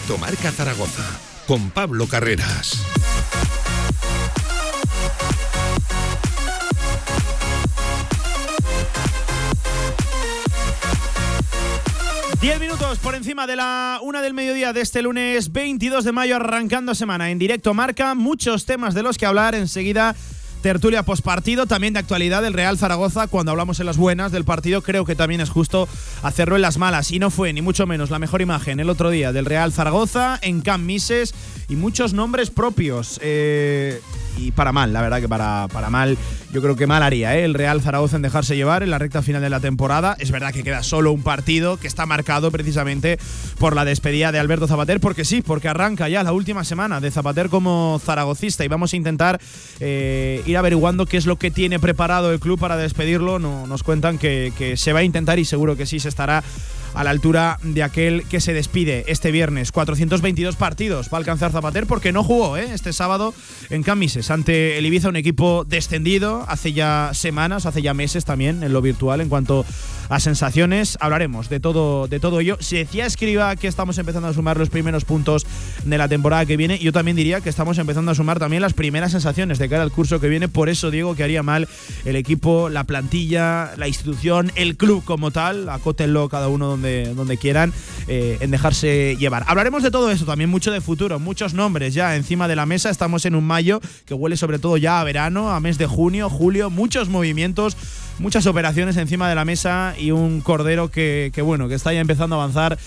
Directo 0.00 0.18
Marca 0.18 0.50
Zaragoza 0.50 1.04
con 1.46 1.70
Pablo 1.70 2.06
Carreras. 2.06 2.82
Diez 12.40 12.58
minutos 12.60 12.98
por 13.00 13.14
encima 13.14 13.46
de 13.46 13.56
la 13.56 13.98
una 14.02 14.22
del 14.22 14.32
mediodía 14.32 14.72
de 14.72 14.80
este 14.80 15.02
lunes 15.02 15.52
22 15.52 16.04
de 16.04 16.12
mayo, 16.12 16.36
arrancando 16.36 16.94
semana 16.94 17.30
en 17.30 17.38
directo 17.38 17.74
marca. 17.74 18.14
Muchos 18.14 18.64
temas 18.64 18.94
de 18.94 19.02
los 19.02 19.18
que 19.18 19.26
hablar 19.26 19.54
enseguida 19.54 20.14
tertulia 20.60 21.02
postpartido, 21.02 21.66
también 21.66 21.94
de 21.94 22.00
actualidad 22.00 22.42
del 22.42 22.52
Real 22.52 22.78
Zaragoza. 22.78 23.26
Cuando 23.26 23.50
hablamos 23.50 23.80
en 23.80 23.86
las 23.86 23.96
buenas 23.96 24.32
del 24.32 24.44
partido, 24.44 24.82
creo 24.82 25.04
que 25.04 25.16
también 25.16 25.40
es 25.40 25.50
justo 25.50 25.88
hacerlo 26.22 26.56
en 26.56 26.62
las 26.62 26.78
malas. 26.78 27.10
Y 27.10 27.18
no 27.18 27.30
fue, 27.30 27.52
ni 27.52 27.62
mucho 27.62 27.86
menos, 27.86 28.10
la 28.10 28.18
mejor 28.18 28.42
imagen 28.42 28.80
el 28.80 28.90
otro 28.90 29.10
día 29.10 29.32
del 29.32 29.46
Real 29.46 29.72
Zaragoza 29.72 30.38
en 30.42 30.60
Camp 30.60 30.84
Mises 30.84 31.34
y 31.68 31.76
muchos 31.76 32.12
nombres 32.12 32.50
propios. 32.50 33.18
Eh, 33.22 34.00
y 34.40 34.52
para 34.52 34.72
mal, 34.72 34.92
la 34.92 35.02
verdad 35.02 35.20
que 35.20 35.28
para, 35.28 35.68
para 35.72 35.90
mal, 35.90 36.16
yo 36.52 36.62
creo 36.62 36.76
que 36.76 36.86
mal 36.86 37.02
haría 37.02 37.36
¿eh? 37.36 37.44
el 37.44 37.54
Real 37.54 37.82
Zaragoza 37.82 38.16
en 38.16 38.22
dejarse 38.22 38.56
llevar 38.56 38.82
en 38.82 38.90
la 38.90 38.98
recta 38.98 39.22
final 39.22 39.42
de 39.42 39.50
la 39.50 39.60
temporada. 39.60 40.16
Es 40.18 40.30
verdad 40.30 40.52
que 40.52 40.62
queda 40.62 40.82
solo 40.82 41.12
un 41.12 41.22
partido 41.22 41.76
que 41.76 41.86
está 41.86 42.06
marcado 42.06 42.50
precisamente 42.50 43.18
por 43.58 43.76
la 43.76 43.84
despedida 43.84 44.32
de 44.32 44.38
Alberto 44.38 44.66
Zapater, 44.66 45.00
porque 45.00 45.24
sí, 45.24 45.42
porque 45.42 45.68
arranca 45.68 46.08
ya 46.08 46.22
la 46.22 46.32
última 46.32 46.64
semana 46.64 47.00
de 47.00 47.10
Zapater 47.10 47.48
como 47.48 48.00
zaragocista 48.04 48.64
y 48.64 48.68
vamos 48.68 48.92
a 48.92 48.96
intentar 48.96 49.40
eh, 49.80 50.42
ir 50.46 50.56
averiguando 50.56 51.06
qué 51.06 51.16
es 51.16 51.26
lo 51.26 51.36
que 51.36 51.50
tiene 51.50 51.78
preparado 51.78 52.32
el 52.32 52.40
club 52.40 52.58
para 52.58 52.76
despedirlo. 52.76 53.38
No, 53.38 53.66
nos 53.66 53.82
cuentan 53.82 54.18
que, 54.18 54.52
que 54.56 54.76
se 54.76 54.92
va 54.92 55.00
a 55.00 55.04
intentar 55.04 55.38
y 55.38 55.44
seguro 55.44 55.76
que 55.76 55.86
sí 55.86 56.00
se 56.00 56.08
estará 56.08 56.42
a 56.94 57.04
la 57.04 57.10
altura 57.10 57.58
de 57.62 57.82
aquel 57.82 58.24
que 58.24 58.40
se 58.40 58.52
despide 58.52 59.04
este 59.08 59.30
viernes. 59.30 59.72
422 59.72 60.56
partidos 60.56 61.08
va 61.08 61.16
a 61.16 61.18
alcanzar 61.18 61.52
Zapater 61.52 61.86
porque 61.86 62.12
no 62.12 62.24
jugó 62.24 62.56
¿eh? 62.56 62.68
este 62.72 62.92
sábado 62.92 63.34
en 63.68 63.82
Camises 63.82 64.30
ante 64.30 64.78
el 64.78 64.86
Ibiza, 64.86 65.08
un 65.08 65.16
equipo 65.16 65.64
descendido 65.64 66.44
hace 66.48 66.72
ya 66.72 67.10
semanas, 67.14 67.66
hace 67.66 67.82
ya 67.82 67.94
meses 67.94 68.24
también 68.24 68.62
en 68.62 68.72
lo 68.72 68.82
virtual 68.82 69.20
en 69.20 69.28
cuanto 69.28 69.64
a 70.10 70.20
sensaciones. 70.20 70.98
Hablaremos 71.00 71.48
de 71.48 71.60
todo, 71.60 72.08
de 72.08 72.20
todo 72.20 72.40
ello. 72.40 72.58
Si 72.60 72.76
decía 72.76 73.06
Escriba 73.06 73.56
que 73.56 73.68
estamos 73.68 73.96
empezando 73.96 74.28
a 74.28 74.34
sumar 74.34 74.58
los 74.58 74.68
primeros 74.68 75.04
puntos 75.04 75.46
de 75.84 75.96
la 75.96 76.08
temporada 76.08 76.44
que 76.44 76.56
viene, 76.56 76.78
yo 76.78 76.92
también 76.92 77.16
diría 77.16 77.40
que 77.40 77.48
estamos 77.48 77.78
empezando 77.78 78.10
a 78.10 78.14
sumar 78.14 78.38
también 78.38 78.60
las 78.60 78.74
primeras 78.74 79.12
sensaciones 79.12 79.58
de 79.58 79.68
cara 79.68 79.82
al 79.82 79.92
curso 79.92 80.20
que 80.20 80.28
viene. 80.28 80.48
Por 80.48 80.68
eso 80.68 80.90
digo 80.90 81.14
que 81.14 81.22
haría 81.22 81.42
mal 81.42 81.68
el 82.04 82.16
equipo, 82.16 82.68
la 82.68 82.84
plantilla, 82.84 83.72
la 83.76 83.88
institución, 83.88 84.52
el 84.56 84.76
club 84.76 85.04
como 85.04 85.30
tal, 85.30 85.68
acótenlo 85.68 86.28
cada 86.28 86.48
uno 86.48 86.66
donde, 86.66 87.14
donde 87.14 87.38
quieran, 87.38 87.72
eh, 88.08 88.36
en 88.40 88.50
dejarse 88.50 89.16
llevar. 89.16 89.44
Hablaremos 89.46 89.84
de 89.84 89.92
todo 89.92 90.10
eso, 90.10 90.24
también 90.24 90.50
mucho 90.50 90.72
de 90.72 90.80
futuro, 90.80 91.20
muchos 91.20 91.54
nombres 91.54 91.94
ya 91.94 92.16
encima 92.16 92.48
de 92.48 92.56
la 92.56 92.66
mesa. 92.66 92.90
Estamos 92.90 93.24
en 93.26 93.36
un 93.36 93.44
mayo 93.44 93.80
que 94.06 94.14
huele 94.14 94.36
sobre 94.36 94.58
todo 94.58 94.76
ya 94.76 95.00
a 95.00 95.04
verano, 95.04 95.50
a 95.50 95.60
mes 95.60 95.78
de 95.78 95.86
junio, 95.86 96.28
julio, 96.28 96.68
muchos 96.68 97.08
movimientos 97.08 97.76
muchas 98.20 98.46
operaciones 98.46 98.96
encima 98.96 99.28
de 99.28 99.34
la 99.34 99.44
mesa 99.44 99.94
y 99.98 100.10
un 100.10 100.42
cordero 100.42 100.90
que, 100.90 101.32
bueno, 101.42 101.68
que 101.68 101.74
está 101.74 101.92
ya 101.92 102.00
empezando 102.00 102.36
a 102.36 102.42
avanzar 102.42 102.78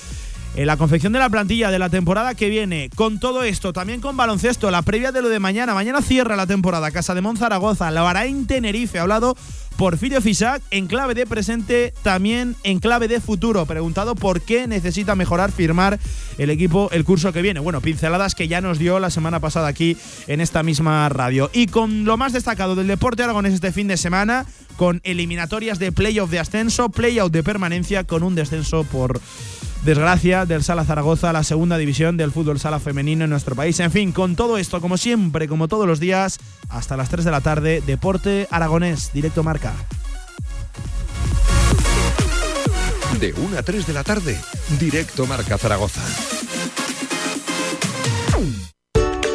en 0.55 0.67
la 0.67 0.77
confección 0.77 1.11
de 1.11 1.17
la 1.17 1.29
plantilla 1.29 1.71
de 1.71 1.79
la 1.79 1.89
temporada 1.89 2.35
que 2.35 2.49
viene. 2.49 2.91
Con 2.95 3.19
todo 3.19 3.43
esto, 3.43 3.73
también 3.73 3.99
con 3.99 4.15
baloncesto, 4.15 4.69
la 4.69 4.83
previa 4.83 5.11
de 5.11 5.23
lo 5.23 5.29
de 5.29 5.39
mañana. 5.39 5.73
Mañana 5.73 6.01
cierra 6.01 6.35
la 6.35 6.45
temporada. 6.45 6.91
Casa 6.91 7.15
de 7.15 7.21
Monzaragoza, 7.21 7.89
la 7.89 8.07
hará 8.07 8.25
en 8.25 8.45
Tenerife. 8.45 8.99
Ha 8.99 9.01
hablado 9.01 9.35
Porfirio 9.77 10.21
Fisac 10.21 10.61
en 10.69 10.85
clave 10.85 11.15
de 11.15 11.25
presente, 11.25 11.93
también 12.03 12.55
en 12.63 12.79
clave 12.79 13.07
de 13.07 13.19
futuro. 13.19 13.65
Preguntado 13.65 14.13
por 14.13 14.41
qué 14.41 14.67
necesita 14.67 15.15
mejorar, 15.15 15.51
firmar 15.51 15.99
el 16.37 16.51
equipo 16.51 16.89
el 16.91 17.03
curso 17.03 17.33
que 17.33 17.41
viene. 17.41 17.59
Bueno, 17.59 17.81
pinceladas 17.81 18.35
que 18.35 18.47
ya 18.47 18.61
nos 18.61 18.77
dio 18.77 18.99
la 18.99 19.09
semana 19.09 19.39
pasada 19.39 19.67
aquí 19.67 19.97
en 20.27 20.41
esta 20.41 20.61
misma 20.61 21.09
radio. 21.09 21.49
Y 21.51 21.65
con 21.65 22.05
lo 22.05 22.17
más 22.17 22.33
destacado 22.33 22.75
del 22.75 22.87
deporte 22.87 23.23
aragonés 23.23 23.55
este 23.55 23.71
fin 23.71 23.87
de 23.87 23.97
semana, 23.97 24.45
con 24.77 25.01
eliminatorias 25.03 25.79
de 25.79 25.91
playoff 25.91 26.29
de 26.29 26.39
ascenso, 26.39 26.89
playoff 26.89 27.31
de 27.31 27.43
permanencia, 27.43 28.03
con 28.03 28.23
un 28.23 28.35
descenso 28.35 28.83
por 28.83 29.19
desgracia 29.83 30.45
del 30.45 30.63
Sala 30.63 30.85
Zaragoza, 30.85 31.33
la 31.33 31.43
segunda 31.43 31.77
división 31.77 32.15
del 32.17 32.31
fútbol 32.31 32.59
sala 32.59 32.79
femenino 32.79 33.25
en 33.25 33.29
nuestro 33.29 33.55
país. 33.55 33.79
En 33.79 33.91
fin, 33.91 34.11
con 34.11 34.35
todo 34.35 34.57
esto, 34.57 34.81
como 34.81 34.97
siempre, 34.97 35.47
como 35.47 35.67
todos 35.67 35.87
los 35.87 35.99
días, 35.99 36.39
hasta 36.69 36.97
las 36.97 37.09
3 37.09 37.25
de 37.25 37.31
la 37.31 37.41
tarde, 37.41 37.83
Deporte 37.85 38.47
Aragonés, 38.49 39.11
directo 39.13 39.43
marca. 39.43 39.73
De 43.19 43.33
1 43.33 43.57
a 43.57 43.63
3 43.63 43.87
de 43.87 43.93
la 43.93 44.03
tarde, 44.03 44.39
directo 44.79 45.27
marca 45.27 45.57
Zaragoza. 45.57 46.01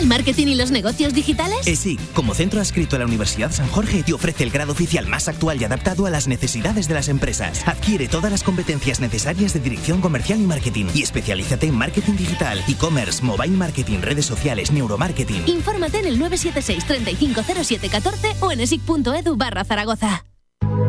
el 0.00 0.06
marketing 0.06 0.48
y 0.48 0.54
los 0.54 0.70
negocios 0.70 1.14
digitales? 1.14 1.66
Eh, 1.66 1.76
sí, 1.76 1.98
como 2.14 2.34
centro 2.34 2.60
adscrito 2.60 2.96
a 2.96 2.98
la 2.98 3.04
Universidad 3.04 3.52
San 3.52 3.68
Jorge 3.68 4.02
te 4.02 4.12
ofrece 4.12 4.44
el 4.44 4.50
grado 4.50 4.72
oficial 4.72 5.06
más 5.06 5.28
actual 5.28 5.60
y 5.60 5.64
adaptado 5.64 6.06
a 6.06 6.10
las 6.10 6.26
necesidades 6.26 6.88
de 6.88 6.94
las 6.94 7.08
empresas. 7.08 7.62
Adquiere 7.66 8.08
todas 8.08 8.30
las 8.30 8.42
competencias 8.42 9.00
necesarias 9.00 9.52
de 9.52 9.60
dirección 9.60 10.00
comercial 10.00 10.40
y 10.40 10.44
marketing 10.44 10.86
y 10.94 11.02
especialízate 11.02 11.66
en 11.66 11.76
marketing 11.76 12.16
digital, 12.16 12.62
e-commerce, 12.66 13.22
mobile 13.22 13.56
marketing, 13.56 13.98
redes 14.00 14.26
sociales, 14.26 14.72
neuromarketing. 14.72 15.42
Infórmate 15.46 16.00
en 16.00 16.06
el 16.06 16.18
976 16.18 16.84
350714 16.86 18.36
o 18.40 18.52
en 18.52 18.60
esic.edu 18.60 19.36
barra 19.36 19.64
Zaragoza. 19.64 20.24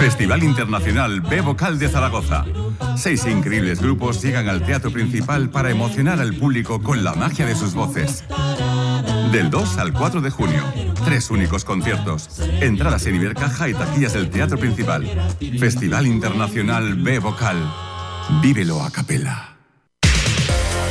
Festival 0.00 0.42
Internacional 0.42 1.20
B 1.20 1.42
Vocal 1.42 1.78
de 1.78 1.86
Zaragoza. 1.86 2.46
Seis 2.96 3.26
increíbles 3.26 3.82
grupos 3.82 4.22
llegan 4.22 4.48
al 4.48 4.64
teatro 4.64 4.90
principal 4.90 5.50
para 5.50 5.70
emocionar 5.70 6.20
al 6.20 6.32
público 6.32 6.82
con 6.82 7.04
la 7.04 7.12
magia 7.12 7.44
de 7.44 7.54
sus 7.54 7.74
voces. 7.74 8.24
Del 9.30 9.50
2 9.50 9.76
al 9.76 9.92
4 9.92 10.22
de 10.22 10.30
junio, 10.30 10.64
tres 11.04 11.30
únicos 11.30 11.66
conciertos. 11.66 12.40
Entradas 12.62 13.04
en 13.04 13.16
Ibercaja 13.16 13.68
y 13.68 13.74
taquillas 13.74 14.14
del 14.14 14.30
teatro 14.30 14.56
principal. 14.56 15.06
Festival 15.58 16.06
Internacional 16.06 16.94
B 16.94 17.18
Vocal. 17.18 17.58
Vívelo 18.40 18.82
a 18.82 18.90
capela. 18.90 19.49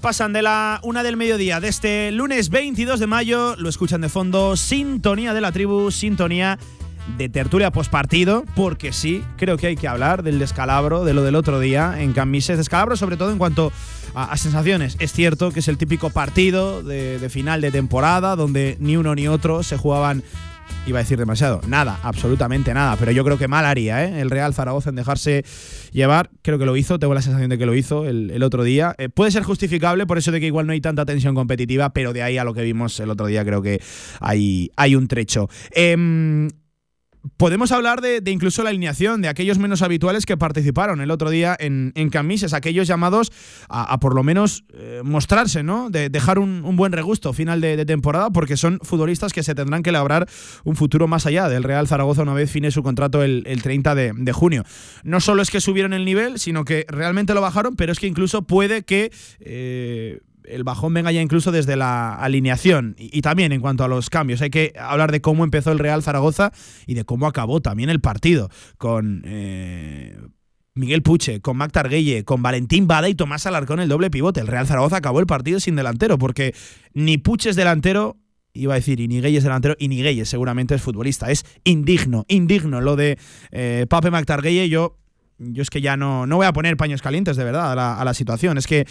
Pasan 0.00 0.32
de 0.32 0.42
la 0.42 0.78
una 0.84 1.02
del 1.02 1.16
mediodía 1.16 1.58
de 1.58 1.66
este 1.66 2.12
lunes 2.12 2.50
22 2.50 3.00
de 3.00 3.08
mayo. 3.08 3.56
Lo 3.56 3.68
escuchan 3.68 4.00
de 4.00 4.08
fondo. 4.08 4.56
Sintonía 4.56 5.34
de 5.34 5.40
la 5.40 5.50
tribu, 5.50 5.90
sintonía 5.90 6.56
de 7.18 7.28
tertulia 7.28 7.72
postpartido, 7.72 8.44
porque 8.54 8.92
sí, 8.92 9.24
creo 9.36 9.56
que 9.56 9.66
hay 9.66 9.76
que 9.76 9.88
hablar 9.88 10.22
del 10.22 10.38
descalabro, 10.38 11.04
de 11.04 11.14
lo 11.14 11.24
del 11.24 11.34
otro 11.34 11.58
día 11.58 12.00
en 12.00 12.12
Camises. 12.12 12.58
Descalabro, 12.58 12.96
sobre 12.96 13.16
todo 13.16 13.32
en 13.32 13.38
cuanto 13.38 13.72
a, 14.14 14.36
sensaciones. 14.36 14.96
Es 15.00 15.12
cierto 15.12 15.50
que 15.50 15.58
es 15.58 15.66
el 15.66 15.78
típico 15.78 16.10
partido 16.10 16.84
de 16.84 17.28
final 17.28 17.60
de 17.60 17.72
temporada 17.72 18.36
donde 18.36 18.76
ni 18.78 18.96
uno 18.96 19.16
ni 19.16 19.26
otro 19.26 19.64
se 19.64 19.76
jugaban 19.76 20.22
iba 20.86 20.98
a 20.98 21.02
decir 21.02 21.18
demasiado, 21.18 21.60
nada, 21.66 21.98
absolutamente 22.02 22.74
nada, 22.74 22.96
pero 22.96 23.12
yo 23.12 23.24
creo 23.24 23.38
que 23.38 23.48
mal 23.48 23.64
haría 23.64 24.04
¿eh? 24.04 24.20
el 24.20 24.30
Real 24.30 24.54
Zaragoza 24.54 24.90
en 24.90 24.96
dejarse 24.96 25.44
llevar, 25.92 26.30
creo 26.42 26.58
que 26.58 26.66
lo 26.66 26.76
hizo, 26.76 26.98
tengo 26.98 27.14
la 27.14 27.22
sensación 27.22 27.50
de 27.50 27.58
que 27.58 27.66
lo 27.66 27.74
hizo 27.74 28.06
el, 28.06 28.42
otro 28.42 28.64
día. 28.64 28.94
Eh, 28.98 29.08
puede 29.08 29.30
ser 29.30 29.44
justificable 29.44 30.06
por 30.06 30.18
eso 30.18 30.32
de 30.32 30.40
que 30.40 30.46
igual 30.46 30.66
no 30.66 30.72
hay 30.72 30.80
tanta 30.80 31.04
tensión 31.04 31.34
competitiva, 31.34 31.92
pero 31.92 32.12
de 32.12 32.22
ahí 32.22 32.38
a 32.38 32.44
lo 32.44 32.54
que 32.54 32.62
vimos 32.62 32.98
el 33.00 33.10
otro 33.10 33.26
día 33.26 33.44
creo 33.44 33.62
que 33.62 33.80
hay, 34.20 34.70
hay 34.76 34.96
un 34.96 35.06
trecho. 35.06 35.48
Em, 35.70 36.48
Podemos 37.36 37.70
hablar 37.70 38.00
de, 38.00 38.20
incluso 38.26 38.64
la 38.64 38.70
alineación 38.70 39.22
de 39.22 39.28
aquellos 39.28 39.58
menos 39.58 39.82
habituales 39.82 40.26
que 40.26 40.36
participaron 40.36 41.00
el 41.00 41.10
otro 41.12 41.30
día 41.30 41.56
en, 41.58 41.92
en 41.94 42.10
camisas, 42.10 42.52
aquellos 42.52 42.88
llamados 42.88 43.30
a, 43.68 44.00
por 44.00 44.16
lo 44.16 44.24
menos 44.24 44.64
eh, 44.72 45.02
mostrarse, 45.04 45.62
¿no? 45.62 45.88
De 45.88 46.08
dejar 46.08 46.40
un, 46.40 46.62
buen 46.76 46.90
regusto 46.92 47.32
final 47.32 47.60
de, 47.60 47.84
temporada, 47.84 48.30
porque 48.30 48.56
son 48.56 48.80
futbolistas 48.82 49.32
que 49.32 49.44
se 49.44 49.54
tendrán 49.54 49.84
que 49.84 49.92
labrar 49.92 50.28
un 50.64 50.74
futuro 50.74 51.06
más 51.06 51.26
allá 51.26 51.48
del 51.48 51.62
Real 51.62 51.86
Zaragoza 51.86 52.22
una 52.22 52.34
vez 52.34 52.50
fine 52.50 52.72
su 52.72 52.82
contrato 52.82 53.22
el, 53.22 53.44
30 53.62 53.94
de, 53.94 54.32
junio. 54.32 54.64
No 55.04 55.20
solo 55.20 55.42
es 55.42 55.50
que 55.50 55.60
subieron 55.60 55.92
el 55.92 56.04
nivel, 56.04 56.40
sino 56.40 56.64
que 56.64 56.86
realmente 56.88 57.34
lo 57.34 57.40
bajaron, 57.40 57.76
pero 57.76 57.92
es 57.92 58.00
que 58.00 58.08
incluso 58.08 58.42
puede 58.42 58.82
que. 58.82 59.12
Eh, 59.40 60.20
el 60.44 60.64
bajón 60.64 60.94
venga 60.94 61.12
ya 61.12 61.20
incluso 61.20 61.52
desde 61.52 61.76
la 61.76 62.14
alineación 62.14 62.94
y, 62.98 63.22
también 63.22 63.52
en 63.52 63.60
cuanto 63.60 63.84
a 63.84 63.88
los 63.88 64.10
cambios. 64.10 64.42
Hay 64.42 64.50
que 64.50 64.72
hablar 64.78 65.12
de 65.12 65.20
cómo 65.20 65.44
empezó 65.44 65.72
el 65.72 65.78
Real 65.78 66.02
Zaragoza 66.02 66.52
y 66.86 66.94
de 66.94 67.04
cómo 67.04 67.26
acabó 67.26 67.60
también 67.60 67.90
el 67.90 68.00
partido 68.00 68.50
con... 68.78 69.22
Eh, 69.24 70.16
Miguel 70.74 71.02
Puche, 71.02 71.42
con 71.42 71.58
Mac 71.58 71.70
Targuelle, 71.70 72.24
con 72.24 72.40
Valentín 72.42 72.86
Bada 72.86 73.08
y 73.08 73.14
Tomás 73.14 73.46
Alarcón 73.46 73.80
el 73.80 73.90
doble 73.90 74.10
pivote. 74.10 74.40
El 74.40 74.46
Real 74.46 74.66
Zaragoza 74.66 74.96
acabó 74.96 75.20
el 75.20 75.26
partido 75.26 75.60
sin 75.60 75.76
delantero, 75.76 76.16
porque 76.16 76.54
ni 76.94 77.18
Puche 77.18 77.50
es 77.50 77.56
delantero, 77.56 78.16
iba 78.54 78.72
a 78.72 78.76
decir, 78.76 78.98
y 79.00 79.06
ni 79.06 79.20
Gueye 79.20 79.36
es 79.36 79.44
delantero, 79.44 79.76
y 79.78 79.88
ni 79.88 80.02
Gueye 80.02 80.24
seguramente 80.24 80.74
es 80.74 80.80
futbolista. 80.80 81.30
Es 81.30 81.44
indigno, 81.64 82.24
indigno 82.28 82.80
lo 82.80 82.96
de 82.96 83.18
eh, 83.50 83.86
Pape 83.88 84.10
Mac 84.10 84.24
Targuelle. 84.24 84.70
Yo 84.70 84.96
yo 85.50 85.62
es 85.62 85.70
que 85.70 85.80
ya 85.80 85.96
no, 85.96 86.26
no 86.26 86.36
voy 86.36 86.46
a 86.46 86.52
poner 86.52 86.76
paños 86.76 87.02
calientes 87.02 87.36
de 87.36 87.44
verdad 87.44 87.72
a 87.72 88.04
la, 88.04 88.14
situación. 88.14 88.58
Es 88.58 88.66
que 88.66 88.86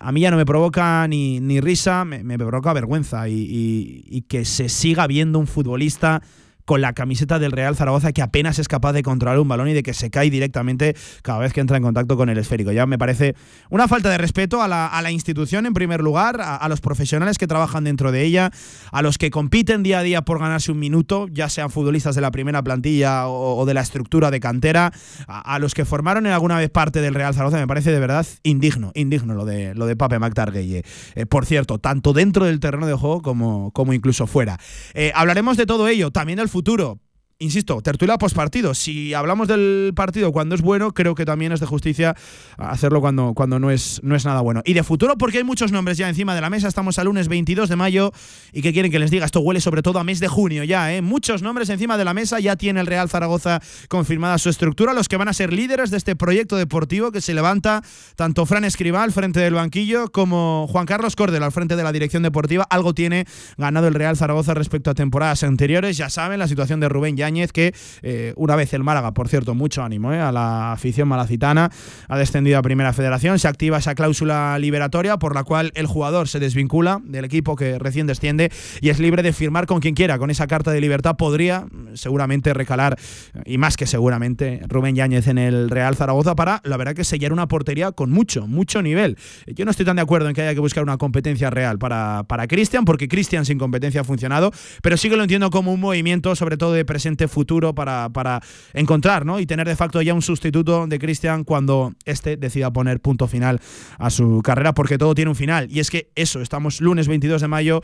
a 0.00 0.12
mí 0.12 0.20
ya 0.20 0.30
no 0.30 0.36
me 0.36 0.46
provoca 0.46 1.06
ni, 1.08 1.40
ni 1.40 1.60
risa, 1.60 2.04
me, 2.04 2.38
provoca 2.38 2.72
vergüenza 2.72 3.28
y, 3.28 4.24
que 4.28 4.44
se 4.44 4.68
siga 4.68 5.06
viendo 5.06 5.38
un 5.38 5.46
futbolista 5.46 6.22
con 6.64 6.80
la 6.80 6.92
camiseta 6.92 7.38
del 7.38 7.52
Real 7.52 7.76
Zaragoza 7.76 8.12
que 8.12 8.22
apenas 8.22 8.58
es 8.58 8.68
capaz 8.68 8.92
de 8.92 9.02
controlar 9.02 9.38
un 9.38 9.48
balón 9.48 9.68
y 9.68 9.74
de 9.74 9.82
que 9.82 9.94
se 9.94 10.10
cae 10.10 10.30
directamente 10.30 10.96
cada 11.22 11.38
vez 11.38 11.52
que 11.52 11.60
entra 11.60 11.76
en 11.76 11.82
contacto 11.82 12.16
con 12.16 12.28
el 12.28 12.38
esférico. 12.38 12.72
Ya 12.72 12.86
me 12.86 12.98
parece 12.98 13.34
una 13.70 13.88
falta 13.88 14.10
de 14.10 14.18
respeto 14.18 14.62
a 14.62 14.68
la, 14.68 15.10
institución 15.10 15.66
en 15.66 15.74
primer 15.74 16.00
lugar, 16.00 16.40
a, 16.40 16.66
los 16.68 16.80
profesionales 16.80 17.38
que 17.38 17.46
trabajan 17.46 17.84
dentro 17.84 18.10
de 18.10 18.22
ella, 18.22 18.50
a 18.90 19.02
los 19.02 19.18
que 19.18 19.30
compiten 19.30 19.82
día 19.82 19.98
a 20.00 20.02
día 20.02 20.22
por 20.22 20.40
ganarse 20.40 20.72
un 20.72 20.78
minuto, 20.78 21.28
ya 21.30 21.48
sean 21.48 21.70
futbolistas 21.70 22.14
de 22.14 22.20
la 22.20 22.30
primera 22.30 22.62
plantilla 22.62 23.28
o, 23.28 23.64
de 23.66 23.74
la 23.74 23.82
estructura 23.82 24.30
de 24.30 24.40
cantera, 24.40 24.92
a, 25.28 25.58
los 25.58 25.74
que 25.74 25.84
formaron 25.84 26.26
en 26.26 26.32
alguna 26.32 26.58
vez 26.58 26.70
parte 26.70 27.00
del 27.00 27.14
Real 27.14 27.34
Zaragoza, 27.34 27.58
me 27.58 27.66
parece 27.66 27.92
de 27.92 28.00
verdad 28.00 28.26
indigno, 28.42 28.90
indigno 28.94 29.34
lo 29.34 29.44
de, 29.44 29.74
lo 29.74 29.86
de 29.86 29.94
Pape 29.96 30.18
McTarguelle. 30.18 30.82
Eh, 31.14 31.26
por 31.26 31.46
cierto, 31.46 31.78
tanto 31.78 32.12
dentro 32.12 32.46
del 32.46 32.60
terreno 32.60 32.86
de 32.86 32.94
juego 32.94 33.22
como, 33.22 33.70
como 33.72 33.92
incluso 33.92 34.26
fuera. 34.26 34.58
Eh, 34.94 35.12
hablaremos 35.14 35.56
de 35.56 35.66
todo 35.66 35.86
ello, 35.88 36.10
también 36.10 36.38
del 36.38 36.48
futuro 36.54 37.00
insisto, 37.38 37.80
tertulia 37.82 38.16
partido. 38.32 38.74
Si 38.74 39.12
hablamos 39.12 39.48
del 39.48 39.92
partido 39.94 40.32
cuando 40.32 40.54
es 40.54 40.62
bueno, 40.62 40.92
creo 40.92 41.14
que 41.14 41.24
también 41.24 41.52
es 41.52 41.60
de 41.60 41.66
justicia 41.66 42.14
hacerlo 42.56 43.00
cuando, 43.00 43.34
cuando 43.34 43.58
no, 43.58 43.70
es, 43.70 44.00
no 44.02 44.16
es 44.16 44.24
nada 44.24 44.40
bueno. 44.40 44.62
Y 44.64 44.72
de 44.72 44.82
futuro, 44.82 45.16
porque 45.18 45.38
hay 45.38 45.44
muchos 45.44 45.72
nombres 45.72 45.98
ya 45.98 46.08
encima 46.08 46.34
de 46.34 46.40
la 46.40 46.50
mesa. 46.50 46.68
Estamos 46.68 46.98
al 46.98 47.06
lunes 47.06 47.28
22 47.28 47.68
de 47.68 47.76
mayo 47.76 48.12
y 48.52 48.62
que 48.62 48.72
quieren 48.72 48.90
que 48.90 48.98
les 48.98 49.10
diga, 49.10 49.26
esto 49.26 49.40
huele 49.40 49.60
sobre 49.60 49.82
todo 49.82 49.98
a 49.98 50.04
mes 50.04 50.20
de 50.20 50.28
junio 50.28 50.64
ya, 50.64 50.94
¿eh? 50.94 51.02
Muchos 51.02 51.42
nombres 51.42 51.68
encima 51.68 51.98
de 51.98 52.04
la 52.04 52.14
mesa. 52.14 52.40
Ya 52.40 52.56
tiene 52.56 52.80
el 52.80 52.86
Real 52.86 53.08
Zaragoza 53.08 53.60
confirmada 53.88 54.38
su 54.38 54.48
estructura, 54.48 54.94
los 54.94 55.08
que 55.08 55.16
van 55.16 55.28
a 55.28 55.32
ser 55.32 55.52
líderes 55.52 55.90
de 55.90 55.96
este 55.96 56.16
proyecto 56.16 56.56
deportivo 56.56 57.12
que 57.12 57.20
se 57.20 57.34
levanta 57.34 57.82
tanto 58.16 58.46
Fran 58.46 58.64
Escribá 58.64 59.02
al 59.02 59.12
frente 59.12 59.40
del 59.40 59.54
banquillo 59.54 60.10
como 60.10 60.66
Juan 60.68 60.86
Carlos 60.86 61.16
Cordel 61.16 61.42
al 61.42 61.52
frente 61.52 61.76
de 61.76 61.82
la 61.82 61.92
dirección 61.92 62.22
deportiva. 62.22 62.66
Algo 62.70 62.94
tiene 62.94 63.26
ganado 63.56 63.88
el 63.88 63.94
Real 63.94 64.16
Zaragoza 64.16 64.54
respecto 64.54 64.90
a 64.90 64.94
temporadas 64.94 65.42
anteriores. 65.42 65.96
Ya 65.96 66.08
saben, 66.08 66.38
la 66.38 66.48
situación 66.48 66.80
de 66.80 66.88
Rubén 66.88 67.16
Yañez 67.24 67.52
que 67.52 67.74
eh, 68.02 68.32
una 68.36 68.56
vez 68.56 68.72
el 68.74 68.84
Málaga, 68.84 69.12
por 69.12 69.28
cierto, 69.28 69.54
mucho 69.54 69.82
ánimo 69.82 70.12
eh, 70.12 70.20
a 70.20 70.32
la 70.32 70.72
afición 70.72 71.08
malacitana, 71.08 71.70
ha 72.08 72.18
descendido 72.18 72.58
a 72.58 72.62
Primera 72.62 72.92
Federación, 72.92 73.38
se 73.38 73.48
activa 73.48 73.78
esa 73.78 73.94
cláusula 73.94 74.58
liberatoria 74.58 75.18
por 75.18 75.34
la 75.34 75.44
cual 75.44 75.72
el 75.74 75.86
jugador 75.86 76.28
se 76.28 76.38
desvincula 76.40 77.00
del 77.04 77.24
equipo 77.24 77.56
que 77.56 77.78
recién 77.78 78.06
desciende 78.06 78.50
y 78.80 78.90
es 78.90 78.98
libre 78.98 79.22
de 79.22 79.32
firmar 79.32 79.66
con 79.66 79.80
quien 79.80 79.94
quiera. 79.94 80.18
Con 80.18 80.30
esa 80.30 80.46
carta 80.46 80.70
de 80.70 80.80
libertad 80.80 81.16
podría 81.16 81.66
seguramente 81.94 82.52
recalar, 82.54 82.98
y 83.44 83.58
más 83.58 83.76
que 83.76 83.86
seguramente, 83.86 84.60
Rubén 84.68 84.94
Yáñez 84.94 85.26
en 85.28 85.38
el 85.38 85.70
Real 85.70 85.96
Zaragoza 85.96 86.34
para, 86.34 86.60
la 86.64 86.76
verdad, 86.76 86.94
que 86.94 87.04
sellar 87.04 87.32
una 87.32 87.48
portería 87.48 87.92
con 87.92 88.10
mucho, 88.10 88.46
mucho 88.46 88.82
nivel. 88.82 89.16
Yo 89.46 89.64
no 89.64 89.70
estoy 89.70 89.86
tan 89.86 89.96
de 89.96 90.02
acuerdo 90.02 90.28
en 90.28 90.34
que 90.34 90.42
haya 90.42 90.54
que 90.54 90.60
buscar 90.60 90.82
una 90.82 90.96
competencia 90.96 91.50
real 91.50 91.78
para, 91.78 92.24
para 92.26 92.46
Cristian, 92.46 92.84
porque 92.84 93.08
Cristian 93.08 93.44
sin 93.44 93.58
competencia 93.58 94.02
ha 94.02 94.04
funcionado, 94.04 94.52
pero 94.82 94.96
sí 94.96 95.08
que 95.08 95.16
lo 95.16 95.22
entiendo 95.22 95.50
como 95.50 95.72
un 95.72 95.80
movimiento, 95.80 96.34
sobre 96.36 96.56
todo 96.56 96.72
de 96.72 96.84
futuro 97.28 97.74
para, 97.74 98.08
para 98.10 98.40
encontrar 98.72 99.24
¿no? 99.24 99.40
y 99.40 99.46
tener 99.46 99.66
de 99.66 99.76
facto 99.76 100.02
ya 100.02 100.14
un 100.14 100.22
sustituto 100.22 100.86
de 100.86 100.98
Cristian 100.98 101.44
cuando 101.44 101.92
éste 102.04 102.36
decida 102.36 102.72
poner 102.72 103.00
punto 103.00 103.26
final 103.26 103.60
a 103.98 104.10
su 104.10 104.40
carrera, 104.42 104.74
porque 104.74 104.98
todo 104.98 105.14
tiene 105.14 105.30
un 105.30 105.36
final. 105.36 105.68
Y 105.70 105.80
es 105.80 105.90
que 105.90 106.10
eso, 106.14 106.40
estamos 106.40 106.80
lunes 106.80 107.08
22 107.08 107.40
de 107.40 107.48
mayo, 107.48 107.80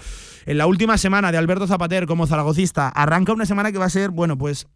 en 0.47 0.59
la 0.59 0.67
última 0.67 0.99
semana 0.99 1.33
de 1.33 1.39
Alberto 1.39 1.67
Zapater 1.67 2.07
como 2.07 2.27
zaragocista. 2.27 2.89
Arranca 2.89 3.33
una 3.33 3.47
semana 3.47 3.73
que 3.73 3.79
va 3.79 3.87
a 3.87 3.91
ser, 3.91 4.11
bueno, 4.11 4.37
pues 4.37 4.67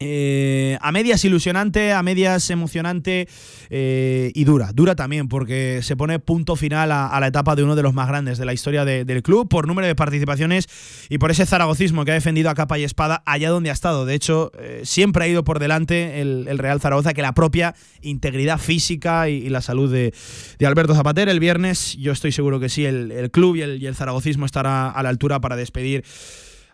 eh, 0.00 0.76
a 0.80 0.90
medias 0.90 1.24
ilusionante, 1.24 1.92
a 1.92 2.02
medias 2.02 2.50
emocionante 2.50 3.28
eh, 3.70 4.32
y 4.34 4.44
dura. 4.44 4.72
Dura 4.72 4.96
también 4.96 5.28
porque 5.28 5.80
se 5.82 5.96
pone 5.96 6.18
punto 6.18 6.56
final 6.56 6.90
a, 6.90 7.16
la 7.20 7.26
etapa 7.28 7.54
de 7.54 7.62
uno 7.62 7.76
de 7.76 7.82
los 7.82 7.94
más 7.94 8.08
grandes 8.08 8.36
de 8.38 8.44
la 8.44 8.52
historia 8.52 8.84
del 8.84 9.22
club 9.22 9.48
por 9.48 9.68
número 9.68 9.86
de 9.86 9.94
participaciones 9.94 10.68
y 11.08 11.18
por 11.18 11.30
ese 11.30 11.46
zaragocismo 11.46 12.04
que 12.04 12.10
ha 12.10 12.14
defendido 12.14 12.50
a 12.50 12.54
capa 12.54 12.78
y 12.78 12.84
espada 12.84 13.22
allá 13.24 13.50
donde 13.50 13.70
ha 13.70 13.72
estado. 13.72 14.04
De 14.04 14.14
hecho, 14.14 14.50
eh, 14.58 14.80
siempre 14.84 15.24
ha 15.24 15.28
ido 15.28 15.44
por 15.44 15.60
delante 15.60 16.20
el, 16.20 16.58
Real 16.58 16.80
Zaragoza 16.80 17.14
que 17.14 17.22
la 17.22 17.34
propia 17.34 17.74
integridad 18.02 18.58
física 18.58 19.28
y, 19.28 19.48
la 19.48 19.60
salud 19.60 19.92
de, 19.92 20.12
Alberto 20.64 20.94
Zapater. 20.94 21.28
El 21.28 21.40
viernes 21.40 21.96
yo 21.98 22.12
estoy 22.12 22.32
seguro 22.32 22.58
que 22.58 22.68
sí, 22.68 22.84
el, 22.84 23.30
club 23.30 23.56
y 23.56 23.62
el, 23.62 23.82
y 23.82 23.86
el 23.86 23.94
zaragocismo 23.94 24.46
estará 24.46 24.90
a 24.90 25.02
la 25.02 25.08
altura 25.08 25.40
para 25.40 25.56
despedir 25.56 26.04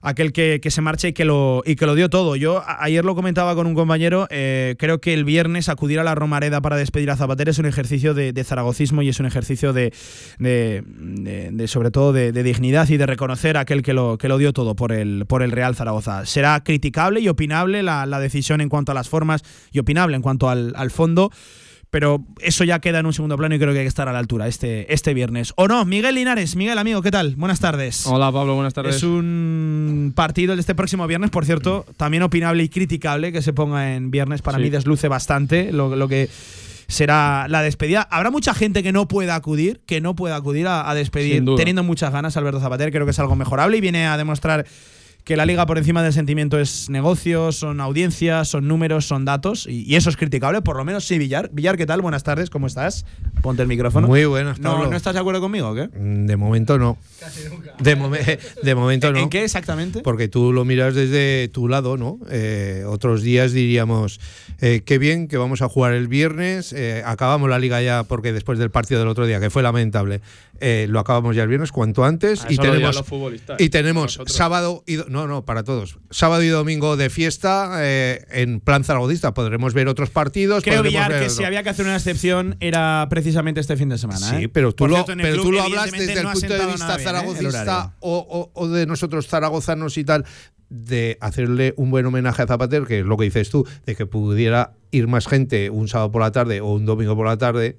aquel 0.00 0.32
que, 0.32 0.60
se 0.70 0.80
marcha 0.80 1.08
y 1.08 1.12
que, 1.12 1.24
lo, 1.24 1.62
y 1.66 1.76
que 1.76 1.86
lo 1.86 1.94
dio 1.94 2.08
todo. 2.08 2.36
Yo 2.36 2.62
ayer 2.66 3.04
lo 3.04 3.14
comentaba 3.14 3.54
con 3.54 3.66
un 3.66 3.74
compañero, 3.74 4.26
eh, 4.30 4.76
creo 4.78 5.00
que 5.00 5.14
el 5.14 5.24
viernes 5.24 5.68
acudir 5.68 5.98
a 6.00 6.04
la 6.04 6.14
Romareda 6.14 6.60
para 6.60 6.76
despedir 6.76 7.10
a 7.10 7.16
Zapatero 7.16 7.50
es 7.50 7.58
un 7.58 7.66
ejercicio 7.66 8.14
de, 8.14 8.44
zaragocismo 8.44 9.02
y 9.02 9.08
es 9.08 9.20
un 9.20 9.26
ejercicio 9.26 9.72
de, 9.72 9.92
de, 10.38 11.68
sobre 11.68 11.90
todo 11.90 12.12
de, 12.12 12.32
dignidad 12.42 12.88
y 12.88 12.96
de 12.96 13.06
reconocer 13.06 13.56
a 13.56 13.60
aquel 13.60 13.82
que 13.82 13.92
lo, 13.92 14.16
que 14.16 14.28
lo 14.28 14.38
dio 14.38 14.52
todo 14.52 14.74
por 14.74 14.92
el, 14.92 15.26
por 15.26 15.42
el 15.42 15.52
Real 15.52 15.74
Zaragoza. 15.74 16.24
Será 16.24 16.62
criticable 16.64 17.20
y 17.20 17.28
opinable 17.28 17.82
la, 17.82 18.20
decisión 18.20 18.60
en 18.60 18.68
cuanto 18.68 18.92
a 18.92 18.94
las 18.94 19.08
formas 19.08 19.42
y 19.72 19.78
opinable 19.78 20.14
en 20.14 20.22
cuanto 20.22 20.50
al, 20.50 20.74
al 20.76 20.90
fondo 20.90 21.30
pero 21.90 22.24
eso 22.40 22.64
ya 22.64 22.78
queda 22.78 23.00
en 23.00 23.06
un 23.06 23.12
segundo 23.12 23.36
plano 23.36 23.54
y 23.54 23.58
creo 23.58 23.72
que 23.72 23.80
hay 23.80 23.84
que 23.84 23.88
estar 23.88 24.08
a 24.08 24.12
la 24.12 24.20
altura 24.20 24.46
este, 24.46 24.92
este 24.92 25.12
viernes. 25.12 25.52
¿O 25.56 25.66
no? 25.66 25.84
Miguel 25.84 26.14
Linares, 26.14 26.54
Miguel, 26.54 26.78
amigo, 26.78 27.02
¿qué 27.02 27.10
tal? 27.10 27.34
Buenas 27.36 27.58
tardes. 27.58 28.06
Hola, 28.06 28.30
Pablo, 28.30 28.54
buenas 28.54 28.74
tardes. 28.74 28.96
Es 28.96 29.02
un 29.02 30.12
partido 30.14 30.54
de 30.54 30.60
este 30.60 30.74
próximo 30.74 31.06
viernes, 31.08 31.30
por 31.30 31.44
cierto, 31.44 31.84
también 31.96 32.22
opinable 32.22 32.62
y 32.62 32.68
criticable 32.68 33.32
que 33.32 33.42
se 33.42 33.52
ponga 33.52 33.94
en 33.94 34.10
viernes. 34.10 34.40
Para 34.40 34.58
mí 34.58 34.70
desluce 34.70 35.08
bastante 35.08 35.72
lo, 35.72 36.08
que 36.08 36.28
será 36.86 37.46
la 37.48 37.60
despedida. 37.62 38.06
Habrá 38.10 38.30
mucha 38.30 38.54
gente 38.54 38.84
que 38.84 38.92
no 38.92 39.08
pueda 39.08 39.34
acudir, 39.34 39.80
que 39.84 40.00
no 40.00 40.14
pueda 40.14 40.36
acudir 40.36 40.68
a, 40.68 40.94
despedir, 40.94 41.44
teniendo 41.56 41.82
muchas 41.82 42.12
ganas 42.12 42.36
Alberto 42.36 42.60
Zapater. 42.60 42.92
Creo 42.92 43.04
que 43.04 43.10
es 43.10 43.18
algo 43.18 43.34
mejorable 43.34 43.76
y 43.76 43.80
viene 43.80 44.06
a 44.06 44.16
demostrar 44.16 44.64
que 45.24 45.36
la 45.36 45.46
liga 45.46 45.66
por 45.66 45.78
encima 45.78 46.02
del 46.02 46.12
sentimiento 46.12 46.58
es 46.58 46.88
negocios, 46.90 47.56
son 47.56 47.80
audiencias, 47.80 48.48
son 48.48 48.66
números, 48.68 49.06
son 49.06 49.24
datos, 49.24 49.66
y, 49.68 49.82
y 49.90 49.96
eso 49.96 50.10
es 50.10 50.16
criticable, 50.16 50.62
por 50.62 50.76
lo 50.76 50.84
menos 50.84 51.04
sí, 51.04 51.18
Villar. 51.18 51.50
Villar, 51.52 51.76
¿qué 51.76 51.86
tal? 51.86 52.00
Buenas 52.02 52.22
tardes, 52.24 52.50
¿cómo 52.50 52.66
estás? 52.66 53.04
Ponte 53.42 53.62
el 53.62 53.68
micrófono. 53.68 54.06
Muy 54.08 54.24
buenas, 54.24 54.58
¿No, 54.60 54.72
Pablo. 54.72 54.90
¿No 54.90 54.96
estás 54.96 55.14
de 55.14 55.20
acuerdo 55.20 55.40
conmigo 55.40 55.68
o 55.70 55.74
qué? 55.74 55.88
Mm, 55.88 56.26
De 56.26 56.36
momento 56.36 56.78
no. 56.78 56.98
De, 57.80 57.96
momen- 57.96 58.38
de 58.62 58.74
momento 58.74 59.12
no. 59.12 59.18
¿En 59.18 59.28
qué 59.28 59.44
exactamente? 59.44 60.00
Porque 60.00 60.28
tú 60.28 60.52
lo 60.52 60.64
miras 60.64 60.94
desde 60.94 61.48
tu 61.48 61.68
lado, 61.68 61.96
¿no? 61.96 62.18
Eh, 62.30 62.84
otros 62.86 63.22
días 63.22 63.52
diríamos, 63.52 64.20
eh, 64.60 64.82
qué 64.84 64.98
bien 64.98 65.28
que 65.28 65.36
vamos 65.36 65.62
a 65.62 65.68
jugar 65.68 65.92
el 65.92 66.08
viernes, 66.08 66.72
eh, 66.72 67.02
acabamos 67.04 67.48
la 67.50 67.58
liga 67.58 67.80
ya 67.82 68.04
porque 68.04 68.32
después 68.32 68.58
del 68.58 68.70
partido 68.70 69.00
del 69.00 69.08
otro 69.08 69.26
día, 69.26 69.40
que 69.40 69.50
fue 69.50 69.62
lamentable, 69.62 70.20
eh, 70.60 70.86
lo 70.90 70.98
acabamos 71.00 71.34
ya 71.36 71.42
el 71.42 71.48
viernes 71.48 71.72
cuanto 71.72 72.04
antes 72.04 72.44
y 72.48 72.56
tenemos 72.58 72.94
los 72.94 73.06
futbolistas, 73.06 73.58
y 73.60 73.70
tenemos 73.70 74.20
sábado 74.26 74.82
y 74.86 74.98
no 75.10 75.26
no 75.26 75.44
para 75.44 75.64
todos 75.64 75.98
sábado 76.10 76.42
y 76.42 76.48
domingo 76.48 76.96
de 76.96 77.10
fiesta 77.10 77.72
eh, 77.80 78.24
en 78.30 78.60
plan 78.60 78.84
zaragozista 78.84 79.34
podremos 79.34 79.74
ver 79.74 79.88
otros 79.88 80.08
partidos 80.10 80.62
Creo, 80.62 80.82
Villar, 80.82 81.18
que 81.18 81.28
si 81.30 81.42
había 81.44 81.62
que 81.62 81.70
hacer 81.70 81.84
una 81.84 81.96
excepción 81.96 82.56
era 82.60 83.06
precisamente 83.10 83.60
este 83.60 83.76
fin 83.76 83.88
de 83.88 83.98
semana. 83.98 84.20
Sí, 84.20 84.44
¿eh? 84.44 84.48
pero 84.48 84.72
tú 84.72 84.84
Por 84.84 84.90
lo, 84.90 84.96
cierto, 84.96 85.12
el 85.12 85.18
pero 85.20 85.34
club, 85.34 85.44
tú 85.46 85.52
lo 85.52 85.62
hablas 85.62 85.90
desde 85.90 86.12
el 86.12 86.22
no 86.22 86.30
ha 86.30 86.32
punto 86.32 86.54
de 86.54 86.66
vista 86.66 86.86
bien, 86.86 86.90
¿eh? 86.90 86.94
El 86.96 87.02
zaragocista 87.02 87.72
horario. 87.76 87.92
o, 88.00 88.50
o- 88.54 88.60
o 88.62 88.68
de 88.68 88.86
nosotros 88.86 89.26
zaragozanos 89.26 89.98
y 89.98 90.04
tal, 90.04 90.24
de 90.68 91.18
hacerle 91.20 91.74
un 91.76 91.90
buen 91.90 92.06
homenaje 92.06 92.42
a 92.42 92.46
Zapater, 92.46 92.84
que 92.84 93.00
es 93.00 93.04
lo 93.04 93.16
que 93.16 93.24
dices 93.24 93.50
tú, 93.50 93.66
de 93.86 93.96
que 93.96 94.06
pudiera 94.06 94.74
ir 94.92 95.08
más 95.08 95.26
gente 95.26 95.68
un 95.70 95.88
sábado 95.88 96.12
por 96.12 96.22
la 96.22 96.30
tarde 96.30 96.60
o 96.60 96.72
un 96.74 96.86
domingo 96.86 97.16
por 97.16 97.26
la 97.26 97.36
tarde. 97.36 97.78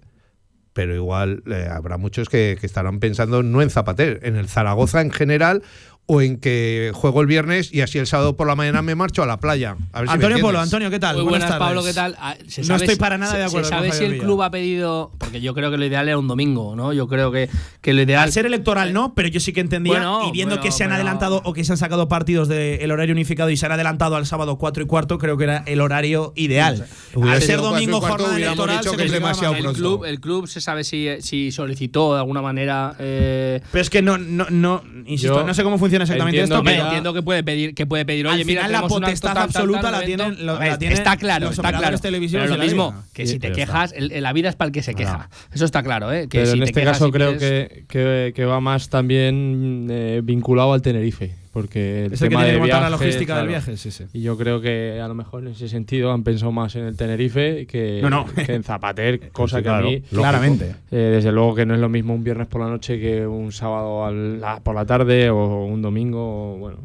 Pero 0.73 0.95
igual 0.95 1.43
eh, 1.47 1.67
habrá 1.69 1.97
muchos 1.97 2.29
que, 2.29 2.57
que 2.59 2.65
estarán 2.65 2.99
pensando 3.01 3.43
no 3.43 3.61
en 3.61 3.69
Zapater, 3.69 4.19
en 4.23 4.37
el 4.37 4.47
Zaragoza 4.47 5.01
en 5.01 5.11
general 5.11 5.63
o 6.07 6.21
en 6.21 6.37
que 6.37 6.91
juego 6.93 7.21
el 7.21 7.27
viernes 7.27 7.73
y 7.73 7.79
así 7.79 7.97
el 7.97 8.05
sábado 8.05 8.35
por 8.35 8.45
la 8.45 8.55
mañana 8.55 8.81
me 8.81 8.95
marcho 8.95 9.23
a 9.23 9.25
la 9.25 9.39
playa. 9.39 9.77
A 9.93 9.99
ver 10.01 10.09
si 10.09 10.13
Antonio 10.15 10.37
Polo, 10.39 10.47
entiendes. 10.61 10.63
Antonio, 10.63 10.89
¿qué 10.89 10.99
tal? 10.99 11.15
Muy 11.17 11.23
buenas, 11.25 11.47
tardes. 11.49 11.65
Pablo, 11.67 11.83
¿qué 11.85 11.93
tal? 11.93 12.17
Ah, 12.19 12.35
¿se 12.47 12.63
No 12.63 12.75
estoy 12.75 12.95
si- 12.95 12.99
para 12.99 13.17
nada 13.17 13.37
de 13.37 13.45
acuerdo 13.45 13.65
¿Se 13.69 13.71
con 13.71 13.79
sabe 13.79 13.91
Javier 13.91 14.09
si 14.09 14.15
el 14.15 14.21
club 14.21 14.41
ha 14.41 14.51
pedido.? 14.51 15.11
Porque 15.19 15.39
yo 15.39 15.53
creo 15.53 15.71
que 15.71 15.77
lo 15.77 15.85
ideal 15.85 16.09
era 16.09 16.17
un 16.17 16.27
domingo, 16.27 16.75
¿no? 16.75 16.91
Yo 16.91 17.07
creo 17.07 17.31
que, 17.31 17.49
que 17.79 17.93
lo 17.93 18.01
ideal. 18.01 18.23
Al 18.23 18.31
ser 18.33 18.45
electoral 18.45 18.91
no, 18.91 19.13
pero 19.15 19.29
yo 19.29 19.39
sí 19.39 19.53
que 19.53 19.61
entendía, 19.61 19.93
Bueno, 19.93 20.23
y 20.27 20.31
viendo 20.31 20.55
bueno, 20.55 20.63
que 20.63 20.71
se 20.73 20.83
han 20.83 20.89
pero- 20.89 20.95
adelantado 20.95 21.41
o 21.45 21.53
que 21.53 21.63
se 21.63 21.71
han 21.71 21.77
sacado 21.77 22.09
partidos 22.09 22.49
del 22.49 22.91
horario 22.91 23.13
unificado 23.13 23.49
y 23.49 23.55
se 23.55 23.65
han 23.67 23.71
adelantado 23.71 24.17
al 24.17 24.25
sábado 24.25 24.57
4 24.57 24.83
y 24.83 24.87
cuarto, 24.87 25.17
creo 25.17 25.37
que 25.37 25.45
era 25.45 25.63
el 25.65 25.79
horario 25.79 26.33
ideal. 26.35 26.87
Al 27.23 27.41
ser 27.41 27.61
domingo 27.61 27.99
cuarto, 28.01 28.23
jornada 28.25 28.35
electoral, 28.37 28.77
dicho 28.79 28.91
se 28.91 28.97
que 28.97 29.05
es 29.05 29.11
demasiado 29.13 29.53
el 29.55 29.61
pronto. 29.61 29.79
club, 29.79 30.03
el 30.05 30.19
club 30.19 30.47
se 30.47 30.59
sabe 30.59 30.83
si, 30.83 31.07
si 31.21 31.53
solicitó 31.53 32.15
de 32.15 32.19
alguna 32.19 32.41
manera. 32.41 32.95
eh, 32.99 33.61
Pero 33.71 33.81
es 33.81 33.89
que 33.89 34.01
no, 34.01 34.17
no, 34.17 34.47
no 34.49 34.83
insisto, 35.05 35.35
Yo 35.39 35.47
no 35.47 35.53
sé 35.53 35.63
cómo 35.63 35.77
funciona 35.77 35.90
exactamente 35.99 36.39
entiendo 36.39 36.55
esto, 36.55 36.63
pero 36.63 36.83
entiendo 36.85 37.13
que 37.13 37.21
puede 37.21 37.43
pedir, 37.43 37.73
que 37.75 37.85
puede 37.85 38.05
pedir. 38.05 38.27
Oye, 38.27 38.41
Al 38.41 38.45
mira, 38.45 38.61
final 38.61 38.81
la 38.81 38.87
potestad 38.87 39.33
tal, 39.33 39.35
tal, 39.35 39.53
tal, 39.53 39.61
absoluta 39.63 39.91
la 39.91 40.01
tienen- 40.03 40.45
lo- 40.45 40.57
ver, 40.59 40.71
la 40.71 40.77
tienen 40.77 40.97
está 40.97 41.17
claro, 41.17 41.45
los 41.45 41.51
está 41.51 41.61
operadores 41.61 42.01
claro. 42.01 42.21
Pero 42.31 42.47
lo 42.47 42.63
mismo, 42.63 43.03
que 43.13 43.25
Sí, 43.25 43.33
si 43.33 43.39
te 43.39 43.51
quejas, 43.51 43.93
el- 43.95 44.21
la 44.21 44.33
vida 44.33 44.49
es 44.49 44.55
para 44.55 44.67
el 44.67 44.71
que 44.71 44.81
se 44.83 44.93
queja. 44.95 45.29
Eso 45.53 45.65
está 45.65 45.83
claro, 45.83 46.11
¿eh? 46.13 46.27
Que 46.29 46.39
Pero 46.39 46.45
si 46.47 46.53
en 46.53 46.59
te 46.59 46.65
este 46.65 46.79
quejas 46.81 46.97
caso 46.99 47.11
creo 47.11 47.37
que, 47.37 47.85
que, 47.87 48.33
que 48.35 48.45
va 48.45 48.59
más 48.59 48.89
también 48.89 49.87
eh, 49.89 50.21
vinculado 50.23 50.73
al 50.73 50.81
Tenerife. 50.81 51.35
Porque 51.51 52.05
el 52.05 52.13
es 52.13 52.21
el 52.21 52.29
que 52.29 52.35
tiene 52.35 52.45
que 52.45 52.51
de 52.53 52.59
montar 52.59 52.81
la 52.81 52.87
viajes, 52.87 53.05
logística 53.05 53.37
del 53.39 53.47
viaje, 53.49 53.75
sí, 53.77 53.91
sí. 53.91 54.05
Y 54.13 54.21
yo 54.21 54.37
creo 54.37 54.61
que 54.61 55.01
a 55.01 55.07
lo 55.09 55.15
mejor 55.15 55.43
en 55.43 55.49
ese 55.49 55.67
sentido 55.67 56.13
han 56.13 56.23
pensado 56.23 56.53
más 56.53 56.75
en 56.77 56.85
el 56.85 56.95
Tenerife 56.95 57.65
que, 57.67 57.99
No, 58.01 58.09
no. 58.09 58.25
que 58.25 58.53
en 58.53 58.63
Zapater, 58.63 59.19
cosa 59.33 59.57
Sí, 59.57 59.63
que 59.63 59.69
claro, 59.69 59.87
a 59.87 59.91
mí. 59.91 60.01
Claramente. 60.01 60.75
eh, 60.91 60.95
desde 61.13 61.31
luego 61.33 61.53
que 61.55 61.65
no 61.65 61.73
es 61.73 61.81
lo 61.81 61.89
mismo 61.89 62.13
un 62.15 62.23
viernes 62.23 62.47
por 62.47 62.61
la 62.61 62.69
noche 62.69 62.99
que 63.01 63.27
un 63.27 63.51
sábado 63.51 64.05
al- 64.05 64.39
la- 64.39 64.61
por 64.61 64.75
la 64.75 64.85
tarde 64.85 65.29
o 65.29 65.65
un 65.65 65.81
domingo. 65.81 66.53
o, 66.53 66.57
Bueno, 66.57 66.77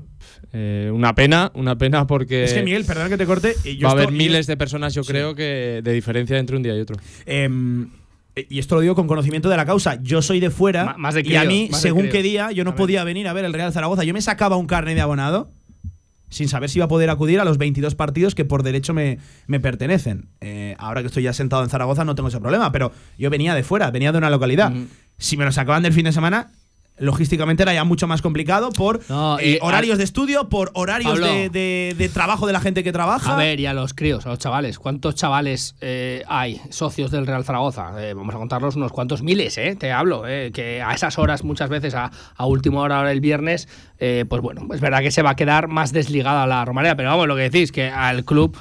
eh, 0.53 0.91
una 0.93 1.15
pena, 1.15 1.53
una 1.55 1.77
pena 1.79 2.07
porque 2.07 2.43
Es 2.45 2.53
que 2.55 2.63
Miguel, 2.65 2.85
perdón 2.85 3.09
que 3.09 3.17
te 3.19 3.27
corte. 3.27 3.55
y 3.65 3.77
yo 3.77 3.87
va 3.87 3.91
a 3.93 3.97
haber 3.97 4.11
miles 4.11 4.47
de 4.49 4.57
personas, 4.57 4.95
yo 4.95 5.05
Sí. 5.05 5.13
creo, 5.13 5.35
que 5.37 5.81
de 5.85 5.93
diferencia 5.93 6.39
entre 6.39 6.57
un 6.57 6.63
día 6.65 6.77
y 6.77 6.81
otro. 6.81 6.97
Em, 7.25 7.89
y 8.37 8.59
esto 8.59 8.75
lo 8.75 8.83
digo 8.83 8.95
con 8.95 9.07
conocimiento 9.07 9.49
de 9.49 9.57
la 9.57 9.65
causa. 9.65 9.99
Yo 10.03 10.21
soy 10.21 10.41
de 10.41 10.51
fuera 10.51 10.95
más 10.99 11.15
de 11.15 11.23
y 11.23 11.37
a 11.37 11.45
mí, 11.45 11.71
según 11.73 12.09
qué 12.09 12.23
día, 12.23 12.51
yo 12.53 12.65
no 12.65 12.75
podía 12.75 13.03
venir 13.03 13.29
a 13.29 13.33
ver 13.33 13.45
el 13.45 13.53
Real 13.53 13.73
Zaragoza. 13.73 14.05
Yo 14.05 14.13
me 14.13 14.21
sacaba 14.21 14.57
un 14.57 14.67
carnet 14.67 14.95
de 14.95 15.01
abonado 15.01 15.51
sin 16.29 16.49
saber 16.49 16.69
si 16.69 16.79
iba 16.79 16.87
a 16.87 16.89
poder 16.89 17.09
acudir 17.09 17.41
a 17.41 17.45
los 17.45 17.57
22 17.57 17.95
partidos 17.95 18.35
que 18.35 18.45
por 18.45 18.63
derecho 18.63 18.93
me, 18.93 19.19
me 19.47 19.61
pertenecen. 19.61 20.29
Eh, 20.41 20.77
ahora 20.79 21.01
que 21.01 21.07
estoy 21.07 21.23
ya 21.23 21.33
sentado 21.33 21.63
en 21.63 21.71
Zaragoza 21.71 22.05
no 22.05 22.15
tengo 22.15 22.29
ese 22.29 22.41
problema, 22.41 22.73
pero 22.73 22.93
yo 23.17 23.31
venía 23.31 23.55
de 23.55 23.63
fuera, 23.63 23.91
venía 23.91 24.13
de 24.13 24.19
una 24.19 24.29
localidad. 24.29 24.71
Ujú. 24.73 24.87
Si 25.19 25.37
me 25.37 25.45
lo 25.45 25.53
sacaban 25.53 25.83
del 25.83 25.93
fin 25.93 26.05
de 26.05 26.13
semana, 26.13 26.51
logísticamente 26.99 27.63
era 27.63 27.75
ya 27.75 27.85
mucho 27.85 28.07
más 28.07 28.23
complicado 28.23 28.71
por 28.71 29.01
No, 29.09 29.39
eh, 29.39 29.59
horarios 29.63 29.93
al- 29.93 29.99
de 29.99 30.05
estudio, 30.05 30.49
por 30.49 30.71
horarios 30.75 31.21
de, 31.21 31.51
de- 31.51 31.95
de 31.97 32.09
trabajo 32.09 32.47
de 32.47 32.53
la 32.53 32.61
gente 32.61 32.83
que 32.83 32.93
trabaja. 32.93 33.35
A 33.35 33.37
ver, 33.37 33.61
y 33.61 33.67
a 33.67 33.75
los 33.75 33.93
críos, 33.95 34.25
a 34.27 34.31
los 34.31 34.39
chavales. 34.39 34.79
¿Cuántos 34.79 35.15
chavales 35.15 35.77
eh, 35.81 36.25
hay 36.29 36.61
socios 36.71 37.11
del 37.11 37.27
Real 37.27 37.45
Zaragoza? 37.45 37.93
Eh, 38.03 38.15
vamos 38.15 38.35
a 38.35 38.39
contarlos 38.39 38.77
unos 38.77 38.93
cuantos 38.93 39.23
miles, 39.23 39.59
¿eh? 39.59 39.77
Te 39.79 39.93
hablo. 39.93 40.23
Que 40.23 40.83
a 40.85 40.93
esas 40.95 41.19
horas, 41.19 41.45
muchas 41.45 41.69
veces, 41.69 41.95
a, 41.95 42.11
a 42.37 42.47
última 42.47 42.81
hora, 42.81 42.99
ahora 42.99 43.13
el 43.13 43.21
viernes, 43.21 43.69
pues 43.99 44.43
bueno, 44.43 44.67
es 44.73 44.81
verdad 44.81 45.01
que 45.01 45.11
se 45.11 45.23
va 45.23 45.31
a 45.31 45.37
quedar 45.37 45.69
más 45.69 45.93
desligada 45.93 46.47
la 46.47 46.65
romareda. 46.65 46.97
Pero 46.97 47.11
vamos, 47.11 47.27
lo 47.29 47.37
que 47.37 47.43
decís, 47.51 47.73
que 47.73 47.89
al 47.89 48.25
club, 48.25 48.57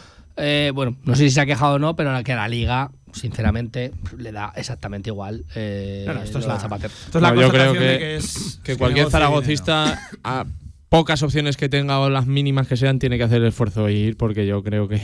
bueno, 0.74 0.96
no 1.04 1.16
sé 1.16 1.24
si 1.24 1.30
se 1.32 1.42
ha 1.42 1.46
quejado 1.46 1.76
o 1.76 1.80
no, 1.80 1.96
pero 1.96 2.12
que 2.24 2.36
la 2.36 2.48
liga, 2.48 2.92
sinceramente, 3.16 3.92
le 4.18 4.32
da 4.32 4.54
exactamente 4.56 5.10
igual. 5.10 5.46
eh, 5.56 6.04
No, 6.08 6.14
no, 6.14 6.22
esto 6.24 6.40
es 6.40 6.46
la- 6.46 6.60
Zapater. 6.60 6.92
Esto 6.92 7.18
es 7.18 7.22
la 7.22 7.32
No, 7.32 7.42
yo 7.42 7.50
creo 7.50 7.74
de 7.74 7.80
que- 7.80 8.16
es- 8.18 8.60
que 8.64 8.74
es 8.74 8.78
cualquier 8.78 9.10
zaragocista, 9.10 10.00
a 10.24 10.46
pocas 10.90 11.24
opciones 11.24 11.58
que 11.58 11.68
tenga 11.70 12.00
o 12.00 12.10
las 12.10 12.26
mínimas 12.28 12.68
que 12.68 12.78
sean, 12.78 13.00
tiene 13.00 13.18
que 13.18 13.24
hacer 13.24 13.42
el 13.42 13.48
esfuerzo 13.48 13.86
de 13.86 13.94
ir, 13.94 14.18
porque 14.18 14.46
yo 14.46 14.64
creo 14.64 14.88
que, 14.88 15.02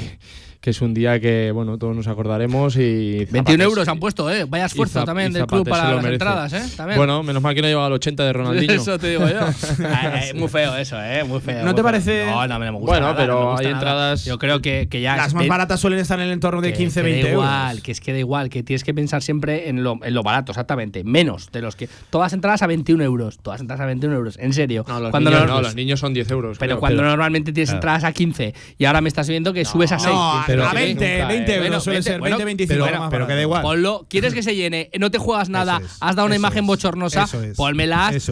que 0.62 0.70
es 0.70 0.80
un 0.82 0.94
día 0.94 1.20
que, 1.20 1.50
bueno, 1.52 1.80
todos 1.80 1.96
nos 1.96 2.08
acordaremos 2.08 2.76
y... 2.76 3.26
21 3.32 3.44
Zapater- 3.44 3.62
euros 3.64 3.88
han 3.88 4.00
puesto, 4.00 4.30
¿eh? 4.30 4.46
Vaya 4.48 4.66
esfuerzo 4.68 5.00
Zap- 5.02 5.06
también 5.06 5.34
del 5.34 5.48
club 5.48 5.68
para 5.68 5.86
las 5.86 6.04
merece. 6.04 6.14
entradas, 6.14 6.54
¿eh? 6.54 6.62
También. 6.78 6.98
Bueno, 7.00 7.24
menos 7.24 7.42
mal 7.42 7.56
que 7.56 7.64
no 7.64 7.68
llegaba 7.68 7.88
al 7.88 7.94
80 7.94 8.24
de 8.24 8.32
Ronaldinho. 8.32 8.74
Eso 8.82 9.00
te 9.00 9.10
digo 9.10 9.28
yo. 9.28 9.40
Ah, 9.86 10.20
eh, 10.26 10.34
muy 10.36 10.48
feo 10.50 10.76
eso, 10.78 11.02
¿eh? 11.02 11.24
Muy 11.24 11.40
feo. 11.40 11.58
¿No 11.62 11.64
muy 11.66 11.72
te 11.72 11.76
feo. 11.78 11.84
parece- 11.84 12.26
No, 12.30 12.48
no, 12.48 12.60
me 12.60 12.70
gusta. 12.70 12.86
Bueno, 12.86 13.06
nada, 13.08 13.18
pero 13.18 13.34
no 13.34 13.40
me 13.40 13.46
gusta 13.54 13.60
hay 13.68 13.74
nada. 13.74 13.80
entradas- 13.80 14.26
Yo 14.26 14.38
creo 14.38 14.62
que, 14.62 14.88
que 14.88 15.02
ya. 15.02 15.18
Las 15.18 15.34
más 15.34 15.48
baratas 15.48 15.80
suelen 15.80 15.98
estar 15.98 16.20
en 16.20 16.28
el 16.28 16.32
entorno 16.32 16.62
de 16.62 16.74
que- 16.74 16.78
15, 16.78 17.00
que 17.02 17.04
20 17.08 17.24
da 17.24 17.30
euros. 17.34 17.44
igual, 17.50 17.82
que 17.82 17.92
es 17.92 18.00
que 18.00 18.14
da 18.14 18.20
igual, 18.20 18.50
que 18.50 18.62
tienes 18.62 18.84
que 18.84 18.94
pensar 18.94 19.24
siempre 19.24 19.68
en 19.68 19.84
lo, 19.84 19.98
en 20.04 20.14
lo 20.14 20.22
barato, 20.22 20.52
exactamente. 20.52 21.04
Menos 21.04 21.52
de 21.52 21.62
los 21.64 21.76
que. 21.76 21.90
Todas 22.12 22.34
entradas 22.34 22.62
a 22.62 22.68
21 22.68 23.04
euros. 23.04 23.40
Todas 23.42 23.62
entradas 23.62 23.82
a 23.82 23.88
21 23.88 24.16
euros. 24.16 24.38
En 24.40 24.54
serio. 24.54 24.86
No, 24.88 25.00
los, 25.00 25.10
cuando 25.10 25.32
niños, 25.32 25.48
no- 25.48 25.56
no, 25.56 25.62
los 25.64 25.74
niños 25.74 26.00
son 26.00 26.14
10 26.14 26.30
euros. 26.30 26.60
pero 26.60 26.74
creo. 26.76 26.80
cuando 26.82 27.02
normalmente 27.02 27.52
tienes 27.52 27.72
entradas 27.74 28.04
a 28.04 28.12
15 28.12 28.54
y 28.78 28.86
ahora 28.86 29.02
me 29.02 29.08
estás 29.10 29.28
viendo 29.28 29.54
que 29.54 29.66
subes 29.66 29.92
a 29.92 29.98
6. 29.98 30.16
Pero- 30.52 30.68
a 30.68 30.74
20, 30.74 31.12
nunca, 31.14 31.28
20 31.28 31.52
eh. 31.52 31.56
euros 31.56 31.68
Bueno, 31.70 31.80
suele 31.82 31.96
20, 31.98 32.10
ser, 32.12 32.20
bueno, 32.20 32.38
20, 32.38 32.46
25. 32.66 32.86
pero- 32.86 33.10
pero 33.10 33.28
que 33.28 33.34
da 33.36 33.42
igual. 33.42 33.62
Ponlo, 33.62 34.06
¿quieres 34.10 34.34
que 34.34 34.44
se 34.44 34.56
llene? 34.56 34.90
No 35.00 35.10
te 35.12 35.18
juegas 35.18 35.50
nada, 35.50 35.82
es, 35.84 35.98
has 36.00 36.16
dado 36.16 36.26
una 36.28 36.36
imagen 36.36 36.60
es, 36.64 36.68
bochornosa, 36.68 37.24
eso 37.24 37.42
es, 37.44 37.58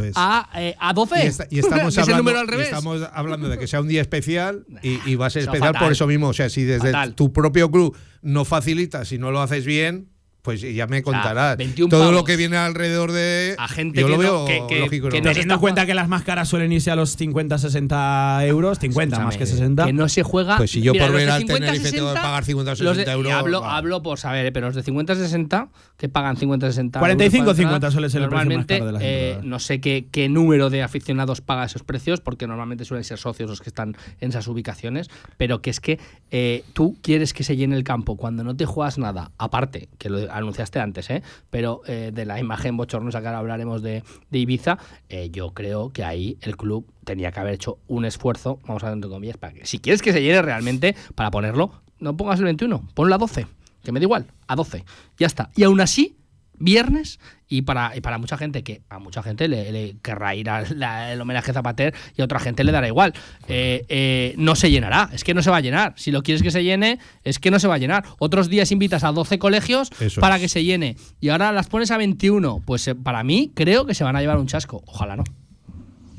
es. 0.03 0.13
A, 0.15 0.49
eh, 0.55 0.75
a 0.79 0.93
12. 0.93 1.15
Y, 1.23 1.27
esta- 1.27 1.47
y 1.49 1.59
estamos, 1.59 1.97
hablando, 1.97 2.17
número 2.23 2.39
al 2.39 2.47
y 2.47 2.51
revés. 2.51 2.65
estamos 2.67 3.01
hablando 3.13 3.49
de 3.49 3.57
que 3.57 3.67
sea 3.67 3.81
un 3.81 3.87
día 3.87 4.01
especial 4.01 4.65
y, 4.81 4.99
y 5.09 5.15
va 5.15 5.27
a 5.27 5.29
ser 5.29 5.41
Eso 5.43 5.51
especial 5.51 5.73
fatal. 5.73 5.85
por 5.87 5.91
eso 5.91 6.07
mismo. 6.07 6.27
O 6.29 6.33
sea, 6.33 6.49
si 6.49 6.63
desde 6.63 6.91
Fatal. 6.91 7.15
tu 7.15 7.31
propio 7.33 7.69
club 7.71 7.95
no 8.21 8.45
facilitas, 8.45 9.07
si 9.07 9.17
no 9.17 9.31
lo 9.31 9.41
haces 9.41 9.65
bien, 9.65 10.09
pues 10.49 10.61
ya 10.61 10.87
me 10.87 11.03
contarás. 11.03 11.57
21 11.57 11.89
Todo 11.89 12.11
lo 12.11 12.23
que 12.23 12.35
viene 12.35 12.57
alrededor 12.57 13.11
de. 13.11 13.53
A 13.59 13.67
gente 13.67 14.01
yo 14.01 14.07
que 14.07 14.11
lo 14.11 14.17
no- 14.17 14.21
veo 14.23 14.45
que- 14.45 14.63
que- 14.67 14.79
lógico. 14.79 15.09
que 15.09 15.21
no 15.21 15.29
Teniendo 15.29 15.53
en 15.53 15.59
cuenta 15.59 15.85
que 15.85 15.93
las 15.93 16.07
más 16.07 16.23
caras 16.23 16.47
suelen 16.49 16.71
irse 16.71 16.89
a 16.89 16.95
los 16.95 17.15
50, 17.15 17.59
60 17.59 18.45
euros, 18.45 18.79
50 18.79 19.19
más 19.19 19.37
que 19.37 19.45
60. 19.45 19.85
Que 19.85 19.93
no 19.93 20.09
se 20.09 20.23
juega. 20.23 20.57
Pues 20.57 20.71
si 20.71 20.81
yo 20.81 20.93
Mira, 20.93 21.05
por 21.05 21.15
ver 21.15 21.29
al 21.29 21.39
50, 21.41 21.65
Tenerife 21.67 21.91
tengo 21.91 22.07
que 22.07 22.11
60, 22.13 22.21
pagar 22.21 22.45
50 22.45 22.71
o 22.71 22.71
los 22.71 22.79
60 22.97 23.11
de- 23.11 23.15
euros, 23.17 23.31
Hablo, 23.33 23.61
va. 23.61 23.77
hablo 23.77 24.01
por 24.01 24.17
saber, 24.17 24.45
¿eh? 24.47 24.51
pero 24.51 24.67
los 24.67 24.75
de 24.75 24.81
50 24.83 25.13
60 25.15 25.69
que 25.97 26.09
pagan 26.09 26.35
50 26.37 26.67
60 26.67 26.97
45 26.99 27.43
euros 27.43 27.55
para 27.55 27.61
entrar, 27.61 27.69
50 27.69 27.91
suele 27.91 28.09
ser 28.09 28.21
el 28.23 28.29
precio 28.29 28.37
más 28.37 28.45
normalmente 28.45 28.73
caro 28.79 28.85
de 28.87 28.91
las 28.93 29.01
eh, 29.03 29.39
no 29.43 29.59
sé 29.59 29.81
qué, 29.81 30.07
qué 30.11 30.29
número 30.29 30.69
de 30.69 30.81
aficionados 30.81 31.41
paga 31.41 31.65
esos 31.65 31.83
precios 31.83 32.21
porque 32.21 32.47
normalmente 32.47 32.85
suelen 32.85 33.03
ser 33.03 33.17
socios 33.19 33.49
los 33.49 33.61
que 33.61 33.69
están 33.69 33.95
en 34.21 34.29
esas 34.29 34.47
ubicaciones 34.47 35.09
pero 35.37 35.61
que 35.61 35.69
es 35.69 35.79
que 35.79 35.99
eh, 36.31 36.63
tú 36.73 36.97
quieres 37.01 37.33
que 37.33 37.43
se 37.43 37.57
llene 37.57 37.75
el 37.75 37.83
campo 37.83 38.15
cuando 38.15 38.43
no 38.45 38.55
te 38.55 38.65
juegas 38.65 38.97
nada 38.97 39.31
aparte 39.37 39.89
que 39.97 40.09
lo 40.09 40.31
anunciaste 40.39 40.79
antes 40.79 41.09
¿eh? 41.09 41.23
pero 41.49 41.81
eh, 41.87 42.11
de 42.13 42.25
la 42.25 42.39
imagen 42.39 42.77
bochornosa 42.77 43.21
que 43.21 43.27
ahora 43.27 43.39
hablaremos 43.39 43.81
de, 43.81 44.03
Ibiza 44.31 44.77
eh, 45.09 45.29
yo 45.31 45.53
creo 45.53 45.91
que 45.91 46.03
ahí 46.03 46.37
el 46.41 46.57
club 46.57 46.91
tenía 47.03 47.31
que 47.31 47.39
haber 47.39 47.53
hecho 47.53 47.79
un 47.87 48.05
esfuerzo 48.05 48.59
vamos 48.65 48.83
a 48.83 48.87
ver 48.87 48.95
entre 48.95 49.09
comillas 49.09 49.37
para 49.37 49.53
que 49.53 49.65
si 49.65 49.79
quieres 49.79 50.01
que 50.01 50.13
se 50.13 50.21
llene 50.21 50.41
realmente 50.41 50.95
para 51.15 51.31
ponerlo 51.31 51.71
no 51.99 52.15
pongas 52.17 52.39
el 52.39 52.45
21 52.45 52.89
ponlo 52.93 53.15
a 53.15 53.17
12 53.17 53.47
que 53.83 53.91
me 53.91 53.99
da 53.99 54.03
igual, 54.03 54.27
a 54.47 54.55
12. 54.55 54.83
Ya 55.17 55.27
está. 55.27 55.51
Y 55.55 55.63
aún 55.63 55.79
así, 55.81 56.17
viernes, 56.59 57.19
y 57.47 57.63
para, 57.63 57.95
y 57.95 58.01
para 58.01 58.17
mucha 58.19 58.37
gente, 58.37 58.63
que 58.63 58.81
a 58.89 58.99
mucha 58.99 59.23
gente 59.23 59.47
le, 59.47 59.71
le 59.71 59.95
querrá 60.03 60.35
ir 60.35 60.49
al 60.49 61.19
homenaje 61.19 61.49
a 61.51 61.53
Zapater 61.55 61.95
y 62.15 62.21
a 62.21 62.25
otra 62.25 62.39
gente 62.39 62.63
le 62.63 62.71
dará 62.71 62.87
igual. 62.87 63.13
Eh, 63.47 63.85
eh, 63.89 64.35
no 64.37 64.55
se 64.55 64.69
llenará, 64.69 65.09
es 65.13 65.23
que 65.23 65.33
no 65.33 65.41
se 65.41 65.49
va 65.49 65.57
a 65.57 65.61
llenar. 65.61 65.93
Si 65.97 66.11
lo 66.11 66.21
quieres 66.21 66.43
que 66.43 66.51
se 66.51 66.63
llene, 66.63 66.99
es 67.23 67.39
que 67.39 67.49
no 67.49 67.59
se 67.59 67.67
va 67.67 67.75
a 67.75 67.79
llenar. 67.79 68.03
Otros 68.19 68.49
días 68.49 68.71
invitas 68.71 69.03
a 69.03 69.11
12 69.11 69.39
colegios 69.39 69.89
Eso 69.99 70.21
para 70.21 70.35
es. 70.35 70.41
que 70.43 70.49
se 70.49 70.63
llene. 70.63 70.95
Y 71.19 71.29
ahora 71.29 71.51
las 71.51 71.67
pones 71.67 71.89
a 71.91 71.97
21. 71.97 72.61
Pues 72.65 72.87
eh, 72.87 72.95
para 72.95 73.23
mí 73.23 73.51
creo 73.55 73.85
que 73.85 73.95
se 73.95 74.03
van 74.03 74.15
a 74.15 74.21
llevar 74.21 74.37
un 74.37 74.47
chasco. 74.47 74.83
Ojalá 74.85 75.15
no. 75.15 75.23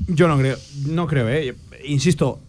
Yo 0.07 0.27
no 0.27 0.37
creo, 0.37 0.57
no 0.87 1.07
creo, 1.07 1.29
¿eh? 1.29 1.55
insisto, 1.85 2.41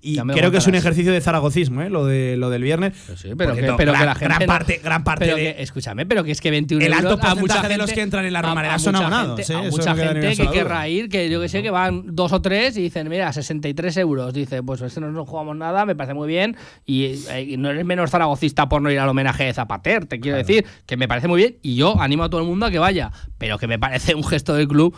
y 0.00 0.16
creo 0.16 0.50
que 0.50 0.58
es 0.58 0.66
un 0.66 0.72
contarás. 0.72 0.84
ejercicio 0.84 1.12
de 1.12 1.20
zaragocismo, 1.20 1.82
¿eh? 1.82 1.90
lo, 1.90 2.06
de, 2.06 2.36
lo 2.36 2.50
del 2.50 2.62
viernes. 2.62 2.94
Sí, 3.16 3.30
pero, 3.36 3.54
que, 3.54 3.60
cierto, 3.60 3.76
pero 3.76 3.92
que 3.92 3.98
gran, 3.98 4.06
la 4.06 4.14
gente 4.14 4.24
gran 4.34 4.38
no- 4.40 4.46
parte, 4.46 4.80
gran 4.82 5.04
parte 5.04 5.24
pero 5.24 5.36
de, 5.36 5.42
que- 5.54 5.62
escúchame, 5.62 6.06
pero 6.06 6.22
que 6.24 6.30
es 6.30 6.40
que 6.40 6.50
21 6.50 6.84
El 6.84 6.92
alto 6.92 7.10
euros 7.10 7.24
a 7.24 7.28
mucha 7.34 7.34
porcentaje 7.40 7.60
gente, 7.62 7.72
de 7.74 7.78
los 7.78 7.92
que 7.92 8.00
entran 8.02 8.24
en 8.24 8.32
la 8.32 8.42
Romareda 8.42 8.78
son 8.78 8.96
abonados, 8.96 9.50
¿eh? 9.50 9.54
A 9.54 9.62
mucha 9.62 9.94
gente 9.96 10.36
que 10.36 10.48
querrá 10.50 10.88
ir, 10.88 11.08
que 11.08 11.28
yo 11.28 11.40
que 11.40 11.48
sé, 11.48 11.62
que 11.62 11.70
van 11.70 12.04
dos 12.14 12.32
o 12.32 12.40
tres 12.40 12.76
y 12.76 12.82
dicen, 12.82 13.08
mira, 13.08 13.32
63 13.32 13.96
euros. 13.98 14.32
Dice, 14.32 14.62
pues 14.62 14.80
este 14.82 15.00
no 15.00 15.10
nos 15.10 15.28
jugamos 15.28 15.56
nada, 15.56 15.84
me 15.84 15.96
parece 15.96 16.14
muy 16.14 16.28
bien. 16.28 16.56
Y, 16.86 17.04
eh, 17.30 17.46
y 17.50 17.56
no 17.56 17.70
eres 17.70 17.84
menos 17.84 18.10
zaragocista 18.10 18.68
por 18.68 18.80
no 18.82 18.90
ir 18.90 18.98
al 19.00 19.08
homenaje 19.08 19.44
de 19.44 19.52
Zapater, 19.54 20.06
te 20.06 20.20
quiero 20.20 20.36
decir, 20.38 20.64
que 20.86 20.96
me 20.96 21.08
parece 21.08 21.28
muy 21.28 21.38
bien. 21.40 21.56
Y 21.62 21.74
yo 21.74 22.00
animo 22.00 22.24
a 22.24 22.30
todo 22.30 22.40
el 22.40 22.46
mundo 22.46 22.66
a 22.66 22.70
que 22.70 22.78
vaya, 22.78 23.10
pero 23.38 23.58
que 23.58 23.66
me 23.66 23.78
parece 23.78 24.14
un 24.14 24.24
gesto 24.24 24.54
del 24.54 24.68
club. 24.68 24.96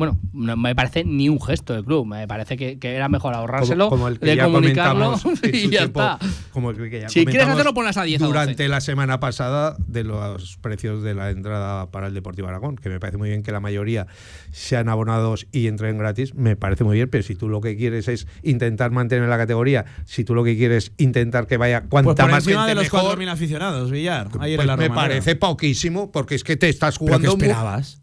Bueno, 0.00 0.18
no 0.32 0.56
me 0.56 0.74
parece 0.74 1.04
ni 1.04 1.28
un 1.28 1.38
gesto 1.42 1.74
del 1.74 1.84
club. 1.84 2.06
Me 2.06 2.26
parece 2.26 2.56
que, 2.56 2.78
que 2.78 2.94
era 2.94 3.10
mejor 3.10 3.34
ahorrárselo, 3.34 3.90
como 3.90 4.08
el 4.08 4.18
que 4.18 4.30
de 4.30 4.36
ya 4.36 4.44
comunicarlo 4.44 5.20
y 5.42 5.68
ya 5.68 5.80
tiempo, 5.80 6.00
está. 6.00 6.18
Como 6.52 6.70
el 6.70 6.88
que 6.88 7.00
ya 7.02 7.08
Si 7.10 7.26
quieres 7.26 7.46
hacerlo, 7.46 7.74
ponlas 7.74 7.98
a 7.98 8.04
10 8.04 8.22
o 8.22 8.24
12. 8.24 8.32
Durante 8.32 8.68
la 8.68 8.80
semana 8.80 9.20
pasada 9.20 9.76
de 9.78 10.04
los 10.04 10.56
precios 10.56 11.02
de 11.02 11.12
la 11.12 11.28
entrada 11.28 11.90
para 11.90 12.06
el 12.06 12.14
Deportivo 12.14 12.48
Aragón, 12.48 12.76
que 12.76 12.88
me 12.88 12.98
parece 12.98 13.18
muy 13.18 13.28
bien 13.28 13.42
que 13.42 13.52
la 13.52 13.60
mayoría 13.60 14.06
sean 14.52 14.88
abonados 14.88 15.46
y 15.52 15.66
entren 15.66 15.98
gratis, 15.98 16.34
me 16.34 16.56
parece 16.56 16.82
muy 16.82 16.96
bien, 16.96 17.10
pero 17.10 17.22
si 17.22 17.34
tú 17.34 17.50
lo 17.50 17.60
que 17.60 17.76
quieres 17.76 18.08
es 18.08 18.26
intentar 18.42 18.92
mantener 18.92 19.28
la 19.28 19.36
categoría, 19.36 19.84
si 20.06 20.24
tú 20.24 20.34
lo 20.34 20.44
que 20.44 20.56
quieres 20.56 20.92
intentar 20.96 21.46
que 21.46 21.58
vaya 21.58 21.82
cuanta 21.82 22.14
Pues 22.14 22.16
por 22.16 22.30
más 22.30 22.44
gente 22.46 22.68
de 22.70 22.74
los 22.74 22.84
mejor, 22.84 23.18
4.000 23.18 23.28
aficionados, 23.28 23.90
Villar. 23.90 24.28
Ayer 24.40 24.56
pues 24.56 24.78
me 24.78 24.88
parece 24.88 25.36
poquísimo, 25.36 26.10
porque 26.10 26.36
es 26.36 26.42
que 26.42 26.56
te 26.56 26.70
estás 26.70 26.98
¿Pero 26.98 27.18
qué 27.18 27.26
jugando 27.26 27.36
mu- 27.36 27.42
esperabas? 27.42 27.99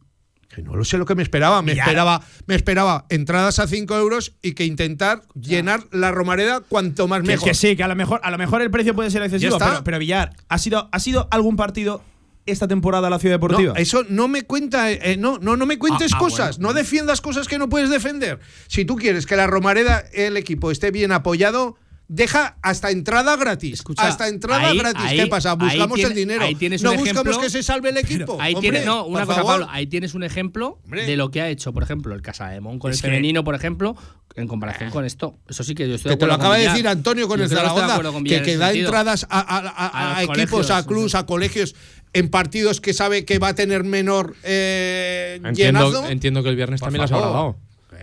Que 0.57 0.63
no 0.63 0.75
lo 0.75 0.83
sé 0.83 0.97
lo 0.97 1.05
que 1.05 1.13
me 1.13 1.21
esperaba. 1.21 1.61
Me 1.61 1.73
esperaba, 1.73 2.19
me 2.47 2.55
esperaba 2.55 3.05
entradas 3.09 3.59
a 3.59 3.67
5 3.67 3.95
euros 3.95 4.33
y 4.41 4.53
que 4.53 4.65
intentar 4.65 5.21
llenar 5.39 5.83
la 5.91 6.09
Romareda 6.11 6.61
cuanto 6.61 7.07
más 7.07 7.21
Que, 7.21 7.27
mejor. 7.27 7.47
que 7.47 7.53
sí, 7.53 7.75
que 7.75 7.83
a 7.83 7.87
lo 7.87 7.95
mejor, 7.95 8.19
a 8.23 8.31
lo 8.31 8.39
mejor 8.39 8.63
el 8.63 8.71
precio 8.71 8.95
puede 8.95 9.11
ser 9.11 9.21
excesivo, 9.21 9.59
pero, 9.59 9.83
pero 9.83 9.99
Villar, 9.99 10.35
¿ha 10.49 10.57
sido, 10.57 10.89
¿ha 10.91 10.99
sido 10.99 11.27
algún 11.29 11.57
partido 11.57 12.01
esta 12.47 12.67
temporada 12.67 13.07
la 13.11 13.19
Ciudad 13.19 13.35
Deportiva? 13.35 13.73
No, 13.73 13.79
eso 13.79 14.03
no 14.09 14.27
me 14.27 14.41
cuenta, 14.45 14.89
eh, 14.91 15.15
no, 15.19 15.37
no, 15.37 15.57
no 15.57 15.67
me 15.67 15.77
cuentes 15.77 16.11
Ah, 16.13 16.15
ah, 16.17 16.19
cosas, 16.19 16.57
bueno. 16.57 16.69
no 16.69 16.73
defiendas 16.73 17.21
cosas 17.21 17.47
que 17.47 17.59
no 17.59 17.69
puedes 17.69 17.91
defender. 17.91 18.39
Si 18.67 18.83
tú 18.83 18.95
quieres 18.95 19.27
que 19.27 19.35
la 19.35 19.45
Romareda, 19.45 20.05
el 20.11 20.37
equipo, 20.37 20.71
esté 20.71 20.89
bien 20.89 21.11
apoyado, 21.11 21.75
deja 22.09 22.57
hasta 22.61 22.89
entrada 22.91 23.35
gratis. 23.35 23.73
Escucha, 23.75 24.07
hasta 24.07 24.27
entrada 24.29 24.67
ahí- 24.69 24.77
gratis. 24.77 25.03
ahí- 25.05 25.17
¿Qué 25.17 25.27
pasa? 25.27 25.53
Buscamos 25.55 25.95
tiene- 25.95 26.09
el 26.11 26.15
dinero. 26.15 26.43
ahí 26.45 26.55
tienes 26.55 26.81
no 26.81 26.91
un 26.91 26.97
buscamos 26.97 27.21
ejemplo- 27.21 27.41
que 27.41 27.49
se 27.49 27.63
salve 27.63 27.89
el 27.89 27.97
equipo. 27.97 28.37
Ahí 28.39 28.53
Hombre, 28.55 28.69
tienes, 28.71 28.85
no, 28.85 29.05
una 29.05 29.25
cosa, 29.25 29.35
favor. 29.35 29.51
Pablo, 29.53 29.67
ahí 29.69 29.87
tienes 29.87 30.13
un 30.13 30.23
ejemplo 30.23 30.79
Hombre. 30.85 31.05
de 31.05 31.17
lo 31.17 31.31
que 31.31 31.41
ha 31.41 31.49
hecho, 31.49 31.73
por 31.73 31.83
ejemplo, 31.83 32.15
el 32.15 32.21
Casa 32.21 32.47
de 32.49 32.61
Mon 32.61 32.79
con 32.79 32.91
Es 32.91 32.97
el 32.97 33.01
que- 33.01 33.07
femenino, 33.07 33.43
por 33.43 33.55
ejemplo, 33.55 33.95
en 34.35 34.47
comparación 34.47 34.89
con 34.91 35.03
esto. 35.03 35.37
Eso 35.49 35.63
sí 35.63 35.75
que 35.75 35.87
yo 35.89 35.95
estoy 35.95 36.11
de 36.11 36.15
Que 36.15 36.19
te 36.19 36.27
lo 36.27 36.33
acuerdo 36.33 36.51
acaba 36.53 36.57
de 36.63 36.69
decir 36.69 36.87
Antonio 36.87 37.27
con 37.27 37.39
Yo 37.39 37.43
el 37.45 37.49
que 37.49 37.55
Zaragoza, 37.55 37.91
acuerdo 37.95 38.23
que, 38.23 38.41
que 38.41 38.57
da 38.57 38.67
sentido. 38.67 38.85
entradas 38.87 39.25
a, 39.29 39.39
a- 39.39 39.57
a- 39.57 39.87
A 39.87 40.17
a 40.17 40.21
los 40.23 40.29
equipos, 40.37 40.49
colegios, 40.51 40.71
a 40.71 40.85
clubs, 40.85 41.11
sí. 41.11 41.17
a 41.17 41.25
colegios, 41.25 41.75
en 42.13 42.29
partidos 42.29 42.79
que 42.79 42.93
sabe 42.93 43.25
que 43.25 43.37
va 43.39 43.49
a 43.49 43.55
tener 43.55 43.83
menor 43.83 44.35
eh, 44.43 45.41
Entiendo, 45.43 45.89
llenazo. 45.91 46.07
entiendo 46.09 46.41
que 46.43 46.49
el 46.49 46.55
viernes 46.55 46.79
Por 46.79 46.87
también 46.87 47.01
las 47.01 47.11
habrá 47.11 47.27
dado. 47.27 47.57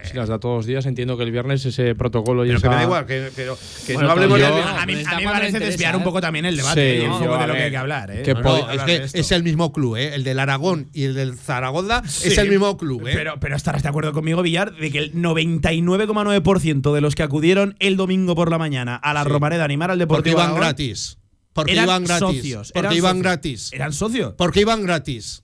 Si 0.05 0.17
las 0.17 0.29
da 0.29 0.39
todos 0.39 0.57
los 0.59 0.67
días, 0.67 0.87
entiendo 0.87 1.17
que 1.17 1.23
el 1.25 1.31
viernes 1.33 1.65
ese 1.67 1.95
protocolo 1.95 2.45
y 2.45 2.49
Pero 2.49 2.61
que 2.61 2.69
me 2.69 2.75
da 2.77 2.83
igual, 2.83 3.07
que, 3.07 3.31
pero 3.35 3.59
que 3.87 3.95
Bueno, 3.95 4.07
no 4.09 4.13
hablemos 4.13 4.39
pero 4.39 4.55
de. 4.57 4.61
yo- 4.63 4.69
a 4.69 4.73
mí, 4.73 4.81
a 4.81 4.87
mí 4.87 4.93
Está 4.95 5.17
me 5.19 5.25
parece 5.25 5.47
interesa, 5.49 5.71
desviar 5.71 5.95
¿eh? 5.95 5.99
un 5.99 6.05
poco 6.05 6.21
también 6.21 6.45
el 6.45 6.57
debate 6.57 6.97
Sí, 6.99 7.03
y 7.03 7.07
un 7.07 7.13
poco 7.19 7.25
yo, 7.25 7.39
de 7.39 7.47
lo 7.47 7.55
que 7.55 7.63
hay 7.63 7.71
que 7.71 7.77
hablar. 7.77 8.11
¿eh? 8.11 8.23
que 8.23 8.35
No, 8.35 8.41
No, 8.43 8.59
no, 8.67 8.71
es 8.71 8.83
que 9.13 9.19
es 9.21 9.33
el 9.33 9.43
mismo 9.43 9.73
club, 9.73 9.97
¿eh? 9.97 10.15
El 10.15 10.25
del 10.25 10.39
Aragón 10.39 10.89
y 10.93 11.05
el 11.05 11.15
del 11.15 11.35
Zaragoza 11.37 12.03
es 12.05 12.39
el 12.39 12.49
mismo 12.49 12.77
club, 12.77 13.07
¿eh? 13.07 13.13
Pero, 13.15 13.39
pero 13.41 13.57
estarás 13.57 13.83
de 13.83 13.89
acuerdo 13.89 14.13
conmigo, 14.13 14.43
Villar, 14.43 14.75
de 14.77 14.91
que 14.91 14.99
el 14.99 15.13
99,9% 15.15 16.93
de 16.95 17.01
los 17.01 17.15
que 17.15 17.23
acudieron 17.23 17.77
el 17.79 17.97
domingo 17.97 18.35
por 18.35 18.51
la 18.51 18.59
mañana 18.59 18.97
a 18.97 19.13
la 19.15 19.23
Sí. 19.25 19.29
Romareda 19.29 19.63
a 19.63 19.65
animar 19.67 19.91
al 19.91 19.99
porque 19.99 20.31
Deportivo 20.31 20.37
iban 20.37 20.47
Aragón 20.47 20.61
gratis. 20.61 21.19
Porque 21.53 21.73
eran 21.73 21.85
iban 21.85 22.05
gratis. 22.05 22.19
socios. 22.37 22.73
porque 22.73 22.79
eran 22.87 22.97
iban 22.97 23.11
socios. 23.13 23.23
gratis. 23.23 23.73
¿Eran 23.73 23.93
socios? 23.93 24.35
Porque 24.37 24.61
iban 24.61 24.83
gratis. 24.83 25.44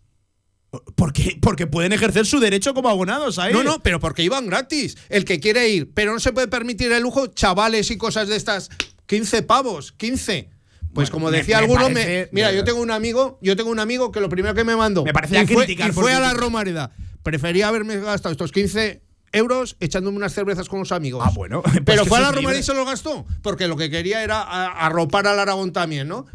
Porque, 0.95 1.37
porque 1.41 1.67
pueden 1.67 1.93
ejercer 1.93 2.27
su 2.27 2.39
derecho 2.39 2.75
como 2.75 2.89
abonados 2.89 3.39
ahí. 3.39 3.53
No, 3.53 3.65
no, 3.65 3.83
pero 3.83 3.99
porque 3.99 4.23
iban 4.23 4.47
gratis. 4.47 4.97
El 5.09 5.25
que 5.25 5.41
quiere 5.41 5.69
ir, 5.69 5.91
pero 5.95 6.13
no 6.13 6.21
se 6.21 6.33
puede 6.33 6.47
permitir 6.49 6.93
el 6.93 7.03
lujo, 7.03 7.27
chavales 7.29 7.91
y 7.91 7.97
cosas 7.97 8.29
de 8.29 8.37
estas. 8.37 8.71
15 9.07 9.43
pavos, 9.43 9.91
15. 9.93 10.49
Pues 10.95 11.11
Bueno, 11.11 11.11
como 11.13 11.31
decía 11.33 11.57
me 11.59 11.63
alguno, 11.65 11.83
parece- 11.83 12.07
me- 12.07 12.29
mira, 12.33 12.53
yo 12.53 12.63
tengo 12.65 12.81
un 12.81 12.91
amigo, 12.93 13.39
yo 13.43 13.57
tengo 13.57 13.71
un 13.71 13.81
amigo 13.81 14.13
que 14.13 14.21
lo 14.21 14.29
primero 14.29 14.55
que 14.55 14.65
me 14.65 14.77
mandó 14.77 15.05
Me 15.05 15.13
parecía 15.13 15.43
y 15.43 15.47
fue, 15.47 15.65
criticar 15.65 15.91
y 15.91 15.93
fue 15.93 16.13
a 16.13 16.21
la. 16.21 16.33
Romareda. 16.35 16.93
Prefería 17.23 17.69
haberme 17.69 17.99
gastado 17.99 18.33
estos 18.33 18.51
15 18.53 19.03
euros 19.33 19.77
echándome 19.81 20.17
unas 20.17 20.33
cervezas 20.33 20.69
con 20.69 20.79
los 20.81 20.93
amigos. 20.93 21.25
Ah, 21.27 21.33
bueno. 21.35 21.63
Pues 21.63 21.81
Pero 21.85 22.07
fue 22.07 22.19
a 22.19 22.23
la 22.23 22.33
Romareda 22.33 22.61
y 22.61 22.63
se 22.65 22.75
lo 22.75 22.85
gastó, 22.85 23.27
porque 23.43 23.67
lo 23.69 23.77
que 23.77 23.91
quería 23.91 24.23
era 24.23 24.41
arropar 24.43 25.27
al 25.27 25.39
Aragón 25.41 25.73
también, 25.73 26.07
¿no? 26.09 26.27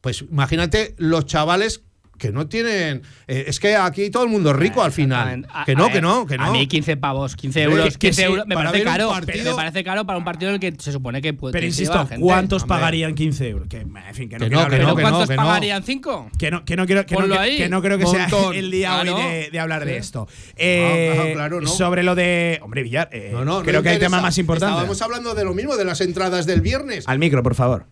Pues 0.00 0.22
imagínate 0.22 0.94
los 0.98 1.26
chavales 1.26 1.82
que 2.24 2.32
no 2.32 2.46
tienen. 2.46 3.02
eh, 3.26 3.44
es 3.48 3.60
que 3.60 3.76
aquí 3.76 4.08
todo 4.10 4.22
el 4.24 4.30
mundo 4.30 4.50
es 4.50 4.56
rico 4.56 4.82
al 4.82 4.92
final. 4.92 5.46
A- 5.52 5.64
Que 5.64 5.74
no, 5.74 5.90
que 5.90 6.00
no, 6.00 6.26
que 6.26 6.38
no. 6.38 6.44
A 6.44 6.50
mí 6.52 6.66
15 6.66 6.96
pavos, 6.96 7.36
15 7.36 7.66
Hombre, 7.66 7.80
euros, 7.82 7.94
que 7.98 8.08
15 8.08 8.22
sí, 8.22 8.26
euros 8.26 8.46
me 8.46 8.54
parece 8.54 8.82
caro. 8.82 9.10
partido- 9.10 9.50
Me 9.50 9.56
parece 9.56 9.84
caro 9.84 10.06
para 10.06 10.18
un 10.18 10.24
partido 10.24 10.50
en 10.50 10.54
el 10.54 10.60
que 10.60 10.74
se 10.82 10.90
supone 10.90 11.20
que 11.20 11.34
puede 11.34 11.52
Pero 11.52 11.66
insisto, 11.66 11.98
gente. 12.06 12.20
¿cuántos 12.24 12.62
Hombre. 12.62 12.76
pagarían 12.76 13.14
15 13.14 13.48
euros? 13.48 13.68
Que, 13.68 13.78
en 13.80 13.92
fin, 14.14 14.28
que 14.28 14.38
no 14.38 14.44
Que 14.46 14.50
no, 14.50 14.58
que 14.58 14.64
no, 14.64 14.70
de- 14.70 14.76
¿Pero 14.78 14.96
que 14.96 15.02
cuántos 15.02 15.28
que 15.28 15.36
no. 15.36 15.42
pagarían? 15.42 15.82
¿Cinco? 15.82 16.30
Que 16.38 16.50
no, 16.50 16.64
que 16.64 16.76
no 16.76 16.86
quiero, 16.86 17.04
que 17.04 17.14
no, 17.14 17.28
que- 17.42 17.68
no 17.68 17.82
creo 17.82 17.98
que 17.98 18.06
sea 18.06 18.28
el 18.54 18.70
día 18.70 18.88
Claro. 19.02 19.16
hoy 19.16 19.22
de, 19.22 19.50
de 19.50 19.60
hablar 19.60 19.84
de 19.84 19.96
esto. 19.98 20.26
Eh, 20.56 21.16
Ah, 21.18 21.32
claro, 21.34 21.60
no. 21.60 21.68
Sobre 21.68 22.02
lo 22.02 22.14
de. 22.14 22.58
Hombre, 22.62 22.82
Villar, 22.82 23.08
eh, 23.12 23.32
No, 23.44 23.62
creo 23.62 23.82
que 23.82 23.90
hay 23.90 23.98
temas 23.98 24.22
más 24.22 24.38
importantes. 24.38 24.72
Estábamos 24.74 25.02
hablando 25.02 25.34
de 25.34 25.44
lo 25.44 25.52
mismo, 25.54 25.76
de 25.76 25.84
las 25.84 26.00
entradas 26.00 26.46
del 26.46 26.60
viernes. 26.62 27.04
Al 27.06 27.18
micro, 27.18 27.42
por 27.42 27.54
favor. 27.54 27.86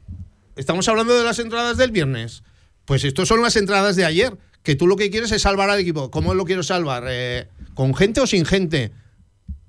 Estamos 0.57 0.87
hablando 0.89 1.15
de 1.17 1.25
las 1.25 1.39
entradas 1.39 1.77
del 1.77 1.91
viernes. 1.91 2.43
Pues 2.85 3.05
estos 3.05 3.29
son 3.29 3.43
las 3.43 3.57
entradas 3.57 3.97
de 3.97 4.05
ayer. 4.05 4.37
Que 4.63 4.77
tú 4.77 4.87
lo 4.87 4.97
que 4.97 5.11
quieres 5.11 5.33
es 5.33 5.43
salvar 5.43 5.71
al 5.71 5.81
equipo. 5.81 6.11
¿Cómo 6.11 6.35
lo 6.35 6.45
quiero 6.45 6.63
salvar? 6.63 7.05
Eh, 7.09 7.49
¿Con 7.75 7.95
gente 7.95 8.21
o 8.21 8.27
sin 8.27 8.45
gente? 8.45 8.93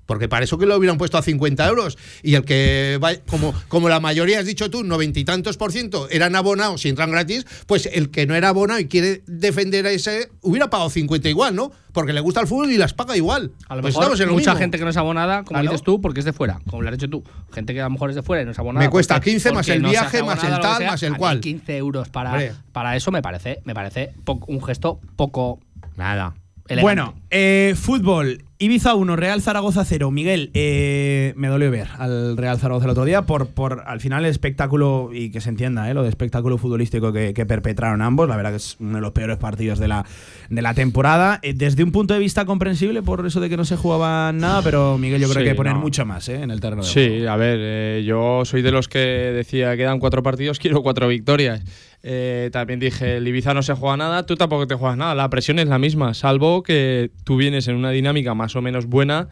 Porque 0.06 0.28
para 0.28 0.44
eso 0.44 0.58
que 0.58 0.66
lo 0.66 0.76
hubieran 0.76 0.98
puesto 0.98 1.16
a 1.18 1.22
50 1.22 1.66
euros. 1.68 1.96
Y 2.22 2.34
el 2.34 2.44
que 2.44 2.98
va, 3.02 3.14
como, 3.26 3.54
como 3.68 3.88
la 3.88 4.00
mayoría 4.00 4.38
has 4.40 4.46
dicho 4.46 4.68
tú, 4.70 4.84
noventa 4.84 5.18
y 5.18 5.24
tantos 5.24 5.56
por 5.56 5.72
ciento 5.72 6.08
eran 6.10 6.36
abonados 6.36 6.84
y 6.84 6.88
entran 6.90 7.10
gratis, 7.10 7.46
pues 7.66 7.86
el 7.92 8.10
que 8.10 8.26
no 8.26 8.34
era 8.34 8.48
abonado 8.50 8.80
y 8.80 8.86
quiere 8.86 9.22
defender 9.26 9.86
a 9.86 9.90
ese, 9.90 10.28
hubiera 10.42 10.68
pagado 10.68 10.90
50 10.90 11.28
igual, 11.28 11.54
¿no? 11.56 11.70
Porque 11.92 12.12
le 12.12 12.20
gusta 12.20 12.40
el 12.40 12.46
fútbol 12.48 12.70
y 12.72 12.76
las 12.76 12.92
paga 12.92 13.16
igual. 13.16 13.52
A 13.68 13.76
lo 13.76 13.82
Pues 13.82 13.94
mejor 13.94 14.02
estamos 14.04 14.20
en 14.20 14.26
lo 14.26 14.32
mucha 14.34 14.50
mismo. 14.50 14.58
gente 14.60 14.78
que 14.78 14.84
no 14.84 14.90
es 14.90 14.96
abonada, 14.96 15.44
como 15.44 15.60
Claro. 15.60 15.70
dices 15.70 15.82
tú, 15.84 16.00
porque 16.00 16.20
es 16.20 16.26
de 16.26 16.32
fuera, 16.32 16.60
como 16.68 16.82
lo 16.82 16.88
has 16.88 16.94
hecho 16.96 17.08
tú. 17.08 17.22
Gente 17.52 17.72
que 17.72 17.80
a 17.80 17.84
lo 17.84 17.90
mejor 17.90 18.10
es 18.10 18.16
de 18.16 18.22
fuera 18.22 18.42
y 18.42 18.44
no 18.44 18.50
es 18.50 18.58
abonada. 18.58 18.84
Me 18.84 18.90
cuesta 18.90 19.14
porque- 19.14 19.30
15 19.30 19.52
más 19.52 19.68
el 19.68 19.80
no 19.80 19.90
viaje, 19.90 20.22
más 20.22 20.42
el 20.44 20.58
tal, 20.60 20.78
sea. 20.78 20.90
más 20.90 21.02
el 21.02 21.16
cual. 21.16 21.40
15 21.40 21.76
euros 21.76 22.08
para, 22.10 22.30
Hombre. 22.32 22.52
para 22.72 22.96
eso 22.96 23.10
me 23.12 23.22
parece, 23.22 23.60
me 23.64 23.74
parece 23.74 24.12
poco- 24.24 24.46
un 24.52 24.62
gesto 24.62 25.00
poco 25.16 25.60
Nada. 25.96 26.34
elegante. 26.66 26.82
Bueno, 26.82 27.14
eh, 27.30 27.74
fútbol. 27.80 28.43
Ibiza 28.64 28.94
1, 28.94 29.16
Real 29.16 29.42
Zaragoza 29.42 29.84
0. 29.84 30.10
Miguel, 30.10 30.50
eh, 30.54 31.34
me 31.36 31.48
dolió 31.48 31.70
ver 31.70 31.86
al 31.98 32.34
Real 32.38 32.58
Zaragoza 32.58 32.86
el 32.86 32.92
otro 32.92 33.04
día 33.04 33.20
por, 33.26 33.48
por 33.48 33.82
al 33.86 34.00
final 34.00 34.24
el 34.24 34.30
espectáculo, 34.30 35.10
y 35.12 35.30
que 35.30 35.42
se 35.42 35.50
entienda, 35.50 35.90
eh, 35.90 35.92
lo 35.92 36.02
de 36.02 36.08
espectáculo 36.08 36.56
futbolístico 36.56 37.12
que, 37.12 37.34
que 37.34 37.44
perpetraron 37.44 38.00
ambos. 38.00 38.26
La 38.26 38.36
verdad 38.36 38.52
que 38.52 38.56
es 38.56 38.76
uno 38.80 38.94
de 38.94 39.00
los 39.02 39.12
peores 39.12 39.36
partidos 39.36 39.78
de 39.78 39.88
la, 39.88 40.06
de 40.48 40.62
la 40.62 40.72
temporada. 40.72 41.40
Eh, 41.42 41.52
desde 41.54 41.84
un 41.84 41.92
punto 41.92 42.14
de 42.14 42.20
vista 42.20 42.46
comprensible, 42.46 43.02
por 43.02 43.26
eso 43.26 43.38
de 43.38 43.50
que 43.50 43.58
no 43.58 43.66
se 43.66 43.76
jugaba 43.76 44.32
nada, 44.32 44.62
pero 44.62 44.96
Miguel, 44.96 45.20
yo 45.20 45.28
creo 45.28 45.40
Sí, 45.40 45.44
que 45.44 45.50
hay 45.50 45.54
que 45.54 45.58
poner 45.58 45.74
no. 45.74 45.80
mucho 45.80 46.06
más 46.06 46.26
eh, 46.30 46.40
en 46.42 46.50
el 46.50 46.60
terreno 46.60 46.82
de. 46.84 46.88
Sí, 46.88 47.26
a 47.26 47.36
ver, 47.36 48.02
yo 48.02 48.46
soy 48.46 48.62
de 48.62 48.70
los 48.70 48.88
que 48.88 48.98
decía 48.98 49.76
quedan 49.76 49.98
cuatro 49.98 50.22
partidos, 50.22 50.58
quiero 50.60 50.82
cuatro 50.82 51.06
victorias. 51.08 51.60
Eh, 52.06 52.50
también 52.52 52.80
dije, 52.80 53.16
el 53.16 53.26
Ibiza 53.26 53.54
no 53.54 53.62
se 53.62 53.72
juega 53.72 53.96
nada, 53.96 54.26
tú 54.26 54.36
tampoco 54.36 54.66
te 54.66 54.74
juegas 54.74 54.98
nada. 54.98 55.14
La 55.14 55.30
presión 55.30 55.58
es 55.58 55.68
la 55.68 55.78
misma, 55.78 56.12
salvo 56.12 56.62
que 56.62 57.10
tú 57.24 57.36
vienes 57.38 57.66
en 57.68 57.76
una 57.76 57.90
dinámica 57.92 58.34
más 58.34 58.54
o 58.56 58.60
menos 58.62 58.84
buena 58.86 59.28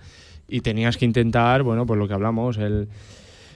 y 0.48 0.62
tenías 0.62 0.96
que 0.96 1.04
intentar, 1.04 1.62
bueno, 1.64 1.84
pues 1.84 1.98
lo 1.98 2.08
que 2.08 2.14
hablamos, 2.14 2.56
el, 2.56 2.88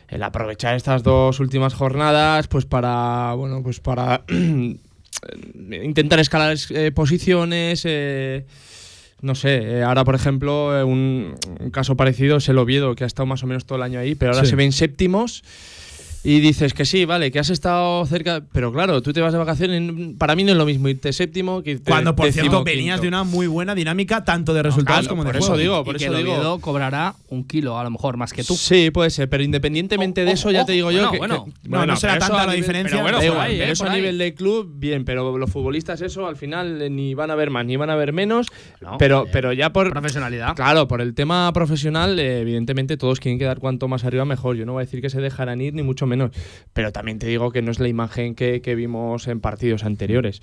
el 0.09 0.23
aprovechar 0.23 0.77
estas 0.77 1.03
dos 1.03 1.41
últimas 1.41 1.73
jornadas, 1.73 2.47
pues 2.49 2.67
para, 2.67 3.33
bueno, 3.35 3.63
pues 3.63 3.81
para 3.81 4.23
intentar 5.83 6.19
escalar 6.19 6.57
eh, 6.71 6.93
posiciones. 6.93 7.83
eh, 7.87 8.45
no 9.23 9.35
sé, 9.35 9.79
eh, 9.79 9.83
ahora 9.83 10.05
por 10.05 10.15
ejemplo, 10.15 10.87
un, 10.87 11.35
un 11.59 11.71
caso 11.71 11.97
parecido 11.97 12.37
es 12.37 12.49
el 12.51 12.59
Oviedo, 12.59 12.95
que 12.95 13.05
ha 13.05 13.07
estado 13.07 13.25
más 13.27 13.43
o 13.43 13.47
menos 13.47 13.65
todo 13.65 13.77
el 13.77 13.83
año 13.83 13.99
ahí, 13.99 14.15
pero 14.15 14.33
ahora 14.33 14.45
Sí. 14.45 14.51
se 14.51 14.57
ven 14.57 14.73
séptimos. 14.73 15.43
Y 16.29 16.41
dices 16.41 16.75
que 16.75 16.85
sí, 16.85 17.05
vale, 17.05 17.31
que 17.31 17.39
has 17.39 17.51
estado 17.51 18.05
cerca, 18.07 18.43
pero 18.53 18.73
claro, 18.73 19.01
tú 19.03 19.13
te 19.13 19.21
vas 19.21 19.33
de 19.33 19.39
vacaciones, 19.39 20.17
para 20.19 20.35
mí 20.35 20.43
no 20.45 20.51
es 20.53 20.57
lo 20.57 20.67
mismo 20.67 20.89
irte 20.89 21.13
séptimo 21.13 21.63
que 21.63 21.73
irte 21.73 21.91
Cuando, 21.91 22.17
por 22.17 22.31
cierto, 22.33 22.65
venías 22.65 23.01
de 23.01 23.09
una 23.09 23.23
muy 23.25 23.47
buena 23.47 23.75
dinámica, 23.75 24.25
tanto 24.25 24.53
de 24.55 24.63
resultados 24.63 25.03
claro, 25.03 25.09
como 25.11 25.23
de 25.25 25.29
por 25.31 25.37
eso 25.37 25.47
juego. 25.47 25.61
digo, 25.61 25.81
y 25.81 25.85
por 25.85 25.97
que 25.99 26.05
eso 26.05 26.13
el 26.17 26.19
digo. 26.25 26.35
Oviedo 26.35 26.59
cobrará 26.61 27.15
un 27.29 27.45
kilo, 27.45 27.79
a 27.79 27.85
lo 27.85 27.91
mejor, 27.91 28.17
más 28.17 28.33
que 28.33 28.43
tú. 28.45 28.55
Sí, 28.57 28.91
puede 28.91 29.11
ser, 29.11 29.29
pero 29.29 29.45
independientemente 29.45 30.25
de 30.25 30.33
eso, 30.33 30.51
ya 30.51 30.65
te 30.65 30.73
digo 30.73 30.91
yo 30.91 31.11
que. 31.13 31.19
bueno, 31.19 31.45
que- 31.45 31.53
bueno. 31.69 31.87
No, 31.87 31.93
no 31.93 31.97
será 31.97 32.15
eso 32.17 32.21
tanta 32.27 32.43
a 32.43 32.47
la 32.47 32.53
nivel- 32.53 32.57
diferencia, 32.63 32.91
Pero 32.91 33.03
bueno, 33.03 33.19
eh, 33.47 33.57
pero 33.59 33.73
eso 33.73 33.87
a 33.87 33.95
nivel 33.95 34.19
de 34.19 34.35
club, 34.35 34.73
bien, 34.77 35.05
pero 35.05 35.39
los 35.39 35.51
futbolistas, 35.51 36.01
eso 36.01 36.27
al 36.27 36.37
final 36.37 36.83
eh, 36.83 36.91
ni 36.91 37.15
van 37.15 37.31
a 37.31 37.35
ver 37.37 37.51
más 37.51 37.65
ni 37.65 37.77
van 37.77 37.91
a 37.91 37.95
ver 37.97 38.13
menos. 38.13 38.47
No, 38.81 38.99
pero, 38.99 39.27
eh, 39.27 39.31
pero 39.33 39.53
ya 39.53 39.71
por. 39.73 39.91
Profesionalidad. 39.91 40.57
Claro, 40.57 40.89
por 40.89 41.01
el 41.01 41.15
tema 41.15 41.53
profesional, 41.53 42.19
evidentemente 42.19 42.97
todos 42.97 43.21
quieren 43.21 43.39
quedar 43.39 43.59
cuanto 43.61 43.87
más 43.87 44.05
arriba 44.05 44.25
mejor. 44.25 44.57
Yo 44.57 44.67
no 44.67 44.73
voy 44.73 44.83
a 44.83 44.85
decir 44.87 45.01
que 45.01 45.11
se 45.11 45.21
dejarán 45.21 45.61
ir, 45.61 45.73
ni 45.75 45.83
mucho 45.83 46.05
menos. 46.07 46.16
Pero 46.73 46.93
también 46.93 47.19
te 47.19 47.27
digo 47.27 47.51
que 47.51 47.63
no 47.63 47.71
es 47.71 47.81
la 47.81 47.89
imagen 47.89 48.35
que, 48.35 48.61
que 48.61 48.75
vimos 48.75 49.29
en 49.29 49.41
partidos 49.41 49.85
anteriores. 49.85 50.41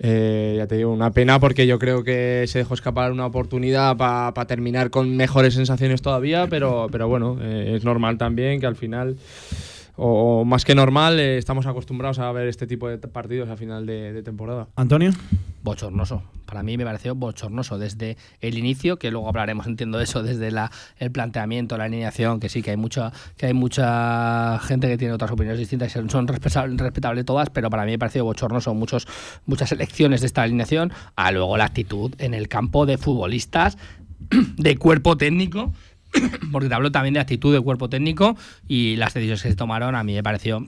Eh, 0.00 0.54
ya 0.56 0.66
te 0.68 0.76
digo, 0.76 0.92
una 0.92 1.10
pena 1.10 1.40
porque 1.40 1.66
yo 1.66 1.78
creo 1.78 2.04
que 2.04 2.44
se 2.46 2.58
dejó 2.58 2.74
escapar 2.74 3.10
una 3.10 3.26
oportunidad 3.26 3.96
para 3.96 4.46
terminar 4.46 4.90
con 4.90 5.16
mejores 5.16 5.54
sensaciones 5.54 6.02
todavía, 6.02 6.46
pero, 6.46 6.86
pero 6.92 7.08
bueno, 7.08 7.36
eh, 7.40 7.74
es 7.76 7.84
normal 7.84 8.16
también 8.16 8.60
que 8.60 8.66
al 8.66 8.76
final, 8.76 9.16
o, 9.96 10.40
o 10.40 10.44
más 10.44 10.64
que 10.64 10.76
normal, 10.76 11.18
eh, 11.18 11.36
estamos 11.36 11.66
acostumbrados 11.66 12.20
a 12.20 12.30
ver 12.30 12.46
este 12.46 12.68
tipo 12.68 12.88
de 12.88 12.98
partidos 12.98 13.48
a 13.48 13.56
final 13.56 13.86
de, 13.86 14.12
de 14.12 14.22
temporada. 14.22 14.68
Antonio. 14.76 15.10
bochornoso. 15.64 16.22
Para 16.48 16.62
mí 16.62 16.78
me 16.78 16.84
pareció 16.86 17.14
bochornoso 17.14 17.78
desde 17.78 18.16
el 18.40 18.56
inicio, 18.56 18.98
que 18.98 19.10
luego 19.10 19.28
hablaremos, 19.28 19.66
entiendo 19.68 20.00
eso, 20.00 20.22
desde 20.22 20.50
el 20.98 21.10
planteamiento, 21.12 21.76
la 21.76 21.84
alineación, 21.84 22.40
que 22.40 22.48
sí 22.48 22.62
que 22.62 22.70
hay 22.70 22.78
mucha 22.78 23.12
que 23.36 23.46
hay 23.46 23.52
mucha 23.52 24.58
gente 24.60 24.88
que 24.88 24.96
tiene 24.96 25.12
otras 25.12 25.30
opiniones 25.30 25.58
distintas 25.58 25.94
y 25.94 26.08
son 26.08 26.26
respetables, 26.26 26.80
respetables 26.80 27.26
todas, 27.26 27.50
pero 27.50 27.68
para 27.68 27.84
mí 27.84 27.92
me 27.92 27.98
pareció 27.98 28.24
bochornoso 28.24 28.72
muchos, 28.72 29.06
muchas 29.44 29.70
elecciones 29.72 30.22
de 30.22 30.26
esta 30.26 30.42
alineación, 30.42 30.90
a 31.16 31.30
luego 31.32 31.58
la 31.58 31.66
actitud 31.66 32.14
en 32.18 32.32
el 32.32 32.48
campo 32.48 32.86
de 32.86 32.96
futbolistas, 32.96 33.76
de 34.56 34.76
cuerpo 34.78 35.18
técnico, 35.18 35.74
porque 36.52 36.70
te 36.70 36.74
hablo 36.74 36.90
también 36.90 37.12
de 37.12 37.20
actitud 37.20 37.52
de 37.52 37.60
cuerpo 37.60 37.90
técnico 37.90 38.36
y 38.66 38.96
las 38.96 39.12
decisiones 39.12 39.42
que 39.42 39.50
se 39.50 39.56
tomaron 39.56 39.94
a 39.94 40.02
mí 40.02 40.14
me 40.14 40.22
pareció 40.22 40.66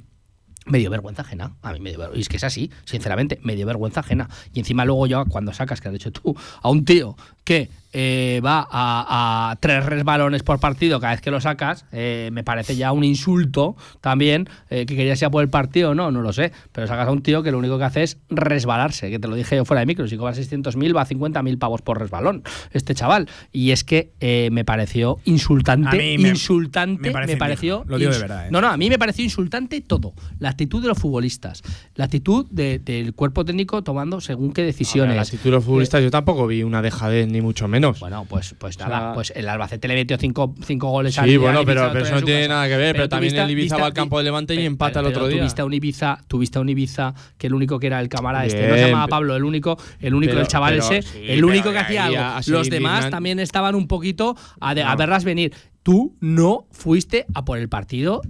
me 0.67 0.79
dio 0.79 0.91
vergüenza 0.91 1.23
ajena. 1.23 1.57
A 1.63 1.73
mí 1.73 1.81
me 1.81 1.91
dio 1.91 2.15
Y 2.15 2.21
es 2.21 2.29
que 2.29 2.37
es 2.37 2.45
así, 2.45 2.71
sinceramente, 2.85 3.41
me 3.43 3.57
dio 3.57 3.67
vergüenza 3.67 4.01
ajena. 4.01 4.29
Y 4.53 4.61
encima 4.61 4.85
luego 4.85 5.07
yo, 5.07 5.25
cuando 5.27 5.53
sacas, 5.53 5.81
que 5.81 5.89
has 5.89 5.95
dicho 5.95 6.13
tú, 6.13 6.37
a 6.63 6.71
un 6.71 6.85
tío 6.85 7.17
que 7.51 7.69
eh, 7.93 8.41
va 8.47 8.61
a, 8.71 9.51
a 9.51 9.57
tres 9.57 9.85
resbalones 9.85 10.45
por 10.45 10.61
partido 10.61 11.01
cada 11.01 11.13
vez 11.15 11.21
que 11.21 11.33
lo 11.33 11.41
sacas, 11.41 11.85
eh, 11.91 12.31
me 12.33 12.45
parece 12.45 12.77
ya 12.77 12.93
un 12.93 13.03
insulto 13.03 13.75
también, 14.01 14.49
eh, 14.71 14.87
que 14.87 14.95
quería 14.95 15.17
sea 15.17 15.29
por 15.31 15.43
el 15.43 15.49
partido, 15.51 15.93
no, 15.97 16.13
no 16.13 16.23
lo 16.23 16.33
sé. 16.33 16.53
Pero 16.71 16.87
sacas 16.87 17.09
a 17.09 17.11
un 17.11 17.21
tío 17.21 17.43
que 17.43 17.51
lo 17.51 17.59
único 17.59 17.79
que 17.79 17.85
hace 17.85 18.05
es 18.05 18.19
resbalarse, 18.31 19.11
que 19.11 19.19
te 19.19 19.27
lo 19.27 19.35
dije 19.35 19.57
yo 19.57 19.65
fuera 19.65 19.81
de 19.81 19.87
micro, 19.87 20.07
si 20.07 20.17
cobra 20.17 20.35
600.000 20.35 20.97
va 20.97 21.03
a 21.03 21.07
50.000 21.09 21.59
pavos 21.59 21.83
por 21.83 21.99
resbalón, 21.99 22.45
este 22.73 22.95
chaval. 22.95 23.29
Y 23.51 23.73
es 23.73 23.83
que 23.83 24.13
eh, 24.21 24.51
me 24.53 24.65
pareció 24.65 25.19
insultante, 25.25 25.97
me- 25.97 26.29
insultante, 26.29 27.11
me 27.27 27.37
pareció... 27.37 27.83
lo 27.89 27.99
digo 27.99 28.13
de 28.13 28.19
verdad. 28.21 28.47
No, 28.53 28.61
no, 28.61 28.69
a 28.69 28.77
mí 28.77 28.89
me 28.89 29.01
pareció 29.01 29.25
insultante 29.25 29.81
todo. 29.81 30.13
La 30.39 30.51
actitud 30.51 30.81
de 30.81 30.87
los 30.87 30.99
futbolistas, 30.99 31.63
la 31.97 32.05
actitud 32.05 32.47
de- 32.53 32.79
del 32.79 33.15
cuerpo 33.15 33.45
técnico 33.45 33.83
tomando 33.83 34.21
según 34.21 34.53
qué 34.53 34.63
decisiones. 34.63 35.17
La 35.17 35.23
actitud 35.23 35.43
de 35.47 35.51
los 35.51 35.65
futbolistas, 35.65 36.05
yo 36.05 36.13
tampoco 36.13 36.47
vi 36.47 36.63
una 36.63 36.83
dejadez, 36.83 37.27
ni 37.27 37.40
mucho 37.41 37.69
menos. 37.69 38.01
Bueno, 38.01 38.25
pues, 38.29 38.55
pues 38.59 38.77
O 38.77 38.79
sea, 38.79 38.89
nada, 38.89 39.15
pues 39.15 39.33
el 39.35 39.49
Albacete 39.49 39.89
le 39.89 39.95
metió 39.95 40.17
cinco, 40.19 40.55
cinco 40.65 40.89
goles 40.91 41.19
al 41.19 41.27
Sí, 41.27 41.35
al 41.35 41.39
bueno, 41.41 41.63
Ibiza 41.63 41.93
pero, 41.93 42.05
eso 42.05 42.15
no 42.17 42.23
tiene 42.23 42.49
nada 42.49 42.69
que 42.69 42.77
ver. 42.77 42.97
Pero, 42.97 43.09
también 43.09 43.37
el 43.37 43.51
Ibiza 43.51 43.77
va 43.79 43.87
al 43.87 43.93
campo 43.93 44.19
de 44.19 44.25
Levante 44.25 44.55
y 44.55 44.65
empata 44.67 45.01
el 45.01 45.07
otro 45.07 45.29
día. 45.29 45.43
viste 45.43 45.63
a 45.63 45.65
un 45.65 45.73
Ibiza, 45.73 46.19
tuviste 46.29 46.59
a 46.59 46.61
un 46.61 46.69
Ibiza 46.69 47.15
que 47.39 47.47
el 47.47 47.55
único 47.55 47.79
que 47.79 47.87
era 47.89 48.01
el 48.01 48.09
cámara 48.09 48.45
este, 48.47 48.63
no 48.63 48.75
Bien, 48.75 48.79
se 48.87 48.91
llamaba 48.91 49.09
Pablo, 49.09 49.37
el 49.37 49.45
único, 49.45 49.77
el 50.01 50.15
único, 50.15 50.33
el 50.39 50.47
chaval 50.47 50.79
ese, 50.79 51.03
sí, 51.03 51.23
el 51.27 51.45
único 51.45 51.73
que 51.73 51.79
hacía 51.79 52.07
algo. 52.07 52.41
Los 52.47 52.71
demás 52.71 53.11
también 53.11 53.39
estaban 53.41 53.75
un 53.75 53.87
poquito 53.87 54.37
a, 54.61 54.75
de- 54.75 54.83
a 54.83 54.95
verlas 54.97 55.25
venir. 55.25 55.53
Tú 55.83 56.17
no 56.21 56.67
fuiste 56.71 57.27
a 57.35 57.45
por 57.45 57.59
el 57.59 57.69
partido 57.71 58.21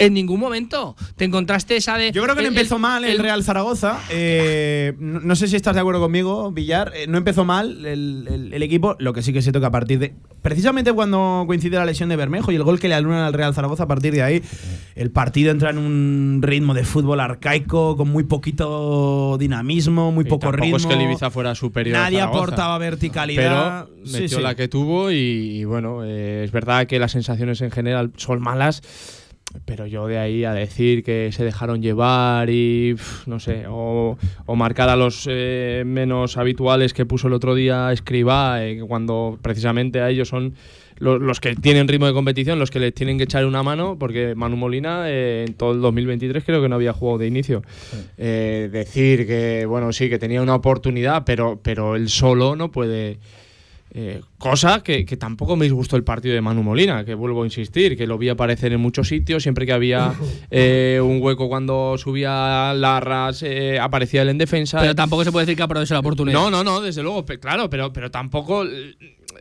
en 0.00 0.14
ningún 0.14 0.38
momento. 0.40 0.94
Te 1.16 1.24
encontraste 1.24 1.76
esa 1.76 1.96
de. 1.98 2.12
Yo 2.12 2.22
creo 2.22 2.36
que 2.36 2.42
no 2.42 2.48
empezó 2.48 2.76
el- 2.76 2.80
mal 2.82 3.04
el, 3.04 3.12
el- 3.12 3.18
Real 3.18 3.42
Zaragoza. 3.42 3.98
Eh, 4.10 4.94
no, 4.98 5.20
no 5.20 5.34
sé 5.36 5.48
si 5.48 5.56
estás 5.56 5.74
de 5.74 5.80
acuerdo 5.80 6.00
conmigo, 6.00 6.52
Villar. 6.52 6.92
Eh, 6.94 7.06
no 7.08 7.18
empezó 7.18 7.44
mal 7.44 7.84
el, 7.84 8.26
el- 8.30 8.52
el 8.54 8.62
equipo. 8.62 8.96
Lo 8.98 9.12
que 9.12 9.22
sí 9.22 9.32
que 9.32 9.42
se 9.42 9.52
toca 9.52 9.68
a 9.68 9.70
partir 9.70 9.98
de. 9.98 10.14
Precisamente 10.42 10.92
cuando 10.92 11.44
coincide 11.48 11.76
la 11.76 11.84
lesión 11.84 12.08
de 12.08 12.16
Bermejo 12.16 12.52
y 12.52 12.54
el 12.56 12.62
gol 12.62 12.78
que 12.78 12.88
le 12.88 12.94
alunan 12.94 13.20
al 13.22 13.32
Real 13.32 13.52
Zaragoza, 13.54 13.82
a 13.82 13.88
partir 13.88 14.12
de 14.14 14.22
ahí, 14.22 14.42
el 14.94 15.10
partido 15.10 15.50
entra 15.50 15.70
en 15.70 15.78
un 15.78 16.38
ritmo 16.42 16.74
de 16.74 16.84
fútbol 16.84 17.18
arcaico, 17.20 17.96
con 17.96 18.08
muy 18.08 18.22
poquito 18.24 19.36
dinamismo, 19.38 20.12
muy 20.12 20.24
Y 20.24 20.28
poco 20.28 20.42
tampoco 20.42 20.62
ritmo. 20.64 20.76
es 20.76 20.86
que 20.86 20.94
el 20.94 21.02
Ibiza 21.02 21.30
fuera 21.30 21.54
superior 21.56 21.96
a 21.96 22.02
Nadie 22.02 22.18
Zaragoza. 22.20 22.38
aportaba 22.42 22.78
verticalidad. 22.78 23.86
Pero 23.88 24.06
Sí, 24.06 24.12
metió 24.22 24.38
sí. 24.38 24.42
la 24.44 24.54
que 24.54 24.68
tuvo 24.68 25.10
y, 25.10 25.16
y 25.16 25.64
bueno, 25.64 26.04
eh, 26.04 26.42
es 26.44 26.52
verdad 26.52 26.86
que 26.86 26.98
las 27.00 27.12
sensaciones 27.12 27.60
en 27.60 27.70
general 27.72 28.12
son 28.16 28.40
malas, 28.40 28.80
pero 29.64 29.86
yo 29.86 30.06
de 30.06 30.18
ahí 30.18 30.44
a 30.44 30.52
decir 30.52 31.02
que 31.02 31.30
se 31.32 31.42
dejaron 31.44 31.80
llevar 31.82 32.50
y 32.50 32.94
pf, 32.94 33.28
no 33.30 33.40
sé, 33.40 33.64
o, 33.68 34.18
o 34.46 34.56
marcar 34.56 34.88
a 34.90 34.96
los 34.96 35.26
eh, 35.30 35.82
menos 35.86 36.36
habituales 36.36 36.92
que 36.92 37.06
puso 37.06 37.28
el 37.28 37.32
otro 37.34 37.54
día 37.54 37.90
Escribá, 37.92 38.62
eh, 38.64 38.80
cuando 38.86 39.38
precisamente 39.40 40.00
a 40.00 40.10
ellos 40.10 40.28
son 40.28 40.54
lo- 40.98 41.18
los, 41.18 41.40
que 41.40 41.54
tienen 41.54 41.88
ritmo 41.88 42.06
de 42.06 42.12
competición, 42.12 42.58
los 42.58 42.70
que 42.70 42.78
les 42.80 42.92
tienen 42.92 43.16
que 43.18 43.24
echar 43.24 43.46
una 43.46 43.62
mano, 43.62 43.96
porque 43.98 44.34
Manu 44.34 44.56
Molina 44.56 45.04
eh, 45.06 45.44
en 45.48 45.54
todo 45.54 45.72
el 45.72 45.80
2023 45.80 46.44
creo 46.44 46.60
que 46.60 46.68
no 46.68 46.74
había 46.74 46.92
jugado 46.92 47.18
de 47.18 47.26
inicio. 47.28 47.62
Eh, 48.18 48.68
decir 48.70 49.26
que, 49.26 49.64
bueno, 49.66 49.92
sí, 49.92 50.10
que 50.10 50.18
tenía 50.18 50.42
una 50.42 50.56
oportunidad, 50.56 51.22
pero, 51.24 51.58
pero 51.62 51.96
él 51.96 52.08
solo 52.08 52.54
no 52.56 52.70
puede... 52.70 53.18
Eh, 53.90 54.20
cosa 54.36 54.82
que, 54.82 55.06
que 55.06 55.16
tampoco 55.16 55.56
me 55.56 55.64
disgustó 55.64 55.96
el 55.96 56.04
partido 56.04 56.34
de 56.34 56.40
Manu 56.40 56.62
Molina, 56.62 57.04
que 57.04 57.14
vuelvo 57.14 57.42
a 57.42 57.46
insistir, 57.46 57.96
que 57.96 58.06
lo 58.06 58.18
vi 58.18 58.28
aparecer 58.28 58.72
en 58.72 58.80
muchos 58.80 59.08
sitios, 59.08 59.42
siempre 59.42 59.64
que 59.64 59.72
había 59.72 60.12
eh, 60.50 61.00
un 61.02 61.22
hueco 61.22 61.48
cuando 61.48 61.96
subía 61.96 62.74
Larras, 62.74 63.42
eh, 63.42 63.78
aparecía 63.78 64.22
él 64.22 64.28
en 64.28 64.38
defensa. 64.38 64.80
Pero 64.80 64.94
tampoco 64.94 65.24
se 65.24 65.32
puede 65.32 65.46
decir 65.46 65.56
que 65.56 65.62
aproveche 65.62 65.94
la 65.94 66.00
oportunidad. 66.00 66.38
No, 66.38 66.50
no, 66.50 66.62
no, 66.62 66.80
desde 66.80 67.02
luego, 67.02 67.24
claro, 67.24 67.70
pero, 67.70 67.92
pero 67.92 68.10
tampoco. 68.10 68.64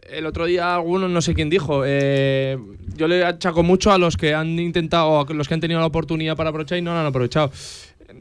El 0.09 0.25
otro 0.25 0.45
día 0.45 0.75
alguno, 0.75 1.09
no 1.09 1.21
sé 1.21 1.33
quién 1.33 1.49
dijo, 1.49 1.83
eh, 1.85 2.57
yo 2.95 3.09
le 3.09 3.25
achaco 3.25 3.63
mucho 3.63 3.91
a 3.91 3.97
los 3.97 4.15
que 4.15 4.33
han 4.33 4.57
intentado, 4.57 5.19
a 5.19 5.33
los 5.33 5.47
que 5.49 5.53
han 5.53 5.59
tenido 5.59 5.81
la 5.81 5.87
oportunidad 5.87 6.37
para 6.37 6.49
aprovechar 6.49 6.77
y 6.77 6.81
no 6.81 6.93
la 6.93 7.01
han 7.01 7.07
aprovechado. 7.07 7.51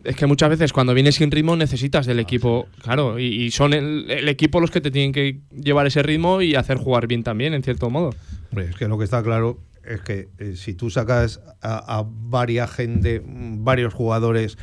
Es 0.04 0.16
que 0.16 0.26
muchas 0.26 0.50
veces 0.50 0.72
cuando 0.72 0.94
vienes 0.94 1.16
sin 1.16 1.30
ritmo 1.30 1.56
necesitas 1.56 2.06
del 2.06 2.20
equipo, 2.20 2.68
claro, 2.82 3.18
y, 3.18 3.26
y 3.26 3.50
son 3.50 3.72
el, 3.72 4.10
el 4.10 4.28
equipo 4.28 4.60
los 4.60 4.70
que 4.70 4.80
te 4.80 4.90
tienen 4.90 5.12
que 5.12 5.40
llevar 5.50 5.86
ese 5.86 6.02
ritmo 6.02 6.42
y 6.42 6.54
hacer 6.54 6.76
jugar 6.76 7.06
bien 7.06 7.22
también, 7.22 7.54
en 7.54 7.62
cierto 7.62 7.90
modo. 7.90 8.14
Hombre, 8.50 8.70
es 8.70 8.76
que 8.76 8.88
lo 8.88 8.98
que 8.98 9.04
está 9.04 9.22
claro 9.22 9.58
es 9.84 10.00
que 10.00 10.28
eh, 10.38 10.54
si 10.56 10.74
tú 10.74 10.90
sacas 10.90 11.40
a, 11.60 11.98
a 11.98 12.04
varias 12.06 12.70
gente, 12.70 13.20
mm, 13.20 13.64
varios 13.64 13.94
jugadores 13.94 14.58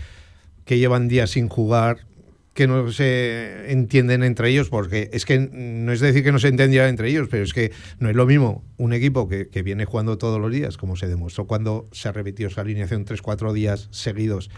que 0.66 0.78
llevan 0.78 1.08
días 1.08 1.32
sin 1.32 1.50
jugar, 1.50 2.06
que 2.54 2.68
no 2.68 2.92
se 2.92 3.72
entienden 3.72 4.24
entre 4.24 4.50
ellos, 4.50 4.70
porque 4.70 5.10
es 5.12 5.26
que 5.26 5.40
no 5.40 5.92
es 5.92 6.00
decir 6.00 6.24
que 6.24 6.32
no 6.32 6.40
se 6.40 6.50
entendieran 6.50 6.90
entre 6.90 7.10
ellos, 7.10 7.28
pero 7.30 7.44
es 7.44 7.54
que 7.54 7.72
no 8.00 8.10
es 8.10 8.16
lo 8.16 8.28
mismo 8.28 8.64
un 8.78 8.94
equipo 8.94 9.28
que, 9.28 9.50
que 9.50 9.64
viene 9.64 9.86
jugando 9.86 10.18
todos 10.18 10.40
los 10.40 10.52
días, 10.52 10.78
como 10.78 10.96
se 10.96 11.08
demostró 11.08 11.48
cuando 11.48 11.90
se 11.92 12.10
ha 12.10 12.12
repetido 12.12 12.50
esa 12.50 12.62
alineación 12.62 13.06
3-4 13.06 13.54
días 13.54 13.88
seguidos 13.92 14.52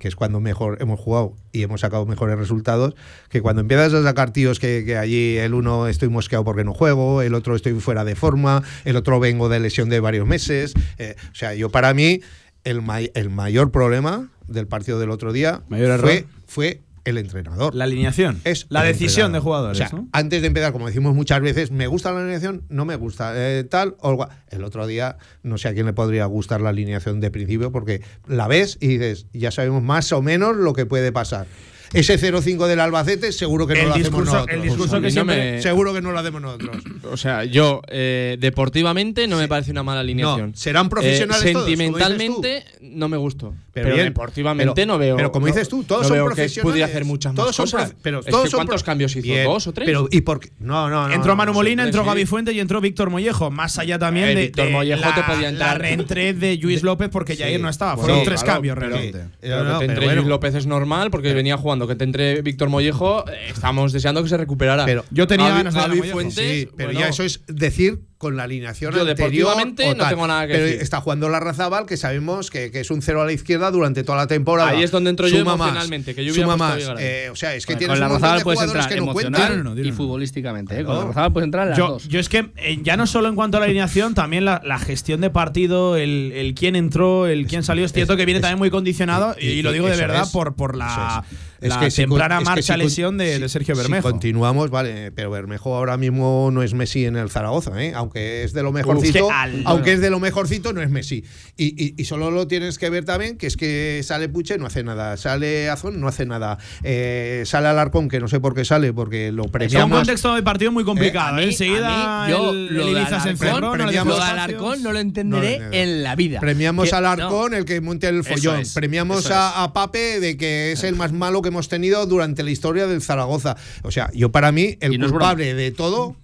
que 0.00 0.08
es 0.08 0.16
cuando 0.16 0.40
mejor 0.40 0.78
hemos 0.80 0.98
jugado 0.98 1.36
y 1.52 1.62
hemos 1.62 1.82
sacado 1.82 2.04
mejores 2.06 2.36
resultados, 2.36 2.96
que 3.28 3.40
cuando 3.40 3.60
empiezas 3.62 3.94
a 3.94 4.02
sacar 4.02 4.32
tíos 4.32 4.58
que, 4.58 4.82
que 4.84 4.96
allí 4.96 5.36
el 5.36 5.54
uno 5.54 5.86
estoy 5.86 6.08
mosqueado 6.08 6.42
porque 6.44 6.64
no 6.64 6.74
juego, 6.74 7.22
el 7.22 7.34
otro 7.34 7.54
estoy 7.54 7.74
fuera 7.74 8.04
de 8.04 8.16
forma, 8.16 8.64
el 8.84 8.96
otro 8.96 9.20
vengo 9.20 9.48
de 9.48 9.60
lesión 9.60 9.88
de 9.88 10.00
varios 10.00 10.26
meses. 10.26 10.74
eh, 10.98 11.14
o 11.30 11.34
sea, 11.34 11.54
yo 11.54 11.70
para 11.70 11.94
mí 11.94 12.20
el, 12.64 12.82
may- 12.82 13.12
el 13.14 13.30
mayor 13.30 13.70
problema 13.70 14.28
del 14.48 14.66
partido 14.66 14.98
del 14.98 15.10
otro 15.10 15.32
día 15.32 15.60
Mayor 15.68 15.90
error. 15.90 16.10
fue, 16.10 16.26
fue 16.46 16.80
el 17.04 17.18
entrenador. 17.18 17.74
La 17.74 17.84
alineación. 17.84 18.40
Es 18.44 18.66
la 18.68 18.82
decisión 18.82 19.32
de 19.32 19.38
jugadores. 19.38 19.78
O 19.78 19.78
sea, 19.78 19.90
¿no? 19.96 20.08
antes 20.12 20.40
de 20.42 20.48
empezar, 20.48 20.72
como 20.72 20.86
decimos 20.86 21.14
muchas 21.14 21.40
veces, 21.40 21.70
me 21.70 21.86
gusta 21.86 22.12
la 22.12 22.20
alineación, 22.20 22.64
no 22.68 22.84
me 22.84 22.96
gusta, 22.96 23.32
eh, 23.36 23.64
tal 23.64 23.96
o 24.00 24.26
El 24.48 24.64
otro 24.64 24.86
día, 24.86 25.16
no 25.42 25.58
sé 25.58 25.68
a 25.68 25.74
quién 25.74 25.86
le 25.86 25.92
podría 25.92 26.26
gustar 26.26 26.60
la 26.60 26.70
alineación 26.70 27.20
de 27.20 27.30
principio, 27.30 27.72
porque 27.72 28.02
la 28.26 28.48
ves 28.48 28.78
y 28.80 28.88
dices, 28.88 29.26
ya 29.32 29.50
sabemos 29.50 29.82
más 29.82 30.12
o 30.12 30.22
menos 30.22 30.56
lo 30.56 30.72
que 30.72 30.86
puede 30.86 31.12
pasar. 31.12 31.46
Ese 31.92 32.18
0-5 32.18 32.66
del 32.66 32.80
Albacete 32.80 33.32
seguro 33.32 33.66
que 33.66 33.74
no 33.74 33.80
El 33.80 33.88
lo 33.88 33.94
hacemos 33.94 34.24
nosotros. 34.24 34.48
el 34.56 34.62
discurso 34.62 34.96
A 34.96 35.00
que 35.00 35.06
no 35.06 35.10
siempre- 35.10 35.52
me- 35.52 35.62
Seguro 35.62 35.92
que 35.94 36.00
no 36.00 36.12
lo 36.12 36.18
hacemos 36.18 36.40
nosotros. 36.40 36.76
O 37.10 37.16
sea, 37.16 37.44
yo 37.44 37.82
eh, 37.88 38.36
deportivamente 38.40 39.26
no 39.26 39.36
me 39.38 39.48
parece 39.48 39.70
una 39.70 39.82
mala 39.82 40.00
alineación. 40.00 40.50
No, 40.50 40.56
serán 40.56 40.88
profesionales 40.88 41.44
Eh, 41.44 41.52
todos, 41.52 41.64
como 41.64 41.76
dices 41.76 41.86
tú. 41.90 41.94
Sentimentalmente 41.98 42.64
no 42.80 43.08
me 43.08 43.16
gustó. 43.16 43.54
Pero, 43.72 43.94
bien, 43.94 44.06
deportivamente 44.06 44.72
pero- 44.74 44.86
no 44.92 44.98
veo. 44.98 45.16
Pero 45.16 45.32
como 45.32 45.46
dices 45.46 45.68
tú, 45.68 45.84
todos 45.84 46.02
no 46.02 46.08
son 46.08 46.16
veo 46.16 46.24
que 46.28 46.34
profesionales. 46.34 46.70
pudiera 46.72 46.86
hacer 46.88 47.04
muchas 47.04 47.34
todos 47.34 47.48
más 47.48 47.56
son 47.56 47.80
cosas. 47.80 47.94
pero 48.02 48.20
Es 48.20 48.26
todos 48.26 48.44
que 48.44 48.50
son 48.50 48.58
¿Cuántos 48.58 48.82
cambios 48.82 49.14
hizo? 49.16 49.22
Bien, 49.22 49.44
¿Dos 49.44 49.66
o 49.66 49.72
tres? 49.72 49.86
Pero, 49.86 50.08
¿y 50.10 50.20
por 50.22 50.40
qué? 50.40 50.50
No, 50.58 50.88
no, 50.90 51.08
no. 51.08 51.14
Entró 51.14 51.34
Manu 51.36 51.52
Molina, 51.52 51.84
entró. 51.84 52.04
Gaby 52.04 52.24
Fuente 52.26 52.52
y 52.52 52.60
entró 52.60 52.80
Víctor 52.80 53.10
Mollejo. 53.10 53.50
Más 53.50 53.78
allá 53.78 53.98
también 53.98 54.28
Eh, 54.28 54.34
de, 54.34 54.40
Víctor 54.42 54.70
Mollejo 54.70 55.00
la, 55.00 55.14
te 55.14 55.22
podía 55.22 55.48
entrar. 55.50 55.72
la 55.72 55.78
reentré 55.78 56.34
de 56.34 56.56
Luis 56.56 56.82
López 56.82 57.08
porque. 57.10 57.36
Jair 57.36 57.60
no 57.60 57.68
estaba. 57.68 57.96
Fueron 57.96 58.24
tres 58.24 58.42
cambios 58.44 58.76
realmente. 58.76 59.18
Eh, 59.42 59.50
que 59.78 59.84
entre. 59.84 60.14
Luis 60.16 60.26
López 60.26 60.54
es 60.54 60.66
normal 60.66 61.10
porque 61.10 61.32
venía 61.32 61.56
jugando. 61.56 61.79
Que 61.88 61.94
te 61.96 62.04
entre 62.04 62.42
Víctor 62.42 62.68
Mollejo, 62.68 63.24
eh, 63.28 63.48
estamos 63.50 63.92
deseando 63.92 64.22
que 64.22 64.28
se 64.28 64.36
recuperara. 64.36 64.84
Pero 64.84 65.04
yo 65.10 65.26
tenía 65.26 65.48
ganas 65.50 65.74
de 65.74 65.80
Mollejo. 65.88 66.12
Fuentes, 66.12 66.34
Sí, 66.34 66.68
pero 66.76 66.88
bueno, 66.88 67.00
ya 67.00 67.08
eso 67.08 67.22
es 67.24 67.42
decir 67.46 68.00
con 68.18 68.36
la 68.36 68.42
alineación 68.42 68.92
Yo 68.92 69.00
anterior 69.00 69.16
deportivamente 69.16 69.86
no 69.88 69.96
tal. 69.96 70.08
tengo 70.10 70.26
nada 70.26 70.46
que 70.46 70.52
pero 70.52 70.64
decir. 70.66 70.82
está 70.82 71.00
jugando 71.00 71.30
la 71.30 71.40
Razabal 71.40 71.86
que 71.86 71.96
sabemos 71.96 72.50
que, 72.50 72.70
que 72.70 72.80
es 72.80 72.90
un 72.90 73.00
cero 73.00 73.22
a 73.22 73.24
la 73.24 73.32
izquierda 73.32 73.70
durante 73.70 74.04
toda 74.04 74.18
la 74.18 74.26
temporada 74.26 74.68
Ahí 74.68 74.82
es 74.82 74.90
donde 74.90 75.08
entro 75.08 75.26
yo 75.26 75.38
Suma 75.38 75.56
más, 75.56 75.68
emocionalmente, 75.68 76.14
que 76.14 76.22
yo 76.26 76.32
hubiera 76.32 76.44
suma 76.52 76.56
más. 76.58 76.82
Eh, 76.98 77.30
o 77.32 77.36
sea 77.36 77.54
es 77.54 77.64
que 77.64 77.72
Con 77.72 77.78
tienes 77.78 77.98
la 77.98 78.06
un 78.08 78.12
montón 78.12 78.20
Razabal 78.28 78.38
de 78.40 78.44
puedes 78.44 78.60
entrar 78.60 78.88
que 78.90 78.94
emocional 78.98 79.64
no, 79.64 79.78
y 79.78 79.92
futbolísticamente. 79.92 80.78
¿eh? 80.80 80.84
Con 80.84 80.98
la 80.98 81.04
Razabal 81.06 81.32
puedes 81.32 81.46
entrar 81.46 81.62
en 81.64 81.70
las 81.70 81.78
Yo, 81.78 81.88
dos. 81.88 82.08
yo 82.08 82.20
es 82.20 82.28
que 82.28 82.50
eh, 82.56 82.78
ya 82.82 82.98
no 82.98 83.06
solo 83.06 83.28
en 83.28 83.36
cuanto 83.36 83.56
a 83.56 83.60
la 83.60 83.64
alineación, 83.66 84.12
también 84.14 84.44
la, 84.44 84.60
la 84.66 84.78
gestión 84.78 85.22
de 85.22 85.30
partido, 85.30 85.96
el, 85.96 86.32
el 86.34 86.54
quién 86.54 86.76
entró, 86.76 87.26
el 87.26 87.46
quién 87.46 87.62
salió, 87.62 87.86
es 87.86 87.92
cierto 87.94 88.18
que 88.18 88.26
viene 88.26 88.40
también 88.40 88.58
muy 88.58 88.68
condicionado 88.70 89.34
y, 89.40 89.46
y 89.46 89.62
lo 89.62 89.72
digo 89.72 89.88
de 89.88 89.96
verdad 89.96 90.24
es, 90.24 90.28
por, 90.28 90.54
por 90.56 90.76
la, 90.76 91.24
es. 91.60 91.68
la 91.68 91.90
si 91.90 92.02
temprana 92.02 92.36
con- 92.36 92.42
es 92.42 92.48
que 92.48 92.54
marcha 92.56 92.74
si 92.74 92.78
lesión 92.80 93.18
de, 93.18 93.34
si- 93.36 93.40
de 93.42 93.48
Sergio 93.48 93.74
si 93.74 93.80
Bermejo. 93.82 94.10
continuamos, 94.10 94.70
vale, 94.70 95.12
pero 95.12 95.30
Bermejo 95.30 95.74
ahora 95.76 95.96
mismo 95.96 96.50
no 96.52 96.62
es 96.62 96.74
Messi 96.74 97.04
en 97.06 97.16
el 97.16 97.30
Zaragoza, 97.30 97.72
¿eh? 97.82 97.92
aunque 97.94 98.44
es 98.44 98.52
de 98.52 98.62
lo 98.62 98.72
mejorcito, 98.72 99.30
al- 99.30 99.62
aunque 99.66 99.92
es 99.92 100.00
de 100.00 100.10
lo 100.10 100.20
mejorcito, 100.20 100.72
no 100.72 100.82
es 100.82 100.90
Messi. 100.90 101.24
Y, 101.56 101.66
y- 101.84 101.94
y 101.96 102.04
solo 102.04 102.30
lo 102.30 102.46
tienes 102.46 102.78
que 102.78 102.90
ver 102.90 103.04
también, 103.04 103.36
que 103.36 103.46
es 103.46 103.56
que 103.56 104.00
sale 104.04 104.28
Puche, 104.28 104.58
no 104.58 104.66
hace 104.66 104.82
nada, 104.82 105.16
sale 105.16 105.68
Azón, 105.70 106.00
no 106.00 106.08
hace 106.08 106.26
nada, 106.26 106.58
eh, 106.82 107.42
sale 107.46 107.68
Alarcón, 107.68 108.08
que 108.08 108.20
no 108.20 108.28
sé 108.28 108.40
por 108.40 108.54
qué 108.54 108.64
sale, 108.64 108.92
porque 108.92 109.32
lo 109.32 109.42
Es 109.42 109.46
un 109.46 109.52
premiamos. 109.52 109.98
contexto 109.98 110.34
de 110.34 110.42
partido 110.42 110.72
muy 110.72 110.84
complicado. 110.84 111.38
¿eh? 111.38 111.42
mí- 111.42 111.50
Enseguida 111.50 112.24
mí, 112.26 112.30
yo 112.32 112.50
el, 112.50 112.74
lo 112.74 112.88
el 112.88 112.94
de 112.94 113.00
Alarcón, 113.00 113.72
premiamos- 113.72 114.06
Lo 114.06 114.16
de. 114.16 114.22
Alarcón 114.30 114.82
no 114.82 114.92
lo 114.92 114.98
entenderé 114.98 115.58
No, 115.58 115.64
no, 115.64 115.70
no. 115.70 115.76
en 115.76 116.02
la 116.02 116.16
vida. 116.16 116.40
Premiamos 116.40 116.88
Que- 116.88 116.94
a 116.96 117.00
no. 117.00 117.08
Alarcón, 117.10 117.54
el 117.54 117.64
que 117.64 117.80
monte 117.80 118.08
el 118.08 118.24
follón. 118.24 118.60
es, 118.60 118.72
Premiamos 118.74 119.30
a, 119.30 119.62
a 119.62 119.72
Pape 119.72 120.20
de 120.20 120.36
que 120.36 120.72
es 120.72 120.84
el 120.84 120.96
más 120.96 121.12
malo 121.12 121.42
que 121.42 121.49
hemos 121.50 121.68
tenido 121.68 122.04
durante 122.06 122.42
la 122.42 122.50
historia 122.50 122.86
del 122.86 123.02
Zaragoza. 123.02 123.56
O 123.82 123.90
sea, 123.90 124.10
yo 124.14 124.32
para 124.32 124.50
mí, 124.52 124.76
el 124.80 124.98
no 124.98 125.08
culpable 125.10 125.54
de 125.54 125.70
todo 125.70 126.16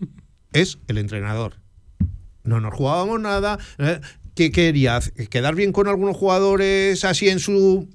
es 0.52 0.78
el 0.88 0.98
entrenador. 0.98 1.56
No 2.44 2.60
nos 2.60 2.72
jugábamos 2.74 3.20
nada. 3.20 3.58
¿eh? 3.78 4.00
¿Qué 4.34 4.50
quería? 4.52 5.00
¿Quedar 5.30 5.54
bien 5.54 5.72
con 5.72 5.88
algunos 5.88 6.16
jugadores 6.16 7.04
así 7.04 7.28
en 7.28 7.40
su 7.40 7.88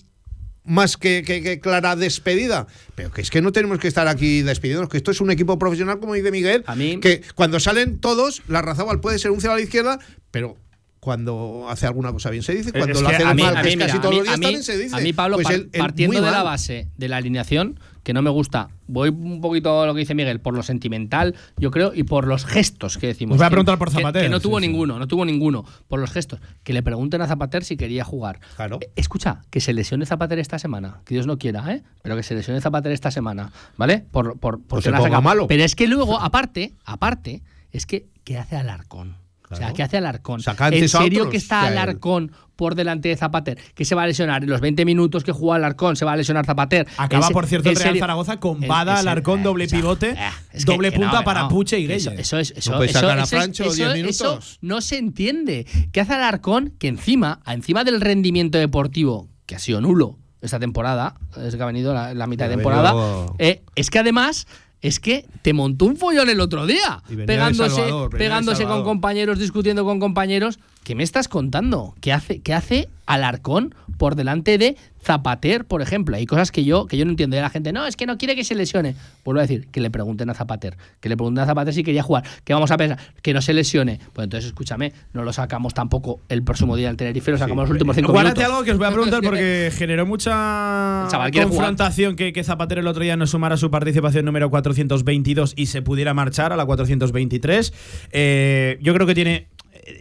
más 0.64 0.96
que, 0.96 1.24
que- 1.26 1.42
que 1.42 1.60
clara 1.60 1.96
despedida. 1.96 2.68
Pero 2.96 3.12
que 3.12 3.22
es 3.22 3.32
que 3.32 3.42
no 3.42 3.52
tenemos 3.52 3.80
que 3.80 3.88
estar 3.88 4.08
aquí 4.08 4.44
despidiéndonos, 4.44 4.90
que 4.90 4.98
esto 4.98 5.10
es 5.10 5.20
un 5.20 5.32
equipo 5.32 5.58
profesional, 5.58 6.00
como 6.00 6.14
dice 6.14 6.30
Miguel, 6.32 6.64
A 6.68 6.76
mí- 6.76 7.00
que 7.00 7.22
cuando 7.34 7.60
salen 7.60 7.98
todos, 8.00 8.44
la 8.48 8.62
Razabal 8.62 9.00
puede 9.00 9.18
ser 9.18 9.32
un 9.32 9.42
cero 9.42 9.54
a 9.54 9.56
la 9.56 9.64
izquierda, 9.64 9.98
pero 10.30 10.56
cuando 11.02 11.66
hace 11.68 11.88
alguna 11.88 12.12
cosa 12.14 12.30
bien 12.30 12.44
se 12.44 12.54
dice, 12.54 12.72
cuando 12.72 12.92
es 12.94 13.02
lo 13.02 13.10
hace 13.10 13.26
mí- 13.34 13.42
mal, 13.42 13.58
a 13.58 13.62
que 13.64 13.70
mí, 13.70 13.74
es 13.74 13.88
casi 13.88 14.00
todos 14.00 14.14
los 14.14 14.24
días, 14.24 14.40
también 14.40 14.64
se 14.64 14.78
dice. 14.78 14.96
A 14.96 15.00
mí, 15.00 15.14
Pablo, 15.14 15.38
Pues 15.38 15.48
par- 15.48 15.66
partiendo 15.80 16.22
de 16.22 16.30
la 16.32 16.44
base 16.44 16.88
de 16.96 17.08
la 17.10 17.18
alineación, 17.18 17.80
que 18.04 18.14
no 18.14 18.22
me 18.22 18.30
gusta, 18.30 18.70
voy 18.86 19.10
un 19.10 19.42
poquito 19.42 19.82
a 19.82 19.88
lo 19.88 19.96
que 19.96 20.02
dice 20.02 20.14
Miguel, 20.14 20.40
por 20.42 20.54
lo 20.54 20.62
sentimental, 20.62 21.34
yo 21.58 21.72
creo, 21.72 21.92
y 21.96 22.04
por 22.04 22.28
los 22.28 22.46
gestos 22.46 23.00
que 23.00 23.08
decimos. 23.08 23.34
Os 23.34 23.38
voy 23.40 23.46
a 23.46 23.50
Que- 23.50 23.54
preguntar 23.54 23.80
por 23.80 23.90
que- 23.90 23.96
Zapater, 23.96 24.22
Que, 24.24 24.30
no 24.30 24.40
tuvo 24.40 24.60
sí. 24.60 24.68
ninguno, 24.68 25.00
no 25.00 25.08
tuvo 25.08 25.26
ninguno. 25.26 25.66
Por 25.88 26.00
los 26.00 26.12
gestos. 26.12 26.40
Que 26.64 26.72
le 26.72 26.84
pregunten 26.84 27.20
a 27.24 27.28
Zapater 27.28 27.64
si 27.64 27.78
quería 27.78 28.04
jugar. 28.04 28.40
Claro. 28.56 28.78
Eh, 28.82 28.92
Escucha, 28.96 29.42
que 29.50 29.60
se 29.60 29.74
lesione 29.74 30.06
Zapater 30.06 30.38
esta 30.38 30.60
semana. 30.60 31.02
Que 31.06 31.16
Dios 31.16 31.26
no 31.26 31.40
quiera, 31.40 31.74
¿eh? 31.74 31.82
Pero 32.04 32.16
que 32.16 32.22
se 32.22 32.36
lesione 32.36 32.62
Zapater 32.62 32.92
esta 32.92 33.10
semana, 33.10 33.52
¿vale? 33.76 34.06
Por, 34.12 34.38
por, 34.38 34.56
O 34.56 34.60
porque 34.60 34.84
se 34.84 34.92
ponga 34.96 35.20
malo. 35.20 35.48
Pero 35.48 35.64
es 35.64 35.76
que 35.76 35.88
luego, 35.88 36.20
aparte, 36.22 36.76
aparte, 36.86 37.42
es 37.72 37.88
que, 37.88 38.06
¿qué 38.24 38.38
hace 38.38 38.56
Alarcón? 38.56 39.18
O 39.52 39.56
sea. 39.56 39.74
¿qué 39.74 39.84
hace 39.84 39.98
Alarcón? 39.98 40.42
¿En 40.72 40.90
serio 40.90 41.22
otros 41.22 41.32
que 41.32 41.38
está. 41.38 41.64
Alarcón 41.68 42.32
por 42.56 42.76
delante 42.76 43.10
de 43.10 43.18
Zapater? 43.18 43.58
Que 43.74 43.86
se 43.86 43.96
va 43.96 44.04
a 44.04 44.08
lesionar 44.08 44.44
en 44.44 44.50
los 44.50 44.62
20 44.62 44.86
minutos 44.86 45.24
que 45.24 45.32
juega 45.32 45.56
Alarcón, 45.56 45.96
se 45.96 46.06
va 46.06 46.14
a 46.14 46.16
lesionar 46.18 46.46
Zapater. 46.46 46.88
Acaba, 46.98 47.30
por 47.30 47.48
cierto, 47.48 47.70
el 47.70 47.76
Real 47.76 47.98
Zaragoza 48.00 48.40
con 48.40 48.62
Bada, 48.62 48.98
Alarcón, 49.00 49.44
doble 49.44 49.68
pivote, 49.68 50.16
es 50.54 50.66
que- 50.66 50.72
doble 50.72 50.92
no, 50.92 50.98
punta 50.98 51.24
para 51.24 51.42
no. 51.44 51.50
Puche 51.50 51.80
y 51.80 51.92
Eso, 51.92 52.10
Gueye. 52.12 52.22
eso 52.22 52.38
es. 52.38 52.54
Eso, 52.56 52.78
puedes 52.78 52.92
eso- 52.92 53.00
sacar 53.02 53.20
a 53.20 53.24
eso 53.24 53.36
Francho 53.36 53.64
10 53.64 53.80
eso- 53.80 53.94
minutos. 53.94 54.16
eso 54.22 54.58
no 54.62 54.82
se 54.82 54.98
entiende. 54.98 55.66
¿Qué 55.92 56.02
hace 56.02 56.14
Alarcón 56.14 56.74
que 56.80 56.88
encima, 56.88 57.40
encima 57.48 57.84
del 57.84 58.00
rendimiento 58.02 58.58
deportivo, 58.58 59.28
que 59.46 59.56
ha 59.56 59.60
sido 59.60 59.82
nulo 59.82 60.18
esta 60.42 60.60
temporada, 60.60 61.16
es 61.44 61.56
que 61.56 61.62
ha 61.62 61.66
venido 61.66 61.94
la, 61.94 62.14
la 62.14 62.26
mitad 62.28 62.48
de 62.50 62.56
temporada, 62.56 62.94
eh, 63.40 63.64
es 63.76 63.90
que 63.90 64.00
además. 64.00 64.48
Es 64.82 65.00
que 65.00 65.26
te 65.42 65.54
montó 65.54 65.86
un 65.86 65.96
follón 65.96 66.30
el 66.30 66.40
otro 66.40 66.66
día, 66.66 67.04
pegándose, 67.28 67.76
Salvador, 67.76 68.18
pegándose 68.18 68.66
con 68.66 68.84
compañeros, 68.84 69.38
discutiendo 69.38 69.86
con 69.86 70.00
compañeros. 70.00 70.60
¿Qué 70.84 70.96
me 70.96 71.04
estás 71.04 71.28
contando? 71.28 71.94
¿Qué 72.02 72.12
hace, 72.12 72.40
qué 72.40 72.54
hace 72.56 72.90
Alarcón 73.06 73.76
por 73.98 74.16
delante 74.16 74.58
de 74.58 74.78
Zapater, 75.04 75.66
por 75.66 75.84
ejemplo? 75.84 76.16
Hay 76.16 76.26
cosas 76.26 76.52
que 76.52 76.64
yo, 76.64 76.88
que 76.88 76.98
yo 76.98 77.06
no 77.06 77.12
entiendo. 77.12 77.38
Y 77.38 77.40
la 77.40 77.52
gente, 77.52 77.72
no, 77.72 77.86
es 77.86 77.96
que 77.96 78.08
no 78.08 78.18
quiere 78.18 78.36
que 78.36 78.44
se 78.44 78.56
lesione. 78.56 78.96
Vuelvo 79.24 79.40
a 79.40 79.44
decir, 79.44 79.68
que 79.68 79.80
le 79.80 79.92
pregunten 79.92 80.32
a 80.32 80.34
Zapater. 80.34 80.78
Que 81.00 81.08
le 81.08 81.18
pregunten 81.18 81.44
a 81.44 81.46
Zapater 81.46 81.72
si 81.72 81.84
quería 81.84 82.02
jugar. 82.02 82.24
Que 82.44 82.56
vamos 82.56 82.72
a 82.72 82.78
pensar, 82.78 82.98
que 83.22 83.32
no 83.32 83.44
se 83.44 83.54
lesione. 83.54 84.00
Pues 84.14 84.24
entonces, 84.24 84.48
escúchame, 84.48 84.92
no 85.14 85.24
lo 85.24 85.32
sacamos 85.34 85.76
tampoco 85.76 86.20
el 86.30 86.42
próximo 86.42 86.76
día 86.76 86.90
al 86.90 86.98
Tenerife, 86.98 87.30
lo 87.30 87.38
sacamos 87.38 87.64
los 87.64 87.72
últimos 87.72 87.96
cinco 87.96 88.12
minutos. 88.12 88.44
algo 88.44 88.64
que 88.64 88.72
os 88.72 88.80
voy 88.80 88.88
a 88.88 88.92
preguntar 88.92 89.22
porque 89.22 89.72
generó 89.76 90.08
mucha 90.08 91.08
confrontación 91.32 92.16
que, 92.16 92.34
que 92.34 92.44
Zapatero 92.44 92.82
el 92.82 92.88
otro 92.88 93.04
día 93.04 93.16
no 93.18 93.28
sumara 93.28 93.56
su 93.56 93.70
participación 93.70 94.26
número 94.26 94.50
422 94.50 95.54
y 95.56 95.68
se 95.68 95.84
pudiera 95.84 96.16
marchar 96.16 96.54
a 96.54 96.56
la 96.56 96.66
423. 96.66 97.74
Eh, 98.12 98.80
yo 98.82 98.96
creo 98.96 99.06
que 99.06 99.14
tiene. 99.14 99.48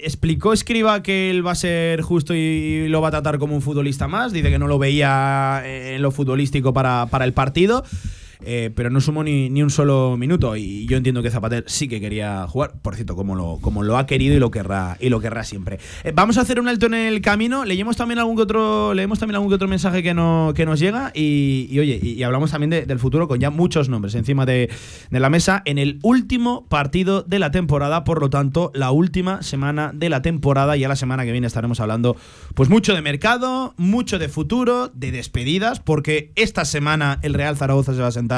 Explicó 0.00 0.52
Escriba 0.52 1.02
que 1.02 1.30
él 1.30 1.46
va 1.46 1.52
a 1.52 1.56
ser 1.56 2.02
justo 2.02 2.34
y 2.34 2.88
lo 2.88 3.00
va 3.00 3.08
a 3.08 3.10
tratar 3.10 3.38
como 3.38 3.54
un 3.54 3.62
futbolista 3.62 4.08
más. 4.08 4.32
Dice 4.32 4.50
que 4.50 4.58
no 4.58 4.66
lo 4.66 4.78
veía 4.78 5.62
en 5.64 6.02
lo 6.02 6.10
futbolístico 6.10 6.72
para, 6.72 7.06
para 7.10 7.24
el 7.24 7.32
partido. 7.32 7.84
Eh, 8.44 8.70
pero 8.74 8.90
no 8.90 9.00
sumó 9.00 9.22
ni, 9.24 9.50
ni 9.50 9.62
un 9.62 9.70
solo 9.70 10.16
minuto. 10.16 10.56
Y 10.56 10.86
yo 10.86 10.96
entiendo 10.96 11.22
que 11.22 11.30
Zapater 11.30 11.64
sí 11.66 11.88
que 11.88 12.00
quería 12.00 12.46
jugar, 12.46 12.72
por 12.82 12.94
cierto, 12.94 13.16
como 13.16 13.34
lo, 13.34 13.58
como 13.60 13.82
lo 13.82 13.96
ha 13.98 14.06
querido 14.06 14.34
y 14.34 14.38
lo 14.38 14.50
querrá, 14.50 14.96
y 15.00 15.08
lo 15.08 15.20
querrá 15.20 15.44
siempre. 15.44 15.78
Eh, 16.04 16.12
vamos 16.14 16.38
a 16.38 16.42
hacer 16.42 16.60
un 16.60 16.68
alto 16.68 16.86
en 16.86 16.94
el 16.94 17.20
camino. 17.20 17.64
Leemos 17.64 17.96
también 17.96 18.18
algún 18.18 18.36
que 18.36 18.42
otro, 18.42 18.94
leemos 18.94 19.18
también 19.18 19.36
algún 19.36 19.48
que 19.48 19.54
otro 19.56 19.68
mensaje 19.68 20.02
que, 20.02 20.14
no, 20.14 20.52
que 20.54 20.66
nos 20.66 20.78
llega. 20.80 21.10
Y, 21.14 21.78
oye, 21.78 21.98
y, 22.02 22.22
hablamos 22.22 22.50
también 22.50 22.70
de- 22.70 22.86
del 22.86 22.98
futuro 22.98 23.28
con 23.28 23.38
ya 23.40 23.50
muchos 23.50 23.88
nombres 23.88 24.14
encima 24.14 24.46
de, 24.46 24.70
de 25.10 25.20
la 25.20 25.30
mesa 25.30 25.62
en 25.64 25.78
el 25.78 25.98
último 26.02 26.66
partido 26.68 27.22
de 27.22 27.38
la 27.38 27.50
temporada. 27.50 28.04
Por 28.04 28.20
lo 28.20 28.30
tanto, 28.30 28.70
la 28.74 28.90
última 28.90 29.42
semana 29.42 29.90
de 29.94 30.08
la 30.08 30.22
temporada. 30.22 30.76
Ya 30.76 30.88
la 30.88 30.96
semana 30.96 31.24
que 31.24 31.32
viene 31.32 31.46
estaremos 31.46 31.80
hablando, 31.80 32.16
pues 32.54 32.68
mucho 32.70 32.94
de 32.94 33.02
mercado, 33.02 33.74
mucho 33.76 34.18
de 34.18 34.28
futuro, 34.28 34.88
de 34.94 35.10
despedidas, 35.12 35.80
porque 35.80 36.32
esta 36.36 36.64
semana 36.64 37.18
el 37.22 37.34
Real 37.34 37.56
Zaragoza 37.56 37.94
se 37.94 38.00
va 38.00 38.08
a 38.08 38.12
sentar 38.12 38.29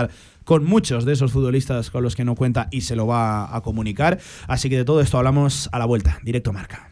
con 0.45 0.65
muchos 0.65 1.05
de 1.05 1.13
esos 1.13 1.33
futbolistas 1.33 1.91
con 1.91 2.03
los 2.03 2.17
que 2.17 2.25
no 2.25 2.35
cuenta 2.35 2.69
y 2.71 2.83
se 2.83 2.97
lo 2.97 3.07
va 3.07 3.55
a 3.55 3.61
comunicar. 3.61 4.19
Así 4.49 4.69
que 4.69 4.77
de 4.77 4.85
todo 4.85 5.01
esto 5.01 5.19
hablamos 5.19 5.69
a 5.73 5.79
la 5.79 5.87
vuelta, 5.87 6.19
directo 6.23 6.53
marca. 6.53 6.92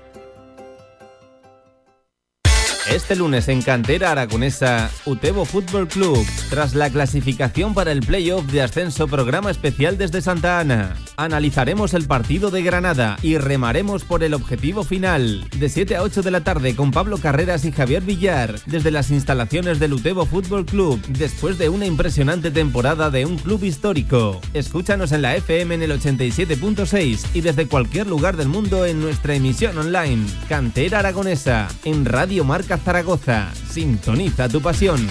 Este 2.93 3.15
lunes 3.15 3.47
en 3.47 3.61
Cantera 3.61 4.11
Aragonesa, 4.11 4.91
Utebo 5.05 5.45
Fútbol 5.45 5.87
Club, 5.87 6.25
tras 6.49 6.75
la 6.75 6.89
clasificación 6.89 7.73
para 7.73 7.93
el 7.93 8.01
playoff 8.01 8.43
de 8.51 8.61
ascenso 8.61 9.07
programa 9.07 9.49
especial 9.49 9.97
desde 9.97 10.21
Santa 10.21 10.59
Ana. 10.59 10.97
Analizaremos 11.15 11.93
el 11.93 12.05
partido 12.05 12.51
de 12.51 12.63
Granada 12.63 13.17
y 13.21 13.37
remaremos 13.37 14.03
por 14.03 14.25
el 14.25 14.33
objetivo 14.33 14.83
final. 14.83 15.47
De 15.57 15.69
7 15.69 15.95
a 15.95 16.03
8 16.03 16.21
de 16.21 16.31
la 16.31 16.43
tarde 16.43 16.75
con 16.75 16.91
Pablo 16.91 17.17
Carreras 17.17 17.63
y 17.63 17.71
Javier 17.71 18.03
Villar, 18.03 18.59
desde 18.65 18.91
las 18.91 19.09
instalaciones 19.09 19.79
del 19.79 19.93
Utebo 19.93 20.25
Fútbol 20.25 20.65
Club, 20.65 21.01
después 21.07 21.57
de 21.57 21.69
una 21.69 21.85
impresionante 21.85 22.51
temporada 22.51 23.09
de 23.09 23.25
un 23.25 23.37
club 23.37 23.63
histórico. 23.63 24.41
Escúchanos 24.53 25.13
en 25.13 25.21
la 25.21 25.37
FM 25.37 25.75
en 25.75 25.81
el 25.83 25.91
87.6 25.91 27.25
y 27.33 27.39
desde 27.39 27.67
cualquier 27.67 28.07
lugar 28.07 28.35
del 28.35 28.49
mundo 28.49 28.85
en 28.85 28.99
nuestra 28.99 29.33
emisión 29.33 29.77
online. 29.77 30.25
Cantera 30.49 30.99
Aragonesa, 30.99 31.69
en 31.85 32.03
Radio 32.03 32.43
Marca 32.43 32.80
Zaragoza. 32.83 33.51
Sintoniza 33.69 34.49
tu 34.49 34.61
pasión. 34.61 35.07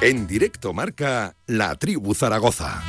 En 0.00 0.26
directo 0.26 0.72
marca 0.72 1.36
La 1.46 1.76
Tribu 1.76 2.12
Zaragoza. 2.12 2.82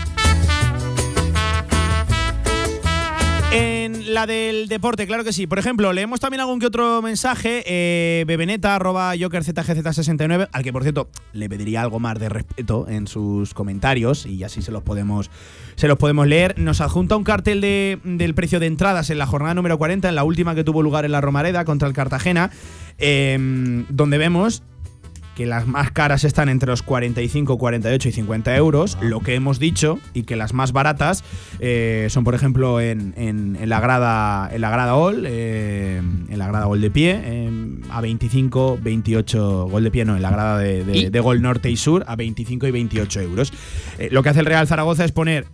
La 4.14 4.28
del 4.28 4.68
deporte, 4.68 5.08
claro 5.08 5.24
que 5.24 5.34
sí. 5.34 5.48
Por 5.48 5.60
ejemplo, 5.60 5.92
leemos 5.92 6.20
también 6.20 6.42
algún 6.42 6.60
que 6.60 6.68
otro 6.68 7.02
mensaje. 7.02 7.64
Eh, 7.66 8.24
bebeneta, 8.26 8.76
arroba 8.76 9.16
jokerzgz69, 9.16 10.50
al 10.52 10.64
que 10.64 10.72
por 10.72 10.84
cierto 10.84 11.10
le 11.34 11.50
pediría 11.50 11.82
algo 11.82 12.00
más 12.00 12.20
de 12.20 12.30
respeto 12.30 12.88
en 12.88 13.08
sus 13.08 13.54
comentarios 13.54 14.26
y 14.26 14.44
así 14.44 14.62
se 14.62 14.72
los 14.72 14.84
podemos, 14.84 15.32
se 15.76 15.88
los 15.88 15.98
podemos 15.98 16.28
leer. 16.28 16.58
Nos 16.58 16.82
adjunta 16.82 17.16
un 17.16 17.24
cartel 17.24 17.62
de, 17.62 18.00
del 18.04 18.36
precio 18.36 18.60
de 18.60 18.68
entradas 18.68 19.10
en 19.10 19.18
la 19.18 19.26
jornada 19.26 19.56
número 19.56 19.78
40, 19.78 20.10
en 20.10 20.16
la 20.16 20.24
última 20.24 20.56
que 20.56 20.64
tuvo 20.64 20.82
lugar 20.82 21.06
en 21.06 21.12
la 21.12 21.22
Romareda 21.22 21.66
contra 21.66 21.88
el 21.88 21.94
Cartagena, 21.94 22.52
eh, 23.00 23.86
donde 23.90 24.18
vemos 24.18 24.64
que 25.36 25.46
las 25.48 25.66
más 25.68 25.92
caras 25.92 26.24
están 26.24 26.48
entre 26.50 26.70
los 26.70 26.84
45, 26.84 27.58
48 27.58 28.10
y 28.10 28.12
50 28.12 28.56
euros, 28.56 28.98
lo 29.02 29.20
que 29.22 29.34
hemos 29.36 29.58
dicho, 29.60 30.00
y 30.14 30.24
que 30.24 30.36
las 30.36 30.54
más 30.54 30.72
baratas 30.74 31.24
eh, 31.60 32.08
son, 32.10 32.24
por 32.24 32.36
ejemplo, 32.36 32.80
en, 32.80 33.14
en- 33.18 33.58
en 33.60 33.70
la 33.70 33.80
grada 33.80 34.50
en 34.54 34.62
la 34.62 34.70
grada 34.70 34.96
All, 34.96 35.24
eh, 35.28 35.98
en 35.98 36.38
la 36.40 36.48
grada 36.48 36.66
Gol 36.66 36.82
de 36.82 36.92
pie, 36.92 37.20
eh, 37.24 37.52
a 37.90 38.00
25, 38.02 38.80
28, 38.82 39.68
Gol 39.72 39.84
de 39.84 39.92
pie 39.92 40.06
no, 40.06 40.16
en 40.16 40.22
la 40.22 40.30
grada 40.30 40.58
de, 40.60 40.84
de- 40.86 40.98
Y- 40.98 41.10
de 41.10 41.20
Gol 41.20 41.42
Norte 41.42 41.70
y 41.72 41.78
Sur, 41.78 42.04
a 42.08 42.16
25 42.16 42.68
y 42.68 42.72
28 42.72 43.22
euros. 43.22 43.52
Lo 44.12 44.22
que 44.24 44.30
hace 44.30 44.40
el 44.42 44.46
Real 44.46 44.68
Zaragoza 44.68 45.04
es 45.06 45.12
poner 45.12 45.46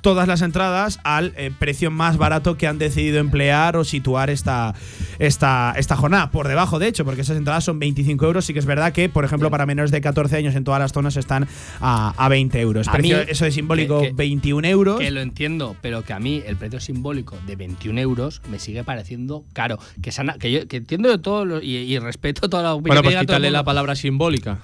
todas 0.00 0.26
las 0.28 0.42
entradas 0.42 1.00
al 1.04 1.32
eh, 1.36 1.50
precio 1.58 1.90
más 1.90 2.16
barato 2.16 2.56
que 2.56 2.66
han 2.66 2.78
decidido 2.78 3.18
emplear 3.18 3.76
o 3.76 3.84
situar 3.84 4.30
esta, 4.30 4.74
esta, 5.18 5.74
esta 5.76 5.96
jornada. 5.96 6.30
Por 6.30 6.48
debajo, 6.48 6.78
de 6.78 6.88
hecho, 6.88 7.04
porque 7.04 7.20
esas 7.22 7.36
entradas 7.36 7.64
son 7.64 7.78
25 7.78 8.24
euros. 8.26 8.44
Sí 8.44 8.52
que 8.52 8.58
es 8.58 8.66
verdad 8.66 8.92
que, 8.92 9.08
por 9.08 9.24
ejemplo, 9.24 9.50
para 9.50 9.66
menores 9.66 9.90
de 9.90 10.00
14 10.00 10.36
años 10.36 10.54
en 10.54 10.64
todas 10.64 10.80
las 10.80 10.92
zonas 10.92 11.16
están 11.16 11.46
a, 11.80 12.14
a 12.16 12.28
20 12.28 12.60
euros. 12.60 12.88
A 12.88 12.92
Precio, 12.92 13.18
mí, 13.18 13.24
eso 13.28 13.46
es 13.46 13.54
simbólico, 13.54 14.00
que- 14.00 14.08
que- 14.08 14.12
21 14.14 14.66
euros. 14.68 14.98
Que 15.00 15.10
lo 15.10 15.20
entiendo, 15.20 15.76
pero 15.80 16.02
que 16.02 16.12
a 16.12 16.18
mí 16.18 16.42
el 16.46 16.56
precio 16.56 16.80
simbólico 16.80 17.36
de 17.46 17.56
21 17.56 18.00
euros 18.00 18.42
me 18.50 18.58
sigue 18.58 18.84
pareciendo 18.84 19.44
caro. 19.52 19.78
Que, 20.02 20.12
se 20.12 20.20
han- 20.22 20.38
que 20.38 20.50
yo 20.52 20.66
que 20.68 20.78
entiendo 20.78 21.08
de 21.08 21.18
todo 21.18 21.44
lo- 21.44 21.62
y, 21.62 21.76
y 21.76 21.98
respeto 21.98 22.48
toda 22.48 22.62
la 22.62 22.74
opinión 22.74 22.96
Bueno, 22.96 23.02
pues 23.02 23.16
quítale 23.20 23.50
la 23.50 23.64
palabra 23.64 23.94
simbólica. 23.96 24.58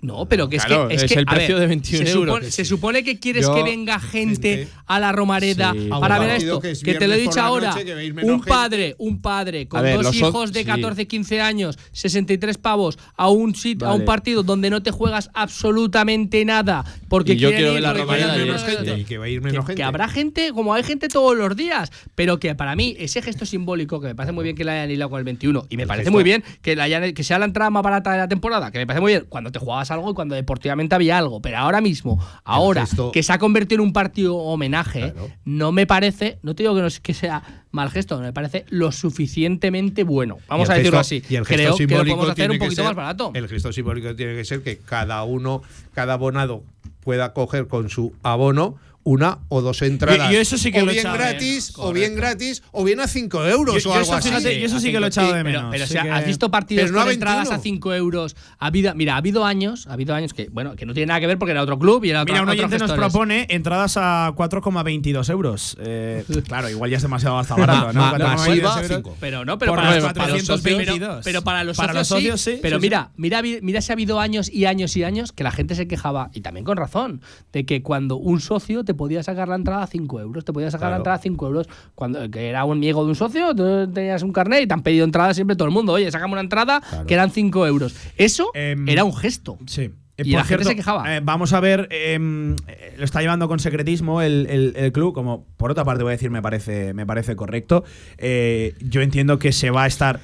No, 0.00 0.26
pero 0.28 0.48
que 0.48 0.56
es 0.58 0.64
Claro, 0.64 0.86
que 0.86 0.94
es, 0.94 1.02
es 1.02 1.12
que, 1.12 1.18
el 1.18 1.26
precio 1.26 1.56
ver, 1.56 1.62
de 1.62 1.66
21 1.66 2.06
se 2.06 2.12
euros. 2.12 2.34
Supone, 2.36 2.50
se 2.52 2.64
supone 2.64 3.02
que 3.02 3.18
quieres 3.18 3.46
Yo- 3.46 3.54
que 3.56 3.64
venga 3.64 3.98
gente, 3.98 4.56
Gente. 4.58 4.72
a 4.86 5.00
la 5.00 5.10
Romareda 5.10 5.72
Sí. 5.72 5.88
Para 5.88 6.20
ver 6.20 6.30
esto. 6.30 6.60
que 6.60 6.70
es 6.70 6.84
Que, 6.84 6.94
te 6.94 7.08
lo 7.08 7.14
he 7.14 7.18
dicho 7.18 7.40
ahora. 7.40 7.74
que 7.74 8.14
Un 8.22 8.40
padre, 8.42 8.94
un 8.98 9.20
padre 9.20 9.66
con 9.66 9.82
ver, 9.82 10.00
dos 10.00 10.14
hijos 10.14 10.52
de 10.52 10.60
sí. 10.60 10.66
14, 10.66 11.08
15 11.08 11.40
años, 11.40 11.76
63 11.90 12.58
pavos 12.58 12.96
a 13.16 13.28
un 13.28 13.56
sit, 13.56 13.82
a 13.82 13.86
un 13.88 13.92
Vale. 13.98 14.04
partido 14.04 14.42
donde 14.44 14.70
no 14.70 14.82
te 14.84 14.92
juegas 14.92 15.30
absolutamente 15.34 16.44
nada 16.44 16.84
porque 17.08 17.32
Y 17.32 17.36
yo 17.36 17.50
quiero 17.50 17.68
ir 17.68 17.72
ver 17.74 17.82
la 17.82 17.94
Romareda 17.94 18.36
y 18.36 18.40
menos 18.40 18.62
gente. 18.64 18.98
Y 19.00 19.04
que 19.04 19.18
va 19.18 19.24
a 19.24 19.28
ir 19.28 19.40
que, 19.40 19.46
menos 19.46 19.64
que 19.64 19.70
gente. 19.72 19.82
habrá 19.82 20.08
gente, 20.08 20.52
como 20.52 20.74
hay 20.74 20.82
gente 20.84 21.08
todos 21.08 21.36
los 21.36 21.56
días, 21.56 21.90
pero 22.14 22.38
que 22.38 22.54
para 22.54 22.76
mí 22.76 22.94
ese 22.98 23.20
gesto 23.22 23.46
simbólico, 23.46 24.00
que 24.00 24.06
me 24.08 24.14
parece 24.14 24.32
muy 24.32 24.44
bien 24.44 24.54
que 24.56 24.64
la 24.64 24.72
hayan 24.74 24.90
hilado 24.90 25.10
con 25.10 25.18
el 25.18 25.24
21, 25.24 25.66
y 25.68 25.76
me 25.76 25.82
El 25.82 25.88
parece 25.88 26.04
gesto- 26.10 26.12
muy 26.12 26.22
bien 26.24 26.44
que, 26.62 26.76
la 26.76 26.84
hayan- 26.84 27.12
que 27.14 27.24
sea 27.24 27.38
la 27.38 27.46
entrada 27.46 27.70
más 27.70 27.82
barata 27.82 28.12
de 28.12 28.18
la 28.18 28.28
temporada, 28.28 28.70
que 28.70 28.78
me 28.78 28.86
parece 28.86 29.00
muy 29.00 29.12
bien 29.12 29.24
cuando 29.28 29.50
te 29.50 29.58
jugabas 29.58 29.87
algo 29.90 30.10
y 30.10 30.14
cuando 30.14 30.34
deportivamente 30.34 30.94
había 30.94 31.18
algo, 31.18 31.40
pero 31.40 31.58
ahora 31.58 31.80
mismo, 31.80 32.18
ahora 32.44 32.86
gesto- 32.86 33.10
que 33.12 33.22
se 33.22 33.32
ha 33.32 33.38
convertido 33.38 33.82
en 33.82 33.88
un 33.88 33.92
partido 33.92 34.36
homenaje, 34.36 35.12
Claro. 35.12 35.30
no 35.44 35.72
me 35.72 35.86
parece, 35.86 36.38
no 36.42 36.54
te 36.54 36.62
digo 36.62 36.74
que, 36.74 36.80
no, 36.82 36.86
es- 36.86 37.00
que 37.00 37.14
sea 37.14 37.64
mal 37.70 37.90
gesto, 37.90 38.18
me 38.20 38.32
parece 38.32 38.64
lo 38.70 38.90
suficientemente 38.92 40.04
bueno. 40.04 40.38
Vamos 40.48 40.70
a 40.70 40.74
decirlo 40.74 40.98
gesto- 40.98 41.16
así. 41.16 41.22
Y 41.28 41.36
el 41.36 41.44
gesto 41.44 41.54
Creo 41.54 41.58
que 41.58 41.64
lo 41.70 41.76
simbólico 41.76 42.16
podemos 42.16 42.32
hacer 42.32 42.50
un 42.50 42.58
poquito 42.58 42.74
ser- 42.76 42.84
más 42.84 42.94
barato. 42.94 43.30
El 43.34 43.48
gesto 43.48 43.72
simbólico 43.72 44.14
tiene 44.16 44.34
que 44.34 44.44
ser 44.44 44.62
que 44.62 44.78
cada 44.78 45.22
uno, 45.24 45.62
cada 45.94 46.14
abonado 46.14 46.62
pueda 47.04 47.32
coger 47.32 47.68
con 47.68 47.88
su 47.90 48.14
abono 48.22 48.76
una 49.08 49.38
o 49.48 49.62
dos 49.62 49.80
entradas. 49.82 50.28
Yo- 50.28 50.34
yo 50.34 50.40
eso 50.40 50.58
sí 50.58 50.70
que 50.70 50.82
o 50.82 50.86
lo 50.86 50.92
bien 50.92 51.00
echado 51.00 51.16
de 51.16 51.22
gratis, 51.24 51.72
menos. 51.76 51.90
o 51.90 51.92
bien 51.94 52.14
gratis, 52.14 52.62
o 52.72 52.84
bien 52.84 53.00
a 53.00 53.08
5 53.08 53.44
euros 53.46 53.82
Yo- 53.82 53.90
o 53.90 53.92
yo 53.94 53.98
algo 53.98 54.04
eso, 54.04 54.14
así. 54.16 54.28
fíjate, 54.28 54.60
yo 54.60 54.66
eso 54.66 54.80
sí 54.80 54.92
que 54.92 55.00
lo 55.00 55.06
he 55.06 55.08
echado 55.08 55.28
de 55.32 55.42
Pero- 55.44 55.58
menos. 55.60 55.70
Pero, 55.70 55.84
o 55.84 55.86
Sí 55.86 55.92
sea, 55.94 56.02
que- 56.02 56.10
¿has 56.10 56.26
visto 56.26 56.50
partidos 56.50 56.82
Pero 56.84 56.92
no 56.94 57.00
con 57.00 57.08
a 57.08 57.12
entradas 57.12 57.48
21. 57.48 57.58
a 57.58 57.62
5 57.62 57.94
euros? 57.94 58.36
Ha 58.58 58.66
habido, 58.66 58.94
mira, 58.94 59.14
ha 59.14 59.16
habido 59.16 59.44
años, 59.44 59.86
ha 59.86 59.94
habido 59.94 60.14
años 60.14 60.34
que, 60.34 60.48
bueno, 60.50 60.76
que 60.76 60.84
no 60.84 60.92
tiene 60.92 61.06
nada 61.06 61.20
que 61.20 61.26
ver 61.26 61.38
porque 61.38 61.52
era 61.52 61.62
otro 61.62 61.78
club 61.78 62.04
y 62.04 62.10
era 62.10 62.22
otra 62.22 62.34
Mira, 62.34 62.42
un 62.42 62.48
oyente 62.50 62.78
nos 62.78 62.92
propone 62.92 63.46
entradas 63.48 63.96
a 63.96 64.32
4,22 64.36 65.30
euros. 65.30 65.76
Eh, 65.80 66.24
claro, 66.46 66.68
igual 66.68 66.90
ya 66.90 66.96
es 66.96 67.02
demasiado 67.02 67.38
hasta 67.38 67.54
barato, 67.56 67.92
¿no? 67.92 68.00
Ma- 68.00 68.12
ma- 68.12 68.18
4,22 68.18 68.36
masiva, 68.36 68.74
euros. 68.82 68.86
cinco. 68.96 69.16
Pero 69.20 69.44
no, 69.44 69.58
pero 69.58 69.72
Por 69.72 69.78
para, 69.80 69.94
los 69.94 70.04
los, 70.04 70.12
para 70.12 70.28
los 70.28 70.38
socios, 70.40 70.60
422. 70.60 71.08
pero, 71.08 71.22
pero 71.24 71.42
para 71.44 71.64
los 71.64 71.76
Para 71.76 71.92
socios, 71.92 71.98
los 71.98 72.08
socios, 72.08 72.40
sí. 72.40 72.50
sí, 72.56 72.58
Pero 72.62 72.76
sí, 72.78 72.82
mira, 72.82 73.10
mira, 73.16 73.42
mira 73.62 73.80
si 73.80 73.92
ha 73.92 73.94
habido 73.94 74.20
años 74.20 74.50
y 74.52 74.66
años 74.66 74.96
y 74.96 75.04
años 75.04 75.32
que 75.32 75.44
la 75.44 75.50
gente 75.50 75.74
se 75.74 75.86
quejaba, 75.88 76.30
y 76.34 76.40
también 76.40 76.64
con 76.64 76.76
razón, 76.76 77.20
de 77.52 77.64
que 77.64 77.82
cuando 77.82 78.16
un 78.16 78.40
socio 78.40 78.84
te 78.84 78.94
podía 78.98 79.22
sacar 79.22 79.48
la 79.48 79.54
entrada 79.54 79.84
a 79.84 79.86
5 79.86 80.20
euros, 80.20 80.44
te 80.44 80.52
podía 80.52 80.70
sacar 80.70 80.90
la 80.90 80.96
entrada 80.98 81.16
a 81.16 81.22
5 81.22 81.46
euros, 81.46 81.66
cuando 81.94 82.30
que 82.30 82.50
era 82.50 82.66
un 82.66 82.76
amigo 82.76 83.02
de 83.04 83.08
un 83.08 83.14
socio, 83.14 83.54
tú 83.54 83.90
tenías 83.90 84.22
un 84.22 84.32
carnet 84.34 84.64
y 84.64 84.66
te 84.66 84.74
han 84.74 84.82
pedido 84.82 85.06
entrada 85.06 85.32
siempre 85.32 85.56
todo 85.56 85.66
el 85.66 85.72
mundo. 85.72 85.94
Oye, 85.94 86.10
sacame 86.10 86.32
una 86.32 86.42
entrada 86.42 86.82
que 87.06 87.14
eran 87.14 87.30
5 87.30 87.66
euros. 87.66 87.96
Eso 88.18 88.50
Em, 88.52 88.86
era 88.86 89.04
un 89.04 89.16
gesto. 89.16 89.56
Sí. 89.66 89.90
Y 90.20 90.32
la 90.32 90.42
gente 90.42 90.64
se 90.64 90.74
quejaba. 90.74 91.16
eh, 91.16 91.20
vamos 91.22 91.52
a 91.52 91.60
ver, 91.60 91.86
em, 91.92 92.56
eh, 92.66 92.94
lo 92.98 93.04
está 93.04 93.20
llevando 93.20 93.46
con 93.46 93.60
secretismo 93.60 94.20
el, 94.20 94.48
el- 94.50 94.72
el 94.76 94.90
club, 94.90 95.14
como 95.14 95.46
por 95.56 95.70
otra 95.70 95.84
parte 95.84 96.02
voy 96.02 96.10
a 96.10 96.16
decir, 96.16 96.28
me 96.28 96.42
parece, 96.42 96.92
me 96.92 97.06
parece 97.06 97.36
correcto. 97.36 97.84
Eh, 98.18 98.74
yo 98.80 99.00
entiendo 99.00 99.38
que 99.38 99.52
se 99.52 99.70
va 99.70 99.84
a 99.84 99.86
estar, 99.86 100.18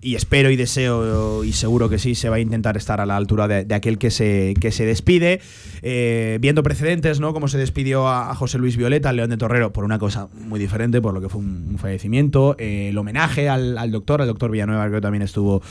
y 0.00 0.14
espero 0.14 0.50
y 0.50 0.56
deseo 0.56 1.44
y 1.44 1.52
seguro 1.52 1.88
que 1.88 1.98
sí, 1.98 2.14
se 2.14 2.28
va 2.28 2.36
a 2.36 2.40
intentar 2.40 2.76
estar 2.76 3.00
a 3.00 3.06
la 3.06 3.16
altura 3.16 3.48
de, 3.48 3.64
de 3.64 3.74
aquel 3.74 3.98
que 3.98 4.10
se, 4.10 4.54
que 4.60 4.70
se 4.70 4.86
despide, 4.86 5.40
eh, 5.82 6.38
viendo 6.40 6.62
precedentes, 6.62 7.20
¿no? 7.20 7.32
Como 7.32 7.48
se 7.48 7.58
despidió 7.58 8.06
a, 8.08 8.30
a 8.30 8.34
José 8.34 8.58
Luis 8.58 8.76
Violeta, 8.76 9.08
al 9.08 9.16
León 9.16 9.30
de 9.30 9.36
Torrero, 9.36 9.72
por 9.72 9.84
una 9.84 9.98
cosa 9.98 10.28
muy 10.34 10.60
diferente, 10.60 11.00
por 11.00 11.14
lo 11.14 11.20
que 11.20 11.28
fue 11.28 11.40
un, 11.40 11.66
un 11.70 11.78
fallecimiento, 11.78 12.54
eh, 12.58 12.88
el 12.90 12.98
homenaje 12.98 13.48
al, 13.48 13.76
al 13.78 13.90
doctor, 13.90 14.20
al 14.22 14.28
doctor 14.28 14.50
Villanueva, 14.50 14.84
creo 14.86 14.98
que 14.98 15.02
también 15.02 15.22
estuvo, 15.22 15.62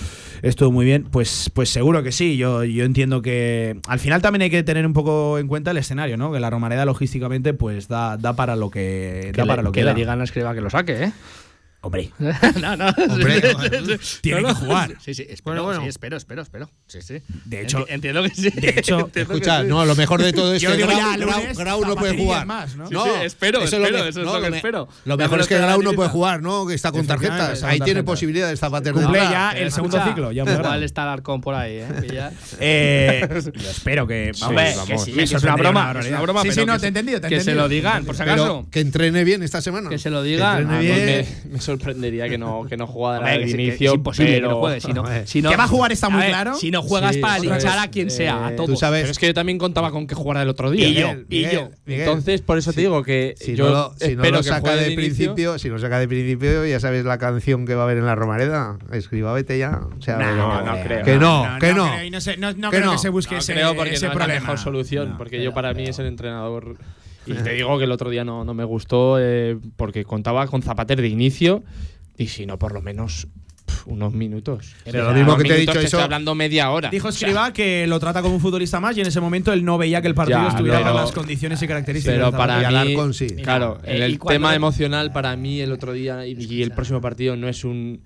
estuvo 0.42 0.72
muy 0.72 0.86
bien, 0.86 1.08
pues, 1.10 1.50
pues 1.54 1.70
seguro 1.70 2.04
que 2.04 2.12
sí, 2.12 2.38
yo, 2.38 2.64
yo 2.64 2.84
entiendo 2.84 3.22
que 3.22 3.80
al 3.88 4.00
final 4.00 4.22
también 4.22 4.44
hay 4.44 4.50
que 4.50 4.64
tener 4.64 4.86
un 4.86 4.94
poco 4.94 5.38
en 5.40 5.48
cuenta 5.48 5.72
el 5.72 5.78
escenario, 5.78 6.18
¿no? 6.18 6.32
Que 6.32 6.40
la 6.40 6.50
Romareda 6.50 6.86
logísticamente 6.86 7.54
pues 7.54 7.88
da, 7.88 8.18
da 8.18 8.36
para 8.36 8.56
lo 8.56 8.70
que, 8.70 9.32
Que, 9.34 9.42
da 9.42 9.44
le, 9.44 9.48
para 9.48 9.62
lo 9.62 9.72
que, 9.72 9.80
que 9.80 9.86
le 9.86 9.92
da. 9.92 9.96
digan 9.96 10.22
a 10.22 10.24
escriba 10.24 10.54
que 10.54 10.62
lo 10.62 10.70
saque, 10.70 11.04
¿eh? 11.06 11.12
Hombre. 11.82 12.12
no, 12.20 12.76
no. 12.76 12.88
Hombre, 12.90 13.42
tiene 14.22 14.42
No, 14.42 14.48
que 14.48 14.54
no. 14.54 14.60
jugar. 14.60 14.96
Sí, 15.00 15.14
sí, 15.14 15.22
espero, 15.30 15.42
Bueno, 15.44 15.64
bueno. 15.64 15.82
sí, 15.84 15.88
espero, 15.88 16.18
espero, 16.18 16.42
espero. 16.42 16.70
Sí, 16.88 17.02
sí. 17.02 17.22
De 17.46 17.62
hecho- 17.62 17.86
Enti- 17.86 17.94
entiendo 17.94 18.24
que 18.24 18.30
sí. 18.32 18.50
de 18.50 18.70
hecho, 18.78 19.10
que 19.14 19.22
Escucha, 19.22 19.62
sí. 19.62 19.68
no, 19.68 19.86
lo 19.86 19.96
mejor 19.96 20.22
de 20.24 20.34
todo 20.34 20.54
es 20.54 20.62
Yo 20.62 20.72
que 20.72 20.78
digo 20.78 20.88
Grau, 20.90 21.00
ya, 21.00 21.16
Grau- 21.18 21.38
lunes, 21.40 21.58
Grau 21.58 21.86
no 21.86 21.96
puede 21.96 22.18
jugar. 22.18 22.46
más, 22.48 22.76
¿no? 22.76 22.88
Sí, 22.88 22.96
sí, 22.96 23.10
espero, 23.26 23.60
eso 23.60 23.68
es 23.68 23.74
espero, 23.84 23.98
lo 23.98 24.04
que- 24.04 24.10
eso 24.10 24.20
es 24.22 24.26
no, 24.26 24.34
lo 24.34 24.42
que 24.42 24.50
me- 24.50 24.58
espero. 24.58 24.88
Lo 25.06 25.18
Me 25.18 25.24
mejor 25.24 25.40
es 25.42 25.48
que 25.48 25.58
Grau 25.58 25.78
de 25.80 25.84
no 25.86 25.94
puede 25.94 26.10
jugar, 26.10 26.42
¿no? 26.42 26.66
Que 26.68 26.74
está 26.74 26.92
con 26.92 27.06
tarjetas. 27.06 27.64
Ahí 27.64 27.78
tiene 27.80 28.02
tarjetas. 28.02 28.04
posibilidades 28.06 28.60
Zapater 28.60 28.94
de 28.94 29.02
Cumple 29.04 29.20
ya 29.20 29.52
el 29.52 29.72
segundo 29.72 30.04
ciclo. 30.04 30.32
Ya 30.32 30.44
Igual 30.44 30.84
está 30.84 31.04
Alarcón 31.04 31.42
por 31.42 31.54
ahí, 31.56 31.78
¿eh? 31.78 31.88
Que 32.08 32.32
Eh, 32.60 33.28
yo 33.54 33.70
espero 33.70 34.08
que. 34.08 34.32
Hombre, 34.42 34.74
que 34.88 34.98
sí, 34.98 35.14
es 35.18 35.32
una 35.44 35.56
broma, 35.56 35.94
es 36.00 36.08
una 36.08 36.22
broma, 36.22 36.42
Sí, 36.42 36.52
sí, 36.52 36.66
no, 36.66 36.66
que 36.66 36.72
te 36.74 36.76
he 36.76 36.80
se- 36.80 36.88
entendido. 36.88 37.22
te 37.22 37.28
he 37.28 37.30
que 37.30 37.42
se 37.42 37.54
lo 37.56 37.70
digan, 37.70 38.04
por 38.04 38.16
si 38.16 38.24
acaso. 38.24 38.66
Que 38.72 38.80
entrene 38.80 39.24
bien 39.24 39.44
esta 39.44 39.62
semana. 39.62 39.90
Que 39.90 40.00
se 40.00 40.10
lo 40.10 40.24
Que 40.24 40.30
digan. 40.30 40.62
entrene 40.64 40.78
Ah, 40.78 41.06
bien. 41.06 41.60
Sorprendería 41.68 42.28
que 42.30 42.38
no, 42.38 42.66
que 42.68 42.78
no 42.78 42.88
jugara 42.88 43.18
Hombre, 43.20 43.34
de 43.34 43.40
que 43.40 43.48
sí, 43.52 43.56
que 43.58 43.64
inicio. 43.64 43.90
es 43.92 43.96
imposible 43.96 44.32
que 44.32 44.38
pero, 44.38 44.50
no 44.52 44.58
juegue. 44.60 44.82
Si 44.82 44.94
no, 44.94 45.04
si 45.26 45.42
no- 45.42 45.50
Que 45.50 45.56
va 45.58 45.64
a 45.66 45.68
jugar 45.68 45.92
está 45.92 46.10
muy 46.10 46.22
ver, 46.22 46.30
claro. 46.30 46.56
Si 46.56 46.72
no 46.72 46.82
juegas 46.82 47.16
Sí, 47.16 47.22
para 47.22 47.38
otra 47.38 47.44
linchar 47.52 47.74
vez, 47.76 47.84
a 47.84 47.92
quien 47.92 48.10
sea, 48.10 48.48
a 48.48 48.52
eh, 48.52 48.56
todos. 48.56 48.70
Tú 48.70 48.76
sabes. 48.78 49.02
Pero 49.02 49.12
es 49.12 49.20
que 49.20 49.28
yo 49.28 49.34
también 49.34 49.58
contaba 49.58 49.92
con 49.92 50.08
que 50.08 50.16
jugara 50.16 50.42
el 50.42 50.50
otro 50.50 50.72
día. 50.72 50.88
Y 50.88 50.94
yo, 50.96 51.10
y 51.30 51.42
yo. 51.44 51.70
Miguel, 51.86 52.02
Entonces, 52.08 52.42
por 52.42 52.58
eso 52.58 52.74
te 52.74 52.82
digo 52.82 53.04
que 53.04 53.36
si 53.38 53.56
yo 53.56 53.66
no 53.66 53.72
lo, 53.72 53.94
si 53.98 54.16
no 54.16 54.24
espero 54.24 54.38
lo 54.38 54.44
que 54.44 54.50
saca 54.50 54.62
juegue 54.62 54.76
de 54.86 54.92
inicio. 54.94 55.16
principio, 55.18 55.60
si 55.60 55.70
lo 55.70 55.78
saca 55.80 56.00
de 56.00 56.08
principio, 56.08 56.66
ya 56.66 56.80
sabes 56.80 57.06
la 57.06 57.18
canción 57.18 57.66
que 57.66 57.76
va 57.76 57.82
a 57.82 57.86
haber 57.86 57.98
en 57.98 58.06
la 58.06 58.16
Romareda. 58.16 58.78
Escriba, 58.92 59.34
vete 59.34 59.58
ya. 59.58 59.82
O 59.98 60.02
sea, 60.02 60.18
No, 60.18 60.36
no, 60.36 60.62
no 60.62 60.84
creo. 60.84 61.04
Que 61.04 61.18
no, 61.18 61.46
que 61.60 61.74
no. 61.74 61.90
creo, 61.92 62.04
y 62.06 62.10
no, 62.10 62.22
sé- 62.22 62.38
no- 62.38 62.54
no 62.54 62.70
Que 62.72 62.78
creo 62.78 62.86
no. 62.88 62.92
que 62.94 62.98
se 63.00 63.10
busque 63.10 63.36
No 63.36 63.40
ese, 63.40 63.54
creo 63.54 63.76
porque 63.76 63.94
ese 63.96 64.06
no 64.06 64.12
es 64.14 64.18
la 64.18 64.24
problema. 64.26 64.40
mejor 64.42 64.58
solución, 64.60 65.10
No, 65.12 65.18
porque 65.18 65.44
yo 65.44 65.54
para 65.54 65.74
mí 65.74 65.84
es 65.86 66.00
el 66.00 66.06
entrenador. 66.06 66.78
Y 67.28 67.34
te 67.44 67.54
digo 67.54 67.78
que 67.78 67.84
el 67.86 67.92
otro 67.92 68.10
día 68.10 68.24
no, 68.24 68.44
no 68.44 68.54
me 68.54 68.64
gustó 68.64 69.18
eh, 69.20 69.58
porque 69.76 70.04
contaba 70.06 70.48
con 70.48 70.62
Zapater 70.62 71.02
de 71.02 71.08
inicio 71.08 71.64
y 72.18 72.28
si 72.28 72.46
no, 72.46 72.58
por 72.58 72.72
lo 72.74 72.82
menos 72.82 73.28
pf, 73.66 73.84
unos 73.92 74.14
minutos. 74.14 74.74
Pero 74.86 75.04
lo 75.06 75.14
mismo 75.14 75.36
que 75.38 75.44
te 75.44 75.56
he 75.56 75.60
dicho, 75.60 75.72
estoy 75.74 75.86
eso- 75.86 76.02
hablando 76.02 76.34
media 76.36 76.72
hora. 76.72 76.90
Dijo 76.90 77.10
O 77.10 77.12
sea, 77.12 77.28
Escriba 77.28 77.52
que 77.54 77.86
lo 77.86 78.00
trata 78.00 78.22
como 78.22 78.36
un 78.36 78.42
futbolista 78.42 78.80
más 78.80 78.96
y 78.98 79.02
en 79.02 79.08
ese 79.08 79.20
momento 79.20 79.52
él 79.54 79.64
no 79.66 79.78
veía 79.78 80.02
que 80.02 80.08
el 80.08 80.16
partido 80.16 80.40
Ya, 80.40 80.48
estuviera 80.50 80.80
pero- 80.80 80.94
con 80.94 81.02
las 81.02 81.12
condiciones 81.12 81.62
y 81.62 81.68
características. 81.68 82.16
Pero 82.18 82.32
para 82.32 82.60
mí, 82.60 82.64
Alarcón 82.66 83.14
sí. 83.14 83.28
claro, 83.44 83.80
Eh, 83.84 84.00
el 84.06 84.18
cuando- 84.20 84.34
tema 84.36 84.56
emocional 84.56 85.12
para 85.12 85.36
mí 85.36 85.60
el 85.60 85.72
otro 85.74 85.92
día 85.94 86.26
y, 86.26 86.34
y 86.42 86.64
el 86.64 86.72
próximo 86.72 87.02
partido 87.02 87.36
no 87.36 87.48
es 87.50 87.64
un 87.66 88.02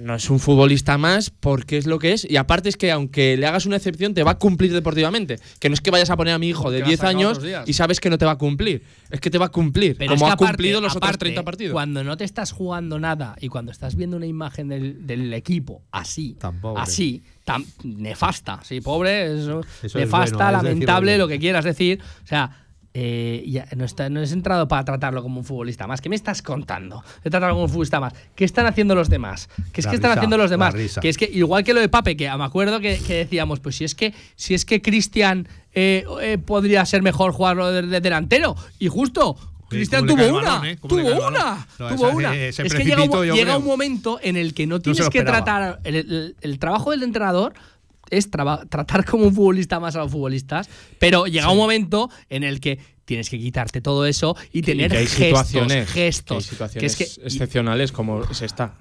no 0.00 0.14
es 0.14 0.30
un 0.30 0.40
futbolista 0.40 0.96
más 0.98 1.30
porque 1.30 1.76
es 1.78 1.86
lo 1.86 1.98
que 1.98 2.12
es. 2.12 2.26
Y 2.28 2.36
aparte 2.36 2.68
es 2.68 2.76
que 2.76 2.90
aunque 2.90 3.36
le 3.36 3.46
hagas 3.46 3.66
una 3.66 3.76
excepción 3.76 4.14
te 4.14 4.22
va 4.22 4.32
a 4.32 4.38
cumplir 4.38 4.72
deportivamente. 4.72 5.38
Que 5.60 5.68
no 5.68 5.74
es 5.74 5.80
que 5.80 5.90
vayas 5.90 6.10
a 6.10 6.16
poner 6.16 6.34
a 6.34 6.38
mi 6.38 6.48
hijo 6.48 6.70
de 6.70 6.78
Porque 6.78 6.90
10 6.90 7.00
lo 7.02 7.06
has 7.08 7.12
sacado 7.38 7.50
años 7.58 7.68
y 7.68 7.72
sabes 7.74 8.00
que 8.00 8.10
no 8.10 8.18
te 8.18 8.24
va 8.24 8.32
a 8.32 8.38
cumplir. 8.38 8.82
Es 9.10 9.20
que 9.20 9.30
te 9.30 9.38
va 9.38 9.46
a 9.46 9.50
cumplir 9.50 9.96
Pero 9.96 10.14
es 10.14 10.18
como 10.20 10.26
que 10.26 10.30
ha 10.30 10.34
aparte- 10.34 10.52
cumplido 10.54 10.80
los 10.80 10.92
otros 10.96 11.08
aparte, 11.08 11.18
30 11.26 11.42
partidos. 11.42 11.72
Cuando 11.72 12.02
no 12.02 12.16
te 12.16 12.24
estás 12.24 12.52
jugando 12.52 12.98
nada 12.98 13.36
y 13.40 13.48
cuando 13.48 13.70
estás 13.72 13.94
viendo 13.96 14.16
una 14.16 14.26
imagen 14.26 14.68
del, 14.68 15.06
del 15.06 15.32
equipo 15.34 15.82
así, 15.92 16.36
Tan 16.40 16.60
pobre. 16.60 16.82
así, 16.82 17.22
tan 17.44 17.64
nefasta, 17.82 18.60
sí, 18.64 18.80
pobre, 18.80 19.26
eso, 19.38 19.60
Eso 19.82 19.98
es 19.98 20.04
nefasta, 20.06 20.36
bueno, 20.36 20.58
es 20.58 20.64
lamentable, 20.64 21.10
decirlo 21.12 21.24
lo 21.26 21.28
que 21.28 21.38
quieras 21.38 21.64
decir. 21.64 22.00
O 22.22 22.26
sea, 22.26 22.63
eh, 22.96 23.42
ya 23.46 23.66
no, 23.76 23.84
está, 23.84 24.08
no 24.08 24.20
es 24.20 24.30
entrado 24.30 24.68
para 24.68 24.84
tratarlo 24.84 25.20
como 25.22 25.40
un 25.40 25.44
futbolista 25.44 25.86
más. 25.88 26.00
¿Qué 26.00 26.08
me 26.08 26.14
estás 26.14 26.42
contando? 26.42 27.02
De 27.24 27.30
tratarlo 27.30 27.54
como 27.56 27.64
un 27.64 27.70
futbolista 27.70 27.98
más. 27.98 28.14
¿Qué 28.36 28.44
están 28.44 28.66
haciendo 28.66 28.94
los 28.94 29.08
demás? 29.10 29.48
¿Qué 29.72 29.80
es 29.80 29.84
La 29.86 29.90
que 29.90 29.96
están 29.96 30.12
haciendo 30.12 30.38
los 30.38 30.48
demás? 30.50 30.74
Que 31.00 31.08
es 31.08 31.18
que, 31.18 31.24
igual 31.32 31.64
que 31.64 31.74
lo 31.74 31.80
de 31.80 31.88
Pape, 31.88 32.16
que 32.16 32.24
me 32.36 32.44
acuerdo 32.44 32.78
que, 32.78 32.98
que 33.04 33.14
decíamos, 33.14 33.58
pues 33.60 33.76
si 33.76 33.84
es 33.84 33.94
que, 33.96 34.14
si 34.36 34.54
es 34.54 34.64
que 34.64 34.80
Cristian 34.80 35.48
eh, 35.74 36.04
eh, 36.22 36.38
podría 36.38 36.86
ser 36.86 37.02
mejor 37.02 37.32
jugarlo 37.32 37.72
de, 37.72 37.82
de 37.82 38.00
delantero. 38.00 38.54
Y 38.78 38.86
justo. 38.88 39.36
Cristian 39.66 40.06
le 40.06 40.14
tuvo 40.14 40.28
una, 40.38 40.50
balón, 40.50 40.66
¿eh? 40.66 40.76
Tuvo 40.76 41.26
una, 41.26 41.66
No, 41.80 41.88
tuvo 41.96 42.06
esa- 42.08 42.16
una. 42.16 42.36
es 42.36 42.56
que 42.74 42.84
llega, 42.84 43.02
un, 43.02 43.26
llega 43.34 43.58
momento 43.58 44.20
en 44.22 44.36
el 44.36 44.54
que 44.54 44.68
no 44.68 44.78
tienes 44.80 45.08
que 45.08 45.22
tratar. 45.24 45.80
El, 45.82 45.96
el- 45.96 46.36
el 46.42 46.58
trabajo 46.60 46.92
del 46.92 47.02
entrenador 47.02 47.54
es 48.10 48.30
traba- 48.30 48.64
tratar 48.68 49.04
como 49.04 49.24
un 49.26 49.34
futbolista 49.34 49.80
más 49.80 49.96
a 49.96 50.00
los 50.00 50.10
futbolistas, 50.12 50.68
pero 50.98 51.26
llega 51.26 51.50
un 51.50 51.58
momento 51.58 52.10
en 52.28 52.42
el 52.44 52.60
que 52.60 52.78
tienes 53.04 53.28
que 53.30 53.38
quitarte 53.38 53.80
todo 53.80 54.06
eso 54.06 54.36
y 54.52 54.60
Y 54.60 54.62
tener 54.62 54.90
que 54.90 54.96
hay 54.98 55.06
gestos, 55.06 55.46
situaciones 55.46 55.90
gestos. 55.90 56.36
que 56.36 56.44
hay 56.44 56.50
situaciones 56.50 56.96
que 56.96 57.04
es 57.04 57.14
que 57.16 57.26
excepcionales 57.26 57.92
como 57.92 58.22
es 58.24 58.42
esta 58.42 58.74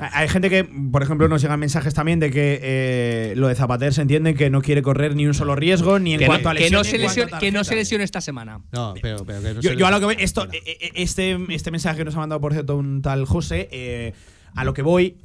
Hay 0.00 0.26
gente 0.28 0.48
que, 0.48 0.64
por 0.64 1.02
ejemplo, 1.02 1.28
nos 1.28 1.42
llegan 1.42 1.60
mensajes 1.60 1.92
también 1.92 2.18
de 2.18 2.30
que 2.30 2.58
eh, 2.62 3.34
lo 3.36 3.48
de 3.48 3.54
Zapater 3.54 3.92
se 3.92 4.00
entiende 4.02 4.34
que 4.34 4.48
no 4.48 4.62
quiere 4.62 4.80
correr 4.80 5.14
ni 5.14 5.26
un 5.26 5.34
solo 5.34 5.54
riesgo, 5.54 5.98
ni 5.98 6.14
en 6.14 6.20
que, 6.20 6.26
cuanto 6.26 6.44
no, 6.44 6.50
a 6.50 6.54
que 6.54 6.60
lesión, 6.60 6.78
no 6.78 6.82
ni 6.82 6.88
se 6.88 6.96
en 6.96 7.02
cuanto 7.02 7.20
a 7.20 7.24
lesione, 7.26 7.40
que 7.40 7.52
no 7.52 7.64
se 7.64 7.74
lesione 7.76 8.04
esta 8.04 8.20
semana. 8.22 8.60
No, 8.72 8.94
pero, 9.02 9.24
pero 9.26 9.42
que 9.42 9.52
no 9.54 9.60
Yo, 9.60 9.70
se 9.72 9.76
yo 9.76 9.86
a 9.86 9.90
lo 9.90 9.98
que 10.00 10.06
voy, 10.06 10.16
esto, 10.18 10.48
eh, 10.50 10.62
eh, 10.64 10.90
este, 10.94 11.38
este 11.50 11.70
mensaje 11.70 11.98
que 11.98 12.04
nos 12.06 12.14
ha 12.16 12.20
mandado, 12.20 12.40
por 12.40 12.52
cierto, 12.54 12.76
un 12.76 13.02
tal 13.02 13.26
José, 13.26 13.68
eh, 13.70 14.14
a 14.54 14.64
lo 14.64 14.72
que 14.72 14.80
voy, 14.82 15.16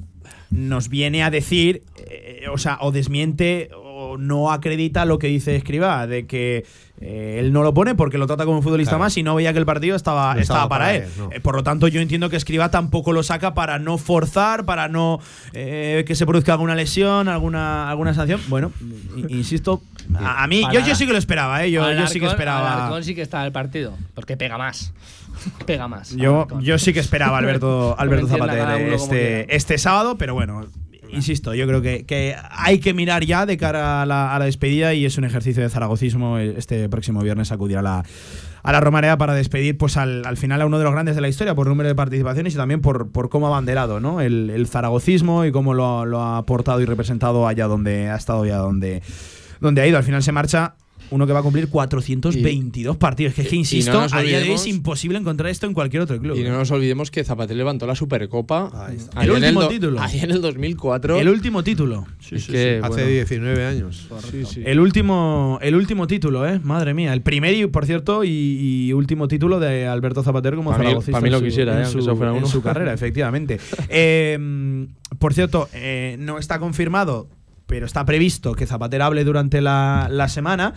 nos 0.50 0.88
viene 0.88 1.22
a 1.22 1.30
decir, 1.30 1.82
eh, 2.08 2.46
o 2.52 2.58
sea, 2.58 2.78
o 2.80 2.90
desmiente 2.92 3.70
o 3.74 4.16
no 4.16 4.50
acredita 4.52 5.04
lo 5.04 5.18
que 5.18 5.26
dice 5.26 5.54
Escriba, 5.56 6.06
de 6.06 6.26
que 6.26 6.64
eh, 7.00 7.36
él 7.40 7.52
no 7.52 7.62
lo 7.62 7.74
pone 7.74 7.94
porque 7.94 8.16
lo 8.16 8.26
trata 8.26 8.44
como 8.44 8.56
un 8.58 8.62
futbolista 8.62 8.92
Claro. 8.92 9.04
más 9.04 9.16
y 9.16 9.22
no 9.22 9.34
veía 9.34 9.52
que 9.52 9.58
el 9.58 9.66
partido 9.66 9.94
estaba, 9.96 10.34
No 10.34 10.40
estaba, 10.40 10.60
estaba 10.60 10.68
para, 10.68 10.84
para 10.86 10.96
él. 10.96 11.02
él, 11.02 11.08
no. 11.18 11.32
Eh, 11.32 11.40
por 11.40 11.54
lo 11.56 11.62
tanto, 11.62 11.86
yo 11.88 12.00
entiendo 12.00 12.30
que 12.30 12.36
Escriba 12.36 12.70
tampoco 12.70 13.12
lo 13.12 13.22
saca 13.22 13.54
para 13.54 13.78
no 13.78 13.98
forzar, 13.98 14.64
para 14.64 14.88
no 14.88 15.20
eh, 15.52 16.04
que 16.06 16.14
se 16.14 16.24
produzca 16.26 16.52
alguna 16.52 16.74
lesión, 16.74 17.28
alguna, 17.28 17.90
alguna 17.90 18.14
sanción. 18.14 18.40
Bueno, 18.48 18.72
insisto, 19.28 19.82
a, 20.18 20.42
a 20.44 20.46
mí, 20.46 20.62
yo, 20.72 20.80
yo 20.80 20.94
sí 20.94 21.06
que 21.06 21.12
lo 21.12 21.18
esperaba, 21.18 21.64
¿eh? 21.64 21.70
yo, 21.70 21.92
yo 21.92 22.06
sí 22.06 22.20
que 22.20 22.26
esperaba. 22.26 22.72
Alarcón 22.74 23.04
sí 23.04 23.14
que 23.14 23.22
está 23.22 23.44
el 23.44 23.52
partido, 23.52 23.94
porque 24.14 24.36
pega 24.36 24.56
más. 24.58 24.92
Pega 25.66 25.88
más. 25.88 26.14
Yo, 26.14 26.46
yo 26.60 26.78
sí 26.78 26.92
que 26.92 27.00
esperaba 27.00 27.38
Alberto, 27.38 27.94
Alberto 27.98 28.26
entienda 28.26 28.46
Zapater 28.46 28.64
cada 28.64 28.76
uno 28.76 28.84
como 28.84 28.96
este, 28.96 29.56
este 29.56 29.78
sábado, 29.78 30.18
pero 30.18 30.34
bueno, 30.34 30.66
insisto, 31.10 31.54
yo 31.54 31.66
creo 31.66 31.82
que, 31.82 32.04
que 32.04 32.36
hay 32.50 32.78
que 32.78 32.94
mirar 32.94 33.24
ya 33.24 33.46
de 33.46 33.56
cara 33.56 34.02
a 34.02 34.06
la, 34.06 34.34
a 34.34 34.38
la 34.38 34.44
despedida 34.44 34.94
y 34.94 35.04
es 35.04 35.18
un 35.18 35.24
ejercicio 35.24 35.62
de 35.62 35.68
zaragocismo 35.68 36.38
este 36.38 36.88
próximo 36.88 37.22
viernes 37.22 37.52
acudir 37.52 37.78
a 37.78 37.82
la, 37.82 38.04
a 38.62 38.72
la 38.72 38.80
Romareda 38.80 39.16
para 39.18 39.34
despedir 39.34 39.76
pues 39.78 39.96
al, 39.96 40.24
al 40.26 40.36
final 40.36 40.60
a 40.60 40.66
uno 40.66 40.78
de 40.78 40.84
los 40.84 40.92
grandes 40.92 41.14
de 41.14 41.20
la 41.20 41.28
historia 41.28 41.54
por 41.54 41.66
número 41.66 41.88
de 41.88 41.94
participaciones 41.94 42.54
y 42.54 42.56
también 42.56 42.80
por, 42.80 43.10
por 43.10 43.28
cómo 43.28 43.46
ha 43.46 43.50
banderado 43.50 44.00
¿no? 44.00 44.20
el, 44.20 44.50
el 44.50 44.66
zaragocismo 44.66 45.44
y 45.44 45.52
cómo 45.52 45.74
lo, 45.74 46.04
lo 46.04 46.20
ha 46.20 46.38
aportado 46.38 46.80
y 46.80 46.84
representado 46.84 47.46
allá 47.46 47.66
donde 47.66 48.10
ha 48.10 48.16
estado 48.16 48.44
y 48.46 48.50
a 48.50 48.58
donde, 48.58 49.02
donde 49.60 49.82
ha 49.82 49.86
ido. 49.86 49.98
Al 49.98 50.04
final 50.04 50.22
se 50.22 50.32
marcha 50.32 50.74
uno 51.10 51.26
que 51.26 51.32
va 51.32 51.40
a 51.40 51.42
cumplir 51.42 51.68
422 51.68 52.96
partidos. 52.96 53.34
Que 53.34 53.42
es 53.42 53.48
que, 53.48 53.54
y 53.54 53.58
no 53.58 53.60
insisto, 53.60 54.06
a 54.12 54.22
día 54.22 54.38
de 54.40 54.48
hoy 54.48 54.54
es 54.54 54.66
imposible 54.66 55.18
encontrar 55.18 55.50
esto 55.50 55.66
en 55.66 55.74
cualquier 55.74 56.02
otro 56.02 56.18
club. 56.18 56.36
y 56.36 56.42
no 56.44 56.50
nos 56.56 56.70
olvidemos 56.70 57.10
que 57.10 57.24
Zapater 57.24 57.56
levantó 57.56 57.86
la 57.86 57.94
Supercopa 57.94 58.88
El 58.90 58.98
ahí 59.14 59.26
en 59.28 59.30
último 59.44 59.68
título. 59.68 60.00
ahí 60.00 60.20
en 60.20 60.30
el 60.30 60.40
2004 60.40 61.18
El 61.18 61.28
último 61.28 61.62
título. 61.64 62.06
Sí, 62.20 62.36
Es 62.36 62.44
sí, 62.44 62.52
que, 62.52 62.80
Hace 62.82 62.88
bueno, 63.02 63.08
19 63.08 63.66
años. 63.66 64.08
sí, 64.30 64.44
sí. 64.44 64.62
El 64.64 64.80
último, 64.80 65.58
el 65.62 65.74
último 65.74 66.06
título, 66.06 66.46
¿eh? 66.48 66.60
Madre 66.62 66.94
mía. 66.94 67.12
El 67.12 67.22
primer, 67.22 67.54
y, 67.54 67.66
por 67.66 67.86
cierto, 67.86 68.24
y, 68.24 68.28
y 68.30 68.92
último 68.92 69.28
título 69.28 69.58
de 69.60 69.86
Alberto 69.86 70.22
Zapater 70.22 70.54
como 70.54 70.70
Pa' 70.70 70.78
mí- 70.78 70.84
zaragocista 70.84 71.12
pa' 71.18 71.20
mí 71.20 71.30
lo 71.30 71.36
en 71.38 71.40
su- 71.42 71.46
quisiera, 71.46 71.76
en 71.76 71.82
¿eh? 71.82 71.86
su, 71.86 71.98
eso 72.00 72.16
fuera 72.16 72.32
en 72.32 72.38
uno. 72.38 72.46
su 72.46 72.62
carrera, 72.62 72.92
efectivamente. 72.92 73.58
Eh, 73.90 74.86
por 75.18 75.32
cierto, 75.34 75.68
eh, 75.72 76.16
no 76.18 76.38
está 76.38 76.58
confirmado, 76.58 77.28
pero 77.68 77.86
está 77.86 78.04
previsto 78.04 78.54
que 78.54 78.66
Zapater 78.66 79.02
hable 79.02 79.22
durante 79.22 79.60
la, 79.60 80.08
la 80.10 80.28
semana. 80.28 80.74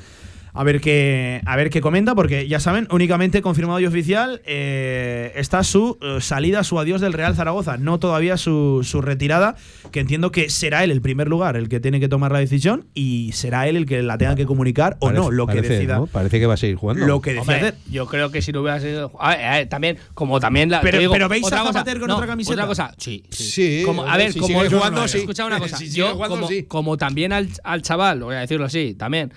A 0.53 0.63
ver 0.65 0.81
qué 0.81 1.41
a 1.45 1.55
ver 1.55 1.69
qué 1.69 1.79
comenta, 1.79 2.13
porque 2.13 2.47
ya 2.47 2.59
saben, 2.59 2.87
únicamente 2.91 3.41
confirmado 3.41 3.79
y 3.79 3.85
oficial 3.85 4.41
eh, 4.45 5.31
está 5.35 5.63
su 5.63 5.97
eh, 6.01 6.17
salida, 6.19 6.63
su 6.65 6.77
adiós 6.79 6.99
del 6.99 7.13
Real 7.13 7.35
Zaragoza, 7.35 7.77
no 7.77 7.99
todavía 7.99 8.35
su, 8.37 8.81
su 8.83 9.01
retirada, 9.01 9.55
que 9.91 10.01
entiendo 10.01 10.31
que 10.31 10.49
será 10.49 10.83
él 10.83 10.91
el 10.91 11.01
primer 11.01 11.29
lugar 11.29 11.55
el 11.55 11.69
que 11.69 11.79
tiene 11.79 11.99
que 12.01 12.09
tomar 12.09 12.31
la 12.33 12.39
decisión 12.39 12.87
y 12.93 13.31
será 13.33 13.67
él 13.69 13.77
el 13.77 13.85
que 13.85 14.01
la 14.03 14.17
tenga 14.17 14.35
que 14.35 14.45
comunicar 14.45 14.97
o 14.99 15.11
no, 15.11 15.23
Parece- 15.23 15.35
lo 15.35 15.47
que 15.47 15.53
parece, 15.55 15.73
decida. 15.73 15.95
¿no? 15.95 16.07
Parece 16.07 16.39
que 16.39 16.45
va 16.45 16.55
a 16.55 16.57
seguir 16.57 16.75
jugando. 16.75 17.05
Lo 17.07 17.21
que 17.21 17.33
decida 17.33 17.41
Hombre, 17.55 17.73
yo 17.89 18.05
creo 18.07 18.31
que 18.31 18.41
si 18.41 18.51
no 18.51 18.61
hubiera 18.61 18.79
sido. 18.81 19.11
A 19.19 19.29
ver, 19.35 19.45
a 19.45 19.51
ver, 19.57 19.69
también, 19.69 19.97
como 20.13 20.39
también 20.41 20.69
la. 20.69 20.81
Pero- 20.81 20.99
digo, 20.99 21.13
pero 21.13 21.29
¿veis 21.29 21.45
otra 21.45 21.59
a 21.59 21.63
cosa- 21.63 21.73
Zapater 21.79 21.99
con 21.99 22.07
no, 22.09 22.15
otra 22.15 22.27
camiseta? 22.27 22.53
Otra 22.55 22.67
cosa, 22.67 22.93
sí. 22.97 23.23
Sí, 23.29 23.83
Como, 23.85 24.03
a 24.05 24.17
ver, 24.17 24.33
si 24.33 24.39
como. 24.39 24.59
sigue 24.63 24.75
jugando, 24.75 25.07
sí. 25.07 25.19
Escucha 25.19 25.45
una 25.45 25.59
cosa. 25.59 25.77
Si 25.77 25.85
sigue 25.87 25.97
yo, 25.99 26.13
jugando, 26.15 26.35
como, 26.35 26.47
sí. 26.49 26.63
como 26.63 26.97
también 26.97 27.31
al, 27.31 27.47
al 27.63 27.81
chaval, 27.81 28.21
voy 28.21 28.35
a 28.35 28.39
decirlo 28.39 28.65
así, 28.65 28.95
también 28.95 29.31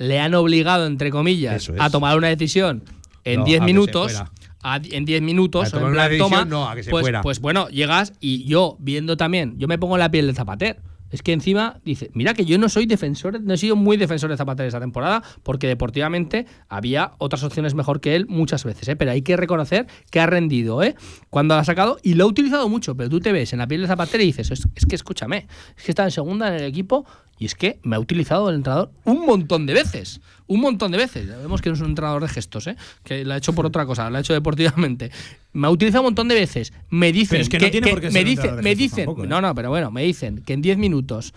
le 0.00 0.18
han 0.18 0.34
obligado, 0.34 0.86
entre 0.86 1.10
comillas, 1.10 1.68
es. 1.68 1.74
a 1.78 1.90
tomar 1.90 2.16
una 2.16 2.28
decisión 2.28 2.82
en 3.24 3.40
No, 3.40 3.44
10 3.44 3.60
a 3.60 3.64
que 3.64 3.68
se 3.68 3.72
minutos. 3.74 4.22
a- 4.62 4.80
en 4.90 5.04
10 5.04 5.22
minutos, 5.22 5.72
en 5.74 5.92
plan, 5.92 6.18
toma, 6.18 6.44
no, 6.46 6.68
a 6.68 6.74
que 6.74 6.82
se 6.82 6.90
pues, 6.90 7.02
fuera. 7.02 7.20
pues 7.20 7.40
bueno, 7.40 7.68
llegas 7.68 8.14
y 8.18 8.44
yo 8.44 8.76
viendo 8.80 9.16
también, 9.16 9.54
yo 9.58 9.68
me 9.68 9.78
pongo 9.78 9.96
en 9.96 10.00
la 10.00 10.10
piel 10.10 10.26
del 10.26 10.34
Zapater. 10.34 10.80
Es 11.10 11.22
que 11.22 11.32
encima 11.32 11.80
dice, 11.84 12.08
mira 12.14 12.34
que 12.34 12.44
yo 12.44 12.56
no 12.56 12.68
soy 12.68 12.86
defensor, 12.86 13.40
no 13.42 13.52
he 13.54 13.56
sido 13.58 13.74
muy 13.74 13.96
defensor 13.96 14.30
de 14.30 14.36
Zapater 14.36 14.64
esta 14.66 14.78
temporada, 14.78 15.24
porque 15.42 15.66
deportivamente 15.66 16.46
había 16.68 17.12
otras 17.18 17.42
opciones 17.42 17.74
mejor 17.74 18.00
que 18.00 18.14
él 18.14 18.26
muchas 18.28 18.62
veces, 18.62 18.86
¿eh? 18.86 18.94
pero 18.94 19.10
hay 19.10 19.22
que 19.22 19.36
reconocer 19.36 19.88
que 20.12 20.20
ha 20.20 20.26
rendido, 20.26 20.84
¿eh? 20.84 20.94
Cuando 21.28 21.56
ha 21.56 21.64
sacado, 21.64 21.98
y 22.04 22.14
lo 22.14 22.22
ha 22.24 22.26
utilizado 22.28 22.68
mucho, 22.68 22.96
pero 22.96 23.08
tú 23.10 23.18
te 23.18 23.32
ves 23.32 23.52
en 23.52 23.58
la 23.58 23.66
piel 23.66 23.80
de 23.82 23.88
Zapater 23.88 24.20
y 24.20 24.26
dices, 24.26 24.52
es, 24.52 24.68
es 24.76 24.86
que 24.86 24.94
escúchame, 24.94 25.48
es 25.76 25.82
que 25.82 25.90
está 25.90 26.04
en 26.04 26.12
segunda 26.12 26.46
en 26.46 26.54
el 26.54 26.64
equipo 26.64 27.04
Y 27.40 27.46
es 27.46 27.54
que 27.54 27.80
me 27.82 27.96
ha 27.96 27.98
utilizado 27.98 28.50
el 28.50 28.56
entrenador 28.56 28.92
un 29.04 29.24
montón 29.24 29.64
de 29.64 29.72
veces. 29.72 30.20
Un 30.46 30.60
montón 30.60 30.92
de 30.92 30.98
veces. 30.98 31.26
Ya 31.26 31.38
vemos 31.38 31.62
que 31.62 31.70
no 31.70 31.74
es 31.74 31.80
un 31.80 31.88
entrenador 31.88 32.20
de 32.20 32.28
gestos, 32.28 32.66
¿eh? 32.66 32.76
que 33.02 33.24
lo 33.24 33.32
ha 33.32 33.38
hecho 33.38 33.54
por 33.54 33.64
otra 33.64 33.86
cosa, 33.86 34.10
lo 34.10 34.18
ha 34.18 34.20
hecho 34.20 34.34
deportivamente. 34.34 35.10
Me 35.54 35.66
ha 35.66 35.70
utilizado 35.70 36.02
un 36.02 36.08
montón 36.08 36.28
de 36.28 36.34
veces. 36.34 36.74
Me 36.90 37.12
dicen 37.12 37.30
Pero 37.30 37.42
es 37.42 37.48
que 37.48 37.58
no 37.58 37.70
tiene 37.70 37.88
por 37.88 38.00
qué 38.02 38.10
me 38.10 38.36
ser 38.36 38.56
de 38.56 38.62
me 38.62 38.74
dicen, 38.74 39.06
tampoco, 39.06 39.24
¿eh? 39.24 39.26
no, 39.26 39.40
no, 39.40 39.54
pero 39.54 39.70
bueno, 39.70 39.90
me 39.90 40.02
dicen 40.02 40.42
que 40.44 40.52
en 40.52 40.60
10 40.60 40.76
minutos 40.76 41.32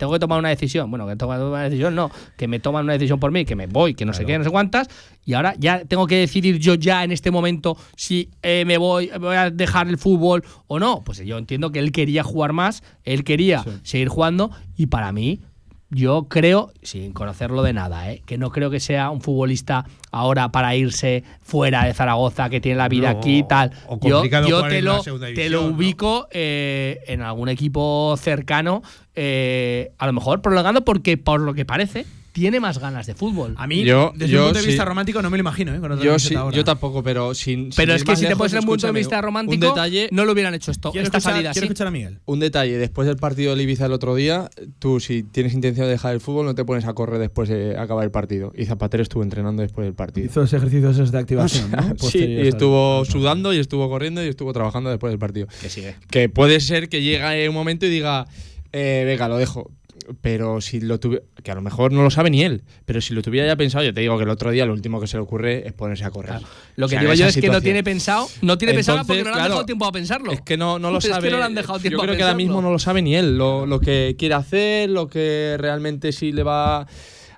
tengo 0.00 0.14
que 0.14 0.18
tomar 0.18 0.38
una 0.38 0.48
decisión. 0.48 0.90
Bueno, 0.90 1.06
que 1.06 1.14
tengo 1.14 1.30
que 1.30 1.38
tomar 1.38 1.52
una 1.52 1.64
decisión, 1.64 1.94
no. 1.94 2.10
Que 2.38 2.48
me 2.48 2.58
toman 2.58 2.84
una 2.84 2.94
decisión 2.94 3.20
por 3.20 3.30
mí, 3.30 3.44
que 3.44 3.54
me 3.54 3.66
voy, 3.66 3.92
que 3.92 4.06
no 4.06 4.14
sé 4.14 4.24
qué, 4.24 4.38
no 4.38 4.44
sé 4.44 4.50
cuántas. 4.50 4.88
Y 5.26 5.34
ahora 5.34 5.54
ya 5.58 5.84
tengo 5.84 6.06
que 6.06 6.16
decidir 6.16 6.58
yo 6.58 6.74
ya 6.74 7.04
en 7.04 7.12
este 7.12 7.30
momento 7.30 7.76
si 7.96 8.30
eh, 8.42 8.64
me 8.66 8.78
voy, 8.78 9.10
voy 9.20 9.36
a 9.36 9.50
dejar 9.50 9.88
el 9.88 9.98
fútbol 9.98 10.42
o 10.68 10.78
no. 10.78 11.02
Pues 11.04 11.18
yo 11.18 11.36
entiendo 11.36 11.70
que 11.70 11.80
él 11.80 11.92
quería 11.92 12.22
jugar 12.22 12.54
más, 12.54 12.82
él 13.04 13.24
quería 13.24 13.62
seguir 13.82 14.08
jugando 14.08 14.50
y 14.74 14.86
para 14.86 15.12
mí. 15.12 15.40
Yo 15.92 16.28
creo, 16.28 16.72
sin 16.82 17.12
conocerlo 17.12 17.62
de 17.64 17.72
nada, 17.72 18.12
¿eh? 18.12 18.22
que 18.24 18.38
no 18.38 18.50
creo 18.50 18.70
que 18.70 18.78
sea 18.78 19.10
un 19.10 19.20
futbolista 19.20 19.84
ahora 20.12 20.50
para 20.52 20.76
irse 20.76 21.24
fuera 21.42 21.84
de 21.84 21.94
Zaragoza, 21.94 22.48
que 22.48 22.60
tiene 22.60 22.78
la 22.78 22.88
vida 22.88 23.12
No, 23.12 23.18
aquí 23.18 23.38
y 23.38 23.42
tal. 23.42 23.72
o 23.88 23.98
Yo, 24.00 24.24
yo 24.24 24.62
te 24.68 24.82
lo, 24.82 25.02
segunda 25.02 25.26
te 25.26 25.32
división, 25.32 25.52
lo 25.52 25.68
¿no? 25.68 25.74
ubico 25.76 26.28
eh, 26.30 27.00
en 27.08 27.22
algún 27.22 27.48
equipo 27.48 28.14
cercano, 28.18 28.82
eh, 29.16 29.90
a 29.98 30.06
lo 30.06 30.12
mejor 30.12 30.40
prolongando, 30.42 30.84
porque 30.84 31.16
por 31.16 31.40
lo 31.40 31.54
que 31.54 31.64
parece, 31.64 32.06
tiene 32.40 32.58
más 32.58 32.78
ganas 32.78 33.06
de 33.06 33.14
fútbol. 33.14 33.54
A 33.58 33.66
mí, 33.66 33.84
Yo- 33.84 34.12
desde 34.16 34.32
yo 34.32 34.38
un 34.40 34.44
punto 34.46 34.58
de 34.60 34.62
sí. 34.62 34.68
vista 34.68 34.84
romántico, 34.86 35.20
no 35.20 35.28
me 35.28 35.36
lo 35.36 35.42
imagino, 35.42 35.74
¿eh? 35.74 35.78
Con 35.80 35.92
otra 35.92 36.02
Yo 36.02 36.12
camiseta 36.12 36.28
sí, 36.30 36.34
ahora. 36.36 36.56
yo 36.56 36.64
tampoco, 36.64 37.02
pero 37.02 37.34
sin. 37.34 37.68
Pero 37.76 37.92
sin 37.92 37.96
es 37.96 38.04
que 38.04 38.16
si 38.16 38.26
te 38.26 38.34
pones 38.34 38.52
en 38.54 38.60
un 38.60 38.64
punto 38.64 38.86
de 38.86 38.92
vista 38.94 39.16
un 39.18 39.22
romántico, 39.22 39.66
detalle, 39.66 40.08
no 40.10 40.24
lo 40.24 40.32
hubieran 40.32 40.54
hecho 40.54 40.70
esto. 40.70 40.90
Quiero 40.90 41.04
Esta 41.04 41.18
escuchar, 41.18 41.34
salida 41.34 41.52
quiero 41.52 41.64
así. 41.64 41.72
escuchar 41.72 41.86
a 41.86 41.90
Miguel. 41.90 42.18
Un 42.24 42.40
detalle, 42.40 42.78
después 42.78 43.06
del 43.06 43.16
partido 43.18 43.50
del 43.50 43.60
Ibiza 43.60 43.84
el 43.86 43.92
otro 43.92 44.14
día, 44.14 44.48
tú 44.78 45.00
si 45.00 45.22
tienes 45.22 45.52
intención 45.52 45.84
de 45.86 45.92
dejar 45.92 46.14
el 46.14 46.20
fútbol 46.20 46.46
no 46.46 46.54
te 46.54 46.64
pones 46.64 46.86
a 46.86 46.94
correr 46.94 47.20
después 47.20 47.48
de 47.50 47.76
acabar 47.78 48.04
el 48.04 48.10
partido. 48.10 48.52
Y 48.56 48.64
Zapatero 48.64 49.02
estuvo 49.02 49.22
entrenando 49.22 49.60
después 49.62 49.84
del 49.86 49.94
partido. 49.94 50.26
Hizo 50.26 50.40
los 50.40 50.52
ejercicios 50.52 50.94
esos 50.96 51.12
de 51.12 51.18
activación, 51.18 51.70
¿no? 51.72 51.94
sí, 51.98 52.18
y 52.24 52.48
estuvo 52.48 53.04
sudando 53.04 53.52
y 53.52 53.58
estuvo 53.58 53.88
corriendo 53.90 54.24
y 54.24 54.28
estuvo 54.28 54.52
trabajando 54.52 54.88
después 54.88 55.10
del 55.12 55.18
partido. 55.18 55.46
Que 55.60 55.68
sigue. 55.68 55.96
Que 56.10 56.28
puede 56.30 56.60
ser 56.60 56.88
que 56.88 57.02
llegue 57.02 57.48
un 57.48 57.54
momento 57.54 57.84
y 57.86 57.90
diga, 57.90 58.26
eh, 58.72 59.02
venga, 59.06 59.28
lo 59.28 59.36
dejo. 59.36 59.70
Pero 60.20 60.60
si 60.60 60.80
lo 60.80 60.98
tuviera, 60.98 61.24
que 61.42 61.50
a 61.50 61.54
lo 61.54 61.62
mejor 61.62 61.92
no 61.92 62.02
lo 62.02 62.10
sabe 62.10 62.30
ni 62.30 62.42
él, 62.42 62.62
pero 62.84 63.00
si 63.00 63.14
lo 63.14 63.22
tuviera 63.22 63.46
ya 63.46 63.56
pensado, 63.56 63.84
yo 63.84 63.94
te 63.94 64.00
digo 64.00 64.16
que 64.16 64.24
el 64.24 64.30
otro 64.30 64.50
día 64.50 64.66
lo 64.66 64.72
último 64.72 65.00
que 65.00 65.06
se 65.06 65.16
le 65.16 65.22
ocurre 65.22 65.66
es 65.66 65.72
ponerse 65.72 66.04
a 66.04 66.10
correr. 66.10 66.40
Lo 66.76 66.88
que 66.88 66.96
O 66.96 66.98
sea, 66.98 67.00
digo 67.00 67.14
yo 67.14 67.26
es 67.26 67.36
que 67.36 67.48
no 67.48 67.60
tiene 67.60 67.84
pensado, 67.84 68.28
no 68.42 68.58
tiene 68.58 68.74
pensado 68.74 68.98
porque 69.06 69.22
no 69.22 69.24
le 69.24 69.30
han 69.30 69.34
claro, 69.34 69.48
dejado 69.50 69.66
tiempo 69.66 69.86
a 69.86 69.92
pensarlo. 69.92 70.32
Es 70.32 70.40
que 70.40 70.56
no, 70.56 70.78
no 70.78 70.90
lo 70.90 70.98
Es 71.00 71.04
que 71.04 71.10
sabe. 71.10 71.30
no 71.30 71.38
le 71.38 71.44
han 71.44 71.54
dejado 71.54 71.78
tiempo 71.78 71.98
Yo 71.98 72.02
a 72.02 72.06
creo 72.06 72.16
que 72.16 72.22
ahora 72.22 72.34
mismo 72.34 72.60
no 72.60 72.70
lo 72.70 72.78
sabe 72.78 73.02
ni 73.02 73.14
él. 73.14 73.36
Lo, 73.36 73.66
lo 73.66 73.80
que 73.80 74.16
quiere 74.18 74.34
hacer, 74.34 74.90
lo 74.90 75.08
que 75.08 75.56
realmente 75.58 76.12
sí 76.12 76.32
le 76.32 76.42
va 76.42 76.86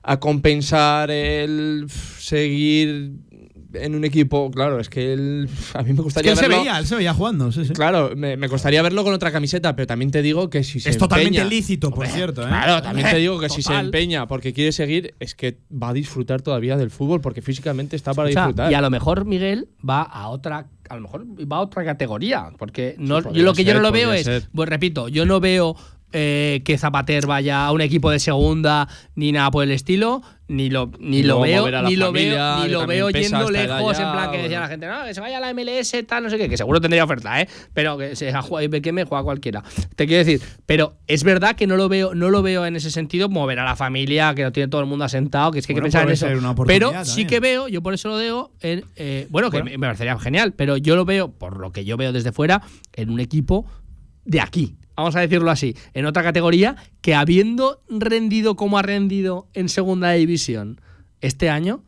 a 0.03 0.21
compensar 0.21 1.11
el 1.11 1.87
seguir 2.19 3.13
en 3.75 3.95
un 3.95 4.05
equipo. 4.05 4.51
Claro, 4.51 4.81
es 4.81 4.89
que 4.89 5.13
él. 5.13 5.49
A 5.75 5.83
mí 5.83 5.85
me 5.87 5.91
Es 5.93 5.97
que 5.97 6.03
gustaría 6.03 6.33
él 6.33 6.37
se 6.39 6.43
verlo. 6.49 6.59
veía, 6.63 6.79
él 6.79 6.87
se 6.87 6.97
veía 6.97 7.15
jugando, 7.15 7.51
sí, 7.53 7.65
sí. 7.65 7.73
Claro, 7.73 8.13
me, 8.17 8.37
me 8.37 8.49
costaría 8.49 8.83
verlo 8.83 9.05
con 9.05 9.15
otra 9.15 9.31
camiseta, 9.33 9.75
pero 9.77 9.87
también 9.87 10.11
te 10.11 10.23
digo 10.23 10.51
que 10.51 10.65
si 10.65 10.81
se 10.81 10.91
Es 10.91 10.99
totalmente 10.99 11.45
lícito, 11.45 11.91
por 11.91 12.07
cierto, 12.07 12.43
¿eh? 12.43 12.47
Claro, 12.49 12.83
también 12.83 13.09
te 13.11 13.17
digo 13.17 13.39
que 13.39 13.49
si 13.49 13.63
se 13.63 13.75
empeña 13.79 14.27
porque 14.27 14.53
quiere 14.53 14.73
seguir, 14.73 15.15
es 15.21 15.35
que 15.35 15.59
va 15.73 15.91
a 15.91 15.93
disfrutar 15.93 16.43
todavía 16.43 16.77
del 16.77 16.91
fútbol 16.91 17.21
porque 17.21 17.43
físicamente 17.43 17.97
está 17.97 18.15
para 18.15 18.29
Escucha, 18.29 18.47
disfrutar. 18.47 18.73
y 18.73 18.75
a 18.75 18.81
lo 18.81 18.91
mejor 18.91 19.25
Miguel 19.25 19.69
va 19.89 20.03
a 20.03 20.29
otra 20.29 20.67
a 20.89 20.95
lo 20.97 21.01
mejor 21.03 21.25
va 21.51 21.57
a 21.57 21.61
otra 21.61 21.85
categoría 21.85 22.51
porque 22.59 22.97
no 22.99 23.19
Sí, 23.19 23.23
podría 23.25 23.41
yo 23.41 23.45
lo 23.47 23.55
que 23.55 23.65
yo 23.65 23.73
no 23.75 23.81
lo 23.81 23.93
veo 23.93 24.13
es 24.13 24.29
pues 24.55 24.69
repito 24.69 25.09
yo 25.09 25.25
no 25.25 25.41
veo 25.41 25.75
eh, 26.13 26.63
que 26.65 26.79
Zapater 26.79 27.27
vaya 27.27 27.67
a 27.67 27.73
un 27.73 27.81
equipo 27.81 28.11
de 28.11 28.19
segunda 28.19 28.89
ni 29.15 29.33
nada 29.33 29.51
por 29.51 29.65
el 29.65 29.71
estilo 29.71 30.23
ni 30.49 30.69
lo 30.69 30.91
ni 30.99 31.23
lo 31.23 31.41
veo 31.41 31.71
ni 31.83 31.97
lo 31.97 32.07
familia, 32.07 32.57
veo 32.57 32.65
ni 32.65 32.73
lo 32.73 32.87
veo 32.87 33.11
yendo 33.11 33.51
lejos 33.51 33.99
en 33.99 34.13
plan 34.13 34.31
que 34.31 34.39
decía 34.39 34.59
bueno. 34.59 34.61
la 34.61 34.69
gente 34.69 34.87
no 34.87 35.05
que 35.05 35.15
se 35.15 35.21
vaya 35.21 35.39
a 35.39 35.41
la 35.41 35.55
MLS 35.55 35.95
tal 36.07 36.25
no 36.25 36.31
sé 36.31 36.37
qué 36.37 36.49
que 36.49 36.57
seguro 36.57 36.81
tendría 36.81 37.05
oferta 37.05 37.41
eh 37.41 37.49
pero 37.73 37.97
que 37.97 38.17
se 38.17 38.33
que 38.83 38.93
me 38.93 39.05
juega 39.05 39.25
cualquiera 39.25 39.63
te 39.97 40.07
quiero 40.07 40.25
decir 40.25 40.43
pero 40.67 40.99
es 41.07 41.25
verdad 41.25 41.57
que 41.57 41.67
no 41.67 41.77
lo 41.77 41.89
veo 41.89 42.15
no 42.15 42.29
lo 42.29 42.43
veo 42.43 42.67
en 42.67 42.77
ese 42.77 42.91
sentido 42.91 43.31
mover 43.31 43.61
a 43.61 43.65
la 43.65 43.77
familia 43.77 44.35
que 44.35 44.43
lo 44.43 44.53
tiene 44.53 44.69
todo 44.69 44.83
el 44.83 44.87
mundo 44.87 45.05
asentado 45.05 45.53
que 45.53 45.61
es 45.61 45.67
que 45.67 45.73
Bueno, 45.73 45.87
hay 45.87 45.91
que 45.91 45.99
pensar 45.99 46.31
en 46.33 46.39
eso 46.39 46.55
pero 46.67 47.05
sí 47.05 47.27
que 47.27 47.41
veo, 47.41 47.69
yo 47.69 47.83
por 47.83 47.95
eso 47.95 48.09
lo 48.09 48.19
digo, 48.19 48.53
en, 48.61 48.85
eh, 48.97 49.27
bueno, 49.31 49.51
que 49.51 49.59
Bueno. 49.59 49.71
me, 49.71 49.79
me 49.79 49.87
parecería 49.87 50.19
genial, 50.19 50.53
pero 50.55 50.77
yo 50.77 50.97
lo 50.97 51.05
veo, 51.05 51.31
por 51.33 51.59
lo 51.59 51.73
que 51.73 51.85
yo 51.85 51.97
veo 51.97 52.13
desde 52.13 52.33
fuera, 52.33 52.63
en 52.95 53.11
un 53.11 53.21
equipo 53.21 53.67
de 54.25 54.41
aquí. 54.41 54.77
Vamos 55.03 55.17
a 55.17 55.21
decirlo 55.21 55.51
así, 55.51 55.75
en 55.95 56.07
otra 56.07 56.23
categoría 56.23 56.77
que 57.01 57.17
habiendo 57.17 57.83
rendido 57.89 58.55
como 58.55 58.79
ha 58.79 58.83
rendido 58.83 59.49
en 59.53 59.69
segunda 59.69 60.13
división 60.13 60.81
este 61.21 61.51
año, 61.51 61.83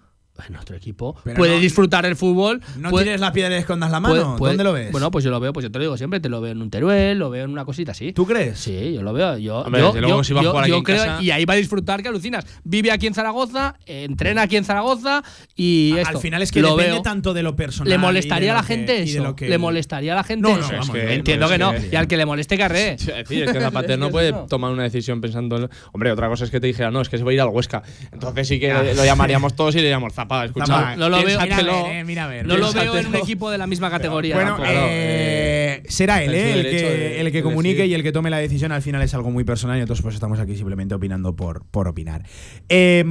en 0.49 0.57
otro 0.57 0.77
equipo 0.77 1.17
Pero 1.25 1.37
puede 1.37 1.55
no- 1.55 1.61
disfrutar 1.61 2.05
el 2.07 2.17
fútbol. 2.17 2.61
No 2.77 2.91
puede- 2.91 3.05
tires 3.05 3.21
la 3.21 3.33
piedra 3.33 3.51
y 3.51 3.55
le 3.55 3.61
escondas 3.61 3.91
la 3.91 4.01
mano. 4.01 4.37
puede- 4.37 4.53
¿Dónde 4.55 4.65
lo 4.65 4.73
ves? 4.73 4.91
Bueno, 4.91 5.11
pues 5.11 5.25
yo 5.25 5.31
lo 5.31 5.39
veo, 5.41 5.53
pues 5.53 5.63
yo 5.65 5.71
te 5.71 5.79
lo 5.79 5.85
digo 5.85 5.97
siempre, 5.97 6.19
te 6.21 6.29
lo 6.29 6.41
veo 6.41 6.53
en 6.53 6.61
un 6.61 6.71
Teruel, 6.71 7.19
lo 7.19 7.31
veo 7.31 7.45
en 7.45 7.51
una 7.51 7.65
cosita 7.65 7.93
así. 7.93 8.13
¿Tú 8.13 8.27
crees? 8.27 8.59
Sí, 8.59 8.93
yo 8.95 9.03
lo 9.03 9.13
veo. 9.13 9.39
Yo, 9.39 9.61
Hombre, 9.61 9.81
yo- 9.81 9.87
desde 9.89 10.01
luego, 10.01 10.19
yo- 10.19 10.25
si 10.25 10.33
va 10.35 10.41
a 10.41 10.43
yo- 10.45 10.51
jugar 10.51 10.67
yo 10.69 10.83
creo- 10.83 10.97
casa- 11.05 11.23
y 11.23 11.31
ahí 11.31 11.45
va 11.45 11.55
a 11.55 11.57
disfrutar 11.57 12.03
que 12.03 12.09
alucinas. 12.09 12.45
Vive 12.65 12.91
aquí 12.91 13.07
en 13.07 13.15
Zaragoza, 13.15 13.77
entrena 13.87 14.43
aquí 14.43 14.57
en 14.57 14.65
Zaragoza 14.65 15.23
y 15.55 15.93
Al 15.93 15.99
esto. 16.01 16.21
final 16.21 16.43
es 16.43 16.51
que 16.51 16.61
lo 16.61 16.71
depende 16.77 16.93
veo. 16.95 17.03
tanto 17.03 17.33
de 17.33 17.43
lo 17.43 17.55
personal. 17.55 17.91
¿Le 17.91 17.99
molestaría 17.99 18.53
a 18.53 18.55
la 18.57 18.61
que- 18.63 18.67
gente 18.75 18.95
y 18.97 18.99
de 18.99 19.05
eso? 19.13 19.23
lo 19.23 19.37
que- 19.37 19.49
¿Le 19.49 19.59
molestaría 19.59 20.13
a 20.13 20.17
la 20.17 20.25
gente 20.25 20.43
No, 20.49 20.57
no, 20.57 20.65
eso? 20.65 20.73
vamos, 20.73 20.91
que- 20.91 21.15
Entiendo 21.15 21.49
que 21.49 21.59
no. 21.59 21.73
que- 21.73 21.89
Y 21.93 21.97
al 21.97 22.09
que 22.09 22.17
le 22.17 22.27
moleste, 22.27 22.59
carré. 22.59 22.95
Es 22.95 23.07
decir, 23.07 23.45
es 23.45 23.53
que 23.53 23.61
Zapater 23.61 23.99
no 23.99 24.07
que 24.07 24.13
puede 24.13 24.33
tomar 24.49 24.73
una 24.73 24.83
decisión 24.83 25.21
pensando 25.21 25.57
en. 25.57 25.69
Hombre, 25.93 26.11
otra 26.11 26.29
cosa 26.29 26.45
es 26.45 26.51
que 26.51 26.61
te 26.61 26.67
dijera, 26.67 26.91
no, 26.91 27.01
es 27.01 27.09
que 27.09 27.19
se 27.19 27.25
va 27.25 27.31
a 27.31 27.35
ir 27.35 27.41
al 27.41 27.49
Huesca. 27.49 27.83
Entonces 28.13 28.49
sí 28.49 28.59
que 28.59 28.73
lo 28.95 29.05
llamaríamos 29.05 29.55
todos 29.57 29.75
y 29.77 29.81
le 29.81 29.89
llamamos 29.91 30.13
Escucha, 30.45 30.97
no 30.97 31.09
lo 31.09 31.17
veo- 31.19 31.25
Mira 31.27 31.41
a 31.41 31.45
piénsatelo. 31.45 31.85
ver, 31.85 31.97
eh, 31.97 32.05
mira 32.05 32.25
a 32.25 32.29
ver. 32.29 32.47
No 32.47 32.57
lo 32.57 32.73
veo 32.73 32.97
en 32.99 33.07
un 33.07 33.15
equipo 33.17 33.51
de 33.51 33.59
la 33.59 33.67
misma 33.67 33.91
categoría. 33.91 34.35
Bueno, 34.35 34.57
claro, 34.57 34.81
eh, 34.91 35.83
será 35.89 36.23
él, 36.23 36.35
eh, 36.35 36.53
el 36.55 36.63
que, 36.63 36.71
de- 36.71 37.21
el 37.21 37.27
que 37.33 37.39
de 37.39 37.43
comunique 37.43 37.87
y 37.87 37.95
el 37.95 38.03
que 38.03 38.13
tome 38.13 38.31
la 38.31 38.39
decisión. 38.39 38.73
Al 38.73 38.83
final 38.83 39.03
es 39.03 39.15
algo 39.15 39.31
muy 39.31 39.45
personal 39.45 39.77
y 39.77 39.81
nosotros 39.81 40.03
pues 40.03 40.15
estamos 40.15 40.39
aquí 40.41 40.57
simplemente 40.57 40.95
opinando 40.95 41.35
por, 41.37 41.65
por 41.71 41.89
opinar. 41.89 42.25
Eh, 42.69 43.05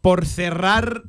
por 0.00 0.26
cerrar 0.26 1.02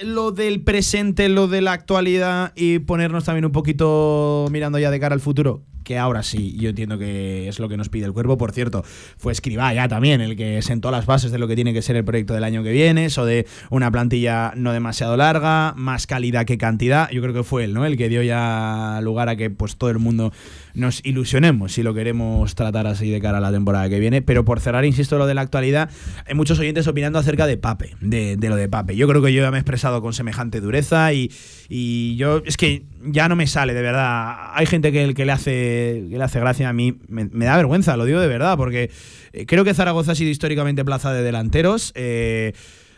lo 0.00 0.30
del 0.30 0.62
presente, 0.62 1.28
lo 1.28 1.48
de 1.48 1.60
la 1.60 1.72
actualidad 1.72 2.52
y 2.54 2.78
ponernos 2.78 3.24
también 3.24 3.44
un 3.44 3.52
poquito 3.52 4.46
mirando 4.50 4.78
ya 4.78 4.90
de 4.90 5.00
cara 5.00 5.14
al 5.14 5.20
futuro. 5.20 5.64
Que 5.88 5.96
ahora 5.96 6.22
sí, 6.22 6.54
yo 6.58 6.68
entiendo 6.68 6.98
que 6.98 7.48
es 7.48 7.58
lo 7.58 7.66
que 7.66 7.78
nos 7.78 7.88
pide 7.88 8.04
el 8.04 8.12
cuerpo. 8.12 8.36
Por 8.36 8.52
cierto, 8.52 8.84
fue 9.16 9.32
Escribá 9.32 9.72
ya 9.72 9.88
también 9.88 10.20
el 10.20 10.36
que 10.36 10.60
sentó 10.60 10.90
las 10.90 11.06
bases 11.06 11.32
de 11.32 11.38
lo 11.38 11.48
que 11.48 11.54
tiene 11.54 11.72
que 11.72 11.80
ser 11.80 11.96
el 11.96 12.04
proyecto 12.04 12.34
del 12.34 12.44
año 12.44 12.62
que 12.62 12.72
viene, 12.72 13.06
eso 13.06 13.24
de 13.24 13.46
una 13.70 13.90
plantilla 13.90 14.52
no 14.54 14.74
demasiado 14.74 15.16
larga, 15.16 15.72
más 15.78 16.06
calidad 16.06 16.44
que 16.44 16.58
cantidad. 16.58 17.08
Yo 17.08 17.22
creo 17.22 17.32
que 17.32 17.42
fue 17.42 17.64
él, 17.64 17.72
¿no? 17.72 17.86
El 17.86 17.96
que 17.96 18.10
dio 18.10 18.22
ya 18.22 19.00
lugar 19.02 19.30
a 19.30 19.36
que 19.36 19.48
pues 19.48 19.76
todo 19.76 19.88
el 19.88 19.98
mundo 19.98 20.30
nos 20.74 21.02
ilusionemos 21.06 21.72
si 21.72 21.82
lo 21.82 21.94
queremos 21.94 22.54
tratar 22.54 22.86
así 22.86 23.08
de 23.08 23.18
cara 23.22 23.38
a 23.38 23.40
la 23.40 23.50
temporada 23.50 23.88
que 23.88 23.98
viene. 23.98 24.20
Pero 24.20 24.44
por 24.44 24.60
cerrar, 24.60 24.84
insisto, 24.84 25.16
lo 25.16 25.26
de 25.26 25.32
la 25.32 25.40
actualidad, 25.40 25.88
hay 26.26 26.34
muchos 26.34 26.58
oyentes 26.58 26.86
opinando 26.86 27.18
acerca 27.18 27.46
de 27.46 27.56
Pape, 27.56 27.96
de, 28.02 28.36
lo 28.42 28.56
de 28.56 28.68
Pape. 28.68 28.94
Yo 28.94 29.08
creo 29.08 29.22
que 29.22 29.32
yo 29.32 29.40
ya 29.40 29.50
me 29.50 29.56
he 29.56 29.60
expresado 29.60 30.02
con 30.02 30.12
semejante 30.12 30.60
dureza 30.60 31.14
y, 31.14 31.32
y 31.70 32.16
yo 32.16 32.42
es 32.44 32.58
que 32.58 32.84
ya 33.06 33.28
no 33.30 33.36
me 33.36 33.46
sale, 33.46 33.72
de 33.72 33.80
verdad. 33.80 34.50
Hay 34.52 34.66
gente 34.66 34.92
que, 34.92 35.14
que 35.14 35.24
le 35.24 35.32
hace 35.32 35.77
que 36.10 36.18
le 36.18 36.24
hace 36.24 36.40
gracia 36.40 36.68
a 36.68 36.72
mí, 36.72 36.98
me, 37.08 37.24
me 37.32 37.44
da 37.44 37.56
vergüenza, 37.56 37.96
lo 37.96 38.04
digo 38.04 38.20
de 38.20 38.28
verdad, 38.28 38.56
porque 38.56 38.90
eh, 39.32 39.46
creo 39.46 39.64
que 39.64 39.74
Zaragoza 39.74 40.12
ha 40.12 40.14
sido 40.14 40.30
históricamente 40.30 40.84
plaza 40.84 41.12
de 41.12 41.22
delanteros. 41.22 41.92
eh, 41.94 42.52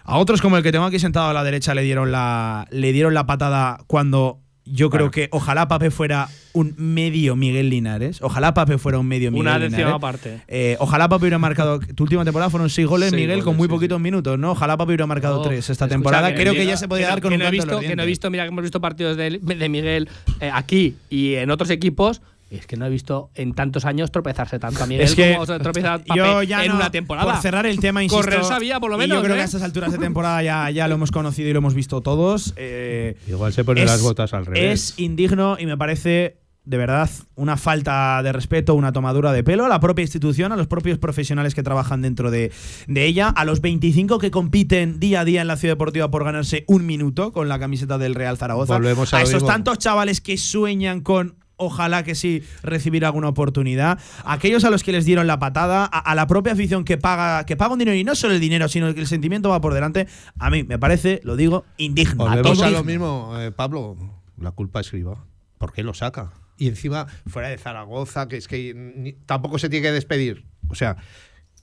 a 0.04 0.16
otros 0.18 0.40
como 0.40 0.56
el 0.56 0.62
que 0.62 0.72
tengo 0.72 0.86
aquí 0.86 0.98
sentado 0.98 1.28
a 1.28 1.32
la 1.34 1.44
derecha 1.44 1.74
le 1.74 1.82
dieron 1.82 2.10
la, 2.10 2.66
le 2.70 2.92
dieron 2.92 3.14
la 3.14 3.26
patada 3.26 3.78
cuando 3.86 4.40
yo 4.64 4.88
creo 4.90 5.10
que 5.10 5.28
ojalá 5.32 5.68
Pape 5.68 5.90
fuera 5.90 6.28
un 6.52 6.74
medio 6.78 7.34
Miguel 7.36 7.70
Linares. 7.70 8.20
Ojalá 8.22 8.54
Pape 8.54 8.78
fuera 8.78 8.98
un 8.98 9.06
medio 9.06 9.30
Miguel 9.30 9.46
Una 9.46 9.58
Linares. 9.58 9.76
décima 9.76 9.98
parte. 9.98 10.40
Eh, 10.48 10.76
ojalá 10.80 11.08
Pape 11.08 11.22
hubiera 11.24 11.38
marcado. 11.38 11.80
Tu 11.80 12.02
última 12.04 12.24
temporada 12.24 12.50
fueron 12.50 12.70
seis 12.70 12.86
goles, 12.86 13.10
Seis 13.10 13.20
Miguel, 13.20 13.42
con 13.44 13.56
muy 13.56 13.66
sí, 13.66 13.74
poquitos 13.74 14.00
minutos, 14.00 14.38
¿no? 14.38 14.52
Ojalá 14.52 14.76
Pape 14.76 14.90
hubiera 14.90 15.06
marcado 15.06 15.36
No, 15.36 15.42
tres 15.42 15.68
esta 15.70 15.86
temporada. 15.88 16.32
que 16.34 16.40
Creo 16.40 16.54
que 16.54 16.66
ya 16.66 16.76
se 16.76 16.88
podía 16.88 17.08
dar 17.08 17.20
con 17.20 17.30
que 17.30 17.34
un 17.36 17.42
no 17.42 17.48
he 17.48 17.50
visto, 17.50 17.78
Que 17.80 17.94
no 17.96 18.02
he 18.02 18.06
visto, 18.06 18.30
mira 18.30 18.44
que 18.44 18.48
hemos 18.48 18.62
visto 18.62 18.80
partidos 18.80 19.16
de, 19.16 19.38
de 19.40 19.68
Miguel 19.68 20.08
eh, 20.40 20.50
aquí 20.52 20.96
y 21.08 21.34
en 21.34 21.50
otros 21.50 21.70
equipos. 21.70 22.20
Es 22.50 22.66
que 22.66 22.76
no 22.76 22.84
he 22.86 22.90
visto 22.90 23.30
en 23.34 23.54
tantos 23.54 23.84
años 23.84 24.10
tropezarse 24.10 24.58
tanto 24.58 24.82
a 24.82 24.86
Miguel 24.86 25.04
Es 25.04 25.14
que 25.14 25.34
como 25.34 25.46
se 25.46 25.58
tropieza 25.60 25.98
Pape 25.98 26.18
yo 26.18 26.42
ya 26.42 26.64
en 26.64 26.70
no- 26.72 26.76
una 26.76 26.90
temporada. 26.90 27.32
Por 27.32 27.40
cerrar 27.42 27.64
el 27.66 27.78
tema, 27.78 28.02
insisto. 28.02 28.22
Correr 28.24 28.44
sabía, 28.44 28.80
por 28.80 28.90
lo 28.90 28.96
y 28.96 29.00
menos. 29.00 29.18
yo 29.18 29.22
creo 29.22 29.34
¿eh? 29.34 29.38
que 29.38 29.42
a 29.42 29.46
estas 29.46 29.62
alturas 29.62 29.92
de 29.92 29.98
temporada 29.98 30.42
ya, 30.42 30.68
ya 30.70 30.88
lo 30.88 30.96
hemos 30.96 31.10
conocido 31.12 31.48
y 31.48 31.52
lo 31.52 31.58
hemos 31.58 31.74
visto 31.74 32.00
todos. 32.00 32.52
eh, 32.56 33.16
Igual 33.28 33.52
se 33.52 33.64
ponen 33.64 33.84
es- 33.84 33.90
las 33.90 34.02
botas 34.02 34.34
al 34.34 34.46
revés. 34.46 34.90
Es 34.90 34.98
indigno 34.98 35.56
y 35.60 35.66
me 35.66 35.78
parece 35.78 36.38
de 36.64 36.76
verdad 36.76 37.08
una 37.36 37.56
falta 37.56 38.22
de 38.22 38.32
respeto, 38.32 38.74
una 38.74 38.92
tomadura 38.92 39.32
de 39.32 39.42
pelo 39.42 39.64
a 39.64 39.68
la 39.68 39.80
propia 39.80 40.02
institución, 40.02 40.52
a 40.52 40.56
los 40.56 40.66
propios 40.66 40.98
profesionales 40.98 41.54
que 41.54 41.62
trabajan 41.62 42.02
dentro 42.02 42.30
de, 42.30 42.52
de 42.86 43.06
ella, 43.06 43.28
a 43.28 43.44
los 43.44 43.60
25 43.60 44.18
que 44.18 44.30
compiten 44.30 45.00
día 45.00 45.20
a 45.20 45.24
día 45.24 45.40
en 45.40 45.46
la 45.46 45.56
Ciudad 45.56 45.72
Deportiva 45.74 46.10
por 46.10 46.22
ganarse 46.24 46.64
un 46.68 46.84
minuto 46.84 47.32
con 47.32 47.48
la 47.48 47.58
camiseta 47.58 47.96
del 47.96 48.14
Real 48.14 48.36
Zaragoza, 48.36 48.74
Volvemos 48.74 49.14
a 49.14 49.22
esos 49.22 49.34
mismo. 49.34 49.48
tantos 49.48 49.78
chavales 49.78 50.20
que 50.20 50.36
sueñan 50.36 51.00
con 51.00 51.36
ojalá 51.60 52.02
que 52.02 52.14
sí 52.14 52.42
recibir 52.62 53.04
alguna 53.04 53.28
oportunidad. 53.28 53.98
Aquellos 54.24 54.64
a 54.64 54.70
los 54.70 54.82
que 54.82 54.92
les 54.92 55.04
dieron 55.04 55.26
la 55.26 55.38
patada, 55.38 55.84
a, 55.84 55.98
a 55.98 56.14
la 56.14 56.26
propia 56.26 56.54
afición 56.54 56.84
que 56.84 56.98
paga, 56.98 57.46
que 57.46 57.56
paga 57.56 57.72
un 57.74 57.78
dinero 57.78 57.96
y 57.96 58.02
no 58.02 58.14
solo 58.14 58.34
el 58.34 58.40
dinero, 58.40 58.66
sino 58.68 58.92
que 58.94 59.00
el 59.00 59.06
sentimiento 59.06 59.48
va 59.50 59.60
por 59.60 59.74
delante, 59.74 60.08
a 60.38 60.50
mí 60.50 60.64
me 60.64 60.78
parece, 60.78 61.20
lo 61.22 61.36
digo, 61.36 61.64
indigno. 61.76 62.24
Volvemos 62.24 62.60
a 62.62 62.70
lo 62.70 62.82
mismo, 62.84 63.34
eh, 63.38 63.52
Pablo. 63.52 63.96
La 64.38 64.50
culpa 64.52 64.80
es 64.80 64.90
Griba. 64.90 65.24
¿Por 65.58 65.72
qué 65.72 65.82
lo 65.82 65.92
saca? 65.94 66.32
Y 66.56 66.68
encima, 66.68 67.06
fuera 67.26 67.48
de 67.48 67.58
Zaragoza, 67.58 68.26
que 68.28 68.36
es 68.38 68.48
que 68.48 68.74
ni- 68.74 69.12
tampoco 69.12 69.58
se 69.58 69.68
tiene 69.68 69.86
que 69.86 69.92
despedir. 69.92 70.44
O 70.68 70.74
sea, 70.74 70.96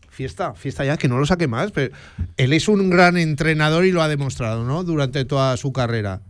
fiesta, 0.10 0.54
fiesta 0.54 0.86
ya, 0.86 0.98
que 0.98 1.08
no 1.08 1.18
lo 1.18 1.26
saque 1.26 1.48
más. 1.48 1.72
Pero 1.72 1.96
él 2.38 2.54
es 2.54 2.68
un 2.68 2.90
gran 2.90 3.18
entrenador 3.18 3.86
y 3.86 3.92
lo 3.92 4.02
ha 4.02 4.08
demostrado, 4.08 4.64
¿no? 4.64 4.84
Durante 4.84 5.26
toda 5.26 5.58
su 5.58 5.72
carrera. 5.74 6.22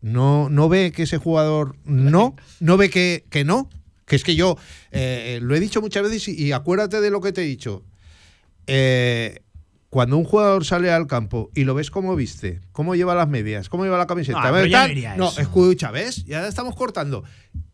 No, 0.00 0.48
no 0.48 0.68
ve 0.68 0.92
que 0.92 1.02
ese 1.04 1.18
jugador 1.18 1.76
no, 1.84 2.36
no 2.60 2.76
ve 2.76 2.90
que, 2.90 3.24
que 3.30 3.44
no. 3.44 3.68
Que 4.06 4.16
es 4.16 4.24
que 4.24 4.34
yo 4.36 4.56
eh, 4.90 5.38
lo 5.42 5.54
he 5.54 5.60
dicho 5.60 5.80
muchas 5.82 6.02
veces 6.02 6.28
y, 6.28 6.42
y 6.42 6.52
acuérdate 6.52 7.00
de 7.00 7.10
lo 7.10 7.20
que 7.20 7.32
te 7.32 7.42
he 7.42 7.44
dicho. 7.44 7.84
Eh, 8.66 9.40
cuando 9.90 10.16
un 10.18 10.24
jugador 10.24 10.64
sale 10.64 10.90
al 10.90 11.06
campo 11.06 11.50
y 11.54 11.64
lo 11.64 11.74
ves 11.74 11.90
cómo 11.90 12.14
viste, 12.14 12.60
cómo 12.72 12.94
lleva 12.94 13.14
las 13.14 13.28
medias, 13.28 13.68
cómo 13.68 13.84
lleva 13.84 13.96
la 13.98 14.06
camiseta, 14.06 14.40
No, 14.40 14.52
¿ves? 14.52 14.62
pero 14.62 14.66
ya 14.66 15.16
no 15.16 15.32
no, 15.32 15.40
escucha, 15.40 15.90
¿ves? 15.90 16.24
Ya 16.26 16.46
estamos 16.46 16.74
cortando. 16.74 17.24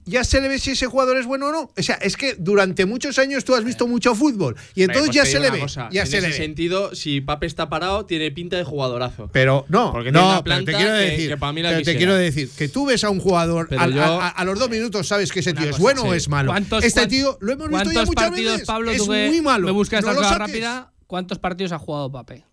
Ya 0.06 0.22
se 0.24 0.40
le 0.40 0.48
ve 0.48 0.58
si 0.58 0.72
ese 0.72 0.86
jugador 0.86 1.16
es 1.16 1.24
bueno 1.26 1.48
o 1.48 1.52
no. 1.52 1.70
O 1.76 1.82
sea, 1.82 1.94
es 1.96 2.16
que 2.16 2.34
durante 2.38 2.84
muchos 2.86 3.18
años 3.18 3.44
tú 3.44 3.54
has 3.54 3.64
visto 3.64 3.86
mucho 3.86 4.14
fútbol 4.14 4.54
y 4.74 4.82
entonces 4.82 5.06
Pues 5.06 5.16
ya 5.16 5.24
se 5.24 5.40
le 5.40 5.50
ve. 5.50 5.60
cosa, 5.60 5.88
ya 5.90 6.02
en 6.02 6.06
se 6.06 6.20
le 6.20 6.28
ese 6.28 6.38
ve. 6.38 6.44
sentido, 6.44 6.94
si 6.94 7.20
Pape 7.20 7.46
está 7.46 7.68
parado, 7.68 8.04
tiene 8.04 8.30
pinta 8.30 8.56
de 8.56 8.64
jugadorazo. 8.64 9.30
Pero 9.32 9.64
no, 9.68 9.92
Porque 9.92 10.12
tiene 10.12 10.26
no, 10.28 10.42
pero 10.44 10.64
te 10.64 10.72
quiero 10.74 10.92
decir, 10.92 11.28
que 11.30 11.36
para 11.38 11.52
mí 11.52 11.62
la 11.62 11.70
pero 11.70 11.82
te 11.82 11.96
quiero 11.96 12.14
decir 12.14 12.50
que 12.56 12.68
tú 12.68 12.86
ves 12.86 13.02
a 13.04 13.10
un 13.10 13.20
jugador 13.20 13.68
yo- 13.70 14.20
a, 14.20 14.44
los 14.44 14.58
dos 14.58 14.68
minutos 14.70 15.06
sabes 15.08 15.32
que 15.32 15.40
ese 15.40 15.54
tío 15.54 15.70
es 15.70 15.78
bueno 15.78 16.02
sí. 16.02 16.08
o 16.08 16.14
es 16.14 16.28
malo. 16.28 16.50
¿Cuántos- 16.50 16.84
este 16.84 17.06
tío 17.06 17.38
lo 17.40 17.52
hemos 17.52 17.68
visto 17.68 17.84
ya 17.84 17.92
¿Cuántos 17.94 18.06
muchas 18.08 18.28
partidos, 18.28 18.52
veces. 18.52 18.66
Pablo, 18.66 18.90
es 18.90 19.06
muy 19.08 19.40
malo. 19.40 19.66
me 19.66 19.72
buscas 19.72 20.04
No 20.04 20.12
esta 20.12 20.38
rápida? 20.38 20.90
¿Cuántos 21.06 21.38
partidos 21.38 21.72
ha 21.72 21.78
jugado 21.78 22.10
Pape? 22.10 22.44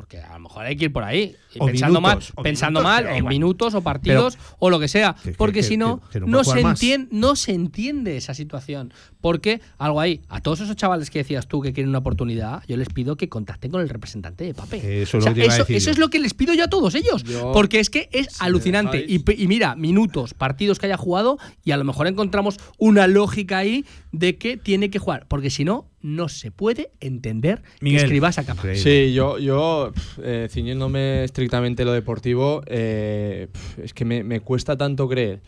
Porque 0.00 0.18
a 0.18 0.32
lo 0.32 0.40
mejor 0.40 0.64
hay 0.64 0.76
que 0.76 0.86
ir 0.86 0.92
por 0.94 1.04
ahí. 1.04 1.36
O 1.58 1.66
pensando 1.66 2.00
minutos, 2.00 2.30
mal, 2.30 2.32
o 2.36 2.42
pensando 2.42 2.80
minutos, 2.80 3.04
mal, 3.04 3.04
o 3.22 3.28
minutos, 3.28 3.74
o 3.74 3.82
partidos, 3.82 4.38
o 4.58 4.70
lo 4.70 4.80
que 4.80 4.88
sea. 4.88 5.14
que- 5.22 5.32
porque 5.32 5.60
que- 5.60 5.62
si 5.64 5.76
no, 5.76 6.00
no 6.26 6.38
se 6.44 6.50
entiende, 6.80 7.08
no 7.12 7.36
se 7.36 7.52
entiende 7.52 8.16
esa 8.16 8.32
situación. 8.32 8.94
Porque 9.20 9.60
algo 9.76 10.00
ahí, 10.00 10.22
a 10.30 10.40
todos 10.40 10.60
esos 10.60 10.74
chavales 10.76 11.10
que 11.10 11.18
decías 11.18 11.46
tú 11.48 11.60
que 11.60 11.74
quieren 11.74 11.90
una 11.90 11.98
oportunidad, 11.98 12.62
yo 12.66 12.78
les 12.78 12.88
pido 12.88 13.16
que 13.18 13.28
contacten 13.28 13.70
con 13.70 13.82
el 13.82 13.90
representante 13.90 14.44
de 14.44 14.54
Pape. 14.54 15.02
Eso 15.02 15.18
es 15.18 15.24
O 15.26 15.26
sea, 15.26 15.32
eso, 15.76 15.90
es 15.90 15.98
lo 15.98 16.08
que 16.08 16.18
les 16.18 16.32
pido 16.32 16.54
yo 16.54 16.64
a 16.64 16.68
todos 16.68 16.94
ellos. 16.94 17.22
Yo- 17.24 17.52
porque 17.52 17.78
es 17.78 17.90
que 17.90 18.08
es 18.10 18.28
si 18.36 18.42
alucinante. 18.44 19.04
y 19.06 19.46
mira, 19.46 19.76
minutos, 19.76 20.32
partidos 20.32 20.78
que 20.78 20.86
haya 20.86 20.96
jugado, 20.96 21.36
y 21.62 21.72
a 21.72 21.76
lo 21.76 21.84
mejor 21.84 22.06
encontramos 22.06 22.56
una 22.78 23.06
lógica 23.06 23.58
ahí 23.58 23.84
de 24.12 24.38
que 24.38 24.56
tiene 24.56 24.88
que 24.88 24.98
jugar. 24.98 25.26
Porque 25.28 25.50
si 25.50 25.64
no, 25.64 25.89
no 26.02 26.28
se 26.28 26.50
puede 26.50 26.90
entender 27.00 27.62
Miguel. 27.80 28.00
que 28.00 28.04
escribas 28.06 28.38
a 28.38 28.44
capa. 28.44 28.62
Sí, 28.74 29.12
yo, 29.12 29.38
yo 29.38 29.92
eh, 30.22 30.48
ciñéndome 30.50 31.24
estrictamente 31.24 31.84
lo 31.84 31.92
deportivo, 31.92 32.62
eh, 32.66 33.48
es 33.82 33.92
que 33.94 34.04
me, 34.04 34.22
me 34.24 34.40
cuesta 34.40 34.76
tanto 34.76 35.08
creer 35.08 35.40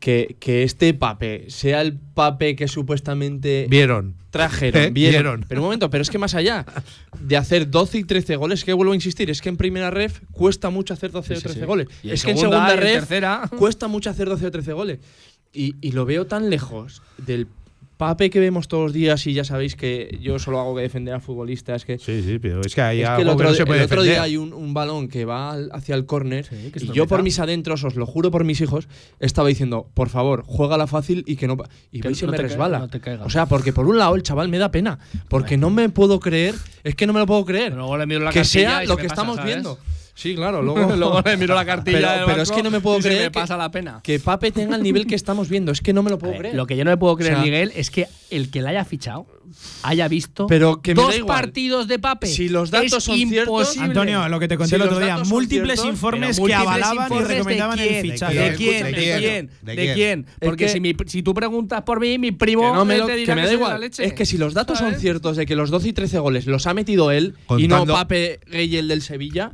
que, 0.00 0.36
que 0.40 0.62
este 0.62 0.94
Pape 0.94 1.46
sea 1.48 1.80
el 1.82 1.94
Pape 1.98 2.56
que 2.56 2.68
supuestamente 2.68 3.66
Vieron. 3.68 4.14
trajeron, 4.30 4.82
Eh, 4.84 4.90
vieron. 4.90 5.12
vieron. 5.22 5.44
Pero 5.48 5.60
un 5.60 5.66
momento, 5.66 5.90
pero 5.90 6.02
es 6.02 6.10
que 6.10 6.18
más 6.18 6.34
allá 6.34 6.64
de 7.20 7.36
hacer 7.36 7.70
12 7.70 7.98
y 7.98 8.04
13 8.04 8.36
goles, 8.36 8.64
que 8.64 8.72
vuelvo 8.72 8.92
a 8.92 8.96
insistir, 8.96 9.30
es 9.30 9.40
que 9.42 9.48
en 9.50 9.56
primera 9.56 9.90
ref 9.90 10.20
cuesta 10.32 10.70
mucho 10.70 10.94
hacer 10.94 11.10
12 11.10 11.34
o 11.34 11.36
Sí, 11.36 11.40
sí, 11.42 11.44
13 11.48 11.60
sí. 11.60 11.66
goles. 11.66 11.88
Y 12.02 12.08
en 12.08 12.14
es 12.14 12.24
que 12.24 12.30
en 12.32 12.38
segunda 12.38 12.72
en 12.74 12.80
ref 12.80 12.94
tercera. 13.00 13.50
cuesta 13.58 13.88
mucho 13.88 14.08
hacer 14.10 14.28
12 14.28 14.46
o 14.46 14.50
13 14.50 14.72
goles. 14.72 14.98
Y, 15.52 15.74
y 15.82 15.92
lo 15.92 16.04
veo 16.04 16.26
tan 16.26 16.50
lejos 16.50 17.02
del 17.18 17.46
Pape 17.96 18.28
que 18.28 18.40
vemos 18.40 18.66
todos 18.66 18.82
los 18.84 18.92
días 18.92 19.24
y 19.28 19.34
ya 19.34 19.44
sabéis 19.44 19.76
que 19.76 20.18
yo 20.20 20.38
solo 20.40 20.58
hago 20.58 20.74
que 20.74 20.82
defender 20.82 21.14
a 21.14 21.20
futbolistas 21.20 21.84
que 21.84 21.98
Sí, 21.98 22.22
sí, 22.22 22.38
pero 22.40 22.60
es 22.62 22.74
que 22.74 22.80
hay 22.82 23.02
es 23.02 23.06
algo 23.08 23.16
que 23.18 23.22
el 23.22 23.28
otro, 23.28 23.48
no 23.50 23.54
se 23.54 23.64
puede 23.66 23.80
el 23.80 23.86
otro 23.86 24.02
día 24.02 24.22
hay 24.22 24.36
un, 24.36 24.52
un 24.52 24.74
balón 24.74 25.06
que 25.08 25.24
va 25.24 25.52
al- 25.52 25.70
hacia 25.72 25.94
el 25.94 26.04
córner 26.04 26.44
Sí, 26.46 26.72
y 26.80 26.92
yo 26.92 27.06
por 27.06 27.22
mis 27.22 27.38
adentros, 27.38 27.84
os 27.84 27.94
lo 27.94 28.04
juro 28.06 28.30
por 28.32 28.42
mis 28.44 28.60
hijos, 28.60 28.88
estaba 29.20 29.48
diciendo, 29.48 29.88
por 29.94 30.08
favor, 30.08 30.42
juégala 30.44 30.86
fácil 30.88 31.22
y 31.26 31.36
que 31.36 31.46
no... 31.46 31.56
pa-". 31.56 31.68
Y 31.92 32.00
Que 32.00 32.08
veis 32.08 32.18
se 32.18 32.26
no 32.26 32.32
me 32.32 32.38
resbala. 32.38 32.80
no 32.80 32.88
te 32.88 33.00
caigas. 33.00 33.26
o 33.26 33.30
sea, 33.30 33.46
porque 33.46 33.72
por 33.72 33.86
un 33.86 33.96
lado 33.96 34.16
el 34.16 34.22
chaval 34.24 34.48
me 34.48 34.58
da 34.58 34.70
pena, 34.72 34.98
porque 35.28 35.56
no 35.56 35.70
me 35.70 35.88
puedo 35.88 36.18
creer, 36.18 36.54
es 36.82 36.94
que 36.96 37.06
no 37.06 37.12
me 37.12 37.20
lo 37.20 37.26
puedo 37.26 37.44
creer, 37.44 37.70
Pero 37.70 37.76
luego 37.82 37.96
le 37.96 38.06
miro 38.06 38.20
la 38.20 38.30
que 38.32 38.44
sea 38.44 38.82
y 38.82 38.86
lo 38.88 38.94
se 38.96 39.02
que 39.02 39.08
pasa, 39.08 39.14
estamos 39.22 39.36
¿sabes? 39.36 39.54
viendo. 39.54 39.78
Sí, 40.14 40.34
claro, 40.36 40.62
luego, 40.62 40.94
Luego 40.96 41.22
le 41.24 41.36
miro 41.36 41.54
la 41.54 41.64
cartilla 41.66 41.98
Pero, 41.98 42.10
del 42.12 42.24
pero 42.26 42.42
es 42.42 42.50
que 42.52 42.62
no 42.62 42.70
me 42.70 42.80
puedo 42.80 42.98
y 42.98 43.02
se 43.02 43.08
creer 43.08 43.22
me 43.24 43.30
que- 43.30 43.40
pasa 43.40 43.56
la 43.56 43.70
pena. 43.70 44.00
que 44.02 44.20
Pape 44.20 44.52
tenga 44.52 44.76
el 44.76 44.82
nivel 44.82 45.06
que 45.06 45.14
estamos 45.16 45.48
viendo, 45.48 45.72
es 45.72 45.80
que 45.80 45.92
no 45.92 46.02
me 46.02 46.10
lo 46.10 46.18
puedo 46.18 46.34
Eh, 46.34 46.38
creer. 46.38 46.54
Lo 46.54 46.66
que 46.66 46.76
yo 46.76 46.84
no 46.84 46.90
me 46.92 46.96
puedo 46.96 47.16
creer, 47.16 47.32
O 47.32 47.36
sea, 47.36 47.44
Miguel, 47.44 47.72
es 47.74 47.90
que 47.90 48.06
el 48.30 48.50
que 48.50 48.62
la 48.62 48.70
haya 48.70 48.84
fichado 48.84 49.26
haya 49.82 50.08
visto 50.08 50.46
Pero 50.46 50.80
que 50.82 50.94
me 50.94 51.02
dos 51.02 51.10
da 51.12 51.16
igual. 51.18 51.40
partidos 51.42 51.86
de 51.86 51.98
Pape. 51.98 52.26
Si 52.28 52.48
los 52.48 52.70
datos 52.70 52.92
Es 52.94 53.04
son 53.04 53.16
ciertos- 53.16 53.46
imposible. 53.46 53.84
Antonio, 53.86 54.28
lo 54.28 54.40
que 54.40 54.48
te 54.48 54.56
conté 54.56 54.70
Si 54.70 54.74
el 54.76 54.82
otro 54.82 54.98
día, 54.98 55.16
ciertos, 55.24 55.28
informes 55.86 56.36
que 56.36 56.40
múltiples 56.42 56.56
avalaban 56.66 57.12
y 57.12 57.18
recomendaban 57.24 57.78
el 57.78 57.88
quién, 57.88 58.02
fichaje. 58.02 58.34
¿De 58.34 58.50
¿De 58.50 58.56
quién? 58.56 58.70
quién? 58.70 58.84
¿De 58.84 58.92
quién? 59.18 59.50
¿De 59.62 59.74
¿De 59.76 59.94
quién? 59.94 60.26
Porque 60.40 60.64
que- 60.66 60.70
si, 60.72 60.80
mi- 60.80 60.94
si 61.06 61.22
tú 61.22 61.34
preguntas 61.34 61.82
por 61.82 62.00
mí, 62.00 62.18
mi 62.18 62.32
primo 62.32 62.62
que 62.70 62.76
no 62.78 62.84
me, 62.84 62.98
lo- 62.98 63.06
te 63.06 63.12
que 63.12 63.18
dirá 63.18 63.34
me 63.34 63.42
que 63.42 63.46
da 63.46 63.50
soy 63.50 63.56
de 63.56 63.62
igual. 63.62 63.72
la 63.72 63.78
leche. 63.78 64.04
Es 64.04 64.12
que 64.14 64.26
si 64.26 64.38
los 64.38 64.54
datos 64.54 64.78
son 64.78 64.94
ciertos 64.94 65.36
de 65.36 65.44
que 65.46 65.56
los 65.56 65.70
12 65.70 65.88
y 65.88 65.92
13 65.92 66.18
goles 66.20 66.46
los 66.46 66.66
ha 66.66 66.74
metido 66.74 67.10
él 67.10 67.34
y 67.58 67.68
no 67.68 67.84
Pape 67.86 68.40
Gay, 68.50 68.76
el 68.76 68.88
del 68.88 69.02
Sevilla, 69.02 69.52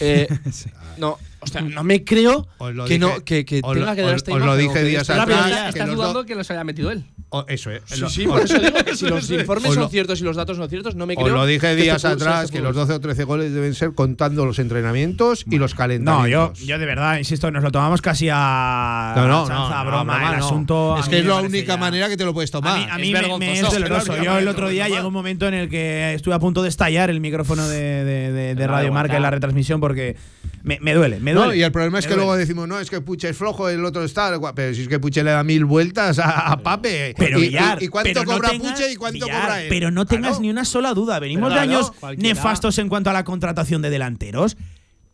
eh, 0.00 0.28
no, 0.98 1.18
o 1.40 1.46
sea, 1.46 1.62
no 1.62 1.82
me 1.82 2.04
creo 2.04 2.46
que, 2.86 2.94
dije- 2.94 2.98
no, 3.00 3.24
que, 3.24 3.44
que 3.44 3.60
os 3.64 3.72
tenga 3.74 3.90
lo- 3.90 3.96
que 3.96 4.02
dar 4.02 4.14
esta 4.16 4.32
os 4.32 4.40
lo 4.40 4.56
dije 4.56 4.84
días 4.84 5.10
atrás, 5.10 5.28
estás 5.68 5.88
dudando 5.96 6.24
que 6.26 6.34
los 6.34 6.50
haya 6.50 6.64
metido 6.64 6.90
él. 6.90 7.04
O- 7.32 7.44
eso 7.46 7.70
es. 7.70 7.82
Sí, 7.86 8.00
Lo- 8.00 8.10
sí, 8.10 8.26
os- 8.26 8.32
por 8.32 8.40
eso 8.42 8.58
digo 8.58 8.84
que 8.84 8.96
si 8.96 9.06
los 9.08 9.30
informes 9.30 9.74
son 9.74 9.88
ciertos 9.88 10.20
y 10.20 10.24
los 10.24 10.34
datos 10.36 10.56
son 10.56 10.68
ciertos, 10.68 10.96
no 10.96 11.06
me 11.06 11.14
creo. 11.14 11.26
Os 11.28 11.32
lo 11.32 11.46
dije 11.46 11.76
días 11.76 12.04
atrás 12.04 12.50
que 12.50 12.58
los 12.60 12.70
fútbol. 12.72 12.86
12 12.88 12.92
o 12.94 13.00
13 13.00 13.24
goles 13.24 13.52
deben 13.54 13.72
ser 13.74 13.94
contando 13.94 14.44
los 14.44 14.58
entrenamientos 14.58 15.44
y 15.48 15.58
los 15.58 15.72
No, 15.72 15.76
calentamientos. 15.78 16.58
yo, 16.58 16.66
yo 16.66 16.78
de 16.78 16.86
verdad, 16.86 17.18
insisto, 17.18 17.50
nos 17.52 17.62
lo 17.62 17.70
tomamos 17.70 18.02
casi 18.02 18.28
a, 18.32 19.12
No, 19.16 19.28
no, 19.28 19.44
a 19.44 19.46
chanza, 19.48 19.54
no, 19.54 19.74
a 19.80 19.84
no, 19.84 19.90
broma. 19.90 20.32
el 20.34 20.38
no. 20.40 20.44
asunto. 20.46 20.96
Es 20.98 21.08
que 21.08 21.18
es 21.20 21.24
la 21.24 21.36
única 21.36 21.74
ya- 21.74 21.76
manera 21.76 22.08
que 22.08 22.16
te 22.16 22.24
lo 22.24 22.34
puedes 22.34 22.50
A 22.50 22.58
tomar. 22.58 22.78
mí, 22.78 22.84
a 22.90 22.94
Es 22.96 23.00
mí 23.00 23.12
me- 23.38 23.60
es 23.60 23.70
doloroso. 23.72 24.22
Yo 24.22 24.38
el 24.38 24.48
otro 24.48 24.68
día 24.68 24.88
llegó 24.88 25.06
un 25.08 25.14
momento 25.14 25.46
en 25.46 25.54
el 25.54 25.68
que 25.68 26.14
estuve 26.14 26.34
a 26.34 26.38
punto 26.40 26.62
de 26.62 26.68
estallar 26.68 27.10
el 27.10 27.20
micrófono 27.20 27.68
de, 27.68 28.04
de- 28.04 28.32
de- 28.32 28.54
de 28.56 28.66
No, 28.66 28.72
Radio 28.72 28.92
Marca 28.92 29.16
en 29.16 29.22
la 29.22 29.30
retransmisión 29.30 29.80
porque 29.80 30.16
me, 30.62 30.78
me 30.80 30.94
duele, 30.94 31.20
me 31.20 31.32
No, 31.32 31.44
duele. 31.44 31.58
y 31.58 31.62
el 31.62 31.70
problema 31.72 31.98
es 32.00 32.06
que 32.06 32.10
duele. 32.14 32.24
luego 32.24 32.36
decimos, 32.36 32.66
no, 32.68 32.80
es 32.80 32.90
que 32.90 33.00
Puche 33.00 33.28
es 33.28 33.36
flojo, 33.36 33.68
el 33.68 33.84
otro 33.84 34.02
está. 34.04 34.30
Pero 34.54 34.74
si 34.74 34.82
es 34.82 34.88
que 34.88 34.98
Puche 34.98 35.22
le 35.22 35.30
da 35.30 35.44
mil 35.44 35.64
vueltas 35.64 36.18
a, 36.18 36.52
a 36.52 36.56
Pape. 36.58 37.14
Pero 37.20 37.38
y, 37.38 37.42
Villar, 37.42 37.80
y- 37.82 37.84
y 37.84 37.88
cuánto 37.88 38.10
pero 38.10 38.24
no 38.24 38.40
tengas- 38.40 38.72
Puche 38.72 38.92
y 38.92 38.96
cuánto 38.96 39.24
Villar, 39.26 39.40
cobra 39.42 39.62
él? 39.62 39.68
Pero 39.68 39.90
no 39.90 40.06
tengas 40.06 40.30
Claro. 40.32 40.42
ni 40.42 40.50
una 40.50 40.64
sola 40.64 40.92
duda. 40.94 41.18
Venimos 41.20 41.50
Pero 41.50 41.60
de 41.60 41.66
claro, 41.66 41.78
años 41.86 41.92
cualquiera. 42.00 42.34
nefastos 42.34 42.78
en 42.78 42.88
cuanto 42.88 43.10
a 43.10 43.12
la 43.12 43.24
contratación 43.24 43.82
de 43.82 43.90
delanteros. 43.90 44.56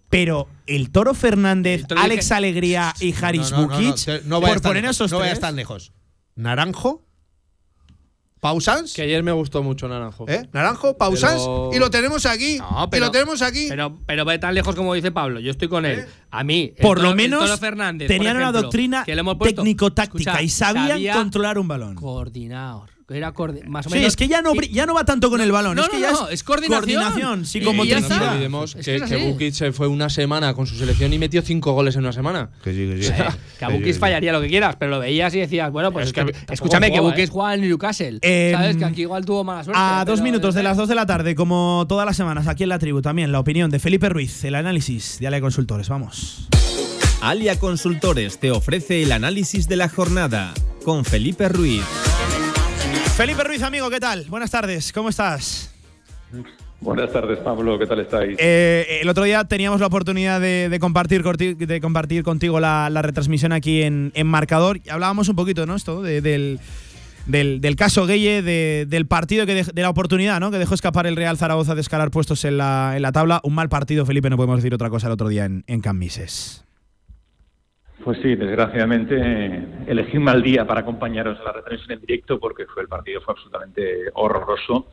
Pero 0.08 0.48
el 0.66 0.90
Toro 0.90 1.14
Fernández, 1.14 1.80
El 1.80 1.86
Toro 1.88 2.00
Alex 2.00 2.30
Alegría 2.32 2.94
y 3.00 3.12
Haris 3.20 3.50
No, 3.50 3.56
no, 3.62 3.66
no, 3.66 3.80
no, 3.80 3.90
Bukic, 3.90 4.24
no 4.24 4.40
por 4.40 4.62
poner 4.62 4.82
lejos, 4.84 4.96
esos 4.96 5.10
No 5.10 5.18
tres. 5.18 5.28
vayas 5.30 5.40
tan 5.40 5.56
lejos. 5.56 5.92
Naranjo, 6.36 7.02
Pausans, 8.46 8.94
Que 8.94 9.02
ayer 9.02 9.24
me 9.24 9.32
gustó 9.32 9.64
mucho 9.64 9.88
Naranjo. 9.88 10.24
¿eh? 10.28 10.48
Naranjo, 10.52 10.96
Pausans, 10.96 11.42
Pero- 11.42 11.70
y 11.72 11.78
lo 11.80 11.90
tenemos 11.90 12.26
aquí. 12.26 12.58
No, 12.58 12.84
y 12.84 12.90
pero- 12.90 13.06
lo 13.06 13.10
tenemos 13.10 13.42
aquí. 13.42 13.66
Pero, 13.68 13.98
pero 14.06 14.24
ve 14.24 14.38
tan 14.38 14.54
lejos 14.54 14.76
como 14.76 14.94
dice 14.94 15.10
Pablo. 15.10 15.40
Yo 15.40 15.50
estoy 15.50 15.66
con 15.68 15.84
él. 15.84 15.98
¿Eh? 16.00 16.06
A 16.30 16.44
mí, 16.44 16.72
Por 16.80 17.02
lo 17.02 17.14
menos 17.14 17.58
Fernández, 17.58 18.06
tenían 18.06 18.34
por 18.36 18.42
una 18.42 18.52
doctrina 18.52 19.04
técnico-táctica 19.04 20.42
y 20.42 20.48
sabían 20.48 20.88
sabía 20.90 21.14
controlar 21.14 21.58
un 21.58 21.66
balón. 21.66 21.94
Coordinador. 21.96 22.95
Era 23.08 23.32
más 23.68 23.86
o 23.86 23.88
Sí, 23.90 23.94
menos. 23.94 24.08
es 24.08 24.16
que 24.16 24.26
ya 24.26 24.42
no, 24.42 24.52
ya 24.54 24.84
no 24.84 24.92
va 24.92 25.04
tanto 25.04 25.30
con 25.30 25.40
el 25.40 25.52
balón, 25.52 25.76
No, 25.76 25.82
es 25.84 25.88
que 25.90 25.96
no, 25.98 26.02
ya 26.02 26.10
no, 26.10 26.26
es, 26.26 26.34
es 26.34 26.42
coordinación. 26.42 26.80
coordinación, 27.00 27.46
sí, 27.46 27.58
Y- 27.58 27.62
como 27.64 27.84
y 27.84 27.88
ya 27.88 28.00
No 28.00 28.06
olvidemos 28.32 28.74
Es 28.74 28.84
que, 28.84 29.00
que 29.00 29.06
que. 29.06 29.30
Bukic 29.30 29.54
se 29.54 29.70
fue 29.70 29.86
una 29.86 30.10
semana 30.10 30.54
con 30.54 30.66
su 30.66 30.74
selección 30.74 31.12
y 31.12 31.18
metió 31.20 31.40
cinco 31.42 31.72
goles 31.72 31.94
en 31.94 32.00
una 32.00 32.12
semana. 32.12 32.50
Que 32.64 32.72
sí, 32.72 32.78
que 32.88 33.02
sí. 33.04 33.12
Que 33.60 33.64
a 33.64 33.68
Bukis 33.68 33.98
fallaría 34.00 34.32
lo 34.32 34.40
que 34.40 34.48
quieras, 34.48 34.74
pero 34.76 34.90
lo 34.90 34.98
veías 34.98 35.32
y 35.34 35.38
decías, 35.38 35.70
bueno, 35.70 35.92
pues 35.92 36.08
Es 36.08 36.12
que 36.12 36.34
escúchame, 36.50 36.90
que 36.90 36.98
Bukis 36.98 37.28
¿eh? 37.28 37.32
juega 37.32 37.54
en 37.54 37.60
Newcastle. 37.60 38.18
Eh, 38.22 38.50
¿Sabes? 38.54 38.76
Que 38.76 38.84
aquí 38.84 39.02
igual 39.02 39.24
tuvo 39.24 39.44
mala 39.44 39.62
suerte. 39.62 39.80
A 39.80 40.04
dos 40.04 40.20
minutos 40.20 40.56
de 40.56 40.64
las 40.64 40.76
dos 40.76 40.88
de 40.88 40.96
la 40.96 41.06
tarde, 41.06 41.36
como 41.36 41.86
todas 41.88 42.06
las 42.06 42.16
semanas, 42.16 42.48
aquí 42.48 42.64
en 42.64 42.70
la 42.70 42.80
tribu 42.80 43.02
también, 43.02 43.30
la 43.30 43.38
opinión 43.38 43.70
de 43.70 43.78
Felipe 43.78 44.08
Ruiz, 44.08 44.42
el 44.44 44.56
análisis 44.56 45.18
de 45.20 45.28
Ale 45.28 45.40
Consultores. 45.40 45.88
Vamos. 45.88 46.48
Alia 47.22 47.58
Consultores 47.58 48.38
te 48.40 48.50
ofrece 48.50 49.02
el 49.04 49.12
análisis 49.12 49.68
de 49.68 49.76
la 49.76 49.88
jornada 49.88 50.52
con 50.84 51.04
Felipe 51.04 51.48
Ruiz. 51.48 51.82
Felipe 53.16 53.42
Ruiz, 53.44 53.62
amigo, 53.62 53.88
¿qué 53.90 54.00
tal? 54.00 54.24
Buenas 54.28 54.50
tardes, 54.50 54.92
¿cómo 54.92 55.08
estás? 55.08 55.72
Buenas 56.80 57.10
tardes, 57.12 57.38
Pablo. 57.38 57.78
¿Qué 57.78 57.86
tal 57.86 58.00
estáis? 58.00 58.36
Eh, 58.38 58.98
el 59.00 59.08
otro 59.08 59.24
día 59.24 59.44
teníamos 59.44 59.80
la 59.80 59.86
oportunidad 59.86 60.40
de, 60.40 60.68
de 60.68 60.78
compartir, 60.78 61.22
de 61.24 61.80
compartir 61.80 62.22
contigo 62.22 62.60
la, 62.60 62.90
la 62.90 63.00
retransmisión 63.02 63.52
aquí 63.52 63.82
en, 63.82 64.12
en 64.14 64.26
Marcador 64.26 64.80
y 64.84 64.90
hablábamos 64.90 65.28
un 65.28 65.36
poquito, 65.36 65.64
¿no? 65.64 65.74
Esto 65.74 66.02
de- 66.02 66.20
del, 66.20 66.60
del, 67.26 67.60
del 67.62 67.76
caso 67.76 68.06
Gueye, 68.06 68.42
de- 68.42 68.84
del 68.86 69.06
partido, 69.06 69.46
que 69.46 69.62
dej- 69.64 69.72
de 69.72 69.82
la 69.82 69.88
oportunidad, 69.88 70.38
¿no? 70.38 70.50
Que 70.50 70.58
dejó 70.58 70.74
escapar 70.74 71.06
el 71.06 71.16
Real 71.16 71.38
Zaragoza 71.38 71.74
de 71.74 71.80
escalar 71.80 72.10
puestos 72.10 72.44
en 72.44 72.58
la, 72.58 72.92
en 72.96 73.02
la 73.02 73.12
tabla. 73.12 73.40
Un 73.42 73.54
mal 73.54 73.70
partido, 73.70 74.04
Felipe, 74.04 74.28
no 74.28 74.36
podemos 74.36 74.56
decir 74.58 74.74
otra 74.74 74.90
cosa 74.90 75.06
el 75.06 75.14
otro 75.14 75.28
día 75.28 75.46
en, 75.46 75.64
en 75.66 75.80
Cambises. 75.80 76.62
Pues 78.06 78.20
sí, 78.22 78.36
desgraciadamente 78.36 79.16
eh, 79.18 79.66
elegí 79.88 80.20
mal 80.20 80.40
día 80.40 80.64
para 80.64 80.82
acompañaros 80.82 81.40
a 81.40 81.42
la 81.42 81.50
retransmisión 81.50 81.98
en 81.98 82.06
directo 82.06 82.38
porque 82.38 82.64
fue 82.66 82.82
el 82.82 82.88
partido 82.88 83.20
fue 83.20 83.32
absolutamente 83.34 84.12
horroroso. 84.14 84.92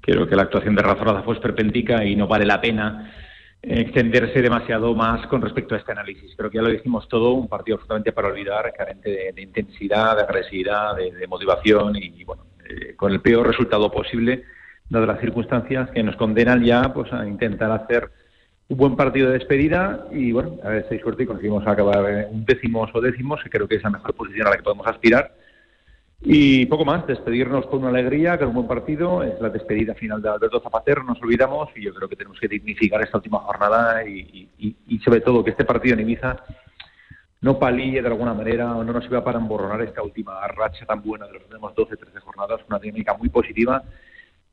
Creo 0.00 0.26
que 0.26 0.34
la 0.34 0.44
actuación 0.44 0.74
de 0.74 0.80
Rafa 0.80 1.22
fue 1.24 1.34
esperpéntica 1.34 2.02
y 2.06 2.16
no 2.16 2.26
vale 2.26 2.46
la 2.46 2.58
pena 2.58 3.12
extenderse 3.60 4.40
demasiado 4.40 4.94
más 4.94 5.26
con 5.26 5.42
respecto 5.42 5.74
a 5.74 5.78
este 5.78 5.92
análisis. 5.92 6.34
Creo 6.38 6.48
que 6.48 6.56
ya 6.56 6.62
lo 6.62 6.70
dijimos 6.70 7.06
todo, 7.06 7.32
un 7.32 7.48
partido 7.48 7.74
absolutamente 7.74 8.12
para 8.12 8.28
olvidar, 8.28 8.72
carente 8.72 9.30
de, 9.34 9.42
intensidad, 9.42 10.16
de 10.16 10.22
agresividad, 10.22 10.96
de, 10.96 11.26
motivación 11.26 11.96
y, 11.96 12.24
bueno, 12.24 12.46
eh, 12.66 12.96
con 12.96 13.12
el 13.12 13.20
peor 13.20 13.46
resultado 13.46 13.90
posible, 13.90 14.44
dadas 14.88 15.08
las 15.08 15.20
circunstancias 15.20 15.90
que 15.90 16.02
nos 16.02 16.16
condenan 16.16 16.64
ya 16.64 16.94
pues 16.94 17.12
a 17.12 17.26
intentar 17.26 17.70
hacer 17.72 18.10
un 18.68 18.76
buen 18.76 18.96
partido 18.96 19.28
de 19.28 19.38
despedida 19.38 20.06
y 20.10 20.32
bueno, 20.32 20.56
a 20.62 20.68
ver 20.68 20.86
si 20.88 20.94
hay 20.94 21.00
suerte 21.00 21.22
y 21.22 21.26
conseguimos 21.26 21.66
acabar 21.66 22.28
un 22.30 22.44
décimos 22.44 22.90
o 22.94 23.00
décimos, 23.00 23.42
que 23.42 23.50
creo 23.50 23.66
que 23.66 23.76
es 23.76 23.82
la 23.82 23.90
mejor 23.90 24.14
posición 24.14 24.46
a 24.46 24.50
la 24.50 24.56
que 24.56 24.62
podemos 24.62 24.86
aspirar 24.86 25.32
y 26.20 26.66
poco 26.66 26.84
más, 26.84 27.06
despedirnos 27.06 27.66
con 27.66 27.80
una 27.80 27.90
alegría, 27.90 28.38
con 28.38 28.48
un 28.48 28.54
buen 28.54 28.66
partido. 28.66 29.22
Es 29.22 29.40
la 29.40 29.50
despedida 29.50 29.94
final 29.94 30.20
de 30.20 30.28
Alberto 30.28 30.60
Zapatero, 30.60 31.04
nos 31.04 31.20
olvidamos 31.22 31.68
y 31.76 31.84
yo 31.84 31.94
creo 31.94 32.08
que 32.08 32.16
tenemos 32.16 32.40
que 32.40 32.48
dignificar 32.48 33.00
esta 33.02 33.18
última 33.18 33.38
jornada 33.38 34.04
y, 34.04 34.48
sobre 35.04 35.20
todo 35.20 35.44
que 35.44 35.50
este 35.50 35.64
partido 35.64 35.94
en 35.94 36.00
Ibiza 36.00 36.36
no 37.40 37.56
palíe 37.56 38.02
de 38.02 38.08
alguna 38.08 38.34
manera 38.34 38.74
o 38.74 38.82
no 38.82 38.92
nos 38.92 39.04
sirva 39.04 39.22
para 39.22 39.38
emborronar 39.38 39.80
esta 39.82 40.02
última 40.02 40.44
racha 40.48 40.84
tan 40.84 41.02
buena 41.02 41.26
de 41.28 41.34
los 41.34 41.44
últimos 41.44 41.72
12, 41.76 41.96
13 41.96 42.18
jornadas, 42.18 42.60
una 42.68 42.80
dinámica 42.80 43.14
muy 43.14 43.28
positiva 43.28 43.84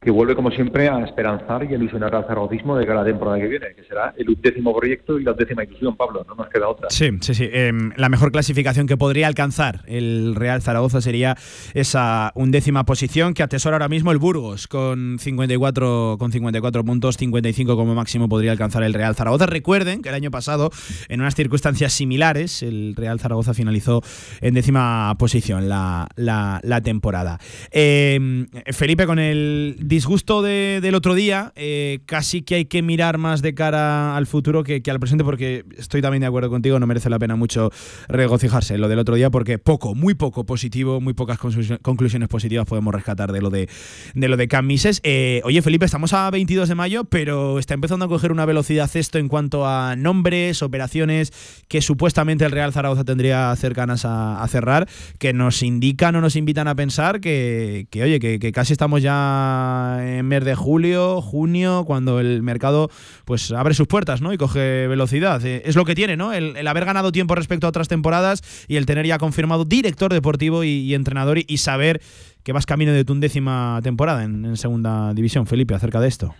que 0.05 0.11
vuelve 0.11 0.35
como 0.35 0.51
siempre 0.51 0.87
a 0.87 1.03
esperanzar 1.03 1.63
y 1.63 1.73
a 1.73 1.77
ilusionar 1.77 2.13
al 2.13 2.25
zaragocismo 2.27 2.77
de 2.77 2.85
cara 2.85 3.01
a 3.01 3.03
la 3.03 3.09
temporada 3.09 3.39
que 3.39 3.47
viene, 3.47 3.73
que 3.75 3.83
será 3.85 4.13
el 4.15 4.29
undécimo 4.29 4.73
proyecto 4.77 5.19
y 5.19 5.23
la 5.23 5.31
undécima 5.31 5.63
ilusión, 5.63 5.97
Pablo, 5.97 6.23
no 6.27 6.35
nos 6.35 6.47
queda 6.49 6.69
otra. 6.69 6.91
Sí, 6.91 7.09
sí, 7.21 7.33
sí. 7.33 7.49
Em, 7.51 7.91
la 7.97 8.07
mejor 8.07 8.31
clasificación 8.31 8.85
que 8.85 8.97
podría 8.97 9.25
alcanzar 9.25 9.81
el 9.87 10.35
Real 10.35 10.61
Zaragoza 10.61 11.01
sería 11.01 11.35
esa 11.73 12.31
undécima 12.35 12.85
posición 12.85 13.33
que 13.33 13.41
atesora 13.41 13.77
ahora 13.77 13.89
mismo 13.89 14.11
el 14.11 14.19
Burgos 14.19 14.67
con 14.67 15.17
54, 15.17 16.17
con 16.19 16.31
54 16.31 16.85
puntos, 16.85 17.17
55 17.17 17.75
como 17.75 17.95
máximo 17.95 18.29
podría 18.29 18.51
alcanzar 18.51 18.83
el 18.83 18.93
Real 18.93 19.15
Zaragoza. 19.15 19.47
Recuerden 19.47 20.03
que 20.03 20.09
el 20.09 20.15
año 20.15 20.29
pasado, 20.29 20.69
en 21.09 21.21
unas 21.21 21.33
circunstancias 21.33 21.93
similares, 21.93 22.61
el 22.61 22.93
Real 22.95 23.19
Zaragoza 23.19 23.55
finalizó 23.55 24.03
en 24.41 24.53
décima 24.53 25.15
posición 25.17 25.67
la, 25.67 26.07
la, 26.15 26.81
temporada. 26.81 27.39
Em, 27.71 28.45
Felipe, 28.71 29.07
con 29.07 29.17
el 29.17 29.77
disgusto 29.95 30.41
del 30.41 30.93
otro 30.93 31.15
día, 31.15 31.53
eh, 31.55 31.99
casi 32.05 32.41
que 32.41 32.55
hay 32.55 32.65
que 32.65 32.81
mirar 32.81 33.17
más 33.17 33.41
de 33.41 33.53
cara 33.53 34.17
al 34.17 34.27
futuro 34.27 34.61
que, 34.61 34.81
al 34.85 34.99
presente, 34.99 35.23
porque 35.23 35.63
estoy 35.77 36.01
también 36.01 36.19
de 36.19 36.27
acuerdo 36.27 36.49
contigo, 36.49 36.77
no 36.79 36.85
merece 36.85 37.09
la 37.09 37.17
pena 37.17 37.37
mucho 37.37 37.71
regocijarse 38.09 38.77
lo 38.77 38.89
del 38.89 38.99
otro 38.99 39.15
día, 39.15 39.29
porque 39.29 39.57
poco, 39.57 39.95
muy 39.95 40.13
poco 40.13 40.45
positivo, 40.45 40.99
muy 40.99 41.13
pocas 41.13 41.39
conclusiones 41.39 42.27
positivas 42.27 42.65
podemos 42.67 42.93
rescatar 42.93 43.31
de 43.31 43.41
lo 43.41 43.49
de, 43.49 43.69
de 44.13 44.27
lo 44.27 44.35
de 44.35 44.49
Camises. 44.49 44.99
Eh, 45.03 45.39
oye, 45.45 45.61
Felipe, 45.61 45.85
estamos 45.85 46.11
a 46.11 46.29
22 46.29 46.67
de 46.67 46.75
mayo, 46.75 47.05
pero 47.05 47.57
está 47.57 47.73
empezando 47.73 48.03
a 48.03 48.09
coger 48.09 48.33
una 48.33 48.45
velocidad 48.45 48.91
esto 48.95 49.17
en 49.17 49.29
cuanto 49.29 49.65
a 49.65 49.95
nombres, 49.95 50.61
operaciones 50.61 51.31
que 51.69 51.81
supuestamente 51.81 52.43
el 52.43 52.51
Real 52.51 52.73
Zaragoza 52.73 53.05
tendría 53.05 53.55
cercanas 53.55 54.03
a, 54.03 54.45
cerrar, 54.49 54.89
que 55.19 55.31
nos 55.31 55.63
indican 55.63 56.15
o 56.17 56.21
nos 56.21 56.35
invitan 56.35 56.67
a 56.67 56.75
pensar 56.75 57.21
que, 57.21 57.87
oye, 57.93 58.19
que 58.19 58.51
casi 58.51 58.73
estamos 58.73 59.01
ya 59.01 59.84
en 60.01 60.25
mes 60.25 60.43
de 60.43 60.55
julio, 60.55 61.21
junio, 61.21 61.83
cuando 61.85 62.19
el 62.19 62.41
mercado 62.43 62.89
pues 63.25 63.51
abre 63.51 63.73
sus 63.73 63.87
puertas 63.87 64.21
¿no? 64.21 64.33
y 64.33 64.37
coge 64.37 64.87
velocidad. 64.87 65.43
Eh, 65.45 65.63
es 65.65 65.75
lo 65.75 65.85
que 65.85 65.95
tiene, 65.95 66.17
¿no? 66.17 66.33
El, 66.33 66.65
haber 66.67 66.85
ganado 66.85 67.11
tiempo 67.11 67.35
respecto 67.35 67.67
a 67.67 67.69
otras 67.69 67.87
temporadas 67.87 68.65
y 68.67 68.77
el 68.77 68.85
tener 68.85 69.05
ya 69.05 69.17
confirmado 69.17 69.65
director 69.65 70.11
deportivo 70.11 70.63
y, 70.63 70.93
entrenador 70.93 71.37
y, 71.37 71.57
saber 71.57 72.01
que 72.43 72.51
vas 72.51 72.65
camino 72.65 72.91
de 72.91 73.05
tu 73.05 73.13
undécima 73.13 73.79
temporada 73.83 74.23
en, 74.23 74.55
segunda 74.57 75.13
división. 75.13 75.47
Felipe, 75.47 75.73
acerca 75.73 75.99
de 75.99 76.07
esto. 76.07 76.35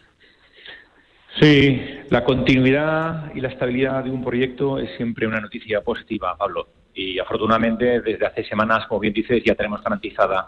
Sí, 1.40 1.82
la 2.10 2.24
continuidad 2.24 3.34
y 3.36 3.42
la 3.42 3.50
estabilidad 3.50 4.04
de 4.04 4.12
un 4.12 4.24
proyecto 4.24 4.80
es 4.80 4.96
siempre 4.98 5.28
una 5.28 5.42
noticia 5.42 5.82
positiva, 5.82 6.36
Pablo. 6.38 6.70
Y 6.94 7.20
afortunadamente 7.20 8.02
desde 8.02 8.26
hace 8.26 8.46
semanas, 8.46 8.86
como 8.88 9.02
bien 9.02 9.14
dices, 9.14 9.44
ya 9.46 9.56
tenemos 9.56 9.84
garantizada 9.84 10.48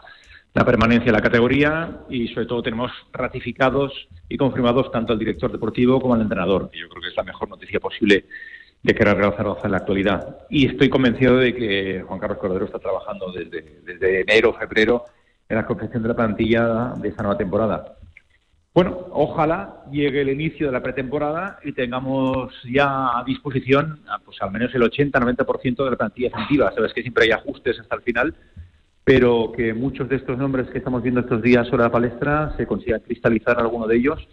la 0.57 0.65
permanencia 0.65 1.09
en 1.09 1.13
la 1.13 1.21
categoría 1.21 1.99
y 2.09 2.29
sobre 2.29 2.47
todo 2.47 2.63
tenemos 2.63 2.91
ratificados 3.13 3.93
y 4.27 4.37
confirmados 4.37 4.91
tanto 4.91 5.13
al 5.13 5.19
director 5.19 5.51
deportivo 5.51 6.01
como 6.01 6.15
al 6.15 6.21
entrenador. 6.21 6.71
yo 6.73 6.89
creo 6.89 7.01
que 7.03 7.09
es 7.09 7.15
la 7.15 7.23
mejor 7.23 7.47
noticia 7.47 7.79
posible 7.79 8.25
de 8.81 8.95
que 8.95 9.03
Real 9.03 9.35
Zaragoza 9.37 9.65
en 9.65 9.71
la 9.71 9.77
actualidad. 9.77 10.39
Y 10.49 10.65
estoy 10.65 10.89
convencido 10.89 11.37
de 11.37 11.53
que 11.53 12.03
Juan 12.07 12.19
Carlos 12.19 12.39
Cordero 12.39 12.65
está 12.65 12.79
trabajando 12.79 13.31
desde, 13.31 13.81
desde 13.83 14.21
enero, 14.21 14.51
febrero, 14.53 15.05
en 15.47 15.57
la 15.57 15.65
confección 15.67 16.01
de 16.01 16.09
la 16.09 16.15
plantilla 16.15 16.93
de 16.97 17.09
esta 17.09 17.21
nueva 17.21 17.37
temporada. 17.37 17.97
Bueno, 18.73 19.07
ojalá 19.11 19.83
llegue 19.91 20.21
el 20.21 20.29
inicio 20.29 20.67
de 20.67 20.73
la 20.73 20.81
pretemporada 20.81 21.59
y 21.63 21.73
tengamos 21.73 22.51
ya 22.63 23.19
a 23.19 23.23
disposición 23.23 24.01
pues 24.25 24.41
al 24.41 24.51
menos 24.51 24.73
el 24.73 24.81
80-90% 24.81 25.83
de 25.83 25.91
la 25.91 25.97
plantilla 25.97 26.29
definitiva. 26.29 26.71
Sabes 26.73 26.93
que 26.93 27.03
siempre 27.03 27.25
hay 27.25 27.31
ajustes 27.31 27.79
hasta 27.79 27.95
el 27.95 28.01
final, 28.01 28.35
pero 29.07 29.53
que 29.55 29.73
muchos 29.73 30.09
de 30.09 30.17
estos 30.17 30.37
nombres 30.37 30.69
que 30.69 30.79
estamos 30.79 31.01
viendo 31.01 31.21
estos 31.21 31.41
días 31.41 31.65
sobre 31.69 31.83
la 31.83 31.89
palestra 31.89 32.53
se 32.57 32.67
consiga 32.67 32.99
cristalizar 32.99 33.57
alguno 33.57 33.87
de 33.87 33.95
ellos 33.95 34.27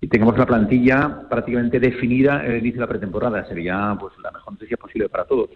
y 0.00 0.08
tengamos 0.08 0.38
la 0.38 0.46
plantilla 0.46 1.28
prácticamente 1.28 1.78
definida 1.78 2.42
en 2.42 2.52
el 2.52 2.60
inicio 2.60 2.80
de 2.80 2.86
la 2.86 2.88
pretemporada. 2.88 3.46
Sería 3.46 3.94
pues 4.00 4.14
la 4.22 4.30
mejor 4.30 4.54
noticia 4.54 4.78
posible 4.78 5.10
para 5.10 5.26
todos. 5.26 5.50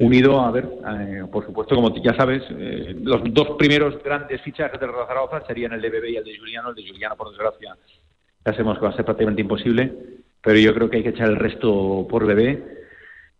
Unido 0.00 0.38
a 0.38 0.50
ver, 0.50 0.68
eh, 0.98 1.24
por 1.32 1.46
supuesto, 1.46 1.74
como 1.74 1.96
ya 1.96 2.14
sabes, 2.14 2.42
eh, 2.50 2.94
los 3.02 3.22
dos 3.32 3.56
primeros 3.58 3.96
grandes 4.04 4.42
fichajes 4.42 4.78
del 4.78 4.92
Real 4.92 5.06
Zaragoza 5.06 5.40
serían 5.46 5.72
el 5.72 5.80
de 5.80 5.88
Bebé 5.88 6.10
y 6.10 6.16
el 6.16 6.24
de 6.24 6.38
Juliano. 6.38 6.68
El 6.68 6.74
de 6.74 6.90
Juliano, 6.90 7.16
por 7.16 7.30
desgracia, 7.30 7.74
ya 8.44 8.52
sabemos 8.52 8.78
que 8.78 8.84
va 8.84 8.90
a 8.90 8.96
ser 8.96 9.06
prácticamente 9.06 9.40
imposible, 9.40 9.94
pero 10.42 10.58
yo 10.58 10.74
creo 10.74 10.90
que 10.90 10.98
hay 10.98 11.02
que 11.04 11.08
echar 11.08 11.30
el 11.30 11.36
resto 11.36 12.06
por 12.06 12.26
Bebé 12.26 12.79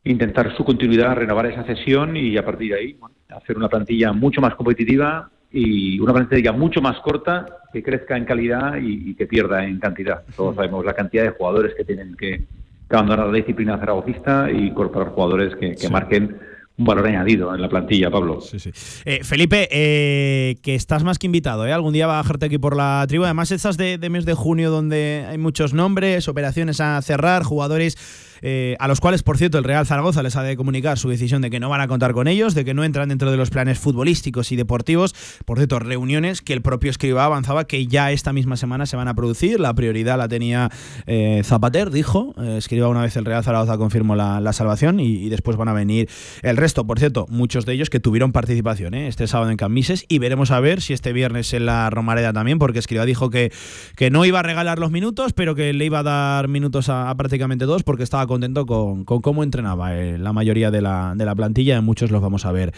intentar 0.04 0.56
su 0.56 0.64
continuidad, 0.64 1.14
renovar 1.14 1.46
esa 1.46 1.64
cesión 1.64 2.16
y 2.16 2.36
a 2.36 2.44
partir 2.44 2.72
de 2.72 2.78
ahí 2.78 2.96
hacer 3.28 3.56
una 3.56 3.68
plantilla 3.68 4.12
mucho 4.12 4.40
más 4.40 4.54
competitiva 4.54 5.30
y 5.52 5.98
una 6.00 6.12
plantilla 6.12 6.52
mucho 6.52 6.80
más 6.80 6.98
corta 7.00 7.46
que 7.72 7.82
crezca 7.82 8.16
en 8.16 8.24
calidad 8.24 8.76
y, 8.80 9.14
que 9.14 9.26
pierda 9.26 9.64
en 9.64 9.78
cantidad. 9.78 10.22
Todos 10.36 10.56
sabemos 10.56 10.84
la 10.84 10.94
cantidad 10.94 11.24
de 11.24 11.30
jugadores 11.30 11.74
que 11.76 11.84
tienen 11.84 12.16
que, 12.16 12.44
abandonar 12.88 13.28
la 13.28 13.34
disciplina 13.34 13.78
zaragocista 13.78 14.50
y 14.50 14.66
incorporar 14.66 15.10
jugadores 15.10 15.54
que, 15.54 15.88
marquen 15.90 16.36
un 16.76 16.84
valor 16.84 17.06
añadido 17.06 17.54
en 17.54 17.60
la 17.60 17.68
plantilla, 17.68 18.10
Pablo. 18.10 18.40
Sí, 18.40 18.58
sí. 18.58 18.72
Eh, 19.04 19.22
Felipe, 19.22 19.68
eh, 19.70 20.56
que 20.62 20.74
estás 20.74 21.04
más 21.04 21.18
que 21.18 21.26
invitado, 21.26 21.66
¿eh? 21.66 21.72
Algún 21.72 21.92
día 21.92 22.06
va 22.08 22.14
a 22.18 22.22
bajarte 22.22 22.46
aquí 22.46 22.58
por 22.58 22.74
la 22.74 23.04
tribu. 23.06 23.24
Además, 23.24 23.52
estás 23.52 23.76
de 23.76 23.98
mes 24.10 24.24
de 24.24 24.34
junio 24.34 24.70
donde 24.70 25.24
hay 25.28 25.38
muchos 25.38 25.72
nombres, 25.72 26.26
operaciones 26.26 26.80
a 26.80 27.00
cerrar, 27.02 27.44
jugadores 27.44 28.29
eh, 28.42 28.76
a 28.78 28.88
los 28.88 29.00
cuales, 29.00 29.22
por 29.22 29.38
cierto, 29.38 29.58
el 29.58 29.64
Real 29.64 29.86
Zaragoza 29.86 30.22
les 30.22 30.36
ha 30.36 30.42
de 30.42 30.56
comunicar 30.56 30.98
su 30.98 31.08
decisión 31.08 31.42
de 31.42 31.50
que 31.50 31.60
no 31.60 31.68
van 31.68 31.80
a 31.80 31.88
contar 31.88 32.12
con 32.12 32.28
ellos, 32.28 32.54
de 32.54 32.64
que 32.64 32.74
no 32.74 32.84
entran 32.84 33.08
dentro 33.08 33.30
de 33.30 33.36
los 33.36 33.50
planes 33.50 33.78
futbolísticos 33.78 34.52
y 34.52 34.56
deportivos. 34.56 35.14
Por 35.44 35.58
cierto, 35.58 35.78
reuniones 35.78 36.42
que 36.42 36.52
el 36.52 36.62
propio 36.62 36.90
Escriba 36.90 37.24
avanzaba 37.24 37.66
que 37.66 37.86
ya 37.86 38.12
esta 38.12 38.32
misma 38.32 38.56
semana 38.56 38.86
se 38.86 38.96
van 38.96 39.08
a 39.08 39.14
producir. 39.14 39.60
La 39.60 39.74
prioridad 39.74 40.18
la 40.18 40.28
tenía 40.28 40.70
eh, 41.06 41.42
Zapater, 41.44 41.90
dijo. 41.90 42.34
Eh, 42.38 42.56
Escriba 42.58 42.88
una 42.88 43.02
vez 43.02 43.16
el 43.16 43.24
Real 43.24 43.44
Zaragoza 43.44 43.76
confirmó 43.78 44.16
la, 44.16 44.52
salvación 44.52 44.98
y, 44.98 45.28
después 45.28 45.56
van 45.56 45.68
a 45.68 45.72
venir 45.72 46.08
el 46.42 46.56
resto. 46.56 46.86
Por 46.86 46.98
cierto, 46.98 47.26
muchos 47.28 47.66
de 47.66 47.74
ellos 47.74 47.88
que 47.88 48.00
tuvieron 48.00 48.32
participación 48.32 48.94
este 48.94 49.26
sábado 49.26 49.50
en 49.50 49.56
Camises 49.56 50.04
y 50.08 50.18
veremos 50.18 50.50
a 50.50 50.58
ver 50.58 50.80
si 50.80 50.92
este 50.92 51.12
viernes 51.12 51.54
en 51.54 51.66
la 51.66 51.88
Romareda 51.88 52.32
también, 52.32 52.58
porque 52.58 52.80
Escriba 52.80 53.04
dijo 53.04 53.30
que, 53.30 53.52
que 53.96 54.10
no 54.10 54.24
iba 54.24 54.40
a 54.40 54.42
regalar 54.42 54.78
los 54.78 54.90
minutos, 54.90 55.32
pero 55.32 55.54
que 55.54 55.72
le 55.72 55.84
iba 55.84 56.00
a 56.00 56.02
dar 56.02 56.48
minutos 56.48 56.88
a, 56.88 57.10
a 57.10 57.14
prácticamente 57.14 57.64
dos 57.64 57.84
porque 57.84 58.02
estaba 58.02 58.26
contento 58.30 58.64
con, 58.64 59.04
cómo 59.04 59.42
entrenaba 59.42 59.96
eh, 59.96 60.16
la 60.16 60.32
mayoría 60.32 60.70
de 60.70 60.80
la, 60.80 61.12
de 61.16 61.24
la 61.26 61.34
plantilla. 61.34 61.80
Muchos 61.82 62.10
los 62.10 62.22
vamos 62.22 62.46
a 62.46 62.52
ver, 62.52 62.72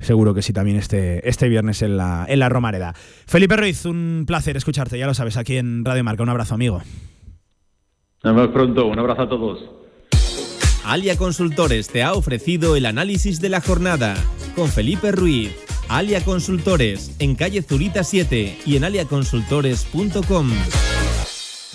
seguro 0.00 0.32
que 0.32 0.40
sí, 0.40 0.52
también 0.52 0.78
este, 0.78 1.28
este 1.28 1.48
viernes 1.48 1.82
en 1.82 1.96
la, 1.98 2.24
en 2.28 2.38
la 2.38 2.48
Romareda. 2.48 2.94
Felipe 3.26 3.56
Ruiz, 3.56 3.84
un 3.84 4.24
placer 4.26 4.56
escucharte, 4.56 4.98
ya 4.98 5.06
lo 5.06 5.14
sabes, 5.14 5.36
aquí 5.36 5.56
en 5.56 5.84
Radio 5.84 6.04
Marca. 6.04 6.22
Un 6.22 6.30
abrazo, 6.30 6.54
amigo. 6.54 6.80
Nos 8.22 8.36
vemos 8.36 8.52
pronto, 8.52 8.86
un 8.86 8.98
abrazo 8.98 9.22
a 9.22 9.28
todos. 9.28 9.58
Alia 10.84 11.16
Consultores 11.16 11.88
te 11.88 12.02
ha 12.02 12.14
ofrecido 12.14 12.76
el 12.76 12.86
análisis 12.86 13.40
de 13.40 13.48
la 13.48 13.60
jornada 13.60 14.14
con 14.54 14.68
Felipe 14.68 15.12
Ruiz. 15.12 15.52
Alia 15.88 16.24
Consultores, 16.24 17.16
en 17.18 17.34
calle 17.34 17.62
Zurita 17.62 18.04
7 18.04 18.58
y 18.64 18.76
en 18.76 18.84
aliaconsultores.com. 18.84 20.50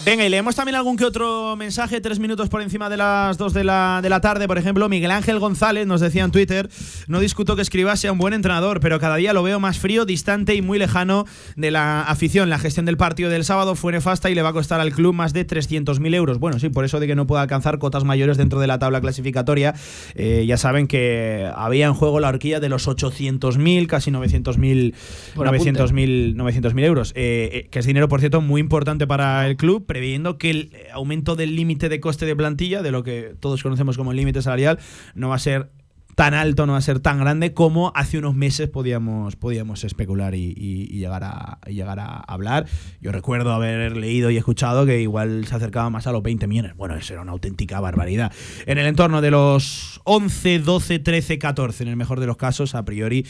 Venga, 0.06 0.26
y 0.26 0.30
leemos 0.30 0.56
también 0.56 0.76
algún 0.76 0.96
que 0.96 1.06
otro 1.06 1.56
mensaje, 1.56 2.00
tres 2.02 2.20
minutos 2.20 2.50
por 2.50 2.62
encima 2.62 2.90
de 2.90 2.98
las 2.98 3.38
dos 3.38 3.54
de 3.54 3.64
la, 3.64 4.00
de 4.02 4.10
la 4.10 4.22
tarde. 4.22 4.48
Por 4.48 4.58
ejemplo, 4.58 4.88
Miguel 4.88 5.12
Ángel 5.12 5.40
González 5.40 5.88
nos 5.88 6.02
decía 6.02 6.24
en 6.24 6.32
Twitter: 6.32 6.70
No 7.08 7.20
discuto 7.20 7.56
que 7.56 7.62
Escribá 7.62 7.96
sea 7.96 8.12
un 8.12 8.18
buen 8.18 8.34
entrenador, 8.34 8.80
pero 8.80 9.00
cada 9.00 9.16
día 9.18 9.34
lo 9.34 9.44
veo 9.44 9.60
más 9.60 9.80
frío, 9.80 10.06
distante 10.06 10.56
y 10.56 10.62
muy 10.62 10.78
lejano 10.78 11.26
de 11.56 11.72
la 11.72 12.04
afición. 12.04 12.50
La 12.50 12.60
gestión 12.60 12.86
del 12.86 12.96
partido 12.96 13.30
del 13.30 13.44
sábado 13.44 13.76
fue 13.76 13.92
nefasta 13.92 14.30
y 14.30 14.36
le 14.36 14.44
va 14.44 14.50
a 14.50 14.54
costar 14.54 14.80
al 14.80 14.94
club 14.94 15.14
más 15.14 15.34
de 15.34 15.46
300.000 15.46 16.14
euros. 16.16 16.40
Bueno, 16.40 16.60
sí, 16.60 16.70
por 16.70 16.86
eso 16.86 17.00
de 17.00 17.08
que 17.08 17.16
no 17.16 17.28
pueda 17.28 17.42
alcanzar 17.42 17.80
cotas 17.80 18.04
mayores 18.04 18.38
dentro 18.38 18.60
de 18.60 18.68
la 18.68 18.80
tabla 18.80 19.02
clasificatoria. 19.02 19.74
Eh, 20.16 20.46
ya 20.48 20.58
saben 20.58 20.88
que 20.88 21.50
había 21.56 21.88
en 21.88 21.94
juego 21.94 22.20
la 22.20 22.30
horquilla 22.30 22.60
de 22.60 22.70
los 22.70 22.88
800.000, 22.88 23.88
casi 23.88 24.12
900.000 24.12 24.94
Buen 25.36 25.48
apunte. 25.48 25.74
900.000 25.74 26.36
900.000 26.36 26.84
euros, 26.84 27.14
eh, 27.16 27.50
eh, 27.52 27.68
que 27.70 27.80
es 27.80 27.86
dinero, 27.86 28.08
por 28.08 28.20
cierto, 28.20 28.42
muy 28.42 28.62
importante 28.62 29.08
para 29.08 29.48
el 29.48 29.58
club, 29.58 29.86
previendo 29.88 30.38
que 30.38 30.52
el 30.52 30.72
aumento 30.94 31.36
del 31.36 31.56
límite 31.56 31.90
de 31.90 32.00
coste 32.00 32.26
de 32.26 32.36
plantilla, 32.36 32.84
de 32.84 32.92
lo 32.92 33.04
que 33.04 33.34
todos 33.40 33.64
conocemos 33.64 33.98
como 33.98 34.12
el 34.12 34.18
límite 34.18 34.42
salarial, 34.42 34.80
no 35.16 35.30
va 35.30 35.36
a 35.36 35.40
ser 35.40 35.70
tan 36.18 36.34
alto, 36.34 36.66
no 36.66 36.72
va 36.72 36.80
a 36.80 36.82
ser 36.82 37.00
tan 37.00 37.20
grande 37.20 37.54
como 37.54 37.92
hace 37.94 38.18
unos 38.18 38.34
meses 38.34 38.68
podíamos, 38.68 39.36
podíamos 39.36 39.84
especular 39.84 40.34
y, 40.34 40.88
llegar, 40.88 41.24
a, 41.24 41.60
llegar 41.68 42.00
a 42.00 42.18
hablar. 42.18 42.66
Yo 43.00 43.12
recuerdo 43.12 43.54
haber 43.54 43.96
leído 43.96 44.32
y 44.32 44.38
escuchado 44.38 44.88
que 44.88 45.00
igual 45.00 45.46
se 45.46 45.54
acercaba 45.54 45.92
más 45.92 46.08
a 46.08 46.12
los 46.12 46.24
20 46.24 46.48
millones. 46.48 46.76
Bueno, 46.76 46.96
eso 46.96 47.14
era 47.14 47.22
una 47.22 47.34
auténtica 47.34 47.80
barbaridad. 47.82 48.34
En 48.66 48.80
el 48.80 48.88
entorno 48.88 49.22
de 49.22 49.30
los 49.30 50.02
11, 50.06 50.58
12, 50.58 50.98
13, 50.98 51.38
14, 51.38 51.84
en 51.84 51.90
el 51.90 51.98
mejor 51.98 52.20
de 52.20 52.26
los 52.26 52.36
casos, 52.36 52.74
a 52.74 52.84
priori, 52.84 53.24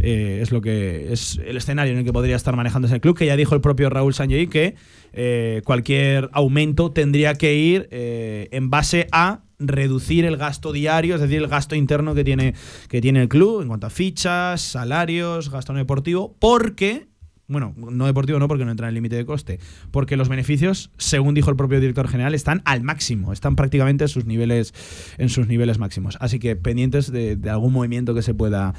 eh, 0.00 0.40
es 0.42 0.50
lo 0.50 0.60
que 0.60 1.12
es 1.12 1.38
el 1.46 1.56
escenario 1.56 1.92
en 1.92 2.00
el 2.00 2.04
que 2.04 2.12
podría 2.12 2.34
estar 2.34 2.56
manejándose 2.56 2.96
el 2.96 3.00
club, 3.00 3.16
que 3.16 3.26
ya 3.26 3.36
dijo 3.36 3.54
el 3.54 3.60
propio 3.60 3.88
Raúl 3.88 4.14
Sanjay 4.14 4.48
que 4.48 4.74
eh, 5.12 5.62
cualquier 5.64 6.28
aumento 6.32 6.90
tendría 6.90 7.34
que 7.34 7.54
ir 7.54 7.86
eh, 7.92 8.48
en 8.50 8.68
base 8.68 9.06
a 9.12 9.42
reducir 9.66 10.24
el 10.24 10.36
gasto 10.36 10.72
diario, 10.72 11.14
es 11.14 11.20
decir, 11.20 11.38
el 11.38 11.48
gasto 11.48 11.74
interno 11.74 12.14
que 12.14 12.24
tiene, 12.24 12.54
que 12.88 13.00
tiene 13.00 13.22
el 13.22 13.28
club 13.28 13.62
en 13.62 13.68
cuanto 13.68 13.86
a 13.86 13.90
fichas, 13.90 14.60
salarios, 14.60 15.50
gasto 15.50 15.72
no 15.72 15.78
deportivo, 15.78 16.36
porque 16.38 17.12
bueno, 17.52 17.74
no 17.76 18.06
deportivo 18.06 18.38
no 18.38 18.48
porque 18.48 18.64
no 18.64 18.70
entra 18.70 18.86
en 18.86 18.90
el 18.90 18.94
límite 18.94 19.16
de 19.16 19.26
coste, 19.26 19.60
porque 19.90 20.16
los 20.16 20.28
beneficios, 20.28 20.90
según 20.96 21.34
dijo 21.34 21.50
el 21.50 21.56
propio 21.56 21.80
director 21.80 22.08
general, 22.08 22.34
están 22.34 22.62
al 22.64 22.82
máximo, 22.82 23.32
están 23.32 23.56
prácticamente 23.56 24.04
en 24.04 24.08
sus 24.08 24.24
niveles, 24.24 24.72
en 25.18 25.28
sus 25.28 25.48
niveles 25.48 25.78
máximos. 25.78 26.16
Así 26.20 26.38
que 26.38 26.56
pendientes 26.56 27.12
de, 27.12 27.38
algún 27.50 27.74
movimiento 27.74 28.14
que 28.14 28.22
se 28.22 28.32
pueda 28.32 28.74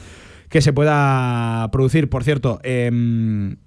que 0.49 0.61
se 0.61 0.71
pueda 0.71 1.69
producir. 1.71 2.09
Por 2.09 2.23
cierto, 2.23 2.59
em, 2.63 3.57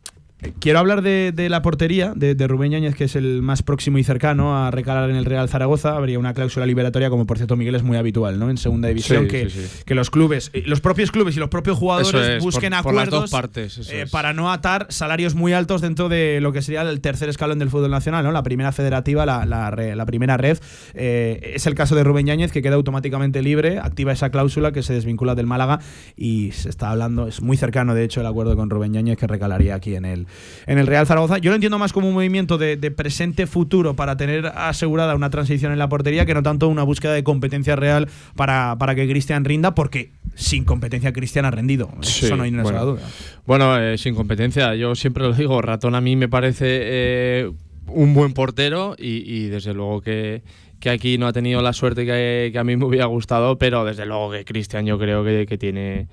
Quiero 0.61 0.79
hablar 0.81 1.01
de, 1.01 1.33
de 1.35 1.49
la 1.49 1.63
portería 1.63 2.13
de, 2.15 2.35
de 2.35 2.47
Rubén 2.47 2.71
Yáñez, 2.71 2.95
que 2.95 3.05
es 3.05 3.17
el 3.17 3.41
más 3.41 3.63
próximo 3.63 3.97
y 3.97 4.05
cercano 4.05 4.55
a 4.67 4.71
recalar 4.71 5.09
en 5.09 5.17
el 5.17 5.25
Real 5.25 5.49
Zaragoza. 5.49 5.97
Habría 5.97 6.19
una 6.19 6.35
cláusula 6.35 6.67
liberatoria, 6.67 7.09
como 7.09 7.27
por 7.27 7.39
cierto 7.39 7.57
Miguel 7.57 7.75
es 7.75 7.83
muy 7.83 7.97
habitual, 7.97 8.39
¿no? 8.39 8.51
En 8.51 8.59
segunda 8.59 8.89
división, 8.89 9.25
Sí, 9.25 9.29
que, 9.31 9.49
sí, 9.51 9.61
sí. 9.67 9.83
que 9.87 9.95
los 9.95 10.11
clubes, 10.11 10.51
eh, 10.53 10.63
los 10.67 10.83
propios 10.83 11.11
clubes 11.11 11.37
y 11.37 11.41
los 11.41 11.49
propios 11.49 11.79
jugadores 11.79 12.15
es, 12.37 12.43
busquen 12.45 12.75
por- 12.75 12.83
por 12.83 12.95
las 12.95 13.09
acuerdos 13.09 13.21
dos 13.23 13.31
partes, 13.31 13.79
eso 13.79 13.91
eh, 13.93 14.07
para 14.11 14.35
no 14.35 14.53
atar 14.53 14.87
salarios 14.91 15.35
muy 15.35 15.55
altos 15.55 15.81
dentro 15.81 16.11
de 16.11 16.39
lo 16.43 16.53
que 16.53 16.61
sería 16.61 16.83
el 16.83 17.01
tercer 17.01 17.31
escalón 17.31 17.59
del 17.59 17.71
fútbol 17.71 17.91
nacional, 17.91 18.23
¿no? 18.23 18.31
La 18.31 18.43
primera 18.43 18.73
federativa, 18.73 19.25
la, 19.25 19.47
la 19.47 19.71
la 19.71 20.07
primera 20.07 20.37
red. 20.37 20.59
Eh, 20.95 21.53
es 21.55 21.67
el 21.67 21.75
caso 21.75 21.95
de 21.95 22.05
Rubén 22.05 22.27
Yáñez, 22.27 22.53
que 22.53 22.61
queda 22.61 22.75
automáticamente 22.75 23.41
libre, 23.43 23.79
activa 23.79 24.13
esa 24.13 24.31
cláusula 24.31 24.71
que 24.73 24.83
se 24.83 24.93
desvincula 24.93 25.35
del 25.35 25.47
Málaga 25.47 25.81
y 26.15 26.53
se 26.53 26.69
está 26.69 26.91
hablando, 26.91 27.27
es 27.27 27.41
muy 27.41 27.57
cercano 27.57 27.95
de 27.95 28.05
hecho 28.05 28.21
el 28.21 28.27
acuerdo 28.27 28.55
con 28.55 28.69
Rubén 28.69 28.93
Yáñez 28.93 29.17
que 29.17 29.27
recalaría 29.27 29.75
aquí 29.75 29.95
en 29.97 30.05
el, 30.05 30.26
en 30.67 30.79
el 30.79 30.87
Real 30.87 31.07
Zaragoza. 31.07 31.39
Yo 31.39 31.51
lo 31.51 31.55
entiendo 31.57 31.79
más 31.79 31.93
como 31.93 32.09
un 32.09 32.15
movimiento 32.15 32.59
de, 32.59 32.77
de 32.77 32.91
presente-futuro 32.91 33.95
para 33.95 34.17
tener 34.17 34.47
asegurada 34.47 35.15
una 35.15 35.31
transición 35.31 35.73
en 35.73 35.79
la 35.79 35.89
portería 35.89 36.27
que 36.27 36.35
no 36.35 36.43
tanto 36.43 36.69
una 36.69 36.83
búsqueda 36.83 37.13
de 37.13 37.25
competencia 37.25 37.77
real 37.77 38.09
para, 38.35 38.77
para 38.79 38.95
que 38.95 39.09
Cristian 39.09 39.45
rinda, 39.45 39.75
porque 39.75 40.11
sin 40.35 40.65
competencia 40.65 41.13
Cristian 41.13 41.45
ha 41.45 41.51
rendido. 41.51 41.91
Sí, 42.01 42.27
Eso 42.27 42.37
no 42.37 42.43
hay 42.43 42.51
ninguna 42.51 42.81
bueno. 42.83 42.93
duda. 42.93 43.09
Bueno, 43.47 43.79
eh, 43.79 43.99
sin 43.99 44.15
competencia, 44.15 44.75
yo 44.75 44.95
siempre 44.95 45.23
lo 45.25 45.33
digo, 45.33 45.61
Ratón 45.63 45.95
a 45.95 46.01
mí 46.01 46.17
me 46.17 46.29
parece 46.29 46.67
eh, 46.69 47.51
un 47.89 48.15
buen 48.15 48.33
portero 48.33 48.97
y, 48.99 49.23
y 49.31 49.47
desde 49.49 49.73
luego 49.73 50.01
que, 50.03 50.43
que 50.81 50.91
aquí 50.91 51.17
no 51.19 51.27
ha 51.27 51.33
tenido 51.33 51.63
la 51.63 51.73
suerte 51.73 52.05
que, 52.05 52.51
que 52.53 52.59
a 52.59 52.65
mí 52.65 52.77
me 52.77 52.85
hubiera 52.85 53.07
gustado, 53.07 53.57
pero 53.57 53.85
desde 53.85 54.05
luego 54.05 54.31
que 54.33 54.45
Cristian 54.45 54.85
yo 54.85 54.99
creo 54.99 55.25
que, 55.25 55.47
que 55.47 55.57
tiene 55.57 56.09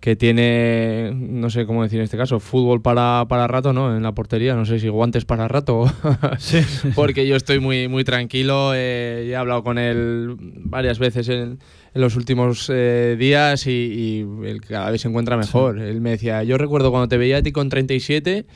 que 0.00 0.14
tiene, 0.14 1.12
no 1.12 1.50
sé 1.50 1.66
cómo 1.66 1.82
decir 1.82 1.98
en 1.98 2.04
este 2.04 2.16
caso, 2.16 2.38
fútbol 2.38 2.80
para, 2.80 3.26
para 3.28 3.48
rato, 3.48 3.72
¿no? 3.72 3.96
En 3.96 4.02
la 4.02 4.12
portería, 4.12 4.54
no 4.54 4.64
sé 4.64 4.78
si 4.78 4.88
guantes 4.88 5.24
para 5.24 5.48
rato. 5.48 5.92
Porque 6.94 7.26
yo 7.26 7.34
estoy 7.34 7.58
muy, 7.58 7.88
muy 7.88 8.04
tranquilo, 8.04 8.72
eh, 8.74 9.26
he 9.28 9.34
hablado 9.34 9.64
con 9.64 9.76
él 9.76 10.36
varias 10.38 11.00
veces 11.00 11.28
en, 11.28 11.58
en 11.94 12.00
los 12.00 12.14
últimos 12.14 12.70
eh, 12.72 13.16
días 13.18 13.66
y, 13.66 13.70
y 13.70 14.20
él 14.46 14.60
cada 14.60 14.90
vez 14.92 15.00
se 15.00 15.08
encuentra 15.08 15.36
mejor. 15.36 15.80
Él 15.80 16.00
me 16.00 16.10
decía, 16.10 16.44
yo 16.44 16.58
recuerdo 16.58 16.92
cuando 16.92 17.08
te 17.08 17.16
veía 17.16 17.38
a 17.38 17.42
ti 17.42 17.50
con 17.50 17.68
37, 17.68 18.46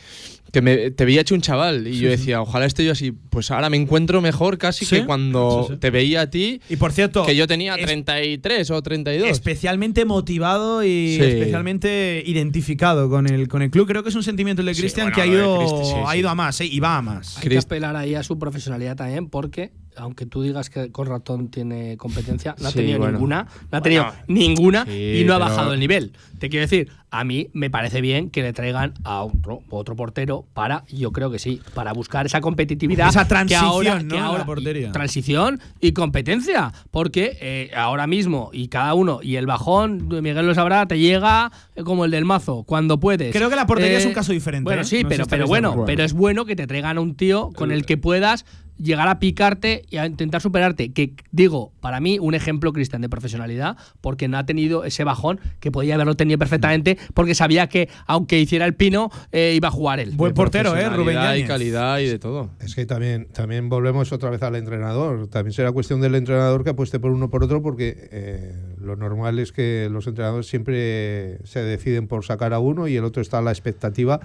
que 0.52 0.60
me, 0.62 0.90
te 0.90 1.04
veía 1.06 1.22
hecho 1.22 1.34
un 1.34 1.40
chaval 1.40 1.88
y 1.88 1.94
Sí, 1.94 2.00
yo 2.00 2.10
sí. 2.10 2.16
decía, 2.16 2.42
ojalá 2.42 2.66
esté 2.66 2.84
yo 2.84 2.92
así. 2.92 3.10
Pues 3.10 3.50
ahora 3.50 3.70
me 3.70 3.78
encuentro 3.78 4.20
mejor 4.20 4.58
casi 4.58 4.84
Sí, 4.84 4.96
que 4.96 5.06
cuando 5.06 5.64
sí, 5.66 5.72
sí. 5.74 5.80
te 5.80 5.90
veía 5.90 6.20
a 6.20 6.30
ti. 6.30 6.60
Y 6.68 6.76
por 6.76 6.92
cierto, 6.92 7.24
que 7.24 7.34
yo 7.34 7.46
tenía 7.46 7.74
es- 7.74 7.86
33 7.86 8.70
o 8.70 8.82
32. 8.82 9.28
Especialmente 9.30 10.04
motivado 10.04 10.84
y 10.84 11.16
Sí. 11.18 11.22
especialmente 11.24 12.22
identificado 12.26 13.08
con 13.08 13.26
el, 13.26 13.48
con 13.48 13.62
el 13.62 13.70
club. 13.70 13.86
Creo 13.88 14.02
que 14.02 14.10
es 14.10 14.14
un 14.14 14.22
sentimiento 14.22 14.60
el 14.60 14.66
de 14.66 14.74
Sí, 14.74 14.82
Cristian 14.82 15.06
bueno, 15.06 15.14
que 15.16 15.22
ha 15.22 15.26
ido, 15.26 15.58
Cristi, 15.58 15.84
sí, 15.90 15.94
ha 16.06 16.12
sí. 16.12 16.18
ido 16.18 16.28
a 16.28 16.34
más 16.34 16.60
¿eh? 16.60 16.66
y 16.66 16.80
va 16.80 16.98
a 16.98 17.02
más. 17.02 17.38
Hay 17.38 17.48
que 17.48 17.58
apelar 17.58 17.96
ahí 17.96 18.14
a 18.14 18.22
su 18.22 18.38
profesionalidad 18.38 18.94
también, 18.96 19.28
porque 19.30 19.72
aunque 19.96 20.26
tú 20.26 20.42
digas 20.42 20.70
que 20.70 20.90
con 20.90 21.06
ratón 21.06 21.48
tiene 21.48 21.96
competencia, 21.96 22.54
no 22.60 22.68
ha 22.68 22.70
Sí, 22.70 22.78
tenido 22.78 22.98
bueno. 22.98 23.12
ninguna, 23.12 23.46
no 23.70 23.78
ha 23.78 23.80
tenido 23.82 24.04
Bueno, 24.04 24.18
ninguna 24.28 24.84
sí, 24.86 25.20
y 25.20 25.24
no 25.24 25.34
ha 25.34 25.38
pero- 25.38 25.48
bajado 25.50 25.72
el 25.74 25.80
nivel. 25.80 26.12
Te 26.38 26.48
quiero 26.48 26.62
decir, 26.62 26.88
a 27.10 27.22
mí 27.24 27.48
me 27.52 27.70
parece 27.70 28.00
bien 28.00 28.30
que 28.30 28.42
le 28.42 28.52
traigan 28.52 28.94
a 29.04 29.22
otro, 29.22 29.60
otro 29.70 29.94
portero 29.94 30.44
para, 30.54 30.84
yo 30.88 31.12
creo 31.12 31.30
que 31.30 31.38
sí, 31.38 31.60
para 31.74 31.92
buscar 31.92 32.26
esa 32.26 32.40
competitividad. 32.40 33.08
Esa 33.10 33.22
que 33.24 33.28
transición, 33.28 33.64
ahora, 33.64 34.02
¿no? 34.02 34.08
que 34.14 34.18
ahora- 34.18 34.44
portería. 34.46 34.90
Transición 34.92 35.60
y 35.80 35.92
competencia, 35.92 36.72
porque 36.90 37.36
eh, 37.40 37.70
ahora 37.76 38.06
mismo 38.06 38.50
y 38.52 38.68
cada 38.68 38.94
uno, 38.94 39.20
y 39.22 39.36
el 39.36 39.46
bajón, 39.46 40.08
Miguel 40.08 40.46
lo 40.46 40.54
sabrá, 40.54 40.86
te 40.86 40.98
llega 40.98 41.52
eh, 41.76 41.82
como 41.84 42.04
el 42.04 42.10
del 42.10 42.24
mazo, 42.24 42.64
cuando 42.64 42.98
puedes. 42.98 43.32
Creo 43.34 43.50
que 43.50 43.56
la 43.56 43.66
portería 43.66 43.98
es 43.98 44.06
un 44.06 44.14
caso 44.14 44.32
diferente, 44.32 44.64
Bueno, 44.64 44.82
¿eh? 44.82 44.84
sí, 44.84 45.02
No 45.04 45.08
pero, 45.08 45.26
pero 45.26 45.46
bueno, 45.46 45.84
pero 45.86 46.02
es 46.04 46.12
bueno 46.14 46.44
que 46.44 46.56
te 46.56 46.66
traigan 46.66 46.98
a 46.98 47.00
un 47.00 47.14
tío 47.14 47.50
con 47.54 47.70
el 47.72 47.86
que 47.86 47.96
puedas 47.98 48.44
llegar 48.76 49.08
a 49.08 49.18
picarte 49.18 49.82
y 49.90 49.96
a 49.96 50.06
intentar 50.06 50.40
superarte. 50.40 50.92
Que 50.92 51.14
digo, 51.30 51.72
para 51.80 52.00
mí, 52.00 52.18
un 52.18 52.34
ejemplo, 52.34 52.72
Cristian, 52.72 53.02
de 53.02 53.08
profesionalidad, 53.08 53.76
porque 54.00 54.28
no 54.28 54.38
ha 54.38 54.46
tenido 54.46 54.84
ese 54.84 55.04
bajón 55.04 55.40
que 55.60 55.70
podía 55.70 55.94
haberlo 55.94 56.14
tenido 56.14 56.38
perfectamente, 56.38 56.98
porque 57.14 57.34
sabía 57.34 57.68
que, 57.68 57.88
aunque 58.06 58.38
hiciera 58.40 58.66
el 58.66 58.74
pino, 58.74 59.10
eh, 59.32 59.52
iba 59.56 59.68
a 59.68 59.70
jugar 59.70 60.00
él. 60.00 60.12
Buen 60.14 60.34
portero, 60.34 60.76
¿eh? 60.76 60.88
Rubén 60.88 61.18
y 61.36 61.44
calidad 61.44 61.98
y 61.98 62.06
de 62.06 62.18
todo. 62.18 62.50
Es 62.60 62.74
que 62.74 62.86
también, 62.86 63.28
también 63.32 63.68
volvemos 63.68 64.12
otra 64.12 64.30
vez 64.30 64.42
al 64.42 64.56
entrenador. 64.56 65.28
También 65.28 65.52
será 65.52 65.72
cuestión 65.72 66.00
del 66.00 66.14
entrenador 66.14 66.64
que 66.64 66.70
apueste 66.70 66.98
por 66.98 67.10
uno 67.10 67.30
por 67.30 67.44
otro, 67.44 67.62
porque 67.62 68.08
eh, 68.10 68.71
lo 68.82 68.96
normal 68.96 69.38
es 69.38 69.52
que 69.52 69.88
los 69.90 70.06
entrenadores 70.06 70.46
siempre 70.46 71.38
se 71.44 71.60
deciden 71.60 72.08
por 72.08 72.24
sacar 72.24 72.52
a 72.52 72.58
uno 72.58 72.88
y 72.88 72.96
el 72.96 73.04
otro 73.04 73.22
está 73.22 73.38
a 73.38 73.42
la 73.42 73.50
expectativa, 73.50 74.20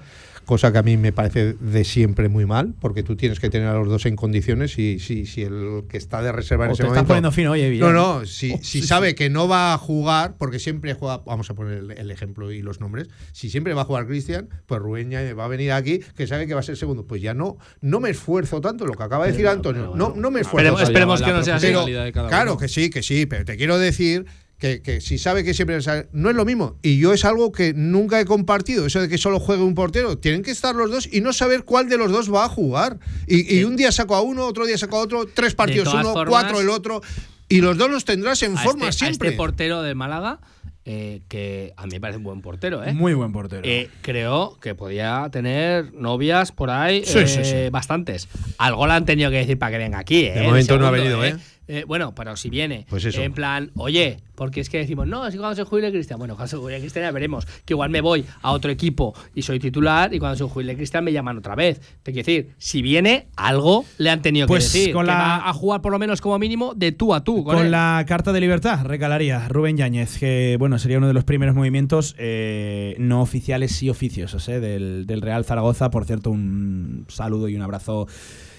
cosa 0.45 0.71
que 0.71 0.77
a 0.77 0.83
mí 0.83 0.95
me 0.97 1.11
parece 1.11 1.53
de 1.59 1.83
siempre 1.83 2.29
muy 2.29 2.45
mal, 2.45 2.73
porque 2.79 3.03
tú 3.03 3.15
tienes 3.15 3.39
que 3.39 3.49
tener 3.49 3.67
a 3.67 3.73
los 3.73 3.87
dos 3.87 4.05
en 4.05 4.15
condiciones 4.15 4.77
y 4.79 4.99
si, 4.99 5.25
si 5.25 5.43
el 5.43 5.83
que 5.89 5.97
está 5.97 6.21
de 6.21 6.31
reserva 6.31 6.65
en 6.65 6.71
O 6.71 6.73
ese 6.73 6.83
te 6.83 6.87
estás 6.87 6.95
momento. 7.03 7.07
poniendo 7.07 7.31
fino, 7.31 7.51
oye, 7.51 7.65
No, 7.65 7.69
Villar. 7.71 7.93
no, 7.93 8.25
si, 8.25 8.53
Oh, 8.53 8.57
si 8.61 8.81
sí, 8.81 8.87
sabe 8.87 9.09
sí. 9.09 9.15
que 9.15 9.29
no 9.29 9.47
va 9.47 9.73
a 9.73 9.77
jugar, 9.77 10.35
porque 10.37 10.59
siempre 10.59 10.93
juega, 10.93 11.17
vamos 11.25 11.49
a 11.49 11.53
poner 11.53 11.79
el, 11.79 11.91
el 11.91 12.11
ejemplo 12.11 12.51
y 12.51 12.61
los 12.61 12.79
nombres, 12.79 13.09
si 13.33 13.49
siempre 13.49 13.73
va 13.73 13.81
a 13.81 13.85
jugar 13.85 14.07
Cristian, 14.07 14.47
pues 14.65 14.81
Rubén 14.81 15.09
ya 15.11 15.33
va 15.33 15.45
a 15.45 15.49
venir 15.49 15.71
aquí, 15.73 15.99
que 16.15 16.27
sabe 16.27 16.47
que 16.47 16.53
va 16.53 16.61
a 16.61 16.63
ser 16.63 16.77
segundo. 16.77 17.05
Pues 17.05 17.21
ya 17.21 17.33
no, 17.33 17.57
no 17.81 17.99
me 17.99 18.09
esfuerzo 18.09 18.61
tanto, 18.61 18.85
lo 18.85 18.93
que 18.93 19.03
acaba 19.03 19.25
de 19.25 19.31
decir 19.33 19.47
Antonio, 19.47 19.91
no, 19.95 20.13
no 20.15 20.31
me 20.31 20.41
esfuerzo. 20.41 20.57
Esperemos- 20.69 20.77
tanto. 20.79 20.91
esperemos 20.91 21.21
que 21.21 21.31
no 21.31 21.43
sea 21.43 21.55
así. 21.57 21.67
Pero, 21.67 21.85
de 21.85 22.11
cada 22.13 22.29
claro 22.29 22.51
uno. 22.53 22.59
que 22.59 22.67
sí, 22.69 22.89
que 22.89 23.03
sí, 23.03 23.25
pero 23.25 23.43
te 23.43 23.57
quiero 23.57 23.77
decir 23.77 24.25
que, 24.59 24.81
que 24.81 25.01
si 25.01 25.17
sabe 25.17 25.43
que 25.43 25.53
siempre 25.53 25.81
sale- 25.81 26.07
no 26.13 26.29
es 26.29 26.35
lo 26.35 26.43
mismo. 26.45 26.77
Y 26.81 26.97
yo 26.99 27.13
es 27.13 27.25
algo 27.25 27.51
que 27.51 27.73
nunca 27.75 28.19
he 28.19 28.25
compartido, 28.25 28.85
eso 28.87 28.99
de 29.01 29.07
que 29.07 29.17
solo 29.17 29.39
juegue 29.39 29.61
un 29.63 29.75
portero. 29.75 30.17
Tienen 30.17 30.41
que 30.41 30.51
estar 30.51 30.73
los 30.75 30.89
dos 30.89 31.07
y 31.11 31.21
no 31.21 31.31
saber 31.33 31.63
cuál 31.63 31.89
de 31.89 31.97
los 31.97 32.11
dos 32.11 32.33
va 32.33 32.45
a 32.45 32.49
jugar. 32.49 32.97
Y, 33.27 33.55
y 33.57 33.63
un 33.65 33.75
día 33.75 33.91
saco 33.91 34.15
a 34.15 34.21
uno, 34.21 34.45
otro 34.45 34.65
día 34.65 34.77
saco 34.77 34.97
a 34.97 35.01
otro, 35.01 35.25
tres 35.27 35.53
partidos 35.53 35.93
uno, 35.93 36.13
formas, 36.13 36.29
cuatro 36.29 36.59
el 36.59 36.69
otro. 36.69 37.01
Y 37.49 37.61
los 37.61 37.77
dos 37.77 37.89
los 37.89 38.03
tendrás 38.03 38.41
en 38.43 38.57
a 38.57 38.61
forma 38.61 38.89
este, 38.89 39.05
a 39.05 39.07
siempre. 39.09 39.29
este 39.29 39.37
portero 39.37 39.81
del 39.81 39.95
Málaga, 39.95 40.39
eh, 40.85 41.21
que 41.29 41.73
a 41.77 41.85
mí 41.85 41.91
me 41.91 41.99
parece 42.01 42.17
un 42.17 42.23
buen 42.23 42.41
portero, 42.41 42.83
¿eh? 42.83 42.93
Muy 42.93 43.13
buen 43.13 43.31
portero. 43.31 43.61
Eh, 43.63 43.89
creo 44.01 44.57
que 44.59 44.73
podía 44.73 45.29
tener 45.31 45.93
novias 45.93 46.51
por 46.51 46.69
ahí, 46.71 47.03
Sí, 47.05 47.19
eh, 47.19 47.27
sí, 47.27 47.43
sí. 47.45 47.69
bastantes. 47.69 48.27
Algo 48.57 48.87
le 48.87 48.93
han 48.93 49.05
tenido 49.05 49.29
que 49.29 49.37
decir 49.37 49.57
para 49.59 49.71
que 49.73 49.77
venga 49.77 49.99
aquí, 49.99 50.25
¿eh? 50.25 50.33
De 50.33 50.43
momento 50.43 50.77
no 50.79 50.87
ha 50.87 50.91
venido, 50.91 51.23
¿eh? 51.23 51.37
Eh, 51.67 51.83
bueno, 51.87 52.13
pero 52.15 52.35
si 52.37 52.49
viene, 52.49 52.85
Pues 52.89 53.03
en 53.05 53.33
plan, 53.33 53.71
oye, 53.75 54.17
porque 54.35 54.61
es 54.61 54.69
que 54.69 54.77
decimos, 54.77 55.07
no, 55.07 55.25
es 55.27 55.33
que 55.33 55.39
cuando 55.39 55.55
se 55.55 55.63
jubile 55.63 55.91
Cristian, 55.91 56.19
bueno, 56.19 56.35
cuando 56.35 56.49
se 56.49 56.57
jubile 56.57 56.79
Cristian 56.79 57.05
ya 57.05 57.11
veremos, 57.11 57.45
que 57.65 57.73
igual 57.73 57.89
me 57.89 58.01
voy 58.01 58.23
a 58.41 58.51
otro 58.51 58.71
equipo 58.71 59.13
y 59.35 59.41
soy 59.41 59.59
titular 59.59 60.13
y 60.13 60.19
cuando 60.19 60.37
se 60.37 60.43
jubile 60.45 60.75
Cristian 60.75 61.03
me 61.03 61.11
llaman 61.11 61.37
otra 61.37 61.55
vez. 61.55 61.79
Te 62.03 62.11
quiero 62.13 62.25
decir, 62.25 62.53
si 62.57 62.81
viene, 62.81 63.27
algo 63.35 63.83
le 63.97 64.09
han 64.09 64.21
tenido 64.21 64.47
Pues 64.47 64.71
que 64.71 64.77
decir, 64.79 64.93
con 64.93 65.05
que 65.05 65.11
la- 65.11 65.17
va 65.17 65.49
a 65.49 65.53
jugar 65.53 65.81
por 65.81 65.91
lo 65.91 65.99
menos 65.99 66.21
como 66.21 66.37
mínimo 66.39 66.73
de 66.75 66.91
tú 66.91 67.13
a 67.13 67.23
tú. 67.23 67.43
Con, 67.43 67.55
Con 67.55 67.71
la 67.71 68.03
carta 68.07 68.31
de 68.31 68.39
libertad 68.41 68.85
recalaría 68.85 69.47
Rubén 69.49 69.75
Yáñez, 69.77 70.17
que 70.19 70.55
bueno, 70.59 70.77
sería 70.79 70.99
uno 70.99 71.07
de 71.07 71.13
los 71.13 71.23
primeros 71.23 71.55
movimientos 71.55 72.15
eh, 72.17 72.95
no 72.99 73.21
oficiales, 73.21 73.71
sí 73.75 73.89
oficiosos, 73.89 74.47
eh, 74.49 74.59
del, 74.59 75.05
del 75.07 75.21
Real 75.21 75.43
Zaragoza. 75.45 75.89
Por 75.89 76.05
cierto, 76.05 76.29
un 76.29 77.05
saludo 77.09 77.49
y 77.49 77.55
un 77.55 77.61
abrazo 77.63 78.07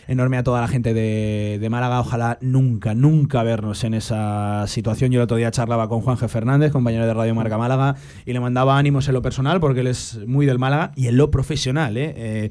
enorme 0.09 0.39
a 0.39 0.43
toda 0.43 0.61
la 0.61 0.69
gente 0.69 0.95
de, 0.95 1.59
de 1.61 1.71
Málaga. 1.71 2.01
Ojalá 2.01 2.39
nunca, 2.41 2.95
nunca 2.95 3.43
vernos 3.45 3.85
en 3.85 3.95
esa 3.95 4.67
situación. 4.67 5.13
Yo 5.13 5.21
el 5.21 5.25
otro 5.25 5.37
día 5.37 5.51
charlaba 5.51 5.89
con 5.89 6.01
Juan 6.01 6.17
G. 6.17 6.27
Fernández, 6.29 6.73
compañero 6.73 7.07
de 7.07 7.15
Radio 7.15 7.35
Marca 7.35 7.59
Málaga, 7.59 7.95
y 8.27 8.33
le 8.33 8.41
mandaba 8.41 8.77
ánimos 8.79 9.07
en 9.07 9.15
lo 9.15 9.23
personal, 9.23 9.61
porque 9.61 9.81
él 9.81 9.87
es 9.87 10.19
muy 10.27 10.47
del 10.47 10.59
Málaga, 10.59 10.93
y 10.97 11.07
en 11.07 11.17
lo 11.17 11.31
profesional, 11.31 11.97
eh, 11.97 12.15
eh, 12.17 12.51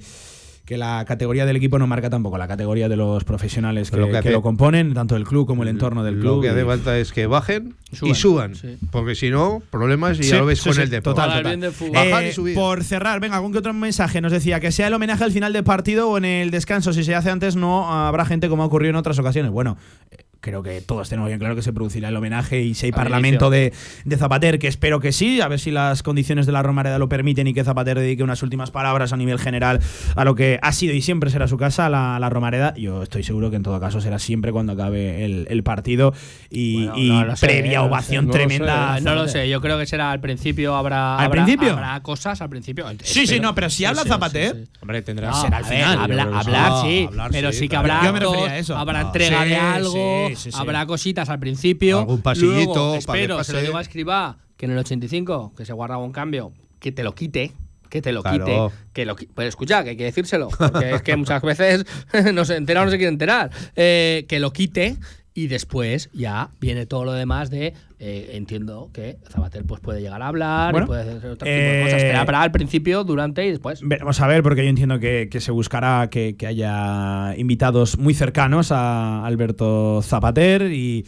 que 0.68 0.78
la 0.78 1.04
categoría 1.08 1.46
del 1.46 1.56
equipo 1.56 1.80
no 1.80 1.88
marca 1.88 2.10
tampoco 2.10 2.38
la 2.38 2.48
categoría 2.48 2.90
de 2.90 2.98
los 2.98 3.24
profesionales 3.24 3.90
que, 3.90 3.96
Lo 3.98 4.12
que 4.22 4.30
lo 4.32 4.42
componen, 4.42 4.94
tanto 4.94 5.16
el 5.16 5.24
club 5.24 5.48
como 5.48 5.64
el 5.64 5.70
entorno 5.70 6.04
del 6.04 6.20
club. 6.20 6.36
Lo 6.36 6.42
que 6.42 6.50
hace 6.50 6.62
y- 6.62 6.66
falta 6.66 6.98
es 7.00 7.14
que 7.14 7.26
bajen 7.26 7.74
Suban, 7.94 8.12
y 8.12 8.16
suban. 8.16 8.56
sí. 8.56 8.78
Porque 8.92 9.16
si 9.16 9.30
no, 9.30 9.62
problemas 9.72 10.20
y 10.20 10.24
Sí, 10.24 10.30
ya 10.32 10.40
lo 10.40 10.46
ves 10.46 10.60
sí, 10.60 10.66
con 10.66 10.74
sí, 10.76 10.82
el 10.82 10.90
deporte. 10.90 11.16
total, 11.22 11.30
total. 11.38 11.44
bien 11.46 11.60
del 11.62 11.72
fútbol. 11.72 11.94
Bajar 11.94 12.24
y 12.26 12.28
Eh, 12.28 12.34
subir. 12.34 12.54
Por 12.56 12.84
cerrar, 12.84 13.22
venga, 13.22 13.38
algún 13.38 13.54
que 13.54 13.60
otro 13.60 13.74
mensaje 13.74 14.20
nos 14.20 14.34
decía 14.34 14.60
que 14.60 14.74
sea 14.74 14.88
el 14.88 14.94
homenaje 14.94 15.24
al 15.24 15.32
final 15.32 15.54
del 15.54 15.64
partido 15.64 16.10
o 16.10 16.18
en 16.18 16.26
el 16.26 16.52
descanso. 16.52 16.92
Si 16.92 17.06
se 17.06 17.16
hace 17.16 17.30
antes, 17.32 17.56
no 17.56 17.90
habrá 17.90 18.26
gente 18.26 18.50
como 18.50 18.64
ha 18.64 18.66
ocurrido 18.66 18.90
en 18.90 18.98
otras 18.98 19.18
ocasiones. 19.20 19.52
Bueno, 19.52 19.78
eh, 20.12 20.18
creo 20.48 20.64
que 20.64 20.80
todos 20.82 21.10
tenemos 21.10 21.28
bien 21.28 21.40
claro 21.40 21.56
que 21.56 21.62
se 21.62 21.74
producirá 21.74 22.08
el 22.10 22.16
homenaje 22.16 22.62
y 22.62 22.74
si 22.74 22.86
hay 22.88 22.92
Al 22.92 22.96
parlamento 23.04 23.50
de, 23.50 23.74
de 24.06 24.18
Zapater, 24.18 24.60
que 24.60 24.68
espero 24.68 25.00
que 25.00 25.12
sí, 25.12 25.42
a 25.42 25.48
ver 25.48 25.60
si 25.60 25.72
las 25.72 26.04
condiciones 26.04 26.46
de 26.46 26.54
la 26.54 26.64
Romareda 26.64 26.98
lo 27.00 27.10
permiten 27.10 27.48
y 27.48 27.54
que 27.54 27.64
Zapater 27.64 28.00
dedique 28.00 28.24
unas 28.24 28.42
últimas 28.44 28.72
palabras 28.72 29.12
a 29.12 29.18
nivel 29.18 29.40
general 29.40 29.80
a 30.16 30.24
lo 30.24 30.36
que 30.36 30.58
ha 30.62 30.72
sido 30.72 30.94
y 30.94 31.02
siempre 31.02 31.30
será 31.30 31.48
su 31.48 31.58
casa, 31.58 31.90
la, 31.90 32.18
la 32.20 32.30
Romareda. 32.30 32.74
Yo 32.78 33.04
estoy 33.04 33.24
seguro 33.24 33.50
que 33.50 33.58
en 33.58 33.64
todo 33.64 33.80
caso 33.80 34.00
será 34.02 34.20
siempre 34.20 34.52
cuando 34.52 34.74
acabe 34.74 35.26
el, 35.26 35.48
el 35.50 35.64
partido 35.64 36.14
y, 36.50 36.86
Bueno, 36.88 36.98
y 36.98 37.10
no 37.10 37.26
lo 37.26 37.36
sé, 37.36 37.46
previa 37.48 37.80
no 37.80 37.86
ovación 37.86 38.08
sé, 38.08 38.22
no 38.22 38.28
lo 38.28 38.34
tremenda. 38.34 38.96
sé. 38.98 39.04
No 39.04 39.16
lo 39.16 39.28
sé, 39.28 39.50
yo 39.50 39.60
creo 39.62 39.78
que 39.78 39.86
será 39.86 40.12
al 40.12 40.22
principio 40.22 40.76
habrá. 40.76 41.18
¿Al 41.18 41.26
habrá- 41.26 41.44
principio? 41.44 41.74
Habrá 41.74 42.00
cosas 42.02 42.40
al 42.42 42.50
principio. 42.50 42.86
Sí, 43.04 43.28
sí, 43.28 43.40
no, 43.40 43.54
pero 43.54 43.70
si 43.70 43.84
habla 43.86 44.04
Zapater, 44.06 44.66
Hombre, 44.82 45.02
tendrá 45.02 45.32
No, 45.32 45.42
será 45.42 45.58
al 45.58 45.66
final. 45.66 46.00
habla- 46.00 46.24
sí. 46.24 46.30
hablar 46.34 46.72
sí, 46.84 47.06
hablar 47.08 47.30
pero 47.32 47.52
sí, 47.52 47.58
sí, 47.60 47.68
que 47.70 47.76
habrá 47.76 48.04
Yo 48.06 48.14
me 48.14 48.20
refería 48.20 48.46
a 48.52 48.58
eso. 48.58 48.78
habrá 48.78 49.02
entrega 49.02 49.44
sí, 49.44 49.50
de 49.50 49.56
algo, 49.58 50.30
sí, 50.38 50.50
habrá 50.54 50.86
cositas 50.86 51.30
al 51.30 51.40
principio. 51.40 52.00
Algún 52.00 52.22
pasillito 52.22 52.74
Luego, 52.74 53.00
para 53.06 53.20
espero, 53.20 53.44
se 53.44 53.54
lo 53.54 53.62
digo 53.62 53.78
a 53.78 53.82
Escribá, 53.82 54.38
que 54.56 54.66
en 54.66 54.72
el 54.72 54.78
85, 54.80 55.54
que 55.56 55.66
se 55.66 55.74
guardaba 55.74 56.04
un 56.04 56.12
cambio, 56.12 56.52
que 56.80 56.92
te 56.92 57.04
lo 57.04 57.14
quite. 57.16 57.52
Que 57.90 58.02
te 58.02 58.12
lo 58.12 58.22
Claro. 58.22 58.46
quite. 58.46 58.76
Que 58.94 59.06
lo, 59.06 59.16
pero 59.16 59.48
escucha, 59.48 59.84
que 59.84 59.92
hay 59.92 59.98
que 59.98 60.04
decírselo. 60.04 60.50
Porque 60.50 60.96
es 60.96 61.02
que 61.02 61.16
muchas 61.16 61.42
veces 61.42 61.86
no 62.34 62.44
se 62.44 62.56
entera 62.58 62.82
o 62.82 62.86
no 62.86 62.92
se 62.92 62.98
quiere 62.98 63.12
enterar. 63.12 63.50
Eh, 63.76 64.26
que 64.28 64.40
lo 64.40 64.52
quite 64.52 64.98
y 65.34 65.48
después 65.48 66.10
ya 66.14 66.50
viene 66.60 66.86
todo 66.86 67.06
lo 67.06 67.14
demás 67.14 67.50
de. 67.50 67.74
Eh, 68.00 68.32
entiendo 68.34 68.92
que 68.94 69.18
Zabater 69.30 69.66
pues, 69.66 69.82
puede 69.82 70.02
llegar 70.02 70.22
a 70.22 70.28
hablar 70.28 70.72
Bueno, 70.72 70.86
puede 70.88 71.02
hacer 71.02 71.16
otro 71.18 71.34
tipo 71.38 71.46
eh, 71.48 71.78
de 71.78 71.84
cosas. 71.84 72.04
Pero 72.04 72.20
habrá 72.20 72.42
al 72.44 72.52
principio, 72.52 73.04
durante 73.04 73.46
y 73.46 73.50
después. 73.50 73.82
Vamos 73.84 74.22
a 74.22 74.28
ver, 74.28 74.44
porque 74.44 74.64
yo 74.64 74.70
entiendo 74.70 75.00
que, 75.00 75.30
que 75.32 75.40
se 75.40 75.52
buscará 75.52 76.10
que, 76.10 76.36
que 76.38 76.46
haya 76.46 77.34
invitados 77.38 77.98
muy 77.98 78.14
cercanos 78.14 78.72
a 78.72 79.26
Alberto 79.26 80.02
Zapater 80.04 80.72
y. 80.72 81.06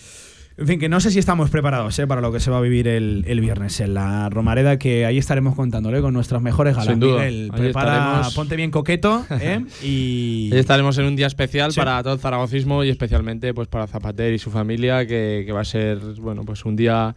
En 0.60 0.68
fin, 0.68 0.78
que 0.80 0.90
no 0.90 1.00
sé 1.00 1.10
si 1.12 1.20
estamos 1.20 1.50
preparados 1.50 1.98
eh, 2.00 2.06
para 2.08 2.20
lo 2.20 2.32
que 2.34 2.40
se 2.42 2.52
va 2.52 2.58
a 2.58 2.62
vivir 2.62 2.88
el, 2.90 3.24
el 3.28 3.40
viernes 3.40 3.80
en 3.80 3.94
la 3.94 4.30
Romareda, 4.30 4.78
que 4.78 5.06
ahí 5.06 5.18
estaremos 5.18 5.56
contándole 5.56 6.02
con 6.02 6.14
nuestras 6.14 6.42
mejores 6.42 6.76
galas. 6.76 6.90
Sin 6.92 7.00
duda, 7.00 7.20
Miguel, 7.20 7.50
ahí 7.54 7.60
prepara, 7.62 7.96
estaremos. 7.98 8.34
ponte 8.36 8.56
bien 8.58 8.70
coqueto 8.70 9.26
¿eh? 9.40 9.64
y. 9.84 10.50
Estaremos 10.54 10.98
en 10.98 11.06
un 11.06 11.16
día 11.16 11.28
especial 11.28 11.72
Sí. 11.72 11.80
para 11.80 12.04
todo 12.04 12.14
el 12.14 12.20
zaragocismo 12.20 12.84
y 12.84 12.90
especialmente 12.90 13.54
pues 13.54 13.68
para 13.70 13.88
Zapater 13.88 14.34
y 14.34 14.38
su 14.40 14.52
familia, 14.52 15.06
que, 15.08 15.44
que 15.46 15.52
va 15.54 15.62
a 15.62 15.66
ser 15.66 15.98
bueno 16.20 16.44
pues 16.44 16.66
un 16.66 16.76
día 16.76 17.16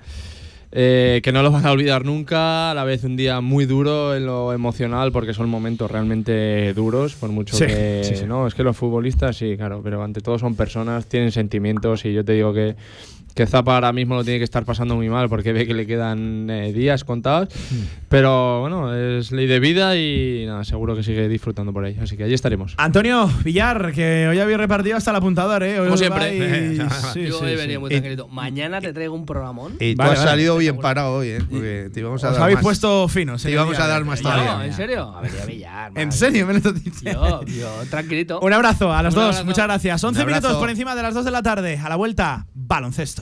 eh, 0.71 1.21
que 1.23 1.33
no 1.33 1.43
lo 1.43 1.51
van 1.51 1.67
a 1.67 1.73
olvidar 1.73 2.05
nunca, 2.07 2.71
a 2.71 2.75
la 2.75 2.85
vez 2.85 3.05
un 3.05 3.15
día 3.17 3.41
muy 3.43 3.67
duro 3.67 4.15
en 4.17 4.25
lo 4.25 4.53
emocional, 4.55 5.13
porque 5.13 5.35
son 5.35 5.49
momentos 5.51 5.91
realmente 5.91 6.73
duros, 6.75 7.15
por 7.15 7.29
mucho 7.31 7.57
Sí, 7.57 7.67
que 7.67 8.01
sí, 8.05 8.17
sí. 8.17 8.25
no, 8.27 8.47
es 8.47 8.55
que 8.55 8.63
los 8.63 8.75
futbolistas 8.77 9.37
sí, 9.37 9.55
claro, 9.59 9.81
pero 9.85 10.03
ante 10.03 10.21
todo 10.23 10.39
son 10.39 10.55
personas, 10.55 11.07
tienen 11.07 11.31
sentimientos 11.33 12.05
y 12.07 12.15
yo 12.15 12.25
te 12.25 12.33
digo 12.33 12.55
que 12.55 12.75
que 13.35 13.47
Zapa 13.47 13.75
ahora 13.75 13.93
mismo 13.93 14.15
lo 14.15 14.25
tiene 14.25 14.39
que 14.39 14.45
estar 14.45 14.65
pasando 14.65 14.95
muy 14.97 15.09
mal 15.09 15.29
porque 15.29 15.53
ve 15.53 15.67
que 15.67 15.75
le 15.75 15.87
quedan 15.87 16.49
eh, 16.51 16.73
días 16.73 17.05
contados. 17.05 17.49
Pero 18.09 18.61
bueno, 18.61 18.95
es 18.95 19.33
ley 19.33 19.47
de 19.47 19.59
vida 19.61 19.97
y 19.97 20.45
nada, 20.47 20.65
seguro 20.65 20.95
que 20.95 21.03
sigue 21.03 21.29
disfrutando 21.29 21.73
por 21.73 21.85
ahí. 21.85 21.97
Así 22.03 22.17
que 22.17 22.25
allí 22.25 22.35
estaremos. 22.35 22.75
Antonio 22.77 23.31
Villar, 23.45 23.93
que 23.93 24.29
hoy 24.29 24.39
había 24.39 24.57
repartido 24.59 24.97
hasta 24.97 25.11
el 25.11 25.17
apuntador, 25.17 25.63
¿eh? 25.63 25.81
Hoy 25.81 25.87
Como 25.87 25.97
siempre. 25.97 26.77
vais- 26.79 26.91
sí, 27.13 27.25
Yo 27.27 27.39
sí, 27.39 27.45
he 27.47 27.51
sí. 27.51 27.57
venido 27.57 27.81
muy 27.81 27.89
Y- 27.89 27.93
tranquilito. 27.93 28.29
Mañana 28.29 28.81
te 28.81 28.93
traigo 28.93 29.15
un 29.15 29.25
programón. 29.27 29.77
Y 29.81 29.93
tú 29.95 29.99
Vale, 29.99 30.13
has 30.13 30.19
vale. 30.19 30.31
salido 30.31 30.57
bien 30.59 30.77
parado 30.79 31.15
hoy, 31.17 31.29
¿eh? 31.29 31.39
Porque 31.49 31.91
te 31.93 32.01
íbamos 32.01 32.23
a 32.25 32.29
Os 32.29 32.35
dar 32.35 32.43
habéis 32.43 32.57
más. 32.57 32.63
puesto 32.65 33.09
finos. 33.09 33.43
Te 33.43 33.51
íbamos 33.51 33.77
día 33.77 33.85
a 33.85 33.89
dar 33.89 34.05
más 34.05 34.21
Ya, 34.21 34.23
todavía. 34.31 34.53
No, 34.57 34.63
¿en 34.65 34.73
serio? 34.75 35.15
A 35.17 35.21
ver, 35.23 35.33
ya 35.39 35.47
Villar. 35.47 35.93
¿En 35.95 36.13
serio? 36.13 36.47
Me 36.47 36.53
lo 36.53 36.59
estás 36.59 36.83
diciendo. 36.85 37.45
Yo, 37.47 37.53
yo, 37.61 37.71
tranquilito. 37.91 38.41
Un 38.41 38.53
abrazo 38.53 38.93
a 38.93 39.03
los 39.03 39.15
Un 39.15 39.21
dos, 39.21 39.25
abrazo. 39.31 39.45
muchas 39.47 39.65
gracias. 39.67 40.05
11 40.05 40.19
Un 40.21 40.23
abrazo. 40.23 40.41
minutos 40.49 40.61
por 40.61 40.71
encima 40.71 40.95
de 40.95 41.03
las 41.03 41.15
2 41.15 41.25
de 41.25 41.31
la 41.31 41.43
tarde. 41.43 41.79
A 41.83 41.89
la 41.89 41.97
vuelta, 41.97 42.47
baloncesto. 42.55 43.22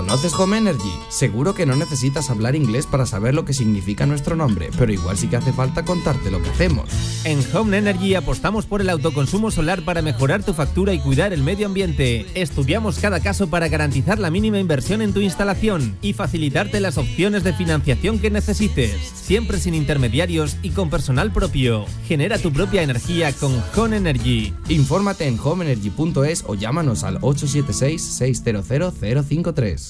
¿Conoces 0.00 0.32
Home 0.32 0.56
Energy? 0.56 0.94
Seguro 1.10 1.54
que 1.54 1.66
no 1.66 1.76
necesitas 1.76 2.30
hablar 2.30 2.56
inglés 2.56 2.86
para 2.86 3.04
saber 3.04 3.34
lo 3.34 3.44
que 3.44 3.52
significa 3.52 4.06
nuestro 4.06 4.34
nombre, 4.34 4.70
pero 4.78 4.90
igual 4.90 5.18
sí 5.18 5.28
que 5.28 5.36
hace 5.36 5.52
falta 5.52 5.84
contarte 5.84 6.30
lo 6.30 6.42
que 6.42 6.48
hacemos. 6.48 6.88
En 7.24 7.44
Home 7.54 7.76
Energy 7.76 8.14
apostamos 8.14 8.64
por 8.64 8.80
el 8.80 8.88
autoconsumo 8.88 9.50
solar 9.50 9.84
para 9.84 10.00
mejorar 10.00 10.42
tu 10.42 10.54
factura 10.54 10.94
y 10.94 11.00
cuidar 11.00 11.34
el 11.34 11.42
medio 11.42 11.66
ambiente. 11.66 12.24
Estudiamos 12.32 12.98
cada 12.98 13.20
caso 13.20 13.50
para 13.50 13.68
garantizar 13.68 14.18
la 14.18 14.30
mínima 14.30 14.58
inversión 14.58 15.02
en 15.02 15.12
tu 15.12 15.20
instalación 15.20 15.98
y 16.00 16.14
facilitarte 16.14 16.80
las 16.80 16.96
opciones 16.96 17.44
de 17.44 17.52
financiación 17.52 18.20
que 18.20 18.30
necesites, 18.30 18.96
siempre 19.14 19.60
sin 19.60 19.74
intermediarios 19.74 20.56
y 20.62 20.70
con 20.70 20.88
personal 20.88 21.30
propio. 21.30 21.84
Genera 22.08 22.38
tu 22.38 22.54
propia 22.54 22.82
energía 22.82 23.34
con 23.34 23.62
Home 23.76 23.98
Energy. 23.98 24.54
Infórmate 24.70 25.26
en 25.26 25.38
homeenergy.es 25.38 26.44
o 26.46 26.54
llámanos 26.54 27.04
al 27.04 27.20
876-600-053. 27.20 29.89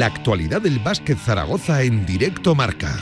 La 0.00 0.06
actualidad 0.06 0.62
del 0.62 0.78
básquet 0.78 1.18
Zaragoza 1.18 1.82
en 1.82 2.06
directo 2.06 2.54
marca. 2.54 2.98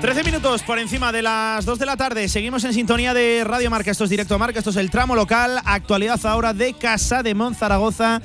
Trece 0.00 0.24
minutos 0.24 0.62
por 0.62 0.78
encima 0.78 1.12
de 1.12 1.20
las 1.20 1.66
2 1.66 1.78
de 1.78 1.84
la 1.84 1.98
tarde. 1.98 2.26
Seguimos 2.30 2.64
en 2.64 2.72
sintonía 2.72 3.12
de 3.12 3.44
Radio 3.44 3.70
Marca. 3.70 3.90
Esto 3.90 4.04
es 4.04 4.10
Directo 4.10 4.38
Marca. 4.38 4.60
Esto 4.60 4.70
es 4.70 4.76
el 4.76 4.90
tramo 4.90 5.14
local. 5.14 5.60
Actualidad 5.66 6.24
ahora 6.24 6.54
de 6.54 6.72
Casa 6.72 7.22
de 7.22 7.34
Mon 7.34 7.54
Zaragoza. 7.54 8.22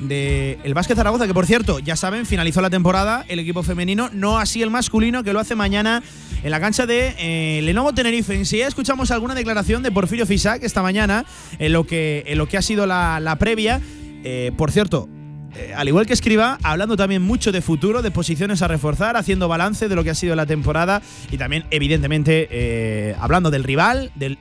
De 0.00 0.58
el 0.64 0.74
Básquet 0.74 0.96
Zaragoza, 0.96 1.26
que 1.26 1.34
por 1.34 1.46
cierto, 1.46 1.78
ya 1.78 1.96
saben, 1.96 2.26
finalizó 2.26 2.60
la 2.60 2.70
temporada 2.70 3.24
el 3.28 3.38
equipo 3.38 3.62
femenino, 3.62 4.10
no 4.12 4.38
así 4.38 4.62
el 4.62 4.70
masculino, 4.70 5.22
que 5.22 5.32
lo 5.32 5.40
hace 5.40 5.54
mañana 5.54 6.02
en 6.42 6.50
la 6.50 6.60
cancha 6.60 6.86
de 6.86 7.14
eh, 7.18 7.60
Lenovo 7.62 7.92
Tenerife. 7.92 8.34
En 8.34 8.46
sí, 8.46 8.60
escuchamos 8.60 9.10
alguna 9.10 9.34
declaración 9.34 9.82
de 9.82 9.90
Porfirio 9.90 10.26
Fisac 10.26 10.62
esta 10.62 10.82
mañana 10.82 11.24
en 11.58 11.72
lo 11.72 11.84
que, 11.84 12.24
en 12.26 12.38
lo 12.38 12.46
que 12.46 12.56
ha 12.56 12.62
sido 12.62 12.86
la, 12.86 13.20
la 13.20 13.36
previa. 13.36 13.80
Eh, 14.24 14.52
por 14.56 14.70
cierto, 14.70 15.08
eh, 15.56 15.72
al 15.74 15.88
igual 15.88 16.06
que 16.06 16.12
escriba, 16.12 16.58
hablando 16.62 16.96
también 16.96 17.22
mucho 17.22 17.52
de 17.52 17.62
futuro, 17.62 18.02
de 18.02 18.10
posiciones 18.10 18.62
a 18.62 18.68
reforzar, 18.68 19.16
haciendo 19.16 19.48
balance 19.48 19.88
de 19.88 19.96
lo 19.96 20.04
que 20.04 20.10
ha 20.10 20.14
sido 20.14 20.36
la 20.36 20.46
temporada 20.46 21.02
y 21.30 21.38
también, 21.38 21.64
evidentemente, 21.70 22.48
eh, 22.50 23.16
hablando 23.18 23.50
del 23.50 23.64
rival, 23.64 24.12
del 24.14 24.38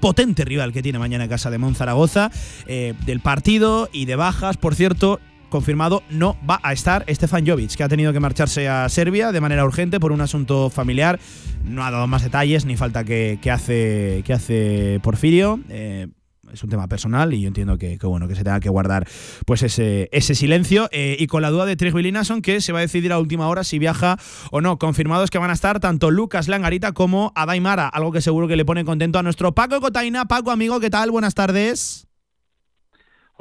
potente 0.00 0.44
rival 0.44 0.72
que 0.72 0.82
tiene 0.82 0.98
mañana 0.98 1.24
en 1.24 1.30
casa 1.30 1.50
de 1.50 1.58
Monzaragoza, 1.58 2.30
eh, 2.66 2.94
del 3.06 3.20
partido 3.20 3.88
y 3.92 4.06
de 4.06 4.16
bajas. 4.16 4.56
Por 4.56 4.74
cierto, 4.74 5.20
confirmado 5.50 6.02
no 6.08 6.36
va 6.48 6.60
a 6.62 6.72
estar 6.72 7.04
Stefan 7.08 7.46
Jovic, 7.46 7.74
que 7.74 7.82
ha 7.82 7.88
tenido 7.88 8.12
que 8.12 8.20
marcharse 8.20 8.68
a 8.68 8.88
Serbia 8.88 9.32
de 9.32 9.40
manera 9.40 9.64
urgente 9.64 10.00
por 10.00 10.12
un 10.12 10.22
asunto 10.22 10.70
familiar. 10.70 11.20
No 11.64 11.84
ha 11.84 11.90
dado 11.90 12.06
más 12.06 12.22
detalles 12.22 12.64
ni 12.64 12.76
falta 12.76 13.04
que, 13.04 13.38
que 13.42 13.50
hace, 13.50 14.22
que 14.24 14.32
hace 14.32 15.00
Porfirio. 15.02 15.60
Eh, 15.68 16.08
es 16.52 16.62
un 16.62 16.70
tema 16.70 16.88
personal 16.88 17.32
y 17.34 17.40
yo 17.42 17.48
entiendo 17.48 17.78
que, 17.78 17.98
bueno 18.02 18.28
que 18.28 18.34
se 18.34 18.44
tenga 18.44 18.60
que 18.60 18.68
guardar 18.68 19.06
pues 19.46 19.62
ese, 19.62 20.08
ese 20.12 20.34
silencio. 20.34 20.88
Eh, 20.92 21.16
y 21.18 21.26
con 21.26 21.42
la 21.42 21.50
duda 21.50 21.66
de 21.66 21.76
Trigby 21.76 22.02
Linason 22.02 22.42
que 22.42 22.60
se 22.60 22.72
va 22.72 22.78
a 22.78 22.82
decidir 22.82 23.12
a 23.12 23.18
última 23.18 23.48
hora 23.48 23.64
si 23.64 23.78
viaja 23.78 24.18
o 24.50 24.60
no. 24.60 24.78
Confirmados 24.78 25.30
que 25.30 25.38
van 25.38 25.50
a 25.50 25.54
estar 25.54 25.80
tanto 25.80 26.10
Lucas 26.10 26.48
Langarita 26.48 26.92
como 26.92 27.32
Adaimara 27.34 27.88
algo 27.88 28.12
que 28.12 28.20
seguro 28.20 28.48
que 28.48 28.56
le 28.56 28.64
pone 28.64 28.84
contento 28.84 29.18
a 29.18 29.22
nuestro 29.22 29.54
Paco 29.54 29.80
Cotaina. 29.80 30.26
Paco 30.26 30.50
amigo 30.50 30.80
qué 30.80 30.90
tal 30.90 31.10
buenas 31.10 31.34
tardes 31.34 32.09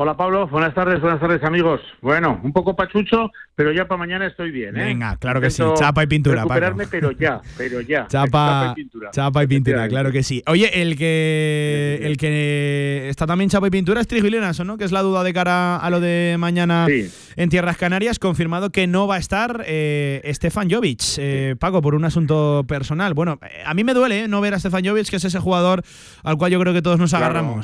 Hola 0.01 0.15
Pablo, 0.15 0.47
buenas 0.47 0.73
tardes, 0.73 1.01
buenas 1.01 1.19
tardes 1.19 1.43
amigos. 1.43 1.81
Bueno, 1.99 2.39
un 2.41 2.53
poco 2.53 2.73
pachucho, 2.73 3.31
pero 3.53 3.73
ya 3.73 3.85
para 3.85 3.99
mañana 3.99 4.27
estoy 4.27 4.49
bien. 4.49 4.77
¿eh? 4.77 4.85
Venga, 4.85 5.17
claro 5.17 5.41
que 5.41 5.49
sí, 5.49 5.61
chapa 5.75 6.03
y 6.03 6.07
pintura. 6.07 6.37
Recuperarme, 6.37 6.85
Paco. 6.85 6.89
pero 6.89 7.11
ya, 7.11 7.41
pero 7.57 7.81
ya. 7.81 8.07
Chapa, 8.07 8.29
chapa 8.29 8.71
y 8.71 8.75
pintura. 8.75 9.11
Chapa 9.11 9.43
y 9.43 9.47
pintura, 9.47 9.89
claro 9.89 10.13
que 10.13 10.23
sí. 10.23 10.41
Oye, 10.47 10.81
el 10.81 10.95
que 10.95 11.99
el 12.01 12.15
que 12.15 13.09
está 13.09 13.27
también 13.27 13.49
chapa 13.49 13.67
y 13.67 13.71
pintura 13.71 13.99
es 13.99 14.07
Trigilinas, 14.07 14.61
¿no? 14.61 14.77
Que 14.77 14.85
es 14.85 14.93
la 14.93 15.01
duda 15.01 15.21
de 15.21 15.33
cara 15.33 15.75
a 15.75 15.89
lo 15.89 15.99
de 15.99 16.37
mañana 16.39 16.85
sí. 16.87 17.11
en 17.35 17.49
Tierras 17.49 17.75
Canarias. 17.75 18.19
Confirmado 18.19 18.69
que 18.69 18.87
no 18.87 19.05
va 19.05 19.15
a 19.15 19.19
estar 19.19 19.65
eh, 19.67 20.21
Stefan 20.33 20.71
Jovic, 20.71 21.01
eh, 21.17 21.57
Paco, 21.59 21.81
por 21.81 21.93
un 21.93 22.05
asunto 22.05 22.63
personal. 22.65 23.13
Bueno, 23.15 23.37
a 23.65 23.73
mí 23.73 23.83
me 23.83 23.93
duele 23.93 24.21
¿eh? 24.21 24.27
no 24.29 24.39
ver 24.39 24.53
a 24.53 24.59
Stefan 24.59 24.85
Jovic, 24.85 25.09
que 25.09 25.17
es 25.17 25.25
ese 25.25 25.39
jugador 25.39 25.83
al 26.23 26.37
cual 26.37 26.53
yo 26.53 26.59
creo 26.61 26.73
que 26.73 26.81
todos 26.81 26.99
nos 26.99 27.09
Claro. 27.09 27.59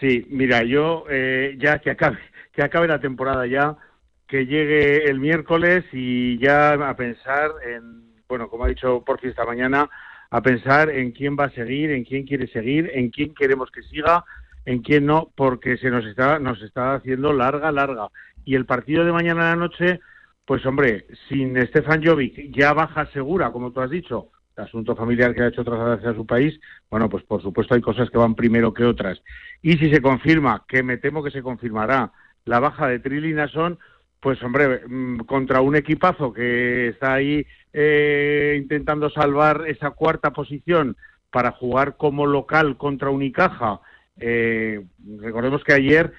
Sí, 0.00 0.26
mira, 0.30 0.62
yo 0.62 1.04
eh, 1.10 1.56
ya 1.58 1.78
que 1.80 1.90
acabe, 1.90 2.18
que 2.52 2.62
acabe 2.62 2.86
la 2.86 3.00
temporada 3.00 3.46
ya, 3.46 3.76
que 4.26 4.46
llegue 4.46 5.04
el 5.08 5.18
miércoles 5.18 5.84
y 5.92 6.38
ya 6.38 6.72
a 6.74 6.96
pensar 6.96 7.50
en, 7.66 8.14
bueno, 8.28 8.48
como 8.48 8.64
ha 8.64 8.68
dicho 8.68 9.02
Porfi 9.04 9.28
esta 9.28 9.44
mañana, 9.44 9.88
a 10.30 10.42
pensar 10.42 10.90
en 10.90 11.12
quién 11.12 11.36
va 11.38 11.44
a 11.44 11.50
seguir, 11.50 11.90
en 11.90 12.04
quién 12.04 12.24
quiere 12.24 12.46
seguir, 12.48 12.90
en 12.94 13.10
quién 13.10 13.34
queremos 13.34 13.70
que 13.70 13.82
siga, 13.82 14.24
en 14.66 14.82
quién 14.82 15.06
no, 15.06 15.32
porque 15.34 15.78
se 15.78 15.90
nos 15.90 16.04
está, 16.04 16.38
nos 16.38 16.60
está 16.62 16.94
haciendo 16.94 17.32
larga, 17.32 17.72
larga. 17.72 18.08
Y 18.44 18.54
el 18.54 18.66
partido 18.66 19.04
de 19.04 19.12
mañana 19.12 19.52
a 19.52 19.56
la 19.56 19.56
noche, 19.56 20.00
pues 20.44 20.64
hombre, 20.66 21.06
sin 21.28 21.56
Stefan 21.68 22.04
Jovic 22.04 22.54
ya 22.54 22.74
baja 22.74 23.06
segura, 23.06 23.50
como 23.50 23.72
tú 23.72 23.80
has 23.80 23.90
dicho, 23.90 24.30
asunto 24.58 24.96
familiar 24.96 25.34
que 25.34 25.42
ha 25.42 25.48
hecho 25.48 25.64
trasladarse 25.64 26.08
a 26.08 26.14
su 26.14 26.26
país, 26.26 26.58
bueno, 26.90 27.08
pues 27.08 27.24
por 27.24 27.42
supuesto 27.42 27.74
hay 27.74 27.80
cosas 27.80 28.10
que 28.10 28.18
van 28.18 28.34
primero 28.34 28.72
que 28.72 28.84
otras. 28.84 29.22
Y 29.62 29.76
si 29.78 29.90
se 29.90 30.00
confirma, 30.00 30.64
que 30.68 30.82
me 30.82 30.98
temo 30.98 31.22
que 31.22 31.30
se 31.30 31.42
confirmará, 31.42 32.12
la 32.44 32.60
baja 32.60 32.88
de 32.88 32.98
Trilly 32.98 33.34
Nason, 33.34 33.78
pues 34.20 34.42
hombre, 34.42 34.82
mm, 34.86 35.20
contra 35.20 35.60
un 35.60 35.76
equipazo 35.76 36.32
que 36.32 36.88
está 36.88 37.14
ahí 37.14 37.46
eh, 37.72 38.56
intentando 38.60 39.10
salvar 39.10 39.64
esa 39.66 39.90
cuarta 39.90 40.32
posición 40.32 40.96
para 41.30 41.52
jugar 41.52 41.96
como 41.96 42.26
local 42.26 42.76
contra 42.76 43.10
Unicaja. 43.10 43.80
Eh, 44.18 44.84
recordemos 45.20 45.62
que 45.62 45.74
ayer 45.74 46.12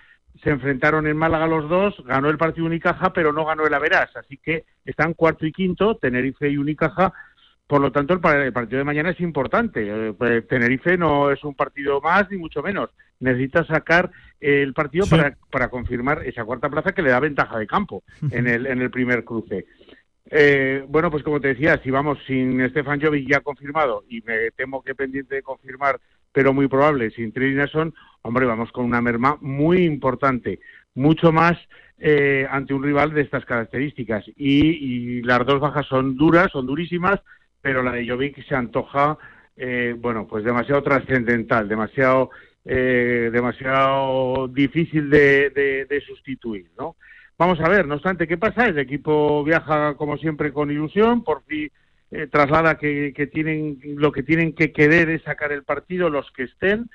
se 0.43 0.51
enfrentaron 0.51 1.07
en 1.07 1.17
Málaga 1.17 1.47
los 1.47 1.67
dos, 1.67 1.95
ganó 2.05 2.29
el 2.29 2.37
partido 2.37 2.67
Unicaja, 2.67 3.11
pero 3.11 3.33
no 3.33 3.45
ganó 3.45 3.65
el 3.65 3.73
Averas, 3.73 4.15
así 4.15 4.37
que 4.37 4.65
están 4.85 5.13
cuarto 5.13 5.45
y 5.45 5.51
quinto, 5.51 5.97
Tenerife 5.97 6.49
y 6.49 6.57
Unicaja, 6.57 7.13
por 7.69 7.81
lo 7.81 7.91
tanto, 7.91 8.15
el, 8.15 8.19
pa- 8.19 8.43
el 8.43 8.51
partido 8.51 8.79
de 8.79 8.83
mañana 8.83 9.11
es 9.11 9.19
importante. 9.19 9.85
Eh, 9.87 10.13
pues, 10.17 10.47
Tenerife 10.47 10.97
no 10.97 11.29
es 11.29 11.43
un 11.43 11.53
partido 11.53 12.01
más, 12.01 12.29
ni 12.31 12.37
mucho 12.37 12.63
menos. 12.63 12.89
Necesita 13.19 13.63
sacar 13.63 14.09
el 14.39 14.73
partido 14.73 15.05
Sí. 15.05 15.11
para, 15.11 15.37
para 15.51 15.67
confirmar 15.69 16.25
esa 16.25 16.43
cuarta 16.45 16.67
plaza 16.67 16.93
que 16.93 17.03
le 17.03 17.11
da 17.11 17.19
ventaja 17.19 17.59
de 17.59 17.67
campo 17.67 18.01
en 18.31 18.47
el, 18.47 18.65
en 18.65 18.81
el 18.81 18.89
primer 18.89 19.23
cruce. 19.23 19.67
Eh, 20.31 20.83
bueno, 20.87 21.11
pues 21.11 21.21
como 21.23 21.39
te 21.39 21.49
decía, 21.49 21.79
si 21.83 21.91
vamos 21.91 22.17
sin 22.25 22.67
Stefan 22.69 22.99
Jovic 22.99 23.29
ya 23.29 23.41
confirmado, 23.41 24.03
y 24.09 24.21
me 24.21 24.49
temo 24.51 24.81
que 24.83 24.95
pendiente 24.95 25.35
de 25.35 25.43
confirmar, 25.43 25.99
pero 26.31 26.53
muy 26.53 26.67
probable, 26.67 27.11
sin 27.11 27.31
Trini 27.31 27.53
Nelson, 27.55 27.93
hombre, 28.23 28.45
vamos 28.47 28.71
con 28.71 28.85
una 28.85 29.01
merma 29.01 29.37
muy 29.41 29.83
importante, 29.85 30.59
mucho 30.95 31.31
más 31.31 31.55
eh, 31.99 32.47
ante 32.49 32.73
un 32.73 32.83
rival 32.83 33.13
de 33.13 33.21
estas 33.21 33.45
características. 33.45 34.25
Y, 34.35 34.69
y 34.69 35.21
las 35.21 35.45
dos 35.45 35.59
bajas 35.59 35.85
son 35.87 36.15
duras, 36.15 36.49
son 36.51 36.65
durísimas, 36.65 37.19
pero 37.61 37.83
la 37.83 37.91
de 37.93 38.07
Jovic 38.07 38.43
se 38.47 38.55
antoja, 38.55 39.17
eh, 39.55 39.95
bueno, 39.97 40.27
pues 40.27 40.43
demasiado 40.43 40.81
trascendental, 40.83 41.67
demasiado, 41.67 42.29
eh, 42.65 43.29
demasiado 43.31 44.47
difícil 44.47 45.09
de, 45.09 45.49
de- 45.49 45.85
de 45.85 46.01
sustituir, 46.01 46.71
¿no? 46.77 46.95
Vamos 47.37 47.59
a 47.61 47.69
ver, 47.69 47.87
no 47.87 47.95
obstante, 47.95 48.27
¿qué 48.27 48.37
pasa? 48.37 48.65
El 48.67 48.79
equipo 48.79 49.43
viaja 49.43 49.95
como 49.95 50.17
siempre 50.17 50.51
con 50.51 50.71
ilusión, 50.71 51.23
por 51.23 51.43
fin 51.45 51.69
eh, 52.11 52.27
traslada 52.27 52.77
que, 52.77 53.13
que 53.15 53.27
tienen 53.27 53.77
lo 53.95 54.11
que 54.11 54.23
tienen 54.23 54.53
que 54.53 54.71
querer 54.71 55.09
es 55.09 55.21
sacar 55.23 55.51
el 55.51 55.63
partido 55.63 56.09
los 56.09 56.29
que 56.31 56.43
estén 56.43 56.89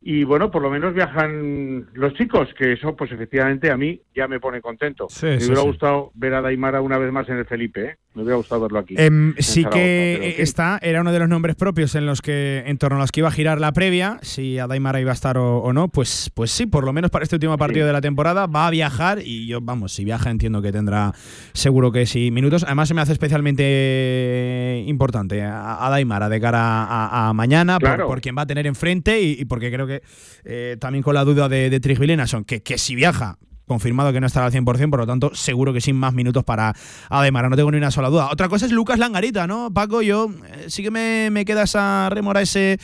y 0.00 0.24
bueno, 0.24 0.50
por 0.50 0.62
lo 0.62 0.70
menos 0.70 0.94
viajan 0.94 1.86
los 1.94 2.14
chicos, 2.14 2.52
que 2.54 2.72
eso 2.72 2.94
pues 2.96 3.12
efectivamente 3.12 3.70
a 3.70 3.76
mí 3.76 4.00
ya 4.14 4.26
me 4.28 4.40
pone 4.40 4.60
contento. 4.60 5.06
Sí, 5.08 5.26
me 5.26 5.38
sí, 5.38 5.46
hubiera 5.46 5.60
sí. 5.62 5.66
gustado 5.68 6.10
ver 6.14 6.34
a 6.34 6.42
Daimara 6.42 6.80
una 6.80 6.98
vez 6.98 7.10
más 7.12 7.28
en 7.28 7.36
el 7.38 7.46
Felipe, 7.46 7.84
¿eh? 7.84 7.96
Me 8.14 8.22
hubiera 8.22 8.36
gustado 8.36 8.60
verlo 8.62 8.78
aquí. 8.78 8.94
Em, 8.96 9.34
sí 9.38 9.64
que 9.64 10.34
sí. 10.36 10.42
está, 10.42 10.78
era 10.82 11.00
uno 11.00 11.12
de 11.12 11.18
los 11.18 11.28
nombres 11.28 11.56
propios 11.56 11.94
en 11.96 12.06
los 12.06 12.22
que, 12.22 12.62
en 12.66 12.78
torno 12.78 12.96
a 12.96 13.00
los 13.00 13.10
que 13.12 13.20
iba 13.20 13.28
a 13.28 13.32
girar 13.32 13.60
la 13.60 13.72
previa, 13.72 14.18
si 14.22 14.58
Adaimara 14.58 15.00
iba 15.00 15.10
a 15.10 15.14
estar 15.14 15.36
o, 15.36 15.58
o 15.58 15.72
no, 15.72 15.88
pues, 15.88 16.30
pues 16.34 16.50
sí, 16.50 16.66
por 16.66 16.84
lo 16.84 16.92
menos 16.92 17.10
para 17.10 17.24
este 17.24 17.36
último 17.36 17.58
partido 17.58 17.86
de 17.86 17.92
la 17.92 18.00
temporada 18.00 18.46
va 18.46 18.68
a 18.68 18.70
viajar 18.70 19.18
y 19.24 19.46
yo, 19.46 19.60
vamos, 19.60 19.92
si 19.92 20.04
viaja 20.04 20.30
entiendo 20.30 20.62
que 20.62 20.70
tendrá 20.72 21.12
seguro 21.52 21.90
que 21.92 22.06
sí 22.06 22.30
minutos. 22.30 22.62
Además 22.64 22.88
se 22.88 22.94
me 22.94 23.00
hace 23.00 23.12
especialmente 23.12 24.84
importante 24.86 25.42
a, 25.42 25.84
a 25.84 25.90
Daimara 25.90 26.28
de 26.28 26.40
cara 26.40 26.84
a, 26.84 27.28
a 27.28 27.32
mañana 27.32 27.78
por- 27.78 27.84
Claro. 27.88 28.06
por, 28.06 28.20
quien 28.20 28.36
va 28.36 28.42
a 28.42 28.46
tener 28.46 28.66
enfrente 28.66 29.20
y, 29.20 29.36
y 29.40 29.44
porque 29.44 29.70
creo 29.70 29.86
que 29.86 30.02
eh, 30.44 30.76
también 30.80 31.02
con 31.02 31.14
la 31.14 31.24
duda 31.24 31.48
de, 31.48 31.68
de 31.70 31.80
Trigvilena 31.80 32.26
son 32.26 32.44
que, 32.44 32.62
que 32.62 32.78
si 32.78 32.94
viaja 32.94 33.38
confirmado 33.66 34.12
que 34.12 34.20
no 34.20 34.26
estará 34.26 34.46
al 34.46 34.52
100%, 34.52 34.90
por 34.90 35.00
lo 35.00 35.06
tanto, 35.06 35.34
seguro 35.34 35.72
que 35.72 35.80
sin 35.80 35.96
más 35.96 36.12
minutos 36.12 36.44
para 36.44 36.74
Ademara, 37.08 37.48
no 37.48 37.56
tengo 37.56 37.70
ni 37.70 37.78
una 37.78 37.90
sola 37.90 38.08
duda. 38.08 38.28
Otra 38.30 38.48
cosa 38.48 38.66
es 38.66 38.72
Lucas 38.72 38.98
Langarita, 38.98 39.46
¿no? 39.46 39.70
Paco, 39.72 40.02
yo 40.02 40.30
eh, 40.46 40.66
sí 40.68 40.82
que 40.82 40.90
me, 40.90 41.28
me 41.30 41.44
queda 41.44 41.62
esa 41.62 42.08
remora, 42.10 42.42
ese, 42.42 42.78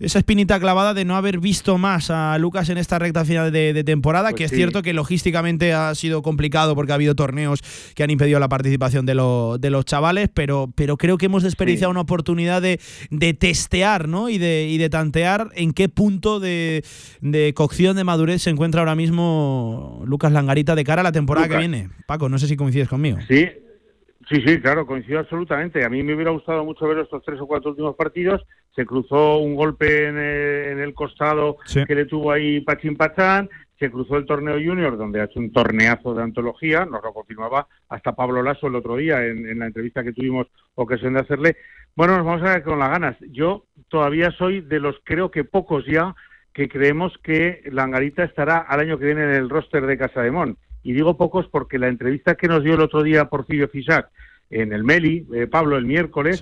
esa 0.00 0.18
espinita 0.18 0.58
clavada 0.60 0.94
de 0.94 1.04
no 1.04 1.16
haber 1.16 1.38
visto 1.40 1.78
más 1.78 2.10
a 2.10 2.36
Lucas 2.38 2.68
en 2.68 2.78
esta 2.78 2.98
recta 2.98 3.24
final 3.24 3.52
de, 3.52 3.72
de 3.72 3.84
temporada, 3.84 4.30
Pues 4.30 4.38
que 4.38 4.44
es 4.44 4.50
sí. 4.50 4.56
cierto 4.56 4.82
que 4.82 4.92
logísticamente 4.92 5.72
ha 5.72 5.94
sido 5.94 6.22
complicado 6.22 6.74
porque 6.74 6.92
ha 6.92 6.94
habido 6.96 7.14
torneos 7.14 7.60
que 7.94 8.02
han 8.02 8.10
impedido 8.10 8.38
la 8.40 8.48
participación 8.48 9.06
de, 9.06 9.14
lo- 9.14 9.58
de 9.58 9.70
los 9.70 9.84
chavales, 9.84 10.28
pero, 10.32 10.70
pero 10.74 10.96
creo 10.96 11.18
que 11.18 11.26
hemos 11.26 11.42
desperdiciado 11.42 11.90
una 11.90 12.00
oportunidad 12.00 12.60
de, 12.62 12.80
de 13.10 13.34
testear, 13.34 14.08
¿no? 14.08 14.28
Y 14.28 14.38
de, 14.38 14.68
y 14.68 14.78
de 14.78 14.88
tantear 14.90 15.48
en 15.54 15.72
qué 15.72 15.88
punto 15.88 16.40
de, 16.40 16.84
de 17.20 17.52
cocción, 17.54 17.96
de 17.96 18.04
madurez 18.04 18.42
se 18.42 18.50
encuentra 18.50 18.80
ahora 18.80 18.94
mismo 18.94 20.02
Lucas 20.06 20.32
Langarita 20.32 20.74
de 20.74 20.84
cara 20.84 21.00
a 21.00 21.04
la 21.04 21.12
temporada 21.12 21.46
Lucas. 21.46 21.60
que 21.62 21.68
viene. 21.68 21.90
Paco, 22.06 22.28
no 22.28 22.38
sé 22.38 22.48
si 22.48 22.56
coincides 22.56 22.88
conmigo. 22.88 23.18
Sí, 23.28 23.46
sí, 24.28 24.36
sí, 24.46 24.60
claro, 24.60 24.86
coincido 24.86 25.18
absolutamente. 25.20 25.84
A 25.84 25.88
mí 25.88 26.02
me 26.02 26.14
hubiera 26.14 26.30
gustado 26.30 26.64
mucho 26.64 26.86
ver 26.86 26.98
estos 26.98 27.22
tres 27.24 27.40
o 27.40 27.46
cuatro 27.46 27.70
últimos 27.70 27.94
partidos. 27.96 28.42
Se 28.74 28.84
cruzó 28.84 29.38
un 29.38 29.54
golpe 29.54 30.08
en 30.08 30.16
el, 30.18 30.68
en 30.72 30.78
el 30.80 30.94
costado 30.94 31.58
Sí. 31.64 31.84
que 31.86 31.94
le 31.94 32.06
tuvo 32.06 32.32
ahí 32.32 32.60
Pachín 32.60 32.96
Pachán. 32.96 33.48
Se 33.78 33.90
cruzó 33.90 34.16
el 34.16 34.24
torneo 34.26 34.54
junior, 34.54 34.96
donde 34.96 35.20
ha 35.20 35.24
hecho 35.24 35.40
un 35.40 35.52
torneazo 35.52 36.14
de 36.14 36.22
antología, 36.22 36.86
nos 36.86 37.02
lo 37.02 37.12
confirmaba 37.12 37.66
hasta 37.88 38.12
Pablo 38.14 38.42
Lasso 38.42 38.68
el 38.68 38.76
otro 38.76 38.96
día 38.96 39.24
en, 39.26 39.48
en 39.48 39.58
la 39.58 39.66
entrevista 39.66 40.02
que 40.04 40.12
tuvimos 40.12 40.46
ocasión 40.76 41.14
de 41.14 41.20
hacerle. 41.20 41.56
Bueno, 41.96 42.16
nos 42.16 42.24
vamos 42.26 42.42
a 42.42 42.54
ver 42.54 42.62
con 42.62 42.78
las 42.78 42.90
ganas. 42.90 43.16
Yo 43.32 43.66
todavía 43.88 44.30
soy 44.32 44.60
de 44.60 44.80
los, 44.80 44.96
creo 45.04 45.30
que 45.30 45.44
pocos 45.44 45.84
ya, 45.86 46.14
que 46.52 46.68
creemos 46.68 47.12
que 47.22 47.62
Langarita 47.70 48.22
estará 48.24 48.58
al 48.58 48.80
año 48.80 48.96
que 48.98 49.06
viene 49.06 49.24
en 49.24 49.30
el 49.30 49.50
roster 49.50 49.86
de 49.86 49.98
Casa 49.98 50.22
de 50.22 50.30
Mon. 50.30 50.56
Y 50.84 50.92
digo 50.92 51.16
pocos 51.16 51.48
porque 51.48 51.78
la 51.78 51.88
entrevista 51.88 52.36
que 52.36 52.46
nos 52.48 52.62
dio 52.62 52.74
el 52.74 52.80
otro 52.80 53.02
día 53.02 53.24
Porfirio 53.26 53.68
Fisac 53.68 54.08
en 54.50 54.72
el 54.72 54.84
Meli, 54.84 55.26
eh, 55.34 55.46
Pablo, 55.48 55.76
el 55.76 55.84
miércoles, 55.84 56.40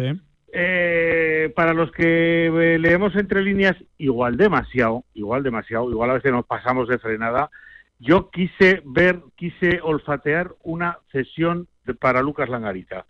eh, 0.52 1.50
para 1.56 1.72
los 1.72 1.90
que 1.92 2.46
eh, 2.46 2.78
leemos 2.78 3.16
entre 3.16 3.42
líneas, 3.42 3.74
igual 3.96 4.36
demasiado, 4.36 5.04
igual 5.14 5.42
demasiado, 5.42 5.90
igual 5.90 6.10
a 6.10 6.14
veces 6.14 6.30
nos 6.30 6.44
pasamos 6.44 6.88
de 6.88 6.98
frenada, 6.98 7.50
yo 7.98 8.30
quise 8.30 8.82
ver, 8.84 9.20
quise 9.34 9.80
olfatear 9.82 10.52
una 10.62 10.98
cesión 11.10 11.68
de- 11.84 11.94
para 11.94 12.20
Lucas 12.20 12.50
Langarita. 12.50 13.06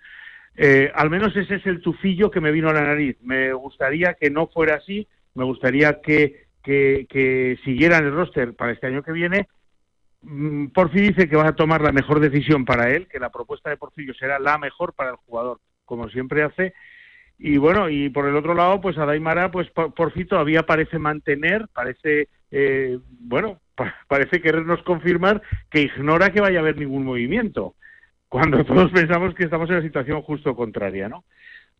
Eh, 0.54 0.92
al 0.94 1.10
menos 1.10 1.34
ese 1.36 1.56
es 1.56 1.66
el 1.66 1.80
tufillo 1.80 2.30
que 2.30 2.40
me 2.40 2.52
vino 2.52 2.68
a 2.68 2.74
la 2.74 2.82
nariz. 2.84 3.16
Me 3.22 3.52
gustaría 3.54 4.14
que 4.14 4.30
no 4.30 4.46
fuera 4.48 4.76
así, 4.76 5.08
me 5.34 5.44
gustaría 5.44 6.00
que, 6.00 6.46
que, 6.62 7.58
siguieran 7.64 8.04
el 8.04 8.12
roster 8.12 8.54
para 8.54 8.72
este 8.72 8.86
año 8.86 9.02
que 9.02 9.12
viene. 9.12 9.48
Mm, 10.20 10.66
Porfi 10.68 11.00
dice 11.00 11.28
que 11.28 11.36
va 11.36 11.48
a 11.48 11.56
tomar 11.56 11.80
la 11.80 11.90
mejor 11.90 12.20
decisión 12.20 12.64
para 12.64 12.90
él, 12.90 13.08
que 13.08 13.18
la 13.18 13.30
propuesta 13.30 13.70
de 13.70 13.76
Porfirio 13.78 14.14
será 14.14 14.38
la 14.38 14.58
mejor 14.58 14.92
para 14.94 15.10
el 15.10 15.16
jugador, 15.16 15.58
como 15.84 16.08
siempre 16.08 16.42
hace. 16.42 16.74
Y 17.44 17.56
bueno, 17.56 17.88
y 17.88 18.08
por 18.08 18.28
el 18.28 18.36
otro 18.36 18.54
lado, 18.54 18.80
pues 18.80 18.96
a 18.98 19.04
Daimara, 19.04 19.50
pues 19.50 19.68
por, 19.70 19.92
Porfi 19.94 20.24
todavía 20.26 20.62
parece 20.62 20.96
mantener, 21.00 21.66
parece, 21.74 22.28
eh, 22.52 22.98
bueno, 23.18 23.58
pa- 23.74 23.96
parece 24.06 24.40
querernos 24.40 24.80
confirmar 24.84 25.42
que 25.68 25.80
ignora 25.82 26.30
que 26.32 26.40
vaya 26.40 26.58
a 26.58 26.62
haber 26.62 26.76
ningún 26.76 27.04
movimiento, 27.04 27.74
cuando 28.28 28.64
todos 28.64 28.92
pensamos 28.92 29.34
que 29.34 29.42
estamos 29.42 29.68
en 29.70 29.76
la 29.76 29.82
situación 29.82 30.22
justo 30.22 30.54
contraria, 30.54 31.08
¿no? 31.08 31.24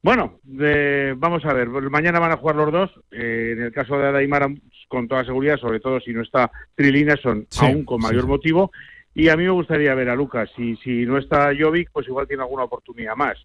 Bueno, 0.03 0.41
eh, 0.59 1.15
vamos 1.16 1.45
a 1.45 1.53
ver, 1.53 1.69
mañana 1.69 2.19
van 2.19 2.32
a 2.32 2.37
jugar 2.39 2.57
los 2.57 2.73
dos, 2.73 2.91
eh, 3.12 3.51
en 3.57 3.62
el 3.62 3.70
caso 3.73 3.97
de 3.97 4.11
Daimara, 4.11 4.49
con 4.89 5.07
toda 5.07 5.24
seguridad, 5.24 5.59
sobre 5.59 5.78
todo 5.78 6.01
si 6.01 6.12
no 6.12 6.23
está 6.23 6.51
Trilina, 6.74 7.15
son 7.23 7.47
Sí, 7.51 7.65
aún 7.65 7.85
con 7.85 8.01
mayor 8.03 8.23
sí. 8.23 8.27
motivo, 8.28 8.73
y 9.15 9.28
a 9.28 9.37
mí 9.37 9.45
me 9.45 9.51
gustaría 9.51 9.95
ver 9.95 10.09
a 10.09 10.16
Lucas, 10.16 10.51
si, 10.57 10.74
si 10.78 11.07
no 11.07 11.19
está 11.19 11.53
Jovic, 11.57 11.91
pues 11.93 12.09
igual 12.09 12.27
tiene 12.27 12.43
alguna 12.43 12.65
oportunidad 12.65 13.15
más. 13.15 13.39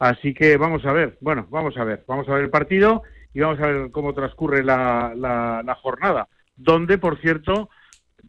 Así 0.00 0.32
que 0.32 0.56
vamos 0.56 0.84
a 0.86 0.92
ver, 0.92 1.18
bueno, 1.20 1.46
vamos 1.50 1.76
a 1.76 1.84
ver, 1.84 2.04
vamos 2.08 2.26
a 2.28 2.32
ver 2.32 2.44
el 2.44 2.50
partido 2.50 3.02
y 3.34 3.40
vamos 3.40 3.60
a 3.60 3.66
ver 3.66 3.90
cómo 3.92 4.14
transcurre 4.14 4.64
la, 4.64 5.12
la, 5.14 5.62
la 5.64 5.74
jornada. 5.74 6.26
Donde, 6.56 6.96
por 6.96 7.20
cierto, 7.20 7.68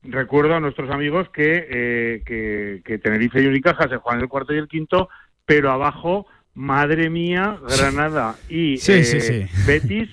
recuerdo 0.03 0.53
a 0.53 0.60
nuestros 0.60 0.89
amigos 0.89 1.30
que, 1.30 1.68
eh, 1.69 2.23
que, 2.26 2.81
que 2.84 2.98
Tenerife 2.98 3.41
y 3.41 3.48
Unicaja 3.48 3.88
se 3.88 3.95
juegan 3.98 4.22
el 4.22 4.27
cuarto 4.27 4.53
y 4.53 4.57
el 4.57 4.68
quinto, 4.68 5.07
pero 5.45 5.72
abajo, 5.72 6.27
madre 6.53 7.10
mía, 7.10 7.57
Granada 7.68 8.35
y 8.49 8.77
Sí, 8.77 8.91
eh, 8.91 9.03
sí, 9.06 9.22
sí. 9.22 9.45
Betis, 9.65 10.10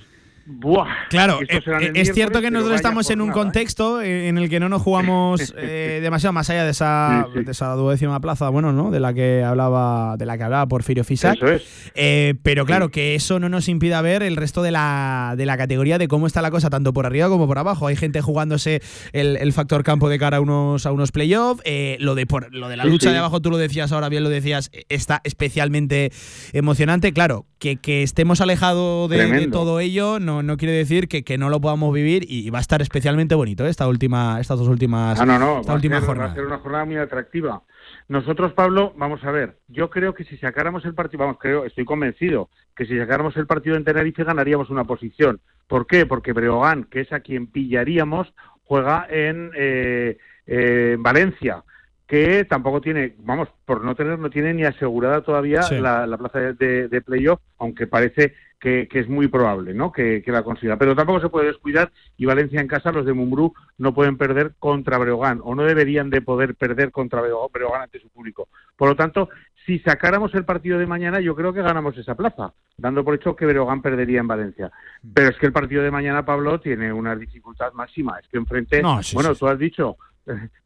¡buah! 0.49 0.87
Claro, 1.11 1.41
eh, 1.43 1.93
es 1.95 2.13
cierto 2.15 2.41
que 2.41 2.51
nosotros 2.51 2.77
estamos 2.77 3.09
en 3.11 3.21
un 3.21 3.31
¿eh? 3.31 3.33
contexto 3.33 4.01
eh, 4.01 4.29
en 4.29 4.39
el 4.39 4.49
que 4.49 4.59
no 4.61 4.69
nos 4.69 4.83
jugamos 4.83 5.55
eh, 5.59 6.01
demasiado 6.03 6.33
más 6.33 6.49
allá 6.51 6.65
de 6.65 6.71
esa, 6.71 7.27
Sí, 7.33 7.39
sí. 7.41 7.45
de 7.45 7.53
esa 7.53 7.73
duodécima 7.75 8.21
plaza, 8.21 8.49
bueno, 8.49 8.73
¿no? 8.73 8.91
De 8.91 8.99
la 9.01 9.13
que 9.15 9.45
hablaba, 9.45 10.17
de 10.17 10.27
la 10.27 10.37
que 10.39 10.45
hablaba 10.45 10.67
Porfirio 10.67 11.05
Fisac. 11.05 11.37
Eso 11.37 11.49
es. 11.49 11.91
Eh, 11.95 12.35
pero 12.43 12.65
claro, 12.67 12.91
que 12.91 13.15
eso 13.15 13.39
no 13.39 13.49
nos 13.49 13.69
impida 13.69 14.01
ver 14.03 14.23
el 14.23 14.37
resto 14.37 14.63
de 14.63 14.71
la, 14.71 15.35
de 15.37 15.47
la 15.47 15.57
categoría 15.57 15.99
de 15.99 16.09
cómo 16.09 16.27
está 16.27 16.41
la 16.43 16.51
cosa, 16.51 16.71
tanto 16.71 16.93
por 16.93 17.07
arriba 17.07 17.29
como 17.29 17.47
por 17.47 17.59
abajo. 17.59 17.87
Hay 17.87 17.97
gente 17.97 18.21
jugándose 18.21 18.81
el, 19.13 19.37
el 19.37 19.53
factor 19.53 19.85
campo 19.85 20.09
de 20.09 20.19
cara 20.19 20.39
a 20.39 20.41
unos, 20.41 20.87
a 20.87 20.93
unos 20.93 21.13
playoffs. 21.13 21.63
Lo, 21.99 22.15
de 22.15 22.27
por- 22.27 22.55
lo 22.55 22.69
de 22.69 22.77
la 22.77 22.85
lucha 22.85 23.13
de 23.13 23.19
abajo, 23.19 23.41
tú 23.41 23.51
lo 23.51 23.59
decías 23.59 23.93
ahora 23.93 24.09
bien, 24.09 24.23
lo 24.25 24.31
decías, 24.31 24.71
está 24.89 25.21
especialmente 25.25 26.11
emocionante. 26.53 27.13
Claro, 27.13 27.47
que, 27.59 27.77
que 27.77 28.03
estemos 28.03 28.41
alejados 28.41 29.11
de, 29.11 29.49
todo 29.51 29.81
ello 29.81 30.19
no, 30.21 30.43
no 30.43 30.57
quiere 30.57 30.75
decir 30.75 31.09
que, 31.09 31.25
que 31.25 31.39
no 31.39 31.49
lo 31.49 31.61
podamos 31.61 31.93
vivir 31.93 32.25
y 32.29 32.51
va 32.51 32.59
a 32.59 32.61
estar 32.61 32.83
especialmente 32.83 33.35
bonito 33.35 33.67
¿eh? 33.67 33.71
esta 33.71 33.89
última, 33.89 34.41
estas 34.41 34.59
dos 34.59 34.69
últimas, 34.69 35.21
Ah, 35.21 35.27
no, 35.27 35.39
no, 35.39 35.61
esta 35.61 35.73
va 35.73 35.75
a, 35.75 35.77
última 35.77 35.97
ser, 35.97 36.03
va 36.03 36.07
jornada. 36.07 36.33
a 36.33 36.35
ser 36.35 36.45
una 36.47 36.59
jornada 36.59 36.85
muy 36.85 36.97
atractiva. 36.97 37.63
Nosotros, 38.09 38.53
Pablo, 38.53 38.93
vamos 38.97 39.23
a 39.25 39.31
ver, 39.31 39.59
yo 39.69 39.91
creo 39.91 40.15
que 40.15 40.25
si 40.25 40.37
sacáramos 40.39 40.85
el 40.85 40.95
partido, 40.95 41.25
vamos, 41.25 41.39
creo, 41.41 41.65
estoy 41.65 41.85
convencido 41.85 42.49
que 42.77 42.87
si 42.87 42.97
sacáramos 42.97 43.37
el 43.37 43.47
partido 43.47 43.77
en 43.77 43.85
Tenerife 43.85 44.25
ganaríamos 44.25 44.71
una 44.71 44.85
posición. 44.85 45.41
¿Por 45.67 45.87
qué? 45.87 46.07
Porque 46.07 46.33
Breogán, 46.33 46.85
que 46.85 47.01
es 47.01 47.13
a 47.13 47.21
quien 47.21 47.47
pillaríamos, 47.49 48.33
juega 48.65 49.07
en 49.11 49.51
eh, 49.57 50.19
eh, 50.47 50.97
Valencia, 50.99 51.65
que 52.09 52.45
tampoco 52.47 52.81
tiene, 52.81 53.15
vamos, 53.19 53.49
por 53.67 53.85
no 53.85 53.95
tener, 53.95 54.19
no 54.19 54.31
tiene 54.31 54.55
ni 54.55 54.65
asegurada 54.65 55.21
todavía 55.21 55.63
Sí. 55.63 55.79
la, 55.79 56.07
la 56.07 56.17
plaza 56.17 56.41
de, 56.41 56.89
de- 56.89 57.01
playoff, 57.03 57.39
aunque 57.59 57.87
parece 57.87 58.33
que, 58.59 58.89
que 58.89 59.01
es 59.01 59.09
muy 59.09 59.29
probable, 59.29 59.75
¿no? 59.75 59.93
Que, 59.93 60.23
que 60.23 60.33
la 60.33 60.43
consiga. 60.43 60.77
Pero 60.79 60.97
tampoco 60.97 61.21
se 61.21 61.29
puede 61.29 61.49
descuidar 61.49 61.93
y 62.17 62.25
Valencia 62.25 62.61
en 62.61 62.67
casa, 62.67 62.91
los 62.93 63.05
de 63.07 63.13
Mumbrú 63.13 63.53
no 63.77 63.93
pueden 63.95 64.17
perder 64.17 64.55
contra 64.59 64.97
Breogán 64.99 65.41
o 65.45 65.55
no 65.55 65.63
deberían 65.65 66.09
de 66.11 66.23
poder 66.23 66.55
perder 66.57 66.91
contra 66.91 67.21
Breo- 67.21 67.51
Breogán 67.53 67.83
ante 67.83 68.01
su 68.01 68.09
público. 68.09 68.49
Por 68.77 68.89
lo 68.89 68.97
tanto, 68.97 69.29
si 69.67 69.79
sacáramos 69.81 70.35
el 70.35 70.47
partido 70.47 70.79
de 70.79 70.87
mañana, 70.87 71.21
yo 71.21 71.37
creo 71.37 71.53
que 71.53 71.61
ganamos 71.61 71.97
esa 71.99 72.15
plaza, 72.15 72.55
dando 72.79 73.05
por 73.05 73.15
hecho 73.15 73.37
que 73.37 73.45
Breogán 73.45 73.83
perdería 73.83 74.21
en 74.21 74.27
Valencia. 74.29 74.71
Pero 75.15 75.29
es 75.29 75.37
que 75.37 75.45
el 75.47 75.53
partido 75.53 75.83
de 75.83 75.91
mañana, 75.91 76.25
Pablo, 76.25 76.59
tiene 76.59 76.91
una 76.91 77.15
dificultad 77.15 77.73
máxima. 77.75 78.19
Es 78.19 78.27
que 78.29 78.39
enfrente, 78.39 78.81
No, 78.83 79.03
sí, 79.03 79.15
bueno, 79.15 79.35
sí, 79.35 79.41
tú 79.41 79.47
has 79.47 79.59
dicho, 79.59 79.99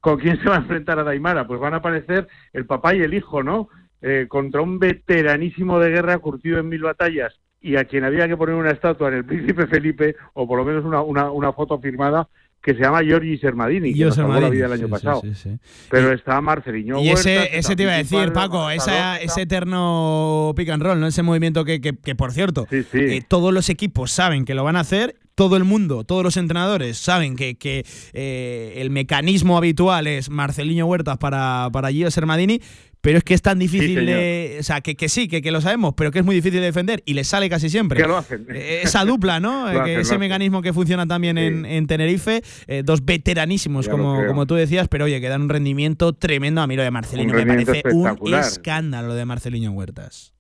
¿con 0.01 0.19
quién 0.19 0.41
se 0.43 0.49
va 0.49 0.57
a 0.57 0.61
enfrentar 0.61 0.99
a 0.99 1.05
Daimara? 1.05 1.47
Pues 1.47 1.61
van 1.61 1.75
a 1.75 1.79
aparecer 1.79 2.29
el 2.53 2.67
papá 2.67 2.95
y 2.95 3.01
el 3.01 3.15
hijo, 3.15 3.43
¿no? 3.43 3.69
Eh, 4.01 4.27
contra 4.29 4.61
un 4.61 4.79
veteranísimo 4.79 5.79
de 5.79 5.91
guerra 5.91 6.19
curtido 6.19 6.59
en 6.59 6.69
mil 6.69 6.83
batallas 6.83 7.41
y 7.61 7.77
a 7.77 7.85
quien 7.85 8.05
había 8.05 8.27
que 8.27 8.37
poner 8.37 8.57
una 8.57 8.73
estatua 8.73 9.09
en 9.09 9.15
el 9.15 9.25
Príncipe 9.25 9.69
Felipe, 9.69 10.17
o 10.35 10.49
por 10.49 10.59
lo 10.59 10.65
menos 10.65 10.85
una, 10.85 11.01
una, 11.03 11.31
una 11.31 11.53
foto 11.53 11.79
firmada, 11.79 12.29
que 12.63 12.75
se 12.75 12.81
llama 12.81 13.03
Giorgi 13.03 13.39
Sermadini, 13.39 13.93
que 13.93 14.05
nos 14.05 14.15
salvó 14.15 14.39
la 14.41 14.49
vida 14.49 14.67
el 14.67 14.73
año 14.73 14.87
sí, 14.87 14.91
pasado. 14.91 15.21
sí, 15.23 15.35
sí. 15.35 15.51
Pero 15.91 16.13
está 16.13 16.41
Marceliño 16.41 17.01
Y 17.01 17.09
ese, 17.11 17.37
Huertas, 17.39 17.59
ese 17.59 17.77
te 17.77 17.83
iba 17.83 17.93
a 17.93 17.97
decir, 17.97 18.33
Paco, 18.33 18.71
esa, 18.71 19.21
ese 19.21 19.43
eterno 19.43 20.53
pick 20.57 20.69
and 20.69 20.83
roll, 20.83 21.01
¿no? 21.01 21.07
Ese 21.07 21.23
movimiento 21.23 21.65
que, 21.65 21.81
que- 21.81 21.97
que, 21.97 22.15
por 22.15 22.33
cierto, 22.33 22.67
eh, 22.71 23.23
todos 23.27 23.53
los 23.53 23.69
equipos 23.69 24.13
saben 24.13 24.45
que 24.45 24.55
lo 24.55 24.63
van 24.65 24.77
a 24.77 24.81
hacer, 24.81 25.17
todo 25.35 25.57
el 25.57 25.65
mundo, 25.65 26.05
todos 26.05 26.23
los 26.23 26.37
entrenadores 26.37 26.99
saben 26.99 27.37
que, 27.37 27.57
que, 27.57 27.85
eh, 28.13 28.75
el 28.77 28.91
mecanismo 28.91 29.57
habitual 29.57 30.07
es 30.07 30.31
Marceliño 30.31 30.87
Huertas 30.87 31.19
para, 31.19 31.69
para 31.73 31.91
Gio 31.91 32.11
Sermadini, 32.11 32.61
pero 33.03 33.19
es 33.19 33.25
que 33.25 33.35
es 33.35 33.43
tan 33.43 33.59
difícil 33.59 34.07
de. 34.07 34.57
O 34.61 34.63
sea, 34.63 34.81
que, 34.81 34.95
que 34.95 35.11
sí, 35.11 35.29
que, 35.29 35.43
que 35.43 35.51
lo 35.51 35.61
sabemos, 35.61 35.93
pero 35.95 36.11
que 36.11 36.21
es 36.21 36.25
muy 36.25 36.35
difícil 36.35 36.61
de 36.61 36.67
defender 36.67 37.03
y 37.05 37.13
les 37.15 37.27
sale 37.29 37.51
casi 37.51 37.69
siempre. 37.69 38.01
Que 38.01 38.07
lo 38.09 38.17
hacen. 38.17 38.47
Eh, 38.49 38.81
Esa 38.85 39.05
dupla, 39.05 39.39
¿no? 39.41 39.69
Eh, 39.71 39.73
que 39.75 39.81
hacen, 39.81 40.01
ese 40.01 40.19
mecanismo 40.19 40.63
que 40.63 40.73
funciona 40.73 41.07
también 41.07 41.37
en, 41.37 41.67
en 41.67 41.87
Tenerife, 41.87 42.43
eh, 42.67 42.83
dos 42.85 43.05
veteranísimos, 43.05 43.87
Ya 43.87 43.93
como, 43.93 44.25
como 44.27 44.47
tú 44.47 44.55
decías, 44.55 44.89
pero 44.89 45.05
oye, 45.05 45.21
que 45.21 45.29
dan 45.29 45.43
un 45.43 45.49
rendimiento 45.51 46.13
tremendo. 46.15 46.61
A 46.63 46.67
mí 46.67 46.77
lo 46.77 46.83
de 46.83 46.91
Marcelino 46.91 47.35
me 47.35 47.45
parece 47.47 47.83
un 47.93 48.35
escándalo 48.35 49.09
lo 49.09 49.15
de 49.15 49.25
Marcelino 49.27 49.71
Huertas. 49.73 50.33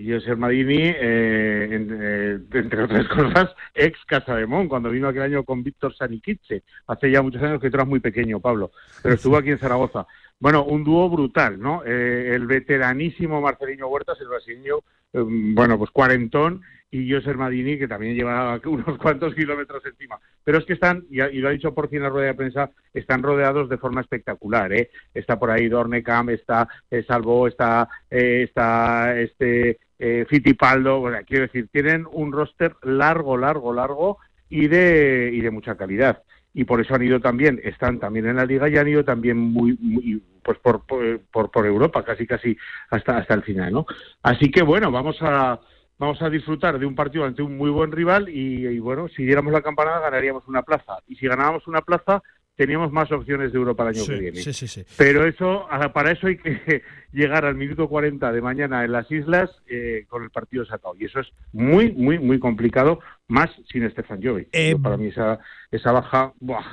Y 0.00 0.12
José 0.12 0.36
Madini, 0.36 0.78
eh, 0.80 1.68
en- 1.72 1.98
eh, 2.00 2.38
entre 2.54 2.84
otras 2.84 3.08
cosas, 3.08 3.50
ex 3.74 3.98
Casa 4.06 4.36
de 4.36 4.46
Mon, 4.46 4.68
cuando 4.68 4.90
vino 4.90 5.08
aquel 5.08 5.22
año 5.22 5.42
con 5.44 5.64
Víctor 5.64 5.92
Saniquiche, 5.96 6.62
hace 6.86 7.10
ya 7.10 7.20
muchos 7.20 7.42
años 7.42 7.60
que 7.60 7.68
tú 7.68 7.76
eras 7.78 7.88
muy 7.88 7.98
pequeño, 7.98 8.38
Pablo, 8.38 8.70
pero 9.02 9.16
estuvo 9.16 9.36
aquí 9.38 9.50
en 9.50 9.58
Zaragoza. 9.58 10.06
Bueno, 10.40 10.64
un 10.64 10.84
dúo 10.84 11.08
brutal, 11.10 11.58
¿no? 11.58 11.82
Eh, 11.84 12.34
el 12.34 12.46
veteranísimo 12.46 13.40
Marcelino 13.40 13.88
Huertas, 13.88 14.20
el 14.20 14.28
brasileño, 14.28 14.78
eh, 15.12 15.24
bueno, 15.24 15.78
pues 15.78 15.90
cuarentón, 15.90 16.62
y 16.90 17.12
José 17.12 17.34
Madini, 17.34 17.78
que 17.78 17.88
también 17.88 18.14
lleva 18.14 18.60
unos 18.64 18.98
cuantos 18.98 19.34
kilómetros 19.34 19.84
encima. 19.84 20.18
Pero 20.44 20.58
es 20.58 20.64
que 20.64 20.72
están, 20.72 21.04
y, 21.10 21.18
lo 21.18 21.48
ha 21.48 21.52
dicho 21.52 21.74
por 21.74 21.88
fin 21.88 22.02
la 22.02 22.08
rueda 22.08 22.28
de 22.28 22.34
prensa, 22.34 22.70
están 22.94 23.22
rodeados 23.22 23.68
de 23.68 23.78
forma 23.78 24.00
espectacular, 24.00 24.72
¿eh? 24.72 24.90
Está 25.12 25.38
por 25.38 25.50
ahí 25.50 25.68
Dornecam, 25.68 26.30
está 26.30 26.68
eh, 26.90 27.04
Salvo, 27.06 27.46
está, 27.46 27.88
eh, 28.10 28.44
está 28.48 29.18
este 29.18 29.78
eh, 29.98 30.24
Fittipaldo, 30.28 31.00
bueno, 31.00 31.18
quiero 31.26 31.42
decir, 31.46 31.68
tienen 31.70 32.06
un 32.10 32.32
roster 32.32 32.74
largo, 32.82 33.36
largo, 33.36 33.72
largo 33.72 34.18
y 34.48 34.68
de, 34.68 35.30
y 35.32 35.40
de 35.40 35.50
mucha 35.50 35.76
calidad. 35.76 36.22
Y 36.58 36.64
por 36.64 36.80
eso 36.80 36.92
han 36.92 37.04
ido 37.04 37.20
también, 37.20 37.60
están 37.62 38.00
también 38.00 38.26
en 38.26 38.34
la 38.34 38.44
liga 38.44 38.68
y 38.68 38.76
han 38.76 38.88
ido 38.88 39.04
también 39.04 39.38
muy, 39.38 39.78
muy 39.80 40.20
pues 40.42 40.58
por, 40.58 40.84
por, 40.84 41.52
por, 41.52 41.66
Europa, 41.66 42.04
casi 42.04 42.26
casi 42.26 42.56
hasta, 42.90 43.16
hasta 43.16 43.34
el 43.34 43.44
final, 43.44 43.72
¿no? 43.72 43.86
Así 44.24 44.50
que 44.50 44.62
bueno, 44.62 44.90
vamos 44.90 45.18
a 45.20 45.60
vamos 45.98 46.20
a 46.20 46.28
disfrutar 46.28 46.80
de 46.80 46.84
un 46.84 46.96
partido 46.96 47.24
ante 47.24 47.42
un 47.42 47.56
muy 47.56 47.70
buen 47.70 47.92
rival 47.92 48.28
y, 48.28 48.66
y, 48.66 48.80
bueno, 48.80 49.06
si 49.06 49.22
diéramos 49.22 49.52
la 49.52 49.62
campanada 49.62 50.00
ganaríamos 50.00 50.48
una 50.48 50.62
plaza. 50.62 50.98
Y 51.06 51.14
si 51.14 51.28
ganábamos 51.28 51.68
una 51.68 51.82
plaza, 51.82 52.24
teníamos 52.58 52.90
más 52.90 53.10
opciones 53.12 53.52
de 53.52 53.58
Europa 53.58 53.84
el 53.84 53.90
año 53.90 54.00
Sí, 54.02 54.12
que 54.12 54.18
viene. 54.20 54.36
sí, 54.40 54.52
sí, 54.52 54.66
sí. 54.66 54.84
Pero 54.98 55.24
eso, 55.24 55.68
ah, 55.70 55.92
para 55.92 56.10
eso 56.10 56.26
hay 56.26 56.36
que 56.38 56.82
llegar 57.12 57.44
al 57.44 57.54
minuto 57.54 57.88
40 57.88 58.32
de 58.32 58.42
mañana 58.42 58.84
en 58.84 58.90
las 58.90 59.08
islas 59.12 59.48
eh, 59.68 60.04
con 60.08 60.24
el 60.24 60.30
partido 60.30 60.66
sacado. 60.66 60.94
Y 60.98 61.04
eso 61.04 61.20
es 61.20 61.28
muy, 61.52 61.92
muy, 61.92 62.18
muy 62.18 62.40
complicado, 62.40 62.98
más 63.28 63.48
sin 63.72 63.88
Stefan 63.88 64.20
Jovic. 64.20 64.48
Eh, 64.52 64.76
para 64.82 64.96
mí 64.96 65.06
esa, 65.06 65.38
esa 65.70 65.92
baja, 65.92 66.32
¡buah! 66.40 66.64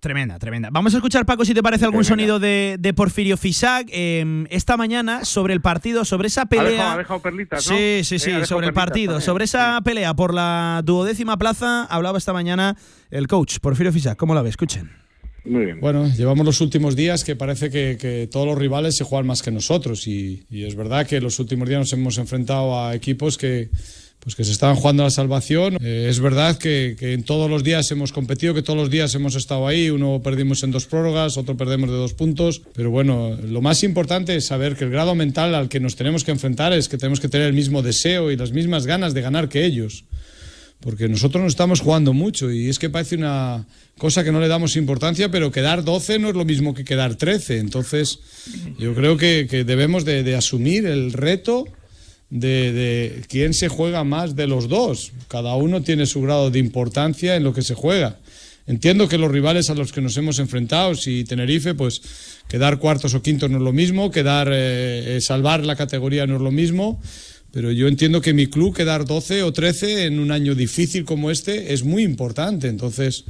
Tremenda, 0.00 0.38
tremenda. 0.38 0.70
Vamos 0.72 0.94
a 0.94 0.96
escuchar, 0.96 1.26
Paco, 1.26 1.44
si 1.44 1.52
te 1.52 1.62
parece 1.62 1.84
algún 1.84 2.02
Tremenda. 2.02 2.32
sonido 2.34 2.38
de, 2.40 2.76
de 2.80 2.94
Porfirio 2.94 3.36
Fisac 3.36 3.86
eh, 3.92 4.46
esta 4.48 4.78
mañana 4.78 5.26
sobre 5.26 5.52
el 5.52 5.60
partido, 5.60 6.06
sobre 6.06 6.28
esa 6.28 6.42
Ha 6.42 6.44
dejado, 6.46 6.66
pelea. 6.68 6.92
ha 6.92 6.96
dejado 6.98 7.20
perlitas, 7.20 7.70
¿no? 7.70 7.76
Sí, 7.76 8.00
sí, 8.04 8.14
Eh, 8.14 8.18
sí, 8.18 8.26
dejado 8.30 8.46
sobre 8.46 8.66
el 8.68 8.72
partido, 8.72 9.12
también. 9.12 9.26
sobre 9.26 9.44
esa 9.44 9.78
pelea 9.84 10.14
por 10.14 10.32
la 10.32 10.80
duodécima 10.84 11.36
plaza, 11.36 11.84
hablaba 11.84 12.16
esta 12.16 12.32
mañana 12.32 12.76
el 13.10 13.26
coach 13.28 13.58
Porfirio 13.60 13.92
Fisac. 13.92 14.16
¿Cómo 14.16 14.34
la 14.34 14.40
ve? 14.42 14.48
Escuchen. 14.48 14.90
Muy 15.44 15.64
bien. 15.66 15.80
Bueno, 15.80 16.06
llevamos 16.08 16.44
los 16.46 16.60
últimos 16.62 16.96
días 16.96 17.22
que 17.24 17.36
parece 17.36 17.70
que, 17.70 17.96
que 18.00 18.26
todos 18.30 18.46
los 18.46 18.58
rivales 18.58 18.96
se 18.96 19.04
juegan 19.04 19.26
más 19.26 19.42
que 19.42 19.50
nosotros 19.50 20.06
y, 20.06 20.44
y 20.50 20.64
es 20.64 20.74
verdad 20.76 21.06
que 21.06 21.20
los 21.20 21.38
últimos 21.38 21.68
días 21.68 21.78
nos 21.80 21.92
hemos 21.92 22.18
enfrentado 22.18 22.78
a 22.82 22.94
equipos 22.94 23.36
que 23.38 23.70
pues 24.20 24.34
que 24.34 24.44
se 24.44 24.52
estaban 24.52 24.76
jugando 24.76 25.02
la 25.02 25.10
salvación. 25.10 25.78
Eh, 25.82 26.06
es 26.08 26.20
verdad 26.20 26.58
que, 26.58 26.94
en 27.00 27.22
todos 27.22 27.50
los 27.50 27.64
días 27.64 27.90
hemos 27.90 28.12
competido, 28.12 28.52
que 28.52 28.62
todos 28.62 28.78
los 28.78 28.90
días 28.90 29.14
hemos 29.14 29.34
estado 29.34 29.66
ahí. 29.66 29.88
Uno 29.88 30.20
perdimos 30.22 30.62
en 30.62 30.70
dos 30.70 30.86
prórrogas, 30.86 31.38
otro 31.38 31.56
perdemos 31.56 31.90
de 31.90 31.96
dos 31.96 32.12
puntos. 32.12 32.60
Pero 32.74 32.90
bueno, 32.90 33.36
lo 33.42 33.62
más 33.62 33.82
importante 33.82 34.36
es 34.36 34.46
saber 34.46 34.76
que 34.76 34.84
el 34.84 34.90
grado 34.90 35.14
mental 35.14 35.54
al 35.54 35.70
que 35.70 35.80
nos 35.80 35.96
tenemos 35.96 36.22
que 36.22 36.32
enfrentar 36.32 36.74
es 36.74 36.88
que 36.88 36.98
tenemos 36.98 37.18
que 37.18 37.28
tener 37.28 37.46
el 37.46 37.54
mismo 37.54 37.82
deseo 37.82 38.30
y 38.30 38.36
las 38.36 38.52
mismas 38.52 38.86
ganas 38.86 39.14
de 39.14 39.22
ganar 39.22 39.48
que 39.48 39.64
ellos. 39.64 40.04
Porque 40.80 41.08
nosotros 41.08 41.42
nos 41.42 41.52
estamos 41.52 41.80
jugando 41.80 42.12
mucho 42.12 42.50
y 42.50 42.68
es 42.68 42.78
que 42.78 42.88
parece 42.88 43.16
una 43.16 43.66
cosa 43.98 44.24
que 44.24 44.32
no 44.32 44.40
le 44.40 44.48
damos 44.48 44.76
importancia, 44.76 45.30
pero 45.30 45.50
quedar 45.50 45.84
12 45.84 46.18
no 46.18 46.28
es 46.28 46.34
lo 46.34 46.44
mismo 46.44 46.74
que 46.74 46.84
quedar 46.84 47.16
13. 47.16 47.58
Entonces, 47.58 48.20
yo 48.78 48.94
creo 48.94 49.16
que, 49.16 49.44
debemos 49.66 50.04
de, 50.04 50.22
de 50.22 50.36
asumir 50.36 50.86
el 50.86 51.12
reto 51.12 51.66
de, 52.30 53.22
quién 53.28 53.54
se 53.54 53.68
juega 53.68 54.04
más 54.04 54.36
de 54.36 54.46
los 54.46 54.68
dos. 54.68 55.12
Cada 55.28 55.54
uno 55.56 55.82
tiene 55.82 56.06
su 56.06 56.22
grado 56.22 56.50
de 56.50 56.58
importancia 56.58 57.36
en 57.36 57.44
lo 57.44 57.52
que 57.52 57.62
se 57.62 57.74
juega. 57.74 58.18
Entiendo 58.66 59.08
que 59.08 59.18
los 59.18 59.30
rivales 59.30 59.68
a 59.68 59.74
los 59.74 59.92
que 59.92 60.00
nos 60.00 60.16
hemos 60.16 60.38
enfrentado, 60.38 60.94
si 60.94 61.24
Tenerife, 61.24 61.74
pues 61.74 62.02
quedar 62.48 62.78
cuartos 62.78 63.14
o 63.14 63.22
quintos 63.22 63.50
no 63.50 63.58
es 63.58 63.64
lo 63.64 63.72
mismo, 63.72 64.10
quedar 64.10 64.48
eh, 64.52 65.18
salvar 65.20 65.66
la 65.66 65.74
categoría 65.74 66.26
no 66.26 66.36
es 66.36 66.42
lo 66.42 66.52
mismo, 66.52 67.00
pero 67.52 67.72
yo 67.72 67.88
entiendo 67.88 68.20
que 68.20 68.32
mi 68.32 68.46
club 68.46 68.76
quedar 68.76 69.06
12 69.06 69.42
o 69.42 69.52
13 69.52 70.04
en 70.04 70.20
un 70.20 70.30
año 70.30 70.54
difícil 70.54 71.04
como 71.04 71.32
este 71.32 71.72
es 71.72 71.82
muy 71.82 72.04
importante. 72.04 72.68
Entonces, 72.68 73.24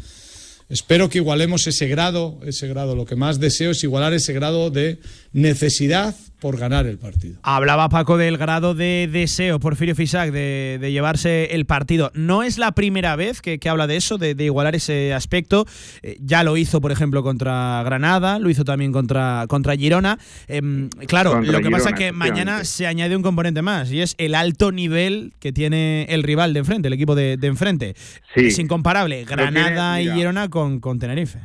espero 0.68 1.09
que 1.09 1.18
igualemos 1.18 1.66
ese 1.66 1.89
grado, 1.89 2.39
ese 2.44 2.68
grado. 2.68 2.94
Lo 2.94 3.06
que 3.06 3.16
más 3.16 3.40
deseo 3.40 3.70
es 3.70 3.82
igualar 3.82 4.12
ese 4.12 4.35
grado 4.35 4.70
de 4.70 4.98
necesidad 5.32 6.14
por 6.40 6.58
ganar 6.58 6.86
el 6.86 6.98
partido. 6.98 7.38
Hablaba 7.42 7.88
Paco 7.88 8.16
del 8.16 8.38
grado 8.38 8.74
de 8.74 9.08
deseo, 9.10 9.60
Porfirio 9.60 9.94
Fisac, 9.94 10.30
de, 10.30 10.78
de 10.80 10.92
llevarse 10.92 11.54
el 11.54 11.66
partido. 11.66 12.10
No 12.14 12.42
es 12.42 12.58
la 12.58 12.72
primera 12.72 13.14
vez 13.16 13.40
que, 13.42 13.58
que 13.58 13.68
habla 13.68 13.86
de 13.86 13.96
eso, 13.96 14.18
de, 14.18 14.34
de, 14.34 14.44
igualar 14.44 14.74
ese 14.74 15.12
aspecto. 15.14 15.66
Eh, 16.02 16.16
ya 16.20 16.42
lo 16.42 16.56
hizo, 16.56 16.80
por 16.80 16.92
ejemplo, 16.92 17.22
contra 17.22 17.82
Granada, 17.84 18.38
lo 18.38 18.50
hizo 18.50 18.64
también 18.64 18.92
contra, 18.92 19.44
contra 19.48 19.76
Girona. 19.76 20.18
Eh, 20.48 20.88
claro, 21.06 21.32
contra 21.32 21.52
lo 21.52 21.58
que 21.58 21.64
Girona, 21.64 21.76
pasa 21.76 21.90
es 21.90 21.96
que 21.96 22.12
mañana 22.12 22.64
se 22.64 22.86
añade 22.86 23.14
un 23.16 23.22
componente 23.22 23.62
más 23.62 23.92
y 23.92 24.00
es 24.00 24.14
el 24.18 24.34
alto 24.34 24.72
nivel 24.72 25.32
que 25.38 25.52
tiene 25.52 26.06
el 26.08 26.22
rival 26.22 26.54
de 26.54 26.60
enfrente, 26.60 26.88
el 26.88 26.94
equipo 26.94 27.14
de, 27.14 27.36
de 27.36 27.46
enfrente. 27.46 27.94
Sí. 28.34 28.46
Es 28.46 28.58
incomparable 28.58 29.24
Granada 29.24 29.96
tiene, 29.96 30.14
y 30.14 30.16
Girona 30.16 30.48
con, 30.48 30.80
con 30.80 30.98
Tenerife. 30.98 31.38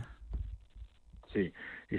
Sí, 1.33 1.51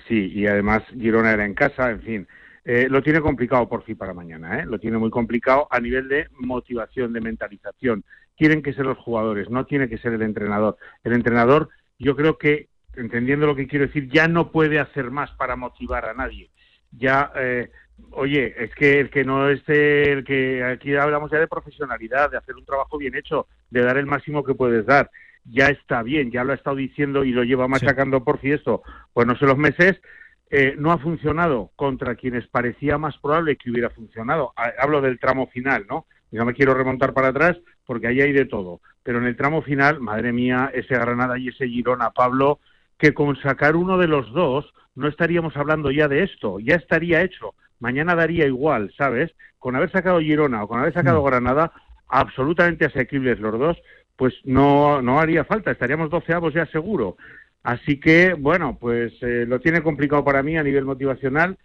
sí, 0.09 0.32
y 0.35 0.47
además 0.47 0.82
Girona 0.98 1.32
era 1.32 1.44
en 1.44 1.55
casa, 1.55 1.90
en 1.90 2.01
fin. 2.01 2.28
Eh, 2.68 2.88
lo 2.90 3.01
tiene 3.01 3.20
complicado 3.20 3.68
por 3.68 3.84
fin 3.84 3.97
para 3.97 4.12
mañana, 4.12 4.59
¿eh? 4.59 4.66
lo 4.66 4.80
tiene 4.80 4.98
muy 4.98 5.09
complicado 5.09 5.68
a 5.70 5.78
nivel 5.78 6.09
de 6.09 6.26
motivación, 6.40 7.12
de 7.12 7.20
mentalización. 7.20 8.02
Tienen 8.34 8.60
que 8.60 8.72
ser 8.72 8.86
los 8.86 8.98
jugadores, 8.98 9.48
no 9.48 9.66
tiene 9.66 9.88
que 9.88 9.98
ser 9.98 10.14
el 10.14 10.22
entrenador. 10.22 10.76
El 11.05 11.12
entrenador, 11.12 11.68
yo 11.97 12.16
creo 12.16 12.38
que, 12.38 12.68
entendiendo 12.97 13.47
lo 13.47 13.55
que 13.55 13.68
quiero 13.68 13.86
decir, 13.86 14.10
ya 14.10 14.26
no 14.26 14.51
puede 14.51 14.80
hacer 14.80 15.12
más 15.12 15.30
para 15.36 15.55
motivar 15.55 16.06
a 16.06 16.14
nadie. 16.14 16.51
Ya, 16.90 17.30
eh, 17.36 17.70
oye, 18.10 18.52
es 18.59 18.74
que 18.74 18.98
el 18.98 19.10
que 19.10 19.22
no 19.22 19.48
esté, 19.48 20.10
el 20.10 20.24
que 20.24 20.64
aquí 20.64 20.97
hablamos 20.97 21.30
ya 21.30 21.38
de 21.38 21.47
profesionalidad, 21.47 22.32
de 22.32 22.38
hacer 22.38 22.56
un 22.56 22.64
trabajo 22.64 22.98
bien 22.98 23.14
hecho, 23.14 23.47
de 23.70 23.82
dar 23.82 23.97
el 23.97 24.06
máximo 24.06 24.43
que 24.43 24.55
puedes 24.55 24.84
dar. 24.84 25.09
Ya 25.44 25.68
está 25.68 26.02
bien, 26.02 26.32
ya 26.32 26.43
lo 26.43 26.51
ha 26.51 26.56
estado 26.56 26.74
diciendo 26.74 27.22
y 27.22 27.30
lo 27.30 27.44
lleva 27.44 27.68
machacando 27.68 28.18
sí. 28.18 28.24
por 28.24 28.40
si 28.40 28.51
esto, 28.51 28.82
pues 29.12 29.24
no 29.24 29.36
sé 29.36 29.47
los 29.47 29.56
meses, 29.56 30.01
eh, 30.51 30.74
no 30.78 30.93
ha 30.93 30.98
funcionado 30.98 31.70
contra 31.77 32.14
quienes 32.14 32.47
parecía 32.47 32.98
más 32.98 33.16
probable 33.18 33.56
que 33.56 33.70
hubiera 33.70 33.90
funcionado. 33.90 34.52
Hablo 34.78 35.01
del 35.01 35.18
tramo 35.18 35.48
final, 35.48 35.86
¿no? 35.89 36.06
Y 36.31 36.36
no 36.36 36.44
me 36.44 36.55
quiero 36.55 36.74
remontar 36.74 37.12
para 37.12 37.28
atrás 37.28 37.56
porque 37.85 38.06
ahí 38.06 38.20
hay 38.20 38.32
de 38.32 38.44
todo. 38.44 38.81
Pero 39.02 39.18
en 39.18 39.24
el 39.24 39.36
tramo 39.36 39.62
final, 39.62 40.01
madre 40.01 40.32
mía, 40.32 40.70
ese 40.74 40.94
Granada 40.94 41.39
y 41.39 41.48
ese 41.48 41.68
Girona, 41.68 42.10
Pablo, 42.10 42.60
que 42.98 43.14
con 43.14 43.36
sacar 43.36 43.77
uno 43.77 43.98
de 43.98 44.09
los 44.09 44.32
dos 44.32 44.73
no 44.94 45.09
estaríamos 45.09 45.56
hablando 45.56 45.90
ya 45.90 46.09
de 46.09 46.23
esto, 46.23 46.59
ya 46.59 46.74
estaría 46.77 47.23
hecho. 47.23 47.55
Mañana 47.78 48.14
daría 48.14 48.47
igual, 48.47 48.93
¿sabes? 48.97 49.32
Con 49.59 49.77
haber 49.77 49.90
sacado 49.90 50.20
Girona 50.20 50.64
o 50.64 50.68
con 50.68 50.81
haber 50.81 50.94
sacado 50.94 51.23
mm. 51.23 51.27
Granada, 51.27 51.73
absolutamente 52.09 52.86
asequibles 52.86 53.39
los 53.39 53.59
dos, 53.59 53.77
pues 54.16 54.35
no, 54.44 55.02
no 55.02 55.20
haría 55.20 55.44
falta, 55.44 55.70
estaríamos 55.70 56.10
doceavos 56.10 56.55
ya 56.55 56.66
seguro. 56.66 57.16
Así 57.66 57.98
que, 57.98 58.34
bueno, 58.34 58.78
pues 58.80 59.12
eh, 59.22 59.44
lo 59.44 59.59
tiene 59.59 59.82
complicado 59.82 60.24
para 60.24 60.40
mí 60.40 60.56
a 60.56 60.62
nivel 60.62 60.84
motivacional 60.84 61.59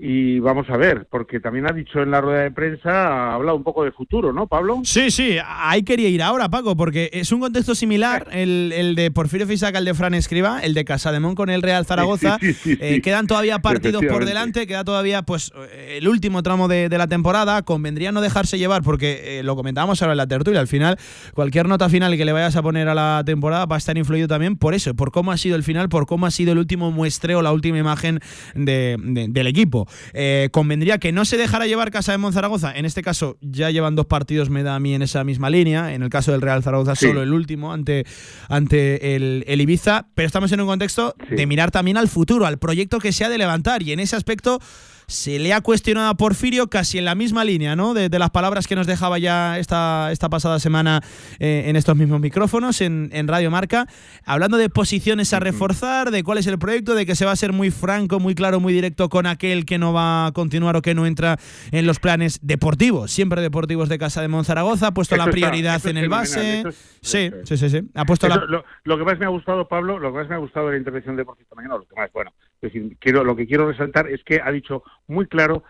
y 0.00 0.38
vamos 0.38 0.70
a 0.70 0.76
ver, 0.76 1.08
porque 1.10 1.40
también 1.40 1.66
ha 1.68 1.72
dicho 1.72 2.00
en 2.00 2.12
la 2.12 2.20
rueda 2.20 2.42
de 2.42 2.52
prensa, 2.52 2.90
ha 2.90 3.34
hablado 3.34 3.56
un 3.56 3.64
poco 3.64 3.82
de 3.82 3.90
futuro, 3.90 4.32
¿no, 4.32 4.46
Pablo? 4.46 4.80
Sí, 4.84 5.10
sí, 5.10 5.38
ahí 5.44 5.82
quería 5.82 6.08
ir 6.08 6.22
ahora, 6.22 6.48
Paco, 6.48 6.76
porque 6.76 7.10
es 7.12 7.32
un 7.32 7.40
contexto 7.40 7.74
similar, 7.74 8.28
el, 8.30 8.72
el 8.76 8.94
de 8.94 9.10
Porfirio 9.10 9.48
Fisac 9.48 9.74
al 9.74 9.84
de 9.84 9.94
Fran 9.94 10.14
Escriba, 10.14 10.60
el 10.60 10.72
de 10.74 10.84
Casademón 10.84 11.34
con 11.34 11.50
el 11.50 11.62
Real 11.62 11.84
Zaragoza. 11.84 12.38
Sí, 12.40 12.52
sí, 12.52 12.74
sí, 12.74 12.78
eh, 12.80 13.00
quedan 13.02 13.26
todavía 13.26 13.58
partidos 13.58 14.04
por 14.04 14.24
delante, 14.24 14.68
queda 14.68 14.84
todavía 14.84 15.22
pues 15.22 15.52
el 15.88 16.06
último 16.06 16.44
tramo 16.44 16.68
de, 16.68 16.88
de 16.88 16.96
la 16.96 17.08
temporada. 17.08 17.62
Convendría 17.62 18.12
no 18.12 18.20
dejarse 18.20 18.56
llevar, 18.56 18.82
porque 18.82 19.40
eh, 19.40 19.42
lo 19.42 19.56
comentábamos 19.56 20.00
ahora 20.00 20.12
en 20.12 20.18
la 20.18 20.28
tertulia, 20.28 20.60
al 20.60 20.68
final, 20.68 20.96
cualquier 21.34 21.66
nota 21.66 21.88
final 21.88 22.16
que 22.16 22.24
le 22.24 22.30
vayas 22.30 22.54
a 22.54 22.62
poner 22.62 22.86
a 22.88 22.94
la 22.94 23.24
temporada 23.26 23.66
va 23.66 23.74
a 23.74 23.78
estar 23.78 23.98
influido 23.98 24.28
también 24.28 24.56
por 24.56 24.74
eso, 24.74 24.94
por 24.94 25.10
cómo 25.10 25.32
ha 25.32 25.36
sido 25.36 25.56
el 25.56 25.64
final, 25.64 25.88
por 25.88 26.06
cómo 26.06 26.26
ha 26.26 26.30
sido 26.30 26.52
el 26.52 26.58
último 26.58 26.92
muestreo, 26.92 27.42
la 27.42 27.50
última 27.50 27.78
imagen 27.78 28.20
de, 28.54 28.96
de, 29.02 29.26
del 29.28 29.46
equipo. 29.48 29.87
Eh, 30.12 30.48
convendría 30.52 30.98
que 30.98 31.12
no 31.12 31.24
se 31.24 31.36
dejara 31.36 31.66
llevar 31.66 31.90
Casa 31.90 32.12
de 32.12 32.18
Monzaragoza. 32.18 32.76
En 32.76 32.84
este 32.84 33.02
caso, 33.02 33.36
ya 33.40 33.70
llevan 33.70 33.96
dos 33.96 34.06
partidos, 34.06 34.50
me 34.50 34.62
da 34.62 34.74
a 34.74 34.80
mí 34.80 34.94
en 34.94 35.02
esa 35.02 35.24
misma 35.24 35.50
línea. 35.50 35.94
En 35.94 36.02
el 36.02 36.10
caso 36.10 36.32
del 36.32 36.40
Real 36.40 36.62
Zaragoza, 36.62 36.94
sí. 36.94 37.06
solo 37.06 37.22
el 37.22 37.32
último 37.32 37.72
ante, 37.72 38.04
ante 38.48 39.16
el, 39.16 39.44
el, 39.46 39.60
Ibiza. 39.60 40.06
Pero 40.14 40.26
estamos 40.26 40.52
en 40.52 40.60
un 40.60 40.66
contexto 40.66 41.14
sí. 41.28 41.36
de 41.36 41.46
mirar 41.46 41.70
también 41.70 41.96
al 41.96 42.08
futuro, 42.08 42.46
al 42.46 42.58
proyecto 42.58 42.98
que 42.98 43.12
se 43.12 43.24
ha 43.24 43.28
de 43.28 43.38
levantar. 43.38 43.82
Y 43.82 43.92
en 43.92 44.00
ese 44.00 44.16
aspecto 44.16 44.60
se 45.08 45.38
le 45.38 45.54
ha 45.54 45.62
cuestionado 45.62 46.10
a 46.10 46.14
Porfirio 46.14 46.68
casi 46.68 46.98
en 46.98 47.06
la 47.06 47.14
misma 47.14 47.42
línea, 47.42 47.74
¿no? 47.74 47.94
De, 47.94 48.10
de 48.10 48.18
las 48.18 48.30
palabras 48.30 48.66
que 48.66 48.76
nos 48.76 48.86
dejaba 48.86 49.18
ya 49.18 49.58
esta, 49.58 50.12
esta 50.12 50.28
pasada 50.28 50.60
semana 50.60 51.00
eh, 51.40 51.64
en 51.66 51.76
estos 51.76 51.96
mismos 51.96 52.20
micrófonos, 52.20 52.82
en, 52.82 53.08
en, 53.12 53.26
Radio 53.26 53.50
Marca, 53.50 53.86
hablando 54.24 54.58
de 54.58 54.68
posiciones 54.68 55.32
a 55.32 55.40
reforzar, 55.40 56.10
de 56.10 56.22
cuál 56.22 56.36
es 56.36 56.46
el 56.46 56.58
proyecto, 56.58 56.94
de 56.94 57.06
que 57.06 57.14
se 57.14 57.24
va 57.24 57.32
a 57.32 57.36
ser 57.36 57.54
muy 57.54 57.70
franco, 57.70 58.20
muy 58.20 58.34
claro, 58.34 58.60
muy 58.60 58.74
directo 58.74 59.08
con 59.08 59.26
aquel 59.26 59.64
que 59.64 59.78
no 59.78 59.94
va 59.94 60.26
a 60.26 60.32
continuar 60.32 60.76
o 60.76 60.82
que 60.82 60.94
no 60.94 61.06
entra 61.06 61.38
en 61.72 61.86
los 61.86 62.00
planes 62.00 62.38
deportivos, 62.42 63.10
siempre 63.10 63.40
deportivos 63.40 63.88
de 63.88 63.98
Casa 63.98 64.20
de 64.20 64.28
Monzaragoza, 64.28 64.88
ha 64.88 64.94
puesto 64.94 65.14
eso 65.14 65.24
la 65.24 65.30
prioridad 65.30 65.76
está, 65.76 65.88
en 65.88 65.96
el 65.96 66.10
base. 66.10 66.60
Es, 66.68 66.98
sí, 67.00 67.30
sí, 67.44 67.56
sí, 67.56 67.70
sí, 67.70 67.80
Ha 67.94 68.04
puesto 68.04 68.26
eso, 68.26 68.40
la... 68.40 68.44
lo, 68.44 68.64
lo, 68.84 68.98
que 68.98 69.04
más 69.04 69.18
me 69.18 69.24
ha 69.24 69.30
gustado, 69.30 69.66
Pablo, 69.66 69.98
lo 69.98 70.12
que 70.12 70.18
más 70.18 70.28
me 70.28 70.34
ha 70.34 70.38
gustado 70.38 70.66
de 70.66 70.72
la 70.72 70.78
intervención 70.78 71.16
de 71.16 71.24
Porfirio 71.24 71.48
mañana, 71.56 71.76
lo 71.76 71.86
que 71.86 71.94
más, 71.96 72.12
bueno, 72.12 72.30
es 72.60 72.72
decir, 72.72 72.96
quiero, 72.98 73.24
lo 73.24 73.36
que 73.36 73.46
quiero 73.46 73.68
resaltar 73.68 74.08
es 74.08 74.22
que 74.24 74.40
ha 74.42 74.50
dicho 74.50 74.82
muy 75.06 75.26
claro 75.26 75.62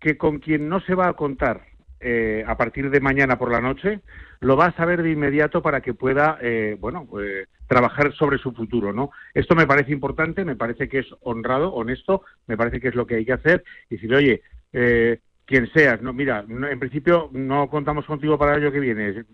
que 0.00 0.16
con 0.16 0.38
quien 0.38 0.68
no 0.68 0.80
se 0.80 0.94
va 0.94 1.08
a 1.08 1.14
contar 1.14 1.62
eh, 2.00 2.44
a 2.46 2.56
partir 2.56 2.90
de 2.90 3.00
mañana 3.00 3.38
por 3.38 3.50
la 3.50 3.60
noche, 3.60 4.00
lo 4.40 4.56
va 4.56 4.66
a 4.66 4.76
saber 4.76 5.02
de 5.02 5.10
inmediato 5.10 5.62
para 5.62 5.80
que 5.80 5.94
pueda, 5.94 6.38
eh, 6.40 6.76
bueno, 6.78 7.08
eh, 7.20 7.46
trabajar 7.66 8.12
sobre 8.12 8.38
su 8.38 8.52
futuro, 8.52 8.92
¿no? 8.92 9.10
Esto 9.34 9.54
me 9.54 9.66
parece 9.66 9.92
importante, 9.92 10.44
me 10.44 10.56
parece 10.56 10.88
que 10.88 11.00
es 11.00 11.06
honrado, 11.20 11.72
honesto, 11.72 12.22
me 12.46 12.56
parece 12.56 12.80
que 12.80 12.88
es 12.88 12.94
lo 12.94 13.06
que 13.06 13.16
hay 13.16 13.24
que 13.24 13.32
hacer. 13.32 13.64
Y 13.88 13.96
decirle, 13.96 14.16
oye, 14.16 14.42
eh, 14.72 15.20
quien 15.46 15.70
seas, 15.72 16.02
no, 16.02 16.12
mira, 16.12 16.44
en 16.48 16.78
principio 16.80 17.30
no 17.32 17.70
contamos 17.70 18.04
contigo 18.04 18.36
para 18.36 18.54
el 18.54 18.62
año 18.62 18.72
que 18.72 18.80
viene. 18.80 19.24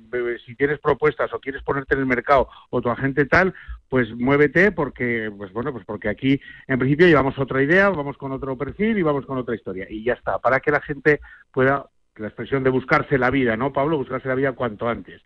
Si 0.45 0.55
tienes 0.55 0.79
propuestas 0.79 1.33
o 1.33 1.41
quieres 1.41 1.63
ponerte 1.63 1.95
en 1.95 2.01
el 2.01 2.07
mercado 2.07 2.49
o 2.69 2.83
tu 2.83 2.91
agente 2.91 3.25
tal, 3.25 3.55
pues 3.89 4.15
muévete 4.15 4.73
porque, 4.73 5.33
pues 5.35 5.53
bueno, 5.55 5.73
pues 5.73 5.87
porque 5.87 6.11
aquí 6.11 6.39
en 6.69 6.79
principio 6.79 7.07
llevamos 7.07 7.39
otra 7.39 7.63
idea, 7.63 7.89
vamos 7.89 8.19
con 8.19 8.31
otro 8.31 8.59
perfil 8.59 8.99
y 8.99 9.03
vamos 9.03 9.25
con 9.25 9.39
otra 9.39 9.55
historia 9.55 9.87
y 9.89 10.05
ya 10.05 10.13
está, 10.13 10.39
para 10.39 10.61
que 10.61 10.71
la 10.71 10.83
gente 10.83 11.21
pueda, 11.51 11.87
la 12.17 12.27
expresión 12.27 12.63
de 12.63 12.71
buscarse 12.71 13.17
la 13.17 13.31
vida, 13.31 13.57
¿no, 13.57 13.73
Pablo? 13.73 13.97
Buscarse 13.97 14.29
la 14.29 14.35
vida 14.35 14.53
cuanto 14.53 14.89
antes. 14.89 15.23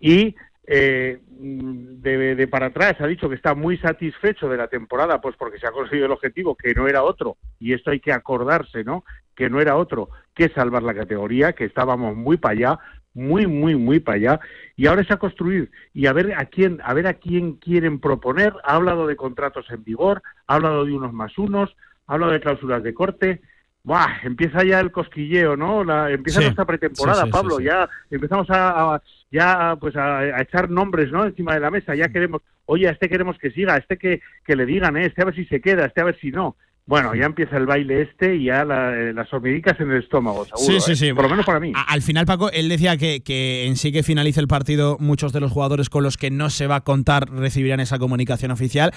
Y 0.00 0.34
eh, 0.66 1.20
de, 1.28 2.34
de, 2.34 2.48
para 2.48 2.66
atrás 2.66 2.94
ha 3.00 3.06
dicho 3.06 3.28
que 3.28 3.34
está 3.34 3.54
muy 3.54 3.76
satisfecho 3.78 4.48
de 4.48 4.56
la 4.56 4.68
temporada, 4.68 5.20
pues 5.20 5.36
porque 5.36 5.58
se 5.58 5.66
ha 5.66 5.72
conseguido 5.72 6.06
el 6.06 6.12
objetivo, 6.12 6.56
que 6.56 6.74
no 6.74 6.88
era 6.88 7.02
otro, 7.02 7.36
y 7.58 7.72
esto 7.72 7.90
hay 7.90 8.00
que 8.00 8.12
acordarse, 8.12 8.84
¿no? 8.84 9.04
Que 9.34 9.50
no 9.50 9.60
era 9.60 9.76
otro 9.76 10.08
que 10.34 10.48
salvar 10.48 10.82
la 10.82 10.94
categoría, 10.94 11.52
que 11.52 11.64
estábamos 11.64 12.16
muy 12.16 12.36
para 12.36 12.52
allá, 12.52 12.78
muy, 13.14 13.46
muy, 13.46 13.76
muy 13.76 14.00
para 14.00 14.16
allá, 14.16 14.40
y 14.76 14.86
ahora 14.86 15.02
es 15.02 15.10
a 15.10 15.18
construir 15.18 15.70
y 15.92 16.06
a 16.06 16.12
ver 16.12 16.34
a 16.34 16.46
quién, 16.46 16.80
a 16.82 16.94
ver 16.94 17.06
a 17.06 17.14
quién 17.14 17.54
quieren 17.54 18.00
proponer. 18.00 18.52
Ha 18.64 18.74
hablado 18.74 19.06
de 19.06 19.16
contratos 19.16 19.70
en 19.70 19.84
vigor, 19.84 20.22
ha 20.46 20.56
hablado 20.56 20.84
de 20.84 20.92
unos 20.92 21.12
más 21.12 21.38
unos, 21.38 21.76
ha 22.06 22.14
hablado 22.14 22.32
de 22.32 22.40
cláusulas 22.40 22.82
de 22.82 22.94
corte, 22.94 23.40
Buah, 23.84 24.22
empieza 24.24 24.64
ya 24.64 24.80
el 24.80 24.90
cosquilleo, 24.90 25.56
¿no? 25.56 25.84
La, 25.84 26.10
empieza 26.10 26.40
sí, 26.40 26.46
nuestra 26.46 26.64
pretemporada, 26.64 27.20
sí, 27.22 27.26
sí, 27.26 27.32
Pablo. 27.32 27.60
Ya 27.60 27.88
empezamos 28.10 28.48
a, 28.50 28.94
a 28.94 29.02
ya 29.30 29.76
pues 29.78 29.94
a, 29.96 30.18
a, 30.20 30.40
echar 30.40 30.70
nombres, 30.70 31.12
¿no? 31.12 31.24
Encima 31.24 31.52
de 31.54 31.60
la 31.60 31.70
mesa. 31.70 31.94
Ya 31.94 32.08
queremos, 32.08 32.40
oye, 32.64 32.88
a 32.88 32.92
este 32.92 33.10
queremos 33.10 33.36
que 33.38 33.50
siga, 33.50 33.74
a 33.74 33.76
este 33.78 33.98
que, 33.98 34.20
que 34.46 34.56
le 34.56 34.64
digan, 34.64 34.96
¿eh? 34.96 35.06
este 35.06 35.20
a 35.20 35.26
ver 35.26 35.34
si 35.34 35.44
se 35.44 35.60
queda, 35.60 35.84
este 35.84 36.00
a 36.00 36.04
ver 36.04 36.18
si 36.18 36.30
no. 36.30 36.56
bueno, 36.86 37.14
ya 37.14 37.24
empieza 37.26 37.56
el 37.58 37.66
baile 37.66 38.02
este 38.02 38.36
y 38.36 38.44
ya 38.44 38.64
la- 38.64 38.94
eh, 38.94 39.12
las 39.12 39.30
hormiguitas 39.32 39.78
en 39.80 39.90
el 39.90 40.02
estómago, 40.02 40.44
seguro. 40.46 40.64
Sí, 40.64 40.80
sí, 40.80 40.92
¿eh? 40.92 40.96
sí. 40.96 41.12
Por 41.12 41.24
lo 41.24 41.30
menos 41.30 41.44
para 41.44 41.60
mí. 41.60 41.72
Al 41.88 42.00
final, 42.00 42.24
Paco, 42.24 42.50
él 42.50 42.68
decía 42.70 42.96
que, 42.96 43.22
que 43.22 43.66
en 43.66 43.76
sí 43.76 43.92
que 43.92 44.02
finalice 44.02 44.40
el 44.40 44.48
partido, 44.48 44.96
muchos 44.98 45.32
de 45.34 45.40
los 45.40 45.52
jugadores 45.52 45.90
con 45.90 46.02
los 46.04 46.16
que 46.16 46.30
no 46.30 46.48
se 46.48 46.66
va 46.66 46.76
a 46.76 46.80
contar 46.84 47.28
recibirán 47.30 47.80
esa 47.80 47.98
comunicación 47.98 48.50
oficial. 48.50 48.92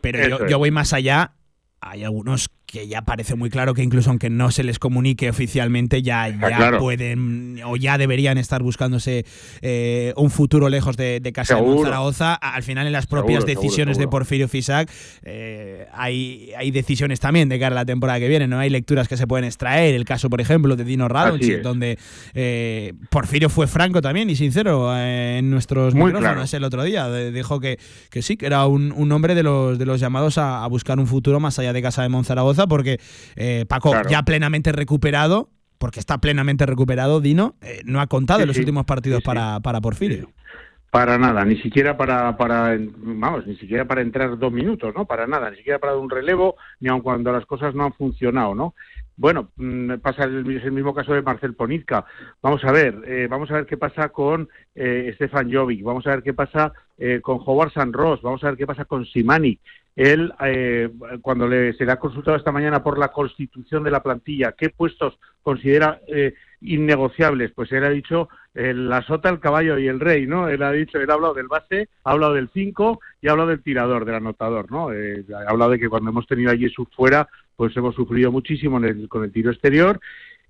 Pero 0.00 0.38
yo, 0.38 0.46
yo 0.46 0.58
voy 0.58 0.70
más 0.70 0.92
allá. 0.94 1.32
Hay 1.80 2.04
algunos 2.04 2.48
que 2.74 2.88
ya 2.88 3.02
parece 3.02 3.36
muy 3.36 3.50
claro 3.50 3.72
que 3.72 3.84
incluso 3.84 4.10
aunque 4.10 4.30
no 4.30 4.50
se 4.50 4.64
les 4.64 4.80
comunique 4.80 5.30
oficialmente, 5.30 6.02
ya, 6.02 6.28
Está 6.28 6.50
ya 6.50 6.56
claro. 6.56 6.80
pueden 6.80 7.60
o 7.64 7.76
ya 7.76 7.98
deberían 7.98 8.36
estar 8.36 8.64
buscándose 8.64 9.24
eh, 9.62 10.12
un 10.16 10.28
futuro 10.28 10.68
lejos 10.68 10.96
de, 10.96 11.20
de 11.20 11.32
casa 11.32 11.54
de. 11.54 11.82
Zaragoza. 11.84 12.34
Al 12.34 12.64
final, 12.64 12.88
en 12.88 12.92
las 12.92 13.06
propias 13.06 13.42
Seguro, 13.44 13.48
seguro, 13.48 13.62
decisiones 13.62 13.96
de. 13.98 14.08
Porfirio 14.08 14.48
Fisac, 14.48 14.90
eh, 15.22 15.86
hay, 15.92 16.50
hay 16.58 16.72
decisiones 16.72 17.20
también 17.20 17.48
de 17.48 17.60
cara 17.60 17.74
a 17.76 17.78
la 17.78 17.84
temporada 17.84 18.18
que 18.18 18.28
viene. 18.28 18.48
No 18.48 18.58
hay 18.58 18.70
lecturas 18.70 19.06
que 19.06 19.16
se 19.16 19.28
pueden 19.28 19.44
extraer. 19.44 19.94
El 19.94 20.04
caso, 20.04 20.28
por 20.28 20.40
ejemplo, 20.40 20.74
de 20.74 20.82
Dino 20.84 21.06
Radonjic, 21.06 21.62
donde 21.62 21.96
eh, 22.34 22.92
Porfirio 23.08 23.50
fue 23.50 23.68
franco 23.68 24.02
también 24.02 24.30
y 24.30 24.34
sincero 24.34 24.92
en 24.98 25.48
nuestros 25.48 25.94
Muy 25.94 26.06
micrófonos 26.12 26.50
claro. 26.50 26.56
el 26.56 26.64
otro 26.64 26.82
día. 26.82 27.08
Dijo 27.30 27.60
que, 27.60 27.78
que 28.10 28.20
sí, 28.20 28.36
que 28.36 28.46
era 28.46 28.66
un, 28.66 28.92
un 28.92 29.12
hombre 29.12 29.36
de 29.36 29.44
los, 29.44 29.78
de 29.78 29.86
los 29.86 30.00
llamados 30.00 30.38
a, 30.38 30.64
a 30.64 30.66
buscar 30.66 30.98
un 30.98 31.06
futuro 31.06 31.38
más 31.38 31.56
allá 31.60 31.72
de 31.72 31.80
casa 31.80 32.02
de 32.02 32.08
Monzaragoza, 32.08 32.63
porque 32.66 32.98
eh, 33.36 33.64
Paco, 33.68 33.90
Claro. 33.90 34.08
ya 34.08 34.22
plenamente 34.22 34.72
recuperado, 34.72 35.50
porque 35.78 36.00
está 36.00 36.18
plenamente 36.18 36.66
recuperado, 36.66 37.20
Dino, 37.20 37.56
eh, 37.60 37.80
no 37.84 38.00
ha 38.00 38.06
contado 38.06 38.38
Sí, 38.38 38.42
en 38.42 38.48
los 38.48 38.56
sí. 38.56 38.62
últimos 38.62 38.84
partidos 38.84 39.18
Sí. 39.18 39.24
Para, 39.24 39.60
para 39.60 39.80
Porfirio. 39.80 40.30
Para 40.90 41.18
nada, 41.18 41.44
ni 41.44 41.56
siquiera 41.60 41.96
para, 41.96 42.36
para, 42.36 42.78
vamos, 42.78 43.44
ni 43.48 43.56
siquiera 43.56 43.84
para 43.84 44.00
entrar 44.00 44.38
dos 44.38 44.52
minutos, 44.52 44.94
¿no? 44.94 45.06
Para 45.06 45.26
nada, 45.26 45.50
ni 45.50 45.56
siquiera 45.56 45.80
para 45.80 45.92
dar 45.92 46.00
un 46.00 46.08
relevo, 46.08 46.54
ni 46.78 46.88
aun 46.88 47.00
cuando 47.00 47.32
las 47.32 47.44
cosas 47.46 47.74
no 47.74 47.84
han 47.84 47.92
funcionado, 47.94 48.54
¿no? 48.54 48.74
Bueno, 49.16 49.48
mm, 49.56 49.94
pasa 50.02 50.22
el, 50.24 50.56
es 50.56 50.62
el 50.64 50.70
mismo 50.72 50.94
caso 50.94 51.12
de 51.12 51.22
Marcel 51.22 51.54
Ponitka. 51.54 52.04
Vamos 52.42 52.62
a 52.64 52.70
ver, 52.70 52.94
eh, 53.06 53.26
vamos 53.28 53.50
a 53.50 53.54
ver 53.54 53.66
qué 53.66 53.76
pasa 53.76 54.08
con 54.10 54.48
eh, 54.76 55.10
Stefan 55.16 55.52
Jovic, 55.52 55.82
vamos 55.82 56.06
a 56.06 56.10
ver 56.10 56.22
qué 56.22 56.32
pasa 56.32 56.72
eh, 56.96 57.18
con 57.20 57.38
Howard 57.44 57.72
San 57.72 57.92
Ross, 57.92 58.22
vamos 58.22 58.42
a 58.44 58.48
ver 58.48 58.56
qué 58.56 58.66
pasa 58.66 58.84
con 58.84 59.04
Simani. 59.04 59.58
Él, 59.96 60.32
eh, 60.44 60.90
cuando 61.22 61.46
le 61.46 61.72
será 61.74 61.98
consultado 62.00 62.36
esta 62.36 62.50
mañana 62.50 62.82
por 62.82 62.98
la 62.98 63.08
constitución 63.12 63.84
de 63.84 63.92
la 63.92 64.02
plantilla, 64.02 64.52
¿qué 64.52 64.70
puestos 64.70 65.18
considera 65.42 66.00
eh, 66.08 66.34
innegociables? 66.60 67.52
Pues 67.52 67.70
él 67.70 67.84
ha 67.84 67.90
dicho 67.90 68.28
eh, 68.54 68.74
la 68.74 69.02
sota, 69.02 69.28
el 69.28 69.38
caballo 69.38 69.78
y 69.78 69.86
el 69.86 70.00
rey, 70.00 70.26
¿no? 70.26 70.48
Él 70.48 70.62
ha 70.64 70.72
dicho, 70.72 70.98
él 70.98 71.10
ha 71.10 71.14
hablado 71.14 71.34
del 71.34 71.46
base, 71.46 71.88
ha 72.02 72.10
hablado 72.12 72.34
del 72.34 72.50
5 72.52 73.00
y 73.22 73.28
ha 73.28 73.32
hablado 73.32 73.50
del 73.50 73.62
tirador, 73.62 74.04
del 74.04 74.16
anotador, 74.16 74.70
¿no? 74.70 74.92
Eh, 74.92 75.24
ha 75.32 75.50
hablado 75.50 75.72
de 75.72 75.78
que 75.78 75.88
cuando 75.88 76.10
hemos 76.10 76.26
tenido 76.26 76.50
a 76.50 76.56
Jesús 76.56 76.88
fuera, 76.96 77.28
pues 77.56 77.76
hemos 77.76 77.94
sufrido 77.94 78.32
muchísimo 78.32 78.78
en 78.78 78.84
el- 78.84 79.08
con 79.08 79.22
el 79.22 79.30
tiro 79.32 79.50
exterior 79.52 80.00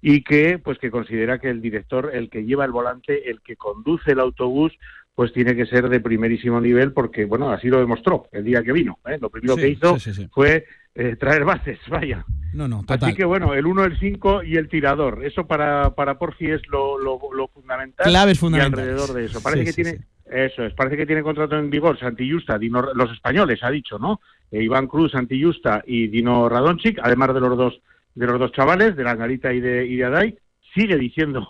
y 0.01 0.23
que 0.23 0.59
pues 0.59 0.79
que 0.79 0.91
considera 0.91 1.39
que 1.39 1.51
el 1.51 1.61
director, 1.61 2.11
el 2.15 2.31
que 2.31 2.45
lleva 2.45 2.65
el 2.65 2.73
volante, 2.73 3.31
el 3.31 3.41
que 3.43 3.57
conduce 3.57 4.13
el 4.13 4.21
autobús, 4.21 4.73
pues 5.15 5.33
tiene 5.33 5.55
que 5.55 5.67
ser 5.67 5.89
de 5.89 6.01
primerísimo 6.01 6.61
nivel 6.61 6.93
porque, 6.93 7.25
bueno, 7.25 7.51
así 7.51 7.69
lo 7.69 7.79
demostró 7.79 8.27
el 8.33 8.45
día 8.45 8.63
que 8.63 8.73
vino. 8.73 8.99
¿eh? 9.07 9.19
Lo 9.21 9.31
primero 9.31 9.55
Sí, 9.55 9.61
que 9.63 9.69
hizo 9.69 9.99
sí, 9.99 10.13
sí, 10.13 10.23
sí. 10.23 10.29
fue 10.33 10.65
eh, 10.95 11.17
traer 11.17 11.45
bases, 11.45 11.79
vaya. 11.89 12.25
No, 12.53 12.67
no, 12.69 12.81
total. 12.81 13.09
Así 13.11 13.15
que 13.17 13.25
bueno, 13.25 13.55
el 13.55 13.67
1, 13.67 13.85
el 13.85 13.99
5 13.99 14.43
y 14.45 14.57
el 14.57 14.69
tirador. 14.69 15.25
Eso 15.25 15.47
para, 15.47 15.95
para 15.95 16.19
Porfi 16.19 16.47
es 16.51 16.63
lo, 16.69 16.99
lo, 16.99 17.19
lo 17.35 17.49
fundamental. 17.49 18.07
Claves 18.07 18.37
Y 18.37 18.41
fundamentales. 18.41 18.89
alrededor 18.89 19.17
de 19.17 19.25
eso. 19.27 19.43
Parece 19.43 19.65
que 19.65 19.73
tiene, 19.73 20.01
eso 20.31 20.65
es, 20.65 20.73
parece 20.75 20.97
que 20.97 21.07
tiene 21.07 21.23
contrato 21.23 21.57
en 21.59 21.71
vigor 21.71 21.99
Santi 21.99 22.31
Justa, 22.31 22.59
Dino- 22.59 22.93
los 22.95 23.13
españoles, 23.13 23.61
ha 23.63 23.71
dicho, 23.71 23.99
¿no? 23.99 24.21
Eh, 24.51 24.63
Iván 24.63 24.87
Cruz, 24.89 25.13
Santi 25.13 25.41
Justa 25.43 25.83
y 25.87 26.09
Dino 26.09 26.49
Radonchik, 26.49 26.99
además 27.03 27.35
de 27.35 27.41
los 27.41 27.57
dos, 27.57 27.81
de 28.15 28.27
los 28.27 28.39
dos 28.39 28.53
chavales, 28.53 28.95
de 28.97 29.03
Langarita 29.05 29.53
y 29.53 29.61
de, 29.61 29.87
y 29.87 29.97
de 29.97 30.05
Adai, 30.05 30.39
sigue 30.75 30.97
diciendo, 30.97 31.49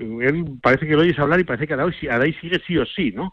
él 0.00 0.44
parece 0.62 0.86
que 0.86 0.94
lo 0.94 1.00
oyes 1.00 1.18
hablar 1.18 1.40
y 1.40 1.44
parece 1.44 1.66
que 1.66 1.74
Adai, 1.74 2.32
sigue 2.40 2.60
sí 2.66 2.78
o 2.78 2.86
sí, 2.86 3.12
¿no? 3.12 3.32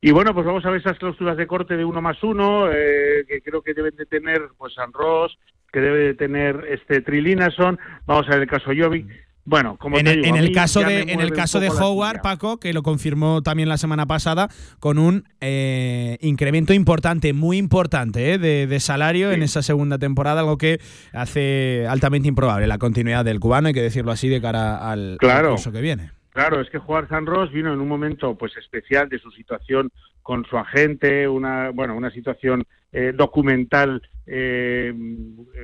Y 0.00 0.12
bueno, 0.12 0.32
pues 0.32 0.46
vamos 0.46 0.64
a 0.64 0.70
ver 0.70 0.80
esas 0.80 0.98
cláusulas 0.98 1.36
de 1.36 1.46
corte 1.46 1.76
de 1.76 1.84
uno 1.84 2.00
más 2.00 2.22
uno, 2.22 2.70
eh, 2.72 3.24
que 3.26 3.42
creo 3.42 3.62
que 3.62 3.74
deben 3.74 3.96
de 3.96 4.06
tener 4.06 4.42
pues 4.56 4.74
San 4.74 4.92
Ross, 4.92 5.36
que 5.72 5.80
debe 5.80 5.98
de 5.98 6.14
tener 6.14 6.66
este 6.70 7.00
Trilinason, 7.00 7.78
vamos 8.06 8.26
a 8.28 8.32
ver 8.32 8.42
el 8.42 8.48
caso 8.48 8.70
Jovic. 8.76 9.06
Bueno, 9.48 9.76
como 9.78 9.98
en 9.98 10.04
te 10.04 10.10
el, 10.12 10.16
digo, 10.22 10.28
en 10.28 10.34
a 10.34 10.38
el 10.40 10.48
mí 10.48 10.52
caso 10.54 10.80
de 10.80 11.02
en 11.02 11.20
el 11.20 11.32
caso 11.32 11.58
de 11.58 11.70
Howard. 11.70 12.20
Paco 12.20 12.58
que 12.60 12.72
lo 12.74 12.82
confirmó 12.82 13.42
también 13.42 13.68
la 13.68 13.78
semana 13.78 14.04
pasada 14.04 14.48
con 14.78 14.98
un 14.98 15.24
eh, 15.40 16.18
incremento 16.20 16.74
importante 16.74 17.32
muy 17.32 17.56
importante 17.56 18.34
eh, 18.34 18.38
de, 18.38 18.66
de 18.66 18.80
salario 18.80 19.32
en 19.32 19.42
esa 19.42 19.62
segunda 19.62 19.96
temporada 19.98 20.40
algo 20.40 20.58
que 20.58 20.80
hace 21.14 21.86
altamente 21.88 22.28
improbable 22.28 22.66
la 22.66 22.76
continuidad 22.78 23.24
del 23.24 23.40
cubano 23.40 23.68
hay 23.68 23.74
que 23.74 23.80
decirlo 23.82 24.12
así 24.12 24.28
de 24.28 24.40
cara 24.42 24.90
al, 24.90 25.16
Claro. 25.18 25.52
curso 25.52 25.72
que 25.72 25.80
viene 25.80 26.10
Claro, 26.30 26.60
es 26.60 26.68
que 26.70 26.78
jugar 26.78 27.08
San 27.08 27.24
Ross 27.26 27.50
vino 27.50 27.72
en 27.72 27.80
un 27.80 27.88
momento 27.88 28.36
pues 28.36 28.56
especial 28.56 29.08
de 29.08 29.18
su 29.18 29.30
situación 29.32 29.90
con 30.22 30.44
su 30.44 30.58
agente, 30.58 31.26
una 31.26 31.70
bueno, 31.70 31.96
una 31.96 32.10
situación 32.10 32.64
eh, 32.92 33.12
documental 33.16 34.02
eh, 34.26 34.92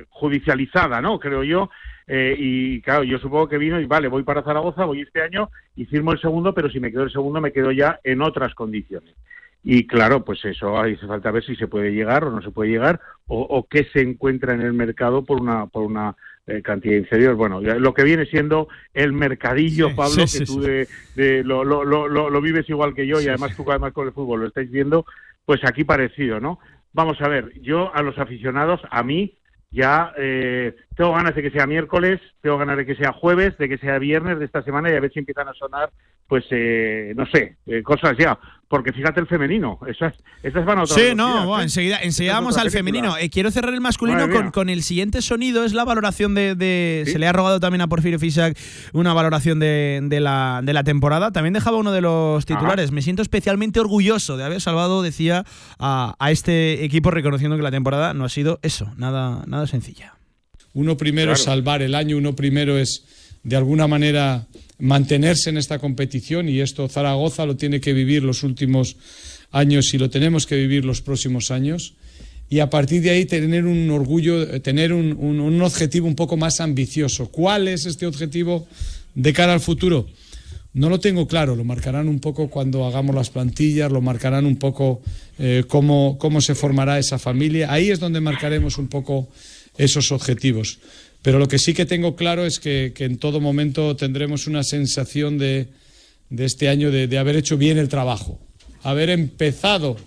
judicializada, 0.09 1.01
¿no? 1.01 1.19
Creo 1.19 1.43
yo. 1.43 1.69
Eh, 2.07 2.35
y 2.37 2.81
claro, 2.81 3.03
yo 3.03 3.17
supongo 3.17 3.47
que 3.49 3.57
vino 3.57 3.79
y 3.79 3.85
vale, 3.85 4.07
voy 4.07 4.23
para 4.23 4.43
Zaragoza, 4.43 4.85
voy 4.85 5.01
este 5.01 5.21
año 5.21 5.49
y 5.75 5.85
firmo 5.85 6.11
el 6.11 6.19
segundo, 6.21 6.53
pero 6.53 6.69
si 6.69 6.79
me 6.79 6.91
quedo 6.91 7.03
el 7.03 7.11
segundo 7.11 7.41
me 7.41 7.51
quedo 7.51 7.71
ya 7.71 7.99
en 8.03 8.21
otras 8.21 8.53
condiciones. 8.53 9.15
Y 9.63 9.87
claro, 9.87 10.23
pues 10.23 10.45
eso 10.45 10.77
hace 10.77 10.97
falta 11.07 11.31
ver 11.31 11.43
si 11.43 11.55
se 11.55 11.67
puede 11.67 11.91
llegar 11.91 12.23
o 12.25 12.29
no 12.31 12.41
se 12.43 12.51
puede 12.51 12.69
llegar 12.69 12.99
o, 13.25 13.41
o 13.41 13.67
qué 13.67 13.85
se 13.91 14.01
encuentra 14.01 14.53
en 14.53 14.61
el 14.61 14.73
mercado 14.73 15.25
por 15.25 15.41
una 15.41 15.65
por 15.65 15.83
una 15.83 16.15
eh, 16.45 16.61
cantidad 16.61 16.95
inferior. 16.95 17.33
Bueno, 17.33 17.59
lo 17.59 17.93
que 17.95 18.03
viene 18.03 18.27
siendo 18.27 18.67
el 18.93 19.11
mercadillo, 19.11 19.87
Sí, 19.89 19.93
Pablo, 19.95 20.27
sí, 20.27 20.37
que 20.39 20.45
sí, 20.45 20.45
tú 20.45 20.61
de, 20.61 21.43
lo, 21.43 21.63
lo, 21.63 21.83
lo- 21.83 22.29
lo 22.29 22.41
vives 22.41 22.69
igual 22.69 22.93
que 22.93 23.07
yo 23.07 23.19
y 23.19 23.27
además 23.27 23.55
tú 23.55 23.65
además 23.67 23.93
con 23.93 24.05
el 24.05 24.13
fútbol 24.13 24.41
lo 24.41 24.47
estáis 24.47 24.69
viendo, 24.69 25.07
pues 25.45 25.61
aquí 25.63 25.83
parecido, 25.83 26.39
¿no? 26.39 26.59
Vamos 26.93 27.19
a 27.21 27.27
ver, 27.27 27.51
yo 27.61 27.91
a 27.95 28.03
los 28.03 28.19
aficionados, 28.19 28.79
a 28.91 29.01
mí, 29.01 29.33
ya 29.71 30.13
eh, 30.17 30.75
tengo 30.95 31.13
ganas 31.13 31.35
de 31.35 31.41
que 31.41 31.51
sea 31.51 31.67
miércoles, 31.67 32.19
tengo 32.41 32.57
ganas 32.57 32.77
de 32.77 32.85
que 32.85 32.95
sea 32.95 33.11
jueves, 33.11 33.57
de 33.57 33.67
que 33.69 33.77
sea 33.77 33.99
viernes 33.99 34.39
de 34.39 34.45
esta 34.45 34.61
semana 34.63 34.89
y 34.89 34.95
a 34.95 34.99
ver 34.99 35.11
si 35.11 35.19
empiezan 35.19 35.47
a 35.47 35.53
sonar, 35.53 35.89
pues, 36.27 36.45
eh, 36.51 37.13
no 37.15 37.25
sé, 37.27 37.57
eh, 37.67 37.83
cosas 37.83 38.15
ya. 38.17 38.37
Porque 38.67 38.91
fíjate 38.91 39.19
el 39.19 39.27
femenino, 39.27 39.77
esas, 39.87 40.15
esas 40.41 40.65
van 40.65 40.79
a 40.79 40.83
otra 40.83 40.95
Sí, 40.95 41.13
no, 41.15 41.43
¿eh? 41.43 41.45
bueno, 41.45 41.61
enseguida, 41.61 41.99
enseguida 42.01 42.31
es 42.33 42.37
vamos 42.39 42.57
al 42.57 42.63
película. 42.71 42.79
femenino. 42.79 43.17
Eh, 43.17 43.29
quiero 43.29 43.51
cerrar 43.51 43.73
el 43.75 43.79
masculino 43.79 44.27
con 44.51 44.69
el 44.69 44.81
siguiente 44.81 45.21
sonido, 45.21 45.63
es 45.65 45.73
la 45.75 45.83
valoración 45.85 46.33
de... 46.33 46.55
de- 46.55 47.03
Se 47.05 47.19
le 47.19 47.27
ha 47.27 47.31
robado 47.31 47.59
también 47.59 47.81
a 47.81 47.87
Porfirio 47.87 48.17
Fisac 48.17 48.57
una 48.91 49.13
valoración 49.13 49.59
de, 49.59 49.99
de 50.03 50.19
la, 50.19 50.61
de 50.63 50.73
la 50.73 50.83
temporada. 50.83 51.31
También 51.31 51.53
dejaba 51.53 51.77
uno 51.77 51.91
de 51.91 52.01
los 52.01 52.43
titulares. 52.47 52.91
Me 52.91 53.03
siento 53.03 53.21
especialmente 53.21 53.79
orgulloso 53.79 54.35
de 54.35 54.45
haber 54.45 54.59
salvado, 54.61 55.03
decía, 55.03 55.43
a, 55.77 56.15
a 56.17 56.31
este 56.31 56.83
equipo, 56.83 57.11
reconociendo 57.11 57.57
que 57.57 57.63
la 57.63 57.71
temporada 57.71 58.15
no 58.15 58.25
ha 58.25 58.29
sido 58.29 58.57
eso, 58.63 58.91
nada, 58.97 59.43
nada 59.45 59.67
sencilla. 59.67 60.14
Uno 60.75 60.95
primero 60.97 61.33
es 61.33 61.39
salvar 61.41 61.81
el 61.81 61.95
año, 61.95 62.17
uno 62.17 62.35
primero 62.35 62.77
es 62.77 63.03
de 63.43 63.55
alguna 63.55 63.87
manera 63.87 64.45
mantenerse 64.77 65.49
en 65.49 65.57
esta 65.57 65.79
competición 65.79 66.49
y 66.49 66.59
esto 66.59 66.87
Zaragoza 66.87 67.45
lo 67.45 67.55
tiene 67.55 67.79
que 67.79 67.93
vivir 67.93 68.21
los 68.23 68.43
últimos 68.43 68.97
años 69.51 69.93
y 69.93 69.97
lo 69.97 70.09
tenemos 70.09 70.45
que 70.45 70.55
vivir 70.57 70.85
los 70.85 71.01
próximos 71.01 71.49
años. 71.49 71.93
Y 72.49 72.59
a 72.59 72.69
partir 72.69 73.01
de 73.01 73.09
ahí 73.09 73.25
tener 73.25 73.65
un 73.65 73.89
orgullo, 73.89 74.61
tener 74.61 74.93
un, 74.93 75.13
un- 75.17 75.39
un 75.39 75.61
objetivo 75.63 76.05
un 76.07 76.15
poco 76.15 76.37
más 76.37 76.59
ambicioso. 76.59 77.31
¿Cuál 77.31 77.67
es 77.67 77.85
este 77.87 78.05
objetivo 78.05 78.67
de 79.15 79.33
cara 79.33 79.53
al 79.53 79.61
futuro? 79.61 80.05
No 80.73 80.89
lo 80.89 80.99
tengo 80.99 81.25
claro, 81.25 81.55
lo 81.55 81.63
marcarán 81.63 82.09
un 82.09 82.19
poco 82.19 82.49
cuando 82.49 82.85
hagamos 82.85 83.15
las 83.15 83.29
plantillas, 83.29 83.89
lo 83.91 84.01
marcarán 84.01 84.45
un 84.45 84.57
poco 84.57 85.01
eh, 85.39 85.63
cómo, 85.69 86.17
cómo 86.19 86.41
se 86.41 86.53
formará 86.53 86.99
esa 86.99 87.17
familia. 87.17 87.71
Ahí 87.71 87.89
es 87.91 87.99
donde 88.01 88.19
marcaremos 88.19 88.77
un 88.77 88.89
poco 88.89 89.29
esos 89.77 90.11
objetivos. 90.11 90.79
Pero 91.21 91.39
lo 91.39 91.47
que 91.47 91.59
sí 91.59 91.73
que 91.73 91.85
tengo 91.85 92.15
claro 92.15 92.45
es 92.45 92.59
que, 92.59 92.93
en 92.97 93.17
todo 93.17 93.39
momento 93.39 93.95
tendremos 93.95 94.47
una 94.47 94.63
sensación 94.63 95.37
de, 95.37 95.67
de 96.29 96.45
este 96.45 96.69
año 96.69 96.91
de, 96.91 97.07
de 97.07 97.17
haber 97.17 97.35
hecho 97.35 97.57
bien 97.57 97.77
el 97.77 97.89
trabajo, 97.89 98.39
haber 98.83 99.09
empezado 99.09 99.97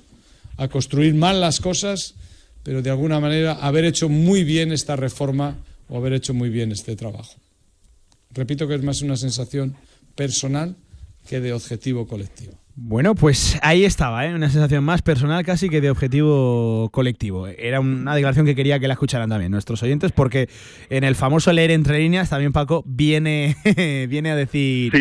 a 0.57 0.69
construir 0.69 1.15
mal 1.15 1.41
las 1.41 1.61
cosas, 1.61 2.15
pero 2.63 2.83
de 2.83 2.91
alguna 2.91 3.21
manera 3.21 3.53
haber 3.53 3.85
hecho 3.85 4.09
muy 4.09 4.45
bien 4.45 4.73
esta 4.73 4.97
reforma 4.97 5.57
o 5.89 5.97
haber 5.97 6.13
hecho 6.13 6.35
muy 6.35 6.51
bien 6.51 6.73
este 6.73 6.97
trabajo. 6.97 7.35
Repito 8.31 8.69
que 8.69 8.75
es 8.75 8.83
más 8.83 9.03
una 9.03 9.17
sensación 9.17 9.75
personal 10.15 10.77
que 11.29 11.41
de 11.41 11.53
objetivo 11.53 12.07
colectivo. 12.07 12.59
Bueno, 12.81 13.17
pues 13.17 13.59
ahí 13.63 13.85
estaba, 13.85 14.25
¿eh? 14.25 14.33
una 14.33 14.49
sensación 14.51 14.85
más 14.85 15.03
personal 15.03 15.45
casi 15.45 15.69
que 15.69 15.81
de 15.81 15.91
objetivo 15.91 16.89
colectivo. 16.93 17.49
Era 17.49 17.81
una 17.81 18.15
declaración 18.15 18.47
que 18.47 18.55
quería 18.55 18.79
que 18.79 18.87
la 18.87 18.95
escucharan 18.95 19.29
también 19.29 19.51
nuestros 19.51 19.83
oyentes, 19.83 20.13
porque 20.13 20.49
en 20.89 21.03
el 21.03 21.17
famoso 21.17 21.53
leer 21.53 21.73
entre 21.73 21.99
líneas 21.99 22.31
también 22.31 22.53
Paco 22.53 22.85
viene, 22.87 23.57
viene 24.09 24.31
a 24.31 24.37
decir 24.37 24.93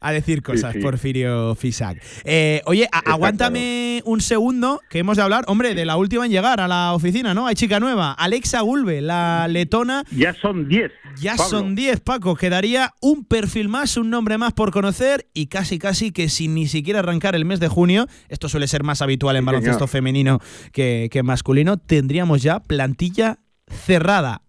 a 0.00 0.10
decir 0.10 0.42
cosas, 0.42 0.72
sí. 0.72 0.80
Porfirio 0.80 1.54
Fisac. 1.54 2.02
Eh, 2.24 2.62
oye, 2.66 2.88
aguántame 2.90 4.02
un 4.06 4.20
segundo 4.20 4.80
que 4.90 4.98
hemos 4.98 5.16
de 5.16 5.22
hablar, 5.22 5.44
hombre, 5.46 5.76
de 5.76 5.84
la 5.84 5.96
última 5.96 6.26
en 6.26 6.32
llegar 6.32 6.60
a 6.60 6.66
la 6.66 6.94
oficina, 6.94 7.32
¿no? 7.32 7.46
Hay 7.46 7.54
chica 7.54 7.78
nueva, 7.78 8.12
Alexa 8.12 8.60
Gulbe, 8.62 9.02
la 9.02 9.46
letona. 9.46 10.02
Ya 10.10 10.34
son 10.34 10.66
10. 10.68 10.90
Ya 11.20 11.36
Pablo. 11.36 11.58
son 11.58 11.74
10, 11.76 12.00
Paco. 12.00 12.34
Quedaría 12.34 12.92
un 13.00 13.24
perfil 13.24 13.68
más, 13.68 13.96
un 13.96 14.10
nombre 14.10 14.36
más 14.36 14.52
por 14.52 14.72
conocer 14.72 15.28
y 15.32 15.46
casi 15.46 15.78
casi 15.78 16.10
que 16.10 16.28
sin 16.28 16.54
ni 16.54 16.66
siquiera 16.66 16.98
arrancar 16.98 17.19
el 17.34 17.44
mes 17.44 17.60
de 17.60 17.68
junio, 17.68 18.06
esto 18.28 18.48
suele 18.48 18.66
ser 18.68 18.82
más 18.82 19.02
habitual 19.02 19.36
en 19.36 19.42
Sí, 19.42 19.46
baloncesto 19.46 19.78
señor. 19.78 19.88
femenino 19.88 20.40
que, 20.72 21.08
que 21.10 21.22
masculino, 21.22 21.76
tendríamos 21.76 22.42
ya 22.42 22.60
plantilla 22.60 23.38
cerrada. 23.68 24.42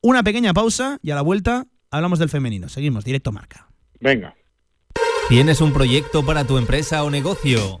Una 0.00 0.22
pequeña 0.22 0.54
pausa 0.54 0.98
y 1.02 1.10
a 1.10 1.14
la 1.14 1.22
vuelta 1.22 1.66
hablamos 1.90 2.18
del 2.18 2.28
femenino. 2.28 2.68
Seguimos, 2.68 3.04
directo 3.04 3.32
marca. 3.32 3.68
Venga. 4.00 4.34
¿Tienes 5.28 5.60
un 5.60 5.72
proyecto 5.72 6.24
para 6.24 6.44
tu 6.44 6.56
empresa 6.56 7.02
o 7.04 7.10
negocio? 7.10 7.80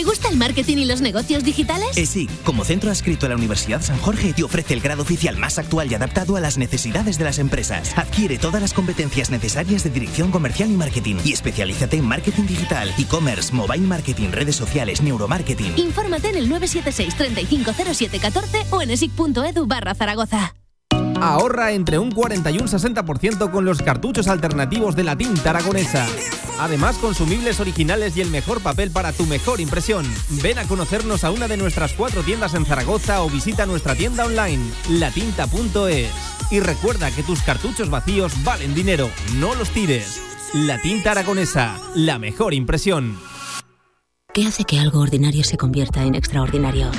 ¿Te 0.00 0.04
gusta 0.04 0.28
el 0.28 0.36
marketing 0.36 0.78
y 0.78 0.84
los 0.84 1.00
negocios 1.00 1.42
digitales? 1.42 1.96
ESIC, 1.96 2.30
como 2.44 2.64
centro 2.64 2.90
adscrito 2.90 3.26
a 3.26 3.28
la 3.28 3.34
Universidad 3.34 3.82
San 3.82 3.98
Jorge, 3.98 4.32
te 4.32 4.44
ofrece 4.44 4.72
el 4.72 4.80
grado 4.80 5.02
oficial 5.02 5.36
más 5.36 5.58
actual 5.58 5.90
y 5.90 5.94
adaptado 5.94 6.36
a 6.36 6.40
las 6.40 6.58
necesidades 6.58 7.18
de 7.18 7.24
las 7.24 7.38
empresas. 7.38 7.92
Adquiere 7.98 8.38
todas 8.38 8.62
las 8.62 8.72
competencias 8.72 9.30
necesarias 9.30 9.82
de 9.82 9.90
dirección 9.90 10.30
comercial 10.30 10.70
y 10.70 10.74
marketing 10.74 11.16
y 11.24 11.32
especialízate 11.32 11.96
en 11.96 12.06
marketing 12.06 12.46
digital, 12.46 12.94
e-commerce, 12.98 13.52
mobile 13.52 13.86
marketing, 13.86 14.30
redes 14.30 14.56
sociales, 14.56 15.02
neuromarketing. 15.02 15.76
Infórmate 15.76 16.30
en 16.30 16.36
el 16.36 16.48
976 16.48 17.16
350714 17.16 18.66
o 18.70 18.82
en 18.82 18.92
esic.edu 18.92 19.66
barra 19.66 19.94
Zaragoza. 19.94 20.54
Ahorra 21.20 21.72
entre 21.72 21.98
un 21.98 22.10
40 22.10 22.50
y 22.50 22.58
un 22.58 22.66
60% 22.66 23.50
con 23.50 23.64
los 23.64 23.82
cartuchos 23.82 24.26
alternativos 24.26 24.96
de 24.96 25.04
la 25.04 25.16
tinta 25.16 25.50
aragonesa. 25.50 26.06
Además, 26.58 26.96
consumibles 26.96 27.60
originales 27.60 28.16
y 28.16 28.22
el 28.22 28.30
mejor 28.30 28.60
papel 28.62 28.90
para 28.90 29.12
tu 29.12 29.26
mejor 29.26 29.60
impresión. 29.60 30.06
Ven 30.42 30.58
a 30.58 30.64
conocernos 30.64 31.24
a 31.24 31.30
una 31.30 31.46
de 31.46 31.56
nuestras 31.56 31.92
cuatro 31.92 32.22
tiendas 32.22 32.54
en 32.54 32.64
Zaragoza 32.64 33.22
o 33.22 33.28
visita 33.28 33.66
nuestra 33.66 33.94
tienda 33.94 34.24
online, 34.24 34.62
latinta.es. 34.88 36.10
Y 36.50 36.60
recuerda 36.60 37.10
que 37.10 37.22
tus 37.22 37.42
cartuchos 37.42 37.90
vacíos 37.90 38.32
valen 38.42 38.74
dinero, 38.74 39.10
no 39.36 39.54
los 39.54 39.70
tires. 39.70 40.20
La 40.54 40.80
tinta 40.80 41.12
aragonesa, 41.12 41.78
la 41.94 42.18
mejor 42.18 42.54
impresión. 42.54 43.18
¿Qué 44.32 44.46
hace 44.46 44.64
que 44.64 44.78
algo 44.78 45.00
ordinario 45.00 45.44
se 45.44 45.56
convierta 45.56 46.02
en 46.02 46.14
extraordinario? 46.14 46.90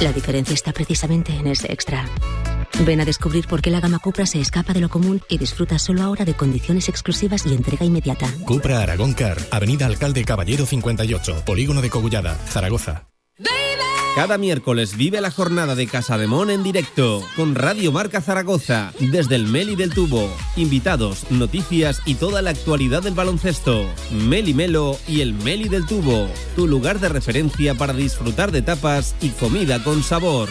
La 0.00 0.12
diferencia 0.12 0.54
está 0.54 0.72
precisamente 0.72 1.34
en 1.34 1.48
ese 1.48 1.72
extra. 1.72 2.08
Ven 2.80 3.00
a 3.00 3.04
descubrir 3.04 3.46
por 3.46 3.62
qué 3.62 3.70
la 3.70 3.80
gama 3.80 3.98
Cupra 3.98 4.26
se 4.26 4.40
escapa 4.40 4.72
de 4.72 4.80
lo 4.80 4.88
común 4.88 5.20
y 5.28 5.38
disfruta 5.38 5.78
solo 5.78 6.02
ahora 6.02 6.24
de 6.24 6.34
condiciones 6.34 6.88
exclusivas 6.88 7.46
y 7.46 7.54
entrega 7.54 7.84
inmediata. 7.84 8.28
Cupra 8.44 8.80
Aragón 8.80 9.12
Car, 9.12 9.38
Avenida 9.50 9.86
Alcalde 9.86 10.24
Caballero 10.24 10.66
58, 10.66 11.44
Polígono 11.44 11.82
de 11.82 11.90
Cogullada, 11.90 12.34
Zaragoza. 12.48 13.08
Cada 14.14 14.36
miércoles 14.36 14.98
vive 14.98 15.22
la 15.22 15.30
jornada 15.30 15.74
de 15.74 15.86
Casa 15.86 16.18
de 16.18 16.26
Mon 16.26 16.50
en 16.50 16.62
directo 16.62 17.26
con 17.34 17.54
Radio 17.54 17.92
Marca 17.92 18.20
Zaragoza 18.20 18.92
desde 18.98 19.36
el 19.36 19.46
Meli 19.46 19.74
del 19.74 19.94
Tubo. 19.94 20.28
Invitados, 20.56 21.30
noticias 21.30 22.02
y 22.04 22.16
toda 22.16 22.42
la 22.42 22.50
actualidad 22.50 23.02
del 23.02 23.14
baloncesto. 23.14 23.86
Meli 24.10 24.52
Melo 24.52 24.98
y 25.08 25.22
el 25.22 25.32
Meli 25.32 25.70
del 25.70 25.86
Tubo, 25.86 26.28
tu 26.54 26.68
lugar 26.68 27.00
de 27.00 27.08
referencia 27.08 27.74
para 27.74 27.94
disfrutar 27.94 28.52
de 28.52 28.60
tapas 28.60 29.14
y 29.22 29.30
comida 29.30 29.82
con 29.82 30.02
sabor. 30.02 30.50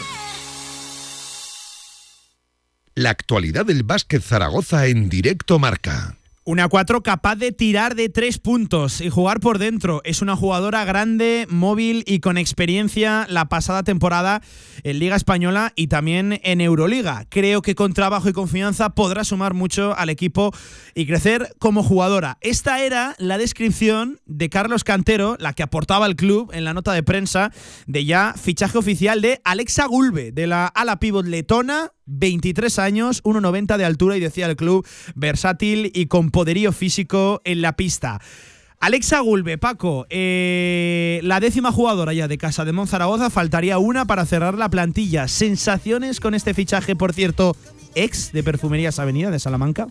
La 2.95 3.11
actualidad 3.11 3.65
del 3.65 3.84
básquet 3.84 4.22
Zaragoza 4.22 4.88
en 4.88 5.07
directo 5.07 5.59
marca. 5.59 6.18
Una 6.43 6.68
4 6.68 7.03
capaz 7.03 7.35
de 7.38 7.53
tirar 7.53 7.95
de 7.95 8.09
tres 8.09 8.38
puntos 8.38 8.99
y 8.99 9.09
jugar 9.09 9.39
por 9.39 9.59
dentro. 9.59 10.01
Es 10.03 10.22
una 10.22 10.35
jugadora 10.35 10.84
grande, 10.84 11.45
móvil 11.49 12.03
y 12.05 12.19
con 12.19 12.38
experiencia 12.38 13.27
la 13.30 13.45
pasada 13.45 13.84
temporada 13.84 14.41
en 14.84 14.99
Liga 14.99 15.15
Española 15.15 15.72
y 15.77 15.88
también 15.88 16.41
en 16.43 16.59
Euroliga. 16.59 17.26
Creo 17.30 17.61
que 17.61 17.76
con 17.76 17.93
trabajo 17.93 18.27
y 18.27 18.34
confianza 18.34 18.89
podrá 18.89 19.23
sumar 19.23 19.53
mucho 19.53 19.95
al 19.95 20.09
equipo 20.09 20.51
y 20.93 21.05
crecer 21.05 21.55
como 21.59 21.84
jugadora. 21.84 22.39
Esta 22.41 22.84
era 22.84 23.15
la 23.19 23.38
descripción 23.38 24.19
de 24.26 24.49
Carlos 24.49 24.84
Cantero, 24.84 25.38
la 25.39 25.53
que 25.53 25.63
aportaba 25.63 26.07
al 26.07 26.18
club 26.18 26.51
en 26.53 26.65
la 26.65 26.73
nota 26.73 26.91
de 26.91 27.03
prensa 27.03 27.53
de 27.88 28.03
ya 28.03 28.34
fichaje 28.35 28.77
oficial 28.77 29.22
de 29.22 29.39
Alexa 29.45 29.85
Gulbe, 29.85 30.34
de 30.34 30.47
la 30.47 30.65
ala 30.65 30.99
pivot 30.99 31.27
letona 31.27 31.91
23 32.12 32.80
años, 32.80 33.24
1,90 33.24 33.78
de 33.78 33.86
altura 33.86 34.18
y 34.18 34.20
decía 34.20 34.48
el 34.48 34.56
club 34.56 34.86
versátil 35.16 35.92
y 35.94 36.08
con 36.08 36.32
poderío 36.32 36.72
físico 36.72 37.42
en 37.44 37.62
la 37.62 37.76
pista. 37.76 38.20
Alexa 38.80 39.20
Gulbe, 39.20 39.60
Paco, 39.60 40.08
eh, 40.10 41.20
la 41.24 41.40
décima 41.40 41.72
jugadora 41.72 42.14
ya 42.14 42.28
de 42.28 42.40
Casa 42.40 42.66
de 42.66 42.72
Monzaragoza, 42.72 43.30
faltaría 43.30 43.78
una 43.78 44.06
para 44.06 44.26
cerrar 44.26 44.56
la 44.56 44.70
plantilla. 44.70 45.28
¿Sensaciones 45.28 46.20
con 46.20 46.34
este 46.34 46.56
fichaje, 46.56 46.96
por 46.96 47.14
cierto, 47.14 47.56
ex 47.94 48.32
de 48.32 48.42
Perfumerías 48.42 48.98
Avenida 48.98 49.30
de 49.30 49.38
Salamanca? 49.40 49.88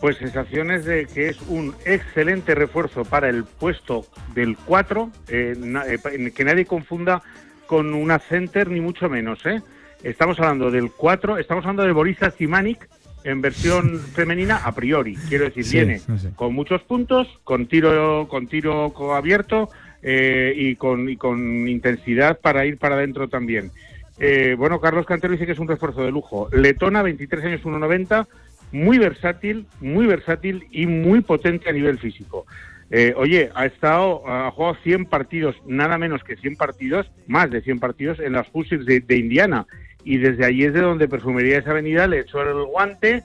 Pues 0.00 0.16
sensaciones 0.16 0.84
de 0.84 1.06
que 1.06 1.28
es 1.28 1.38
un 1.48 1.74
excelente 1.84 2.54
refuerzo 2.54 3.04
para 3.04 3.28
el 3.28 3.44
puesto 3.44 4.06
del 4.34 4.56
4, 4.56 5.10
eh, 5.28 5.54
eh, 5.88 6.32
que 6.32 6.44
nadie 6.44 6.66
confunda 6.66 7.22
con 7.66 7.94
una 7.94 8.20
center 8.20 8.68
ni 8.68 8.80
mucho 8.80 9.08
menos. 9.08 9.44
¿eh? 9.44 9.60
Estamos 10.02 10.38
hablando 10.38 10.70
del 10.70 10.90
4, 10.92 11.38
estamos 11.38 11.64
hablando 11.64 11.82
de 11.84 11.92
Borisa 11.92 12.30
Simanic 12.30 12.88
en 13.24 13.40
versión 13.40 13.98
femenina 13.98 14.58
a 14.58 14.72
priori. 14.72 15.16
Quiero 15.28 15.44
decir, 15.44 15.64
Sí, 15.64 15.76
viene 15.76 15.98
sí, 15.98 16.28
con 16.36 16.54
muchos 16.54 16.82
puntos, 16.82 17.26
con 17.44 17.66
tiro, 17.66 18.28
con 18.28 18.46
tiro 18.46 18.92
abierto 19.14 19.70
eh, 20.02 20.54
y, 20.56 20.76
con, 20.76 21.08
y 21.08 21.16
con 21.16 21.68
intensidad 21.68 22.38
para 22.38 22.64
ir 22.64 22.78
para 22.78 22.94
adentro 22.94 23.28
también. 23.28 23.72
Eh, 24.18 24.54
bueno, 24.56 24.80
Carlos 24.80 25.06
Cantero 25.06 25.32
dice 25.32 25.46
que 25.46 25.52
es 25.52 25.58
un 25.58 25.68
refuerzo 25.68 26.02
de 26.04 26.12
lujo. 26.12 26.48
Letona, 26.52 27.02
23 27.02 27.44
años, 27.44 27.62
1,90, 27.62 28.26
muy 28.72 28.98
versátil, 28.98 29.66
muy 29.80 30.06
versátil 30.06 30.66
y 30.70 30.86
muy 30.86 31.20
potente 31.20 31.68
a 31.68 31.72
nivel 31.72 31.98
físico. 31.98 32.46
Eh, 32.90 33.12
oye, 33.16 33.50
ha 33.54 33.66
estado, 33.66 34.22
ha 34.26 34.50
jugado 34.50 34.76
100 34.82 35.06
partidos, 35.06 35.54
nada 35.66 35.98
menos 35.98 36.22
que 36.24 36.36
100 36.36 36.56
partidos, 36.56 37.10
más 37.26 37.50
de 37.50 37.60
100 37.60 37.80
partidos 37.80 38.18
en 38.20 38.32
las 38.32 38.46
Huskies 38.52 38.86
de, 38.86 39.00
de 39.00 39.16
Indiana. 39.16 39.66
Y 40.04 40.16
desde 40.18 40.46
allí 40.46 40.64
es 40.64 40.72
de 40.72 40.80
donde 40.80 41.06
Perfumería 41.08 41.58
esa 41.58 41.70
Avenida 41.72 42.06
le 42.06 42.20
echó 42.20 42.40
el 42.40 42.64
guante 42.64 43.24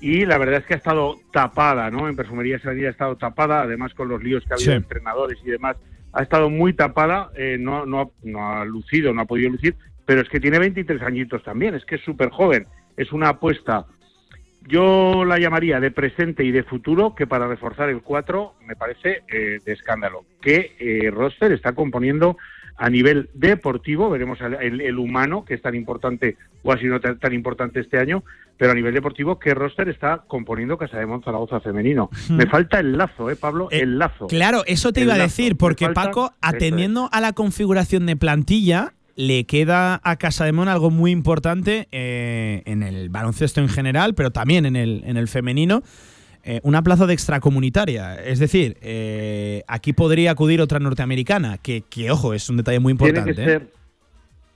y 0.00 0.24
la 0.24 0.38
verdad 0.38 0.60
es 0.60 0.66
que 0.66 0.74
ha 0.74 0.78
estado 0.78 1.16
tapada, 1.32 1.90
¿no? 1.90 2.08
En 2.08 2.16
Perfumería 2.16 2.56
esa 2.56 2.70
Avenida 2.70 2.88
ha 2.88 2.92
estado 2.92 3.16
tapada, 3.16 3.62
además 3.62 3.92
con 3.94 4.08
los 4.08 4.22
líos 4.22 4.42
que 4.44 4.54
ha 4.54 4.56
habido 4.56 4.64
Sí. 4.64 4.70
de 4.70 4.76
entrenadores 4.76 5.38
y 5.44 5.50
demás, 5.50 5.76
ha 6.14 6.22
estado 6.22 6.48
muy 6.48 6.72
tapada, 6.72 7.30
eh, 7.36 7.56
no, 7.60 7.84
no, 7.86 8.00
ha- 8.00 8.08
no 8.22 8.52
ha 8.52 8.64
lucido, 8.64 9.12
no 9.12 9.20
ha 9.22 9.26
podido 9.26 9.50
lucir, 9.50 9.74
pero 10.06 10.22
es 10.22 10.28
que 10.28 10.40
tiene 10.40 10.58
23 10.58 11.02
añitos 11.02 11.42
también, 11.42 11.74
es 11.74 11.84
que 11.84 11.96
es 11.96 12.00
súper 12.02 12.30
joven, 12.30 12.66
es 12.96 13.12
una 13.12 13.28
apuesta 13.30 13.84
yo 14.68 15.24
la 15.24 15.38
llamaría 15.38 15.80
de 15.80 15.90
presente 15.90 16.44
y 16.44 16.50
de 16.50 16.62
futuro, 16.62 17.14
que 17.14 17.26
para 17.26 17.46
reforzar 17.48 17.88
el 17.88 18.00
4 18.02 18.54
me 18.66 18.76
parece 18.76 19.22
eh, 19.32 19.58
de 19.64 19.72
escándalo. 19.72 20.24
Que 20.40 20.76
eh, 20.78 21.10
roster 21.10 21.52
está 21.52 21.72
componiendo 21.72 22.36
a 22.76 22.88
nivel 22.88 23.28
deportivo, 23.34 24.08
veremos 24.10 24.40
el, 24.40 24.80
el- 24.80 24.98
humano, 24.98 25.44
que 25.44 25.54
es 25.54 25.62
tan 25.62 25.74
importante 25.74 26.36
o 26.62 26.72
ha 26.72 26.78
sido 26.78 27.00
tan, 27.00 27.18
tan 27.18 27.32
importante 27.34 27.80
este 27.80 27.98
año, 27.98 28.24
pero 28.56 28.72
a 28.72 28.74
nivel 28.74 28.94
deportivo, 28.94 29.38
¿qué 29.38 29.54
roster 29.54 29.88
está 29.88 30.22
componiendo 30.26 30.78
Casa 30.78 30.98
de 30.98 31.06
Monzaragoza 31.06 31.60
femenino? 31.60 32.08
Hmm. 32.28 32.36
Me 32.36 32.46
falta 32.46 32.80
el 32.80 32.96
lazo, 32.96 33.30
¿eh, 33.30 33.36
Pablo? 33.36 33.68
el 33.70 33.98
lazo. 33.98 34.26
Claro, 34.26 34.62
eso 34.66 34.92
te 34.92 35.00
El 35.00 35.06
iba 35.08 35.14
a 35.14 35.18
decir, 35.18 35.56
porque 35.56 35.86
falta- 35.86 36.02
Paco, 36.04 36.26
es. 36.32 36.38
atendiendo 36.40 37.08
a 37.12 37.20
la 37.20 37.32
configuración 37.34 38.06
de 38.06 38.16
plantilla, 38.16 38.94
le 39.16 39.44
queda 39.44 40.00
a 40.04 40.16
Casademón 40.16 40.68
algo 40.68 40.90
muy 40.90 41.10
importante 41.10 41.88
eh, 41.92 42.62
en 42.66 42.82
el 42.82 43.08
baloncesto 43.10 43.60
en 43.60 43.68
general, 43.68 44.14
pero 44.14 44.30
también 44.30 44.66
en 44.66 44.76
el, 44.76 45.02
en 45.04 45.16
el 45.16 45.28
femenino. 45.28 45.82
eh, 46.44 46.60
una 46.64 46.82
plaza 46.82 47.06
de 47.06 47.14
extracomunitaria. 47.14 48.16
Es 48.16 48.40
decir, 48.40 48.76
eh, 48.80 49.62
aquí 49.68 49.92
podría 49.92 50.32
acudir 50.32 50.60
otra 50.60 50.80
norteamericana, 50.80 51.58
que, 51.58 51.84
que, 51.88 52.10
ojo, 52.10 52.34
es 52.34 52.50
un 52.50 52.56
detalle 52.56 52.80
muy 52.80 52.90
importante. 52.90 53.32
Tiene 53.32 53.46
que 53.46 53.52
¿eh? 53.52 53.58
ser, 53.58 53.68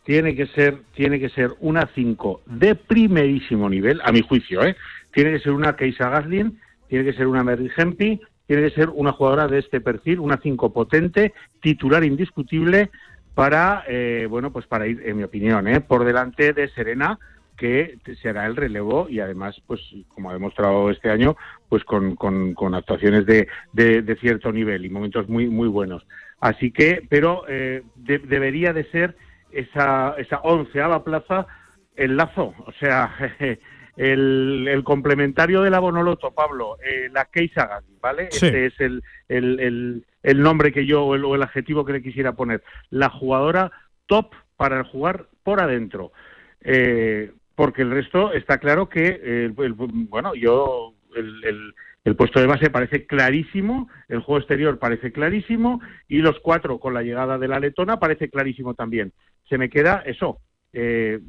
tiene 0.04 0.34
que 0.34 0.46
ser, 0.48 0.78
tiene 0.96 1.20
que 1.20 1.28
ser 1.28 1.52
una 1.60 1.88
5 1.94 2.42
de 2.46 2.74
primerísimo 2.74 3.68
nivel, 3.68 4.00
a 4.02 4.10
mi 4.10 4.22
juicio, 4.22 4.64
¿eh? 4.64 4.74
Tiene 5.12 5.32
que 5.32 5.38
ser 5.38 5.52
una 5.52 5.76
Keisa 5.76 6.10
Gaslin 6.10 6.58
tiene 6.88 7.04
que 7.04 7.14
ser 7.14 7.26
una 7.26 7.42
Mary 7.42 7.70
Hempi, 7.76 8.20
tiene 8.46 8.62
que 8.62 8.74
ser 8.74 8.88
una 8.90 9.12
jugadora 9.12 9.48
de 9.48 9.58
este 9.58 9.80
perfil, 9.80 10.20
una 10.20 10.38
5 10.40 10.72
potente, 10.72 11.34
titular 11.60 12.04
indiscutible 12.04 12.90
para, 13.36 13.84
eh, 13.86 14.26
bueno, 14.30 14.50
pues 14.50 14.66
para 14.66 14.86
ir, 14.86 15.02
en 15.04 15.18
mi 15.18 15.22
opinión, 15.22 15.68
¿eh? 15.68 15.82
por 15.82 16.06
delante 16.06 16.54
de 16.54 16.70
Serena, 16.70 17.18
que 17.54 17.98
será 18.22 18.46
el 18.46 18.56
relevo 18.56 19.10
y 19.10 19.20
además, 19.20 19.60
pues 19.66 19.78
como 20.08 20.30
ha 20.30 20.32
demostrado 20.32 20.90
este 20.90 21.10
año, 21.10 21.36
pues 21.68 21.84
con, 21.84 22.16
con, 22.16 22.74
actuaciones 22.74 23.26
de, 23.26 23.46
de, 23.74 24.16
cierto 24.22 24.50
nivel 24.52 24.86
y 24.86 24.88
momentos 24.88 25.28
muy 25.28 25.48
muy 25.48 25.68
buenos. 25.68 26.06
Así 26.40 26.70
que, 26.70 27.06
pero 27.10 27.44
eh, 27.46 27.82
de- 27.96 28.20
debería 28.20 28.72
de 28.72 28.84
ser 28.84 29.14
esa, 29.52 30.14
esa 30.16 30.38
onceava 30.38 31.04
plaza 31.04 31.46
el 31.94 32.16
lazo, 32.16 32.54
o 32.64 32.72
sea, 32.80 33.14
el, 33.96 34.66
el 34.68 34.84
complementario 34.84 35.62
de 35.62 35.70
la 35.70 35.78
Bonoloto, 35.78 36.30
Pablo, 36.32 36.76
eh, 36.84 37.08
la 37.12 37.24
Keisagan, 37.26 37.84
¿vale? 38.00 38.28
Sí. 38.30 38.46
Este 38.46 38.66
es 38.66 38.80
el, 38.80 39.02
el, 39.28 39.60
el, 39.60 40.04
el 40.22 40.40
nombre 40.42 40.72
que 40.72 40.86
yo, 40.86 41.04
o 41.04 41.14
el, 41.14 41.24
o 41.24 41.34
el 41.34 41.42
adjetivo 41.42 41.84
que 41.84 41.94
le 41.94 42.02
quisiera 42.02 42.32
poner. 42.32 42.62
La 42.90 43.08
jugadora 43.10 43.70
top 44.06 44.32
para 44.56 44.84
jugar 44.84 45.26
por 45.42 45.60
adentro. 45.60 46.12
Eh, 46.60 47.32
porque 47.54 47.82
el 47.82 47.90
resto 47.90 48.32
está 48.32 48.58
claro 48.58 48.88
que, 48.88 49.20
eh, 49.22 49.52
el- 49.56 49.72
bueno, 49.72 50.34
yo, 50.34 50.94
el, 51.14 51.42
el- 51.44 51.74
el 52.04 52.14
puesto 52.14 52.38
de 52.38 52.46
base 52.46 52.70
parece 52.70 53.04
clarísimo, 53.04 53.88
el 54.08 54.20
juego 54.20 54.38
exterior 54.38 54.78
parece 54.78 55.10
clarísimo 55.10 55.80
y 56.06 56.18
los 56.18 56.38
cuatro 56.38 56.78
con 56.78 56.94
la 56.94 57.02
llegada 57.02 57.36
de 57.36 57.48
la 57.48 57.58
letona 57.58 57.98
parece 57.98 58.30
clarísimo 58.30 58.74
también. 58.74 59.12
Se 59.48 59.58
me 59.58 59.68
queda 59.68 60.02
eso, 60.06 60.38
eh, 60.78 61.20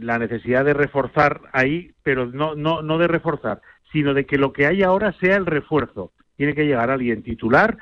la 0.00 0.18
necesidad 0.18 0.64
de 0.64 0.72
reforzar 0.72 1.42
ahí, 1.52 1.92
pero 2.02 2.24
no, 2.24 2.54
no, 2.54 2.80
no 2.80 2.96
de 2.96 3.06
reforzar, 3.06 3.60
sino 3.92 4.14
de 4.14 4.24
que 4.24 4.38
lo 4.38 4.54
que 4.54 4.66
hay 4.66 4.82
ahora 4.82 5.12
sea 5.20 5.36
el 5.36 5.44
refuerzo. 5.44 6.12
Tiene 6.38 6.54
que 6.54 6.64
llegar 6.64 6.88
alguien 6.88 7.22
titular 7.22 7.76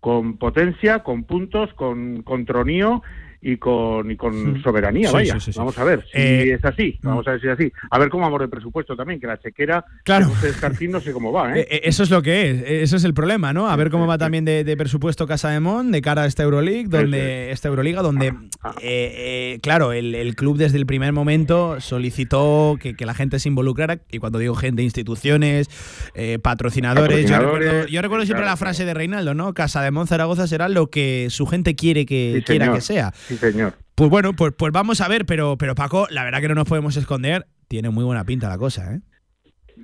con 0.00 0.36
potencia, 0.36 0.98
con 0.98 1.24
puntos, 1.24 1.72
con, 1.72 2.22
con 2.22 2.44
tronío 2.44 3.02
y 3.42 3.56
con, 3.58 4.10
y 4.10 4.16
con 4.16 4.62
soberanía, 4.62 5.08
Sí, 5.08 5.14
vaya. 5.14 5.34
sí, 5.34 5.40
sí, 5.40 5.52
sí. 5.52 5.58
Vamos 5.58 5.78
a 5.78 5.84
ver 5.84 6.02
si 6.04 6.18
Eh, 6.18 6.54
es 6.54 6.64
así, 6.64 6.98
vamos 7.02 7.26
a 7.28 7.32
ver 7.32 7.40
si 7.40 7.46
es 7.46 7.52
así. 7.52 7.72
A 7.90 7.98
ver 7.98 8.08
cómo 8.08 8.24
vamos 8.24 8.40
de 8.40 8.48
presupuesto 8.48 8.96
también, 8.96 9.20
que 9.20 9.26
la 9.26 9.38
chequera, 9.38 9.84
Claro. 10.04 10.30
descartín, 10.42 10.90
no 10.90 11.00
sé 11.00 11.12
cómo 11.12 11.32
va, 11.32 11.56
¿eh? 11.56 11.60
Eh, 11.66 11.66
eh, 11.76 11.80
Eso 11.84 12.02
es 12.02 12.10
lo 12.10 12.22
que 12.22 12.50
es, 12.50 12.62
eso 12.66 12.96
es 12.96 13.04
el 13.04 13.14
problema, 13.14 13.52
¿no? 13.52 13.68
A 13.68 13.76
ver 13.76 13.90
cómo 13.90 14.06
va 14.06 14.18
también 14.18 14.44
de, 14.44 14.64
de 14.64 14.76
presupuesto 14.76 15.26
Casa 15.26 15.50
de 15.50 15.60
Mon 15.60 15.90
de 15.92 16.00
cara 16.02 16.22
a 16.22 16.26
esta 16.26 16.42
Euroleague, 16.42 16.88
donde 16.88 17.50
esta 17.50 17.68
Euroliga, 17.68 18.02
donde, 18.02 18.32
Ah, 18.62 18.74
eh, 18.82 19.54
eh, 19.54 19.58
claro, 19.62 19.92
el, 19.92 20.14
el 20.14 20.34
club 20.34 20.56
desde 20.56 20.78
el 20.78 20.86
primer 20.86 21.12
momento 21.12 21.80
solicitó 21.80 22.76
que, 22.80 22.94
que 22.94 23.06
la 23.06 23.14
gente 23.14 23.38
se 23.38 23.48
involucrara, 23.48 23.98
y 24.10 24.18
cuando 24.18 24.38
digo 24.38 24.54
gente, 24.54 24.82
instituciones, 24.82 25.68
patrocinadores. 26.42 27.28
Yo 27.28 27.38
recuerdo, 27.38 27.86
yo 27.86 28.02
recuerdo 28.02 28.24
siempre 28.24 28.42
claro, 28.42 28.52
la 28.52 28.56
frase 28.56 28.84
de 28.84 28.94
Reinaldo, 28.94 29.34
¿no? 29.34 29.54
Casa 29.54 29.82
de 29.82 29.90
Mon 29.90 30.06
Zaragoza 30.06 30.46
será 30.46 30.68
lo 30.68 30.88
que 30.90 31.28
su 31.30 31.46
gente 31.46 31.74
quiere 31.74 32.06
que 32.06 32.42
quiera 32.46 32.66
señor. 32.66 32.76
que 32.76 32.80
sea. 32.82 33.12
Sí, 33.26 33.36
señor. 33.36 33.74
Pues 33.94 34.10
bueno, 34.10 34.34
pues, 34.34 34.52
pues 34.56 34.72
vamos 34.72 35.00
a 35.00 35.08
ver, 35.08 35.26
pero, 35.26 35.56
pero 35.56 35.74
Paco, 35.74 36.06
la 36.10 36.22
verdad 36.22 36.40
que 36.40 36.48
no 36.48 36.54
nos 36.54 36.68
podemos 36.68 36.96
esconder, 36.96 37.46
tiene 37.66 37.90
muy 37.90 38.04
buena 38.04 38.24
pinta 38.24 38.48
la 38.48 38.58
cosa, 38.58 38.94
¿eh? 38.94 39.00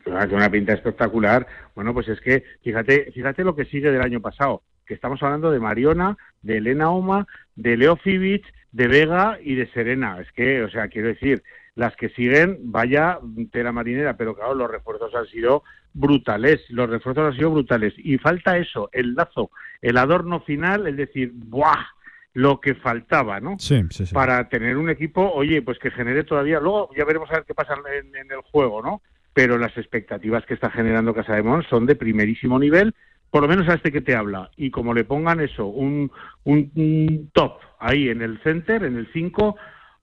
Ah, 0.06 0.20
Tiene 0.26 0.36
una 0.36 0.50
pinta 0.50 0.72
espectacular. 0.72 1.46
Bueno, 1.74 1.92
pues 1.92 2.08
es 2.08 2.20
que 2.20 2.44
fíjate, 2.62 3.10
fíjate 3.12 3.44
lo 3.44 3.56
que 3.56 3.64
sigue 3.64 3.90
del 3.90 4.02
año 4.02 4.20
pasado, 4.20 4.62
que 4.86 4.94
estamos 4.94 5.22
hablando 5.22 5.50
de 5.50 5.60
Mariona, 5.60 6.16
de 6.42 6.58
Elena 6.58 6.90
Oma, 6.90 7.26
de 7.56 7.76
Leo 7.76 7.96
Fibic, 7.96 8.44
de 8.70 8.86
Vega 8.86 9.38
y 9.42 9.54
de 9.54 9.66
Serena. 9.72 10.20
Es 10.20 10.30
que, 10.32 10.62
o 10.62 10.70
sea, 10.70 10.88
quiero 10.88 11.08
decir, 11.08 11.42
las 11.74 11.96
que 11.96 12.10
siguen, 12.10 12.58
vaya 12.64 13.18
tela 13.50 13.72
marinera, 13.72 14.16
pero 14.16 14.34
claro, 14.34 14.54
los 14.54 14.70
refuerzos 14.70 15.14
han 15.14 15.26
sido 15.26 15.62
brutales, 15.94 16.60
los 16.70 16.88
refuerzos 16.88 17.32
han 17.32 17.36
sido 17.36 17.50
brutales. 17.50 17.94
Y 17.98 18.18
falta 18.18 18.58
eso, 18.58 18.88
el 18.92 19.14
lazo, 19.14 19.50
el 19.80 19.96
adorno 19.96 20.40
final, 20.40 20.86
es 20.86 20.96
decir, 20.96 21.32
¡buah! 21.34 21.84
Lo 22.34 22.60
que 22.60 22.74
faltaba, 22.74 23.40
¿no? 23.40 23.56
Sí, 23.58 23.82
sí, 23.90 24.06
sí. 24.06 24.14
para 24.14 24.48
tener 24.48 24.76
un 24.76 24.88
equipo, 24.88 25.30
oye, 25.32 25.60
pues 25.62 25.78
que 25.78 25.90
genere 25.90 26.24
todavía, 26.24 26.60
luego 26.60 26.88
ya 26.96 27.04
veremos 27.04 27.30
a 27.30 27.34
ver 27.34 27.44
qué 27.44 27.54
pasa 27.54 27.74
en, 27.74 28.14
en 28.16 28.30
el 28.30 28.40
juego, 28.40 28.82
¿no? 28.82 29.02
Pero 29.34 29.58
las 29.58 29.76
expectativas 29.76 30.44
que 30.46 30.54
está 30.54 30.70
generando 30.70 31.14
Casa 31.14 31.34
de 31.34 31.42
Mon 31.42 31.62
son 31.64 31.86
de 31.86 31.94
primerísimo 31.94 32.58
nivel, 32.58 32.94
por 33.30 33.42
lo 33.42 33.48
menos 33.48 33.68
a 33.68 33.74
este 33.74 33.92
que 33.92 34.00
te 34.00 34.14
habla. 34.14 34.50
Y 34.56 34.70
como 34.70 34.94
le 34.94 35.04
pongan 35.04 35.40
eso, 35.40 35.66
un, 35.66 36.10
un, 36.44 36.70
un 36.74 37.30
top 37.32 37.58
ahí 37.78 38.08
en 38.08 38.22
el 38.22 38.38
center, 38.42 38.84
en 38.84 38.96
el 38.96 39.08
5, 39.12 39.56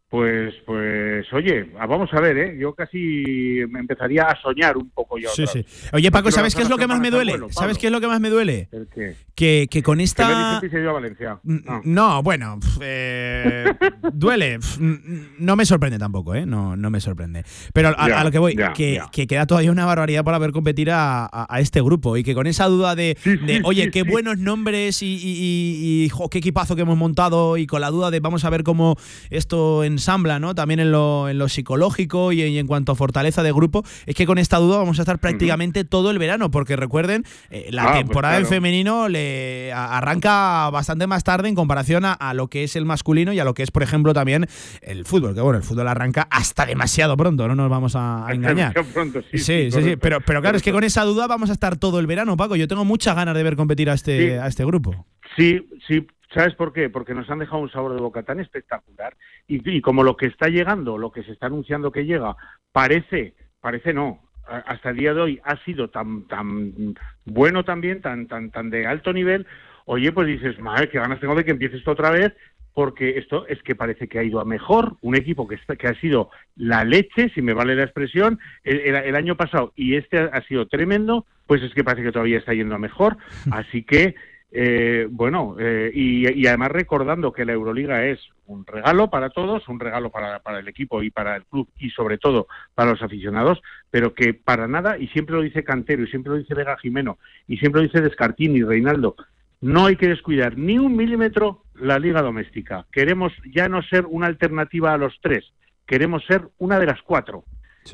pues, 0.10 0.56
pues, 0.65 1.31
oye, 1.34 1.72
ah, 1.80 1.86
vamos 1.86 2.10
a 2.14 2.19
ver, 2.19 2.38
¿eh? 2.38 2.57
Yo 2.60 2.73
casi 2.73 3.61
me 3.69 3.80
empezaría 3.80 4.23
a 4.23 4.41
soñar 4.41 4.76
un 4.77 4.90
poco 4.90 5.18
ya. 5.19 5.30
Sí, 5.30 5.45
sí. 5.45 5.64
Oye, 5.94 6.10
Paco, 6.11 6.31
¿sabes 6.31 6.56
qué 6.56 6.64
es 6.64 6.69
lo 6.69 6.77
que 6.77 6.88
más 6.88 6.99
me 6.99 7.11
duele? 7.11 7.36
¿Sabes 7.52 7.77
qué 7.77 7.88
es 7.88 7.91
lo 7.94 8.02
que 8.02 8.07
más 8.07 8.19
me 8.19 8.30
duele? 8.30 8.69
¿El 8.72 8.88
qué? 8.94 9.15
Que, 9.36 9.68
que 9.69 9.84
con 9.84 9.99
Que 9.99 10.03
esta... 10.06 10.60
Se 10.60 10.68
dio 10.80 10.90
a 10.90 10.94
Valencia. 10.94 11.40
No. 11.44 11.81
No, 11.86 12.23
bueno, 12.23 12.60
eh, 12.81 13.65
duele. 14.14 14.60
n- 14.80 14.99
No 15.38 15.56
me 15.56 15.65
sorprende 15.65 15.98
tampoco, 15.99 16.34
¿eh? 16.36 16.45
No, 16.45 16.76
no 16.76 16.90
me 16.90 16.99
sorprende. 16.99 17.44
Pero 17.73 17.90
a, 17.98 18.07
Ya, 18.10 18.19
a 18.19 18.23
lo 18.23 18.31
que 18.31 18.40
voy, 18.40 18.56
ya, 18.56 18.73
que, 18.73 18.95
ya. 18.95 19.07
que 19.11 19.27
queda 19.27 19.45
todavía 19.45 19.72
una 19.72 19.86
barbaridad 19.86 20.23
para 20.23 20.40
ver 20.40 20.52
competir 20.52 20.90
a, 20.91 21.26
a- 21.26 21.45
a 21.49 21.60
este 21.60 21.81
grupo 21.81 22.18
y 22.18 22.23
que 22.23 22.34
con 22.34 22.48
esa 22.48 22.65
duda 22.65 22.95
de, 22.95 23.15
de, 23.23 23.57
sí, 23.57 23.61
oye, 23.64 23.84
sí, 23.86 23.91
qué 23.91 24.03
buenos 24.03 24.40
nombres 24.40 25.02
y, 25.03 25.06
y- 25.06 25.19
y- 25.19 26.03
y, 26.06 26.10
jo, 26.10 26.30
qué 26.30 26.40
equipazo 26.40 26.76
que 26.76 26.81
hemos 26.81 26.98
montado 26.98 27.57
y 27.57 27.68
con 27.68 27.80
la 27.81 27.91
duda 27.91 28.11
de 28.11 28.19
vamos 28.19 28.44
a 28.44 28.49
ver 28.49 28.64
cómo 28.64 28.95
esto 29.30 29.84
ensambla, 30.00 30.40
¿no? 30.40 30.56
También 30.56 30.80
en 30.80 30.92
lo, 30.92 31.28
en 31.30 31.38
lo 31.38 31.50
psicológico 31.50 32.32
y, 32.32 32.42
y 32.42 32.58
en 32.58 32.68
cuanto 32.68 32.94
a 32.94 32.96
fortaleza 32.96 33.44
de 33.44 33.52
grupo, 33.52 33.84
es 34.06 34.16
que 34.16 34.26
con 34.26 34.38
esta 34.38 34.58
duda 34.58 34.78
vamos 34.78 34.98
a 35.00 35.02
estar 35.04 35.20
prácticamente 35.20 35.84
todo 35.84 36.10
el 36.12 36.18
verano, 36.20 36.50
porque 36.52 36.76
recuerden, 36.76 37.26
eh, 37.50 37.68
la 37.72 37.84
Ah, 37.84 37.86
pues 37.92 38.00
temporada 38.06 38.38
en 38.38 38.46
femenino 38.46 39.10
le 39.10 39.72
arranca 39.74 40.70
bastante 40.70 41.06
más 41.08 41.24
tarde 41.24 41.50
en 41.50 41.56
comparación 41.56 42.06
a, 42.06 42.14
a 42.14 42.34
lo 42.34 42.48
que 42.48 42.64
es 42.64 42.76
el 42.76 42.86
masculino 42.86 43.34
y 43.34 43.40
a 43.40 43.44
lo 43.44 43.54
que 43.54 43.64
es, 43.64 43.72
por 43.72 43.84
ejemplo, 43.84 44.14
también 44.14 44.48
el 44.82 45.06
fútbol, 45.06 45.36
que 45.36 45.42
bueno, 45.42 45.58
el 45.58 45.64
fútbol 45.64 45.88
arranca 45.88 46.28
hasta 46.32 46.66
demasiado 46.66 47.18
pronto, 47.18 47.48
no 47.48 47.56
nos 47.56 47.70
vamos 47.70 47.96
a, 47.96 48.26
a 48.28 48.34
engañar. 48.34 48.74
Pronto, 48.94 49.22
sí, 49.32 49.38
Sí, 49.38 49.72
sí, 49.72 49.82
sí, 49.84 49.96
pero, 49.98 50.22
pero 50.22 50.42
claro, 50.42 50.58
es 50.58 50.64
que 50.64 50.72
con 50.72 50.84
esa 50.84 51.04
duda 51.04 51.28
vamos 51.28 51.50
a 51.50 51.54
estar 51.54 51.76
todo 51.78 52.00
el 52.00 52.08
verano, 52.08 52.38
Paco. 52.38 52.56
Yo 52.56 52.68
tengo 52.68 52.86
muchas 52.86 53.16
ganas 53.16 53.36
de 53.36 53.44
ver 53.44 53.56
competir 53.56 53.90
a 53.90 53.94
este, 53.94 54.20
Sí. 54.20 54.34
a 54.36 54.48
este 54.48 54.66
grupo. 54.66 55.06
Sí, 55.36 55.62
sí. 55.88 56.06
¿Sabes 56.34 56.53
por 56.56 56.73
qué? 56.73 56.89
Porque 56.89 57.14
nos 57.14 57.30
han 57.30 57.39
dejado 57.39 57.61
un 57.61 57.72
sabor 57.72 57.93
de 57.93 58.01
boca 58.01 58.23
tan 58.23 58.39
espectacular 58.39 59.15
y, 59.47 59.68
y 59.77 59.81
como 59.81 60.03
lo 60.03 60.15
que 60.15 60.27
está 60.27 60.47
llegando, 60.47 60.97
lo 60.97 61.11
que 61.11 61.23
se 61.23 61.31
está 61.31 61.47
anunciando 61.47 61.91
que 61.91 62.06
llega, 62.06 62.35
parece, 62.72 63.34
parece 63.61 63.93
no, 63.93 64.19
hasta 64.47 64.91
el 64.91 64.97
día 64.97 65.14
de 65.14 65.22
hoy 65.22 65.41
ha 65.43 65.57
sido 65.64 65.89
tan, 65.89 66.27
tan 66.27 66.95
bueno 67.26 67.64
también, 67.64 68.01
tan, 68.01 68.27
tan, 68.27 68.51
tan 68.51 68.69
de 68.69 68.85
alto 68.88 69.11
nivel. 69.14 69.45
Oye, 69.85 70.11
pues 70.11 70.27
dices, 70.27 70.60
madre, 70.60 70.89
qué 70.89 70.99
ganas 70.99 71.19
tengo 71.19 71.35
de 71.35 71.43
que 71.45 71.51
empiece 71.51 71.77
esto 71.77 71.91
otra 71.91 72.11
vez, 72.11 72.31
porque 72.73 73.18
esto 73.18 73.47
es 73.47 73.61
que 73.64 73.76
parece 73.76 74.07
que 74.07 74.19
ha 74.19 74.23
ido 74.23 74.39
a 74.39 74.45
mejor. 74.45 74.97
Un 75.01 75.15
equipo 75.15 75.47
que, 75.47 75.56
está- 75.56 75.76
que 75.76 75.88
ha 75.88 75.95
sido 75.99 76.30
la 76.56 76.84
leche, 76.84 77.30
si 77.34 77.41
me 77.41 77.53
vale 77.53 77.76
la 77.76 77.84
expresión, 77.84 78.39
el, 78.64 78.80
el- 78.81 78.95
el 78.95 79.15
año 79.15 79.35
pasado 79.35 79.73
y 79.76 79.95
este 79.95 80.19
ha 80.19 80.41
sido 80.43 80.68
tremendo, 80.68 81.26
pues 81.47 81.64
es 81.64 81.73
que 81.73 81.84
parece 81.84 82.03
que 82.03 82.11
todavía 82.11 82.38
está 82.38 82.53
yendo 82.53 82.76
a 82.76 82.80
mejor. 82.80 83.18
Así 83.51 83.84
que, 83.84 84.14
eh, 84.52 85.08
bueno, 85.10 85.56
eh, 85.60 85.92
y, 85.94 86.48
además 86.48 86.72
recordando 86.72 87.32
que 87.32 87.46
la 87.46 87.54
Euroliga 87.54 88.06
es 88.06 88.20
un 88.48 88.66
regalo 88.66 89.10
para 89.10 89.30
todos, 89.30 89.68
un 89.70 89.80
regalo 89.80 90.10
para, 90.10 90.40
para 90.40 90.60
el 90.60 90.68
equipo 90.68 91.04
y 91.04 91.12
para 91.12 91.36
el 91.36 91.46
club 91.46 91.70
y 91.78 91.92
sobre 91.92 92.18
todo 92.18 92.48
para 92.74 92.92
los 92.92 93.02
aficionados, 93.04 93.62
pero 93.92 94.16
que 94.16 94.34
para 94.34 94.68
nada, 94.68 94.98
y 94.98 95.08
siempre 95.10 95.36
lo 95.36 95.44
dice 95.44 95.64
Cantero 95.64 96.04
y 96.04 96.08
siempre 96.08 96.32
lo 96.32 96.40
dice 96.40 96.56
Vega 96.56 96.78
Jimeno 96.78 97.20
y 97.48 97.58
siempre 97.58 97.82
lo 97.82 97.88
dice 97.88 98.02
Descartini 98.02 98.60
y 98.60 98.64
Reinaldo, 98.64 99.16
no 99.62 99.86
hay 99.86 99.98
que 99.98 100.08
descuidar 100.08 100.58
ni 100.58 100.80
un 100.80 100.96
milímetro 100.96 101.64
la 101.76 102.00
liga 102.00 102.22
doméstica. 102.22 102.86
Queremos 102.92 103.34
ya 103.54 103.70
no 103.70 103.84
ser 103.84 104.06
una 104.08 104.28
alternativa 104.28 104.94
a 104.94 104.98
los 104.98 105.20
tres, 105.22 105.54
queremos 105.86 106.26
ser 106.26 106.48
una 106.58 106.80
de 106.80 106.88
las 106.88 107.02
cuatro. 107.04 107.44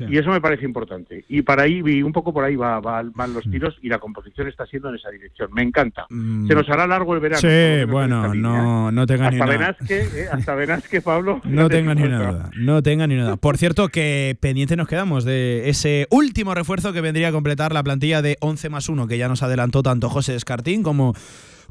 Y 0.08 0.18
eso 0.18 0.30
me 0.30 0.40
parece 0.40 0.64
importante. 0.64 1.24
Y 1.28 1.42
para 1.42 1.62
ahí, 1.64 1.82
y 1.84 2.02
un 2.02 2.12
poco 2.12 2.32
por 2.32 2.44
ahí 2.44 2.56
va, 2.56 2.80
va- 2.80 3.02
van 3.14 3.30
Mm. 3.30 3.34
los 3.34 3.44
tiros 3.50 3.76
y 3.82 3.88
la 3.88 3.98
composición 3.98 4.48
está 4.48 4.66
siendo 4.66 4.88
en 4.90 4.96
esa 4.96 5.10
dirección. 5.10 5.50
Me 5.52 5.62
encanta. 5.62 6.06
Se 6.08 6.54
nos 6.54 6.68
hará 6.68 6.86
largo 6.86 7.14
el 7.14 7.20
verano. 7.20 7.40
Sí, 7.40 7.84
bueno, 7.90 8.22
esta 8.22 8.34
línea, 8.34 8.50
no, 8.62 8.92
no 8.92 9.06
tenga 9.06 9.30
ni 9.30 9.36
hasta 9.36 9.44
una 9.44 9.52
Benasque, 9.52 10.00
eh, 10.00 10.26
hasta 10.30 11.02
Pablo. 11.04 11.40
No 11.44 11.68
tenga 11.68 11.94
ni 11.94 12.02
duda, 12.02 12.50
no 12.56 12.82
tenga 12.82 13.06
ni 13.06 13.14
una 13.14 13.24
duda. 13.24 13.36
Por 13.36 13.56
cierto, 13.58 13.88
que 13.88 14.36
pendiente 14.40 14.76
nos 14.76 14.88
quedamos 14.88 15.24
de 15.24 15.68
ese 15.68 16.06
último 16.10 16.54
refuerzo 16.54 16.92
que 16.92 17.00
vendría 17.00 17.28
a 17.28 17.32
completar 17.32 17.72
la 17.72 17.82
plantilla 17.82 18.22
de 18.22 18.36
11 18.40 18.68
más 18.68 18.88
1, 18.88 19.06
que 19.06 19.18
ya 19.18 19.28
nos 19.28 19.42
adelantó 19.42 19.82
tanto 19.82 20.08
José 20.08 20.34
Escartín 20.34 20.82
como, 20.82 21.14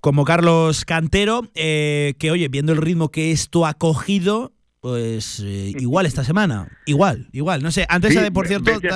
como 0.01 0.25
Carlos 0.25 0.85
Cantero, 0.85 1.43
eh, 1.55 2.13
que 2.19 2.31
oye, 2.31 2.47
viendo 2.47 2.71
el 2.73 2.77
ritmo 2.79 3.09
que 3.09 3.31
esto 3.31 3.65
ha 3.65 3.73
cogido, 3.73 4.51
pues 4.85 5.39
eh, 5.43 5.73
igual 5.79 6.05
esta 6.05 6.23
semana. 6.23 6.67
Igual, 6.85 7.25
igual. 7.31 7.63
No 7.63 7.71
sé, 7.71 7.87
antes, 7.89 8.13
Sí, 8.13 8.19
de, 8.21 8.29
por 8.29 8.45
cierto, 8.45 8.69
se 8.79 8.87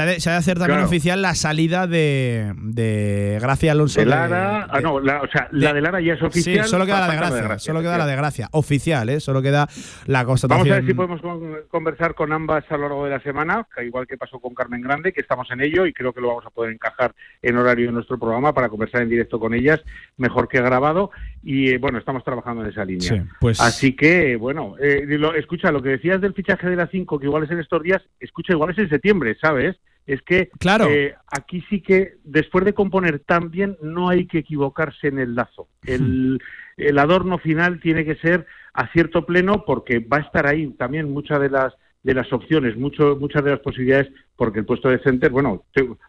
ha, 0.00 0.04
de, 0.06 0.18
se 0.18 0.30
ha 0.30 0.32
de 0.32 0.38
hacer 0.38 0.56
también 0.56 0.78
Claro. 0.78 0.86
oficial 0.86 1.20
la 1.20 1.34
salida 1.34 1.86
de, 1.86 2.54
de 2.56 3.36
Gracia 3.38 3.72
Alonso. 3.72 4.00
De 4.00 4.06
Lara, 4.06 4.66
ah, 4.70 4.80
no, 4.80 4.98
la, 4.98 5.20
o 5.20 5.28
sea, 5.28 5.46
la 5.52 5.74
de 5.74 5.82
Lara 5.82 6.00
ya 6.00 6.14
es 6.14 6.22
oficial. 6.22 6.64
Sí, 6.64 6.70
solo 6.70 6.86
queda 6.86 7.00
la 7.06 7.10
de 7.10 7.16
Gracia. 7.42 7.58
Solo 7.58 7.82
queda 7.82 7.98
la 7.98 8.06
de 8.06 8.16
Gracia. 8.16 8.48
Oficial, 8.52 9.10
¿eh? 9.10 9.20
Solo 9.20 9.42
queda 9.42 9.68
la 10.06 10.20
Vamos 10.20 10.40
constatación. 10.40 10.72
a 10.72 10.76
ver 10.76 10.86
si 10.86 10.94
podemos 10.94 11.20
con- 11.20 11.54
conversar 11.68 12.14
con 12.14 12.32
ambas 12.32 12.64
a 12.70 12.76
lo 12.78 12.84
largo 12.84 13.04
de 13.04 13.10
la 13.10 13.20
semana, 13.20 13.66
que 13.76 13.84
igual 13.84 14.06
que 14.06 14.16
pasó 14.16 14.38
con 14.40 14.54
Carmen 14.54 14.80
Grande, 14.80 15.12
que 15.12 15.20
estamos 15.20 15.50
en 15.50 15.60
ello 15.60 15.84
y 15.84 15.92
creo 15.92 16.14
que 16.14 16.22
lo 16.22 16.28
vamos 16.28 16.46
a 16.46 16.50
poder 16.50 16.72
encajar 16.72 17.14
en 17.42 17.58
horario 17.58 17.88
de 17.88 17.92
nuestro 17.92 18.18
programa 18.18 18.54
para 18.54 18.70
conversar 18.70 19.02
en 19.02 19.10
directo 19.10 19.38
con 19.38 19.52
ellas, 19.52 19.80
mejor 20.16 20.48
que 20.48 20.62
grabado. 20.62 21.10
Y 21.42 21.72
eh, 21.72 21.78
bueno, 21.78 21.98
estamos 21.98 22.24
trabajando 22.24 22.62
en 22.64 22.70
esa 22.70 22.86
línea. 22.86 23.06
Sí, 23.06 23.20
pues- 23.38 23.60
Así 23.60 23.94
que, 23.94 24.36
bueno, 24.36 24.76
eh, 24.80 25.04
lo- 25.18 25.34
escucha, 25.34 25.72
lo 25.72 25.82
que 25.82 25.90
decías 25.90 26.20
del 26.20 26.34
fichaje 26.34 26.68
de 26.68 26.76
la 26.76 26.86
5, 26.88 27.18
que 27.18 27.26
igual 27.26 27.44
es 27.44 27.50
en 27.50 27.58
estos 27.60 27.82
días, 27.82 28.02
escucha, 28.18 28.52
igual 28.52 28.70
es 28.70 28.78
en 28.78 28.88
septiembre, 28.88 29.36
¿sabes? 29.40 29.76
Es 30.06 30.22
que 30.22 30.50
Claro. 30.58 30.86
eh, 30.88 31.14
aquí 31.30 31.62
sí 31.68 31.80
que 31.82 32.14
después 32.24 32.64
de 32.64 32.72
componer 32.74 33.20
tan 33.20 33.50
bien 33.50 33.76
no 33.82 34.08
hay 34.08 34.26
que 34.26 34.38
equivocarse 34.38 35.08
en 35.08 35.18
el 35.18 35.34
lazo. 35.34 35.68
El, 35.86 36.40
el 36.76 36.98
adorno 36.98 37.38
final 37.38 37.80
tiene 37.80 38.04
que 38.04 38.16
ser 38.16 38.46
acierto 38.72 39.26
pleno 39.26 39.64
porque 39.64 39.98
va 40.00 40.16
a 40.18 40.22
estar 40.22 40.46
ahí 40.46 40.68
también 40.78 41.10
muchas 41.10 41.40
de 41.40 41.50
las 41.50 41.74
de 42.02 42.14
las 42.14 42.32
opciones, 42.32 42.78
mucho, 42.78 43.18
muchas 43.20 43.44
de 43.44 43.50
las 43.50 43.60
posibilidades, 43.60 44.10
porque 44.40 44.60
el 44.60 44.64
puesto 44.64 44.88
de 44.88 44.98
center, 45.00 45.30
bueno, 45.30 45.66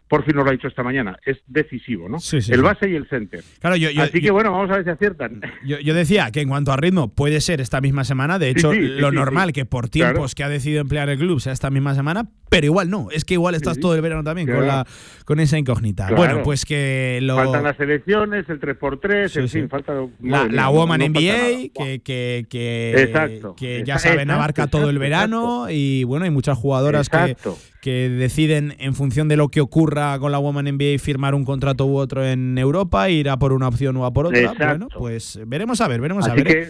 por 0.08 0.24
fin 0.24 0.34
nos 0.36 0.44
lo 0.46 0.48
ha 0.50 0.52
dicho 0.54 0.66
esta 0.66 0.82
mañana, 0.82 1.18
es 1.26 1.36
decisivo, 1.46 2.08
¿no? 2.08 2.18
Sí, 2.18 2.40
sí, 2.40 2.50
el 2.52 2.60
sí. 2.60 2.64
base 2.64 2.88
y 2.90 2.94
el 2.94 3.06
center. 3.06 3.44
Claro, 3.60 3.76
yo, 3.76 3.90
yo- 3.90 4.00
Así 4.02 4.20
que 4.22 4.28
yo- 4.28 4.32
bueno, 4.32 4.52
vamos 4.52 4.70
a 4.70 4.76
ver 4.76 4.84
si 4.84 4.88
aciertan. 4.90 5.42
Yo, 5.66 5.92
decía 5.92 6.30
que 6.30 6.40
en 6.40 6.48
cuanto 6.48 6.72
a 6.72 6.78
ritmo 6.78 7.08
puede 7.14 7.42
ser 7.42 7.60
esta 7.60 7.82
misma 7.82 8.04
semana. 8.04 8.38
De 8.38 8.48
hecho, 8.48 8.72
lo 8.72 9.12
normal 9.12 9.52
que 9.52 9.66
por 9.66 9.90
tiempos 9.90 10.34
Claro. 10.34 10.34
que 10.34 10.44
ha 10.44 10.48
decidido 10.48 10.80
emplear 10.80 11.10
el 11.10 11.18
club 11.18 11.40
sea 11.42 11.52
esta 11.52 11.68
misma 11.68 11.94
semana, 11.94 12.26
pero 12.48 12.64
igual 12.64 12.88
no. 12.88 13.08
Es 13.10 13.26
que 13.26 13.34
igual 13.34 13.54
estás 13.54 13.78
todo 13.78 13.94
el 13.94 14.00
verano 14.00 14.24
también 14.24 14.48
con, 14.48 14.66
la, 14.66 14.86
con 15.26 15.38
esa 15.38 15.58
incógnita. 15.58 16.06
Claro. 16.06 16.16
Bueno, 16.16 16.42
pues 16.42 16.64
que 16.64 17.18
lo. 17.20 17.36
Faltan 17.36 17.64
las 17.64 17.78
elecciones, 17.80 18.48
el 18.48 18.58
3x3, 18.60 19.28
Sí, 19.28 19.40
en 19.40 19.48
fin, 19.50 19.68
falta... 19.68 19.92
La, 20.22 20.70
Woman 20.70 21.00
no 21.00 21.06
NBA, 21.08 21.68
que, 21.74 22.00
que, 22.02 22.46
que, 22.48 22.94
Exacto. 22.96 23.54
que 23.56 23.82
ya 23.84 23.96
Exacto, 23.96 24.08
saben, 24.14 24.30
abarca 24.30 24.68
todo 24.68 24.88
el 24.88 24.98
verano. 24.98 25.66
Y 25.68 26.04
bueno, 26.04 26.24
hay 26.24 26.30
muchas 26.30 26.56
jugadoras 26.56 27.10
que, 27.10 27.16
Exacto. 27.18 27.58
Que 27.82 28.08
deciden, 28.08 28.76
en 28.78 28.94
función 28.94 29.26
de 29.26 29.36
lo 29.36 29.48
que 29.48 29.60
ocurra 29.60 30.16
con 30.20 30.30
la 30.30 30.38
Woman 30.38 30.66
NBA, 30.66 31.00
firmar 31.00 31.34
un 31.34 31.44
contrato 31.44 31.84
u 31.84 31.96
otro 31.96 32.24
en 32.24 32.56
Europa, 32.56 33.10
ir 33.10 33.28
a 33.28 33.36
por 33.38 33.52
una 33.52 33.66
opción 33.66 33.96
o 33.96 34.06
a 34.06 34.12
por 34.12 34.26
otra. 34.26 34.38
Exacto. 34.38 34.66
Bueno, 34.66 34.88
pues 34.96 35.38
veremos 35.46 35.80
a 35.80 35.88
ver, 35.88 36.00
veremos 36.00 36.28
a 36.28 36.34
ver. 36.34 36.46
¿eh? 36.46 36.50
que 36.52 36.60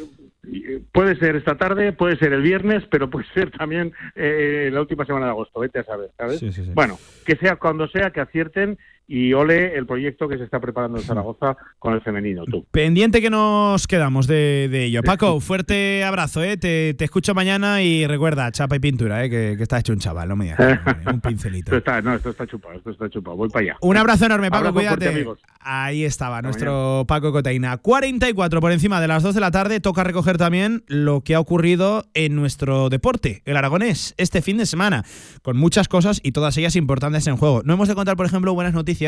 eh, 0.56 0.82
puede 0.90 1.16
ser 1.16 1.36
esta 1.36 1.56
tarde, 1.56 1.92
puede 1.92 2.16
ser 2.16 2.32
el 2.32 2.40
viernes, 2.40 2.84
pero 2.90 3.10
puede 3.10 3.26
ser 3.34 3.50
también 3.50 3.92
eh, 4.14 4.70
la 4.72 4.80
última 4.80 5.04
semana 5.04 5.26
de 5.26 5.32
agosto, 5.32 5.60
vete 5.60 5.80
a 5.80 5.84
saber, 5.84 6.10
¿sabes? 6.16 6.40
Sí, 6.40 6.50
sí, 6.50 6.64
sí. 6.64 6.70
Bueno, 6.74 6.98
que 7.26 7.36
sea 7.36 7.56
cuando 7.56 7.86
sea, 7.88 8.10
que 8.10 8.22
acierten 8.22 8.78
y 9.12 9.34
ole 9.34 9.76
el 9.76 9.84
proyecto 9.84 10.26
que 10.26 10.38
se 10.38 10.44
está 10.44 10.58
preparando 10.58 10.96
en 10.96 11.04
Zaragoza 11.04 11.54
con 11.78 11.92
el 11.92 12.00
femenino, 12.00 12.46
tú. 12.46 12.64
Pendiente 12.70 13.20
que 13.20 13.28
nos 13.28 13.86
quedamos 13.86 14.26
de, 14.26 14.70
de 14.70 14.84
ello. 14.84 15.02
Paco, 15.02 15.38
fuerte 15.40 16.02
abrazo, 16.02 16.42
¿eh? 16.42 16.56
Te, 16.56 16.94
te 16.94 17.04
escucho 17.04 17.34
mañana 17.34 17.82
y 17.82 18.06
recuerda, 18.06 18.50
chapa 18.52 18.76
y 18.76 18.78
pintura, 18.78 19.22
¿eh? 19.22 19.28
Que, 19.28 19.54
que 19.58 19.64
está 19.64 19.78
hecho 19.80 19.92
un 19.92 19.98
chaval, 19.98 20.30
no 20.30 20.36
me 20.36 20.44
digas. 20.46 20.80
un 21.12 21.20
pincelito. 21.20 21.66
Esto 21.66 21.76
está, 21.76 22.00
no, 22.00 22.14
esto 22.14 22.30
está 22.30 22.46
chupado, 22.46 22.74
esto 22.74 22.90
está 22.90 23.10
chupado, 23.10 23.36
voy 23.36 23.50
para 23.50 23.62
allá. 23.64 23.76
Un 23.82 23.98
abrazo 23.98 24.24
enorme, 24.24 24.50
Paco, 24.50 24.68
Abrazo 24.68 24.86
fuerte, 24.86 24.96
cuídate. 24.96 25.14
amigos. 25.14 25.40
Ahí 25.60 26.06
estaba, 26.06 26.40
nuestro 26.40 27.04
Paco 27.06 27.32
Cotaina. 27.32 27.76
44 27.76 28.62
por 28.62 28.72
encima 28.72 28.98
de 28.98 29.08
las 29.08 29.22
2 29.22 29.34
de 29.34 29.40
la 29.42 29.50
tarde. 29.50 29.80
Toca 29.80 30.04
recoger 30.04 30.38
también 30.38 30.84
lo 30.86 31.20
que 31.20 31.34
ha 31.34 31.40
ocurrido 31.40 32.06
en 32.14 32.34
nuestro 32.34 32.88
deporte, 32.88 33.42
el 33.44 33.58
aragonés, 33.58 34.14
este 34.16 34.40
fin 34.40 34.56
de 34.56 34.64
semana, 34.64 35.04
con 35.42 35.58
muchas 35.58 35.86
cosas 35.86 36.18
y 36.22 36.32
todas 36.32 36.56
ellas 36.56 36.76
importantes 36.76 37.26
en 37.26 37.36
juego. 37.36 37.60
No 37.66 37.74
hemos 37.74 37.88
de 37.88 37.94
contar, 37.94 38.16
por 38.16 38.24
ejemplo, 38.24 38.54
buenas 38.54 38.72
noticias 38.72 39.01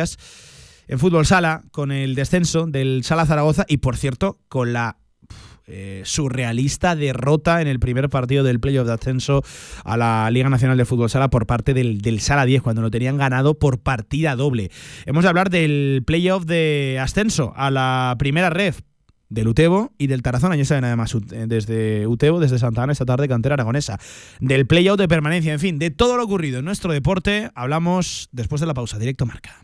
en 0.86 0.98
fútbol 0.98 1.26
sala, 1.26 1.62
con 1.72 1.92
el 1.92 2.14
descenso 2.14 2.66
del 2.66 3.04
Sala 3.04 3.26
Zaragoza 3.26 3.64
y, 3.68 3.78
por 3.78 3.96
cierto, 3.96 4.38
con 4.48 4.72
la 4.72 4.98
eh, 5.66 6.02
surrealista 6.04 6.94
derrota 6.94 7.62
en 7.62 7.68
el 7.68 7.80
primer 7.80 8.10
partido 8.10 8.44
del 8.44 8.60
playoff 8.60 8.86
de 8.86 8.92
ascenso 8.92 9.42
a 9.84 9.96
la 9.96 10.30
Liga 10.30 10.50
Nacional 10.50 10.76
de 10.76 10.84
Fútbol 10.84 11.08
Sala 11.08 11.30
por 11.30 11.46
parte 11.46 11.72
del, 11.72 12.20
Sala 12.20 12.44
10, 12.44 12.60
cuando 12.60 12.82
lo 12.82 12.90
tenían 12.90 13.16
ganado 13.16 13.58
por 13.58 13.80
partida 13.80 14.36
doble. 14.36 14.70
Hemos 15.06 15.22
de 15.22 15.30
hablar 15.30 15.48
del 15.48 16.02
playoff 16.06 16.44
de 16.44 16.98
ascenso 17.00 17.54
a 17.56 17.70
la 17.70 18.14
primera 18.18 18.50
ref 18.50 18.80
del 19.30 19.48
Utebo 19.48 19.92
y 19.96 20.06
del 20.06 20.22
Tarazona, 20.22 20.54
ya 20.54 20.66
saben 20.66 20.84
además 20.84 21.16
eh, 21.32 21.46
desde 21.48 22.06
Utebo, 22.06 22.40
desde 22.40 22.58
Santa 22.58 22.82
Ana 22.82 22.92
esta 22.92 23.06
tarde, 23.06 23.26
cantera 23.26 23.54
aragonesa, 23.54 23.98
del 24.40 24.66
playout 24.66 25.00
de 25.00 25.08
permanencia, 25.08 25.54
en 25.54 25.60
fin, 25.60 25.78
de 25.78 25.90
todo 25.90 26.18
lo 26.18 26.24
ocurrido 26.24 26.58
en 26.58 26.66
nuestro 26.66 26.92
deporte, 26.92 27.50
hablamos 27.54 28.28
después 28.32 28.60
de 28.60 28.66
la 28.66 28.74
pausa, 28.74 28.98
directo 28.98 29.24
marca. 29.24 29.63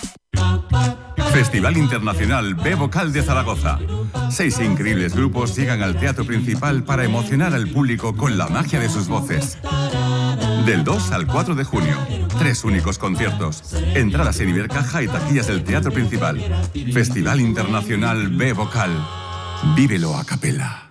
Festival 1.31 1.77
Internacional 1.77 2.55
B 2.55 2.75
Vocal 2.75 3.13
de 3.13 3.23
Zaragoza. 3.23 3.79
Seis 4.29 4.59
increíbles 4.59 5.15
grupos 5.15 5.55
llegan 5.55 5.81
al 5.81 5.97
teatro 5.97 6.25
principal 6.25 6.83
para 6.83 7.03
emocionar 7.03 7.53
al 7.53 7.67
público 7.67 8.15
con 8.15 8.37
la 8.37 8.47
magia 8.47 8.79
de 8.79 8.89
sus 8.89 9.07
voces. 9.07 9.57
Del 10.65 10.83
2 10.83 11.11
al 11.11 11.27
4 11.27 11.55
de 11.55 11.63
junio, 11.63 11.97
tres 12.37 12.63
únicos 12.63 12.97
conciertos. 12.97 13.73
Entradas 13.95 14.39
en 14.39 14.49
Ibercaja 14.49 15.01
y 15.01 15.07
taquillas 15.07 15.47
del 15.47 15.63
teatro 15.63 15.91
principal. 15.91 16.39
Festival 16.93 17.41
Internacional 17.41 18.27
B 18.29 18.53
Vocal. 18.53 18.91
Vívelo 19.75 20.15
a 20.15 20.25
capela. 20.25 20.90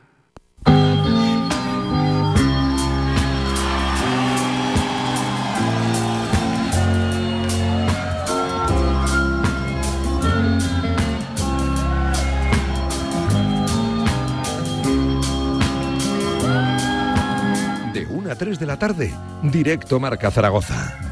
3 18.41 18.59
de 18.59 18.65
la 18.65 18.79
tarde, 18.79 19.13
directo 19.43 20.01
Marca 20.01 20.31
Zaragoza. 20.31 21.10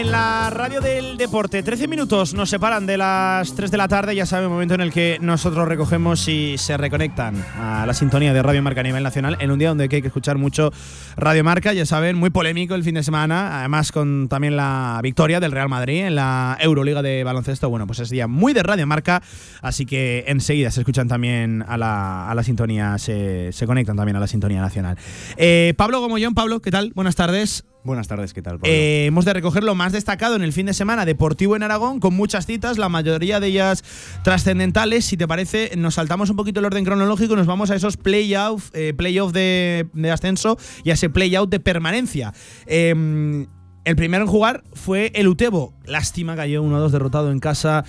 En 0.00 0.10
la 0.10 0.50
radio 0.50 0.80
del 0.80 1.16
deporte. 1.16 1.62
13 1.62 1.86
minutos 1.86 2.34
nos 2.34 2.50
separan 2.50 2.84
de 2.84 2.96
las 2.96 3.54
3 3.54 3.70
de 3.70 3.76
la 3.76 3.86
tarde, 3.86 4.16
ya 4.16 4.26
saben, 4.26 4.46
el 4.46 4.50
momento 4.50 4.74
en 4.74 4.80
el 4.80 4.92
que 4.92 5.18
nosotros 5.20 5.68
recogemos 5.68 6.26
y 6.26 6.58
se 6.58 6.76
reconectan 6.76 7.36
a 7.56 7.86
la 7.86 7.94
sintonía 7.94 8.32
de 8.32 8.42
Radio 8.42 8.60
Marca 8.60 8.80
a 8.80 8.82
nivel 8.82 9.04
nacional, 9.04 9.36
en 9.38 9.52
un 9.52 9.58
día 9.60 9.68
donde 9.68 9.84
hay 9.84 9.88
que 9.88 10.08
escuchar 10.08 10.36
mucho 10.36 10.72
Radio 11.16 11.44
Marca, 11.44 11.72
ya 11.72 11.86
saben, 11.86 12.16
muy 12.16 12.30
polémico 12.30 12.74
el 12.74 12.82
fin 12.82 12.96
de 12.96 13.04
semana, 13.04 13.60
además 13.60 13.92
con 13.92 14.26
también 14.28 14.56
la 14.56 14.98
victoria 15.00 15.38
del 15.38 15.52
Real 15.52 15.68
Madrid 15.68 16.06
en 16.06 16.16
la 16.16 16.58
Euroliga 16.60 17.00
de 17.00 17.22
baloncesto. 17.22 17.70
Bueno, 17.70 17.86
pues 17.86 18.00
es 18.00 18.10
día 18.10 18.26
muy 18.26 18.52
de 18.52 18.64
Radio 18.64 18.88
Marca, 18.88 19.22
así 19.62 19.86
que 19.86 20.24
enseguida 20.26 20.72
se 20.72 20.80
escuchan 20.80 21.06
también 21.06 21.64
a 21.68 21.78
la, 21.78 22.28
a 22.28 22.34
la 22.34 22.42
sintonía, 22.42 22.98
se, 22.98 23.52
se 23.52 23.66
conectan 23.66 23.96
también 23.96 24.16
a 24.16 24.20
la 24.20 24.26
sintonía 24.26 24.60
nacional. 24.60 24.98
Eh, 25.36 25.72
Pablo 25.76 26.00
Gomollón, 26.00 26.34
Pablo, 26.34 26.60
¿qué 26.60 26.72
tal? 26.72 26.90
Buenas 26.96 27.14
tardes. 27.14 27.64
Buenas 27.84 28.08
tardes, 28.08 28.32
¿qué 28.32 28.40
tal? 28.40 28.58
Eh, 28.62 29.04
hemos 29.04 29.26
de 29.26 29.34
recoger 29.34 29.62
lo 29.62 29.74
más 29.74 29.92
destacado 29.92 30.36
en 30.36 30.42
el 30.42 30.54
fin 30.54 30.64
de 30.64 30.72
semana 30.72 31.04
deportivo 31.04 31.54
en 31.54 31.62
Aragón, 31.62 32.00
con 32.00 32.14
muchas 32.14 32.46
citas, 32.46 32.78
la 32.78 32.88
mayoría 32.88 33.40
de 33.40 33.48
ellas 33.48 33.84
trascendentales. 34.24 35.04
Si 35.04 35.18
te 35.18 35.28
parece, 35.28 35.70
nos 35.76 35.96
saltamos 35.96 36.30
un 36.30 36.36
poquito 36.36 36.60
el 36.60 36.66
orden 36.66 36.86
cronológico 36.86 37.34
y 37.34 37.36
nos 37.36 37.46
vamos 37.46 37.70
a 37.70 37.74
esos 37.74 37.98
play-off 37.98 38.70
eh, 38.72 38.94
playoff 38.96 39.32
de, 39.32 39.86
de 39.92 40.10
ascenso 40.10 40.56
y 40.82 40.90
a 40.90 40.94
ese 40.94 41.10
play-out 41.10 41.50
de 41.50 41.60
permanencia. 41.60 42.32
Eh, 42.64 43.46
el 43.84 43.96
primero 43.96 44.24
en 44.24 44.30
jugar 44.30 44.64
fue 44.72 45.12
el 45.14 45.28
Utebo. 45.28 45.74
Lástima, 45.84 46.36
cayó 46.36 46.62
1-2 46.64 46.88
derrotado 46.88 47.30
en 47.30 47.38
casa 47.38 47.84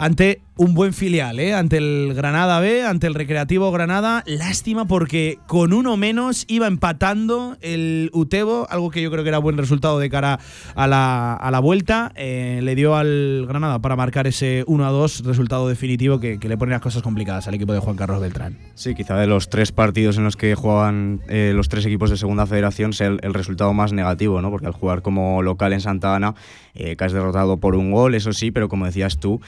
ante 0.00 0.40
un 0.60 0.74
buen 0.74 0.92
filial, 0.92 1.40
¿eh? 1.40 1.54
ante 1.54 1.78
el 1.78 2.12
Granada 2.14 2.60
B, 2.60 2.82
ante 2.82 3.06
el 3.06 3.14
Recreativo 3.14 3.72
Granada. 3.72 4.22
Lástima 4.26 4.84
porque 4.84 5.38
con 5.46 5.72
uno 5.72 5.96
menos 5.96 6.44
iba 6.48 6.66
empatando 6.66 7.56
el 7.62 8.10
Utebo, 8.12 8.66
algo 8.68 8.90
que 8.90 9.00
yo 9.00 9.10
creo 9.10 9.24
que 9.24 9.30
era 9.30 9.38
buen 9.38 9.56
resultado 9.56 9.98
de 9.98 10.10
cara 10.10 10.38
a 10.74 10.86
la, 10.86 11.32
a 11.32 11.50
la 11.50 11.60
vuelta. 11.60 12.12
Eh, 12.14 12.60
le 12.62 12.74
dio 12.74 12.94
al 12.94 13.46
Granada 13.48 13.78
para 13.78 13.96
marcar 13.96 14.26
ese 14.26 14.64
1 14.66 14.86
a 14.86 14.90
2, 14.90 15.24
resultado 15.24 15.66
definitivo 15.66 16.20
que, 16.20 16.38
le 16.38 16.58
pone 16.58 16.72
las 16.72 16.82
cosas 16.82 17.02
complicadas 17.02 17.48
al 17.48 17.54
equipo 17.54 17.72
de 17.72 17.78
Juan 17.78 17.96
Carlos 17.96 18.20
Beltrán. 18.20 18.58
Sí, 18.74 18.94
quizá 18.94 19.16
de 19.16 19.26
los 19.26 19.48
tres 19.48 19.72
partidos 19.72 20.18
en 20.18 20.24
los 20.24 20.36
que 20.36 20.54
jugaban 20.54 21.22
eh, 21.30 21.52
los 21.54 21.70
tres 21.70 21.86
equipos 21.86 22.10
de 22.10 22.18
Segunda 22.18 22.46
Federación 22.46 22.92
sea 22.92 23.06
el, 23.06 23.32
resultado 23.32 23.72
más 23.72 23.94
negativo, 23.94 24.42
¿no? 24.42 24.50
porque 24.50 24.66
al 24.66 24.74
jugar 24.74 25.00
como 25.00 25.40
local 25.40 25.72
en 25.72 25.80
Santa 25.80 26.14
Ana, 26.14 26.34
eh, 26.74 26.96
que 26.96 27.04
has 27.04 27.12
derrotado 27.12 27.56
por 27.56 27.76
un 27.76 27.92
gol, 27.92 28.14
eso 28.14 28.34
sí, 28.34 28.50
pero 28.50 28.68
como 28.68 28.84
decías 28.84 29.18
tú, 29.18 29.40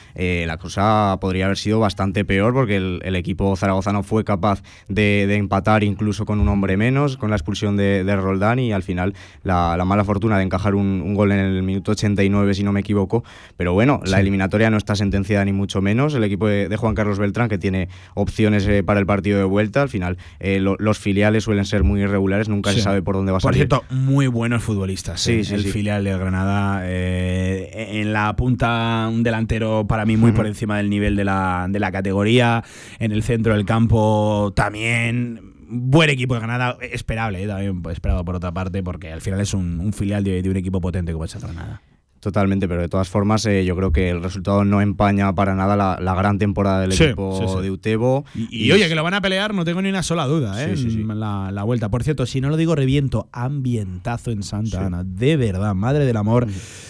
la 0.45 0.57
cosa 0.57 1.17
podría 1.19 1.45
haber 1.45 1.57
sido 1.57 1.79
bastante 1.79 2.25
peor 2.25 2.53
porque 2.53 2.77
el, 2.77 3.01
el 3.03 3.15
equipo 3.15 3.55
zaragozano 3.55 4.03
fue 4.03 4.23
capaz 4.23 4.61
de, 4.87 5.25
de, 5.27 5.35
empatar 5.35 5.83
incluso 5.83 6.25
con 6.25 6.39
un 6.39 6.47
hombre 6.47 6.77
menos, 6.77 7.17
con 7.17 7.29
la 7.29 7.35
expulsión 7.35 7.77
de, 7.77 8.03
de 8.03 8.15
Roldán 8.15 8.59
y 8.59 8.71
al 8.71 8.83
final 8.83 9.13
la, 9.43 9.75
la, 9.77 9.85
mala 9.85 10.03
fortuna 10.03 10.37
de 10.37 10.43
encajar 10.43 10.75
un, 10.75 11.01
un, 11.01 11.13
gol 11.13 11.31
en 11.31 11.39
el 11.39 11.63
minuto 11.63 11.91
89, 11.91 12.53
si 12.53 12.63
no 12.63 12.71
me 12.71 12.79
equivoco. 12.79 13.23
Pero 13.57 13.73
bueno, 13.73 14.01
sí. 14.03 14.11
la 14.11 14.19
eliminatoria 14.19 14.69
no 14.69 14.77
está 14.77 14.95
sentenciada 14.95 15.45
ni 15.45 15.53
mucho 15.53 15.81
menos. 15.81 16.13
El 16.13 16.23
equipo 16.23 16.47
de, 16.47 16.69
de 16.69 16.77
Juan 16.77 16.95
Carlos 16.95 17.19
Beltrán, 17.19 17.49
que 17.49 17.57
tiene 17.57 17.89
opciones 18.15 18.67
eh, 18.67 18.83
para 18.83 18.99
el 18.99 19.05
partido 19.05 19.37
de 19.37 19.45
vuelta, 19.45 19.81
al 19.81 19.89
final 19.89 20.17
eh, 20.39 20.59
lo, 20.59 20.75
los 20.79 20.99
filiales 20.99 21.43
suelen 21.43 21.65
ser 21.65 21.83
muy 21.83 22.01
irregulares, 22.01 22.49
nunca 22.49 22.71
sí. 22.71 22.77
se 22.77 22.83
sabe 22.83 23.01
por 23.01 23.15
dónde 23.15 23.31
va 23.31 23.37
a 23.37 23.41
por 23.41 23.53
salir. 23.53 23.67
Por 23.67 23.79
cierto, 23.79 23.95
muy 23.95 24.27
buenos 24.27 24.63
futbolistas. 24.63 25.21
Sí, 25.21 25.39
eh, 25.39 25.43
sí, 25.43 25.53
el 25.53 25.63
filial 25.65 26.03
de 26.03 26.17
Granada, 26.17 26.81
eh, 26.83 27.99
en 28.01 28.13
la 28.13 28.35
punta, 28.35 29.09
un 29.11 29.23
delantero 29.23 29.85
para 29.87 30.05
mí 30.05 30.17
muy 30.17 30.31
por 30.33 30.47
encima 30.47 30.77
del 30.77 30.89
nivel 30.89 31.15
de 31.15 31.25
la, 31.25 31.67
de 31.69 31.79
la 31.79 31.91
categoría. 31.91 32.63
En 32.99 33.11
el 33.11 33.23
centro 33.23 33.53
del 33.53 33.65
campo 33.65 34.53
también 34.55 35.53
buen 35.67 36.09
equipo 36.09 36.35
de 36.35 36.41
Granada, 36.41 36.77
esperable, 36.81 37.43
¿eh? 37.43 37.47
también 37.47 37.81
esperado 37.91 38.23
por 38.23 38.35
otra 38.35 38.51
parte, 38.51 38.83
porque 38.83 39.11
al 39.11 39.21
final 39.21 39.41
es 39.41 39.53
un, 39.53 39.91
filial 39.93 40.23
de, 40.23 40.41
de, 40.41 40.49
un 40.49 40.57
equipo 40.57 40.79
potente 40.79 41.11
como 41.13 41.25
es 41.25 41.35
el 41.35 41.41
Granada. 41.41 41.81
Totalmente, 42.23 42.69
pero 42.69 42.79
de 42.79 42.87
todas 42.87 43.09
formas 43.09 43.45
eh, 43.47 43.65
yo 43.65 43.75
creo 43.75 43.91
que 43.91 44.09
el 44.09 44.23
resultado 44.23 44.63
no 44.63 44.79
empaña 44.79 45.35
para 45.35 45.55
nada 45.55 45.75
la, 45.75 45.97
la 45.99 46.15
gran 46.15 46.37
temporada 46.37 46.79
del 46.79 46.93
sí, 46.93 47.03
equipo 47.03 47.37
sí, 47.37 47.53
sí. 47.53 47.61
de 47.61 47.69
Utebo. 47.69 48.23
Y, 48.33 48.47
y, 48.49 48.67
y, 48.67 48.71
oye, 48.71 48.87
que 48.87 48.95
lo 48.95 49.03
van 49.03 49.13
a 49.13 49.19
pelear, 49.19 49.53
no 49.53 49.65
tengo 49.65 49.81
ni 49.81 49.89
una 49.89 50.03
sola 50.03 50.25
duda, 50.25 50.63
¿eh? 50.63 50.73
La, 50.77 51.51
la, 51.51 51.63
vuelta. 51.63 51.89
Por 51.89 52.01
cierto, 52.01 52.25
si 52.25 52.39
no 52.39 52.49
lo 52.49 52.55
digo, 52.55 52.75
reviento, 52.75 53.27
ambientazo 53.33 54.31
en 54.31 54.41
Santa 54.41 54.85
Ana, 54.85 55.03
de 55.03 55.35
verdad, 55.35 55.75
madre 55.75 56.05
del 56.05 56.15
amor. 56.15 56.47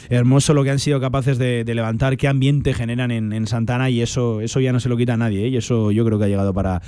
Hermoso 0.10 0.54
lo 0.54 0.64
que 0.64 0.70
han 0.70 0.78
sido 0.78 1.02
capaces 1.02 1.40
de, 1.40 1.64
de 1.64 1.74
levantar, 1.74 2.16
qué 2.16 2.28
ambiente 2.28 2.76
generan 2.76 3.10
en, 3.10 3.34
en 3.34 3.48
Santa 3.48 3.74
Ana 3.74 3.90
y 3.90 4.02
eso, 4.02 4.40
eso 4.40 4.60
ya 4.60 4.72
no 4.72 4.80
se 4.80 4.88
lo 4.88 4.98
quita 4.98 5.16
a 5.16 5.18
nadie, 5.18 5.46
¿eh? 5.46 5.50
y 5.50 5.58
eso 5.58 5.90
yo 5.90 6.06
creo 6.06 6.20
que 6.20 6.26
ha 6.26 6.28
llegado 6.28 6.54
para 6.54 6.84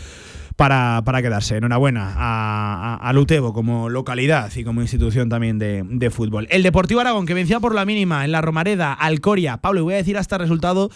para, 0.55 1.01
para 1.05 1.21
quedarse. 1.21 1.57
Enhorabuena 1.57 2.13
a, 2.15 3.09
a, 3.09 3.53
como 3.53 3.89
localidad 3.89 4.51
y 4.55 4.63
como 4.63 4.81
institución 4.81 5.29
también 5.29 5.59
de, 5.59 5.83
de, 5.85 6.09
fútbol. 6.09 6.47
El 6.49 6.63
Deportivo 6.63 7.01
Aragón, 7.01 7.25
que 7.25 7.33
vencía 7.33 7.59
por 7.59 7.75
la 7.75 7.85
mínima 7.85 8.25
en 8.25 8.31
la 8.31 8.41
Romareda, 8.41 8.93
Alcoria. 8.93 9.57
Pablo, 9.57 9.81
y 9.81 9.83
voy 9.83 9.93
a 9.95 9.97
decir 9.97 10.17
hasta 10.17 10.37
resultado. 10.37 10.89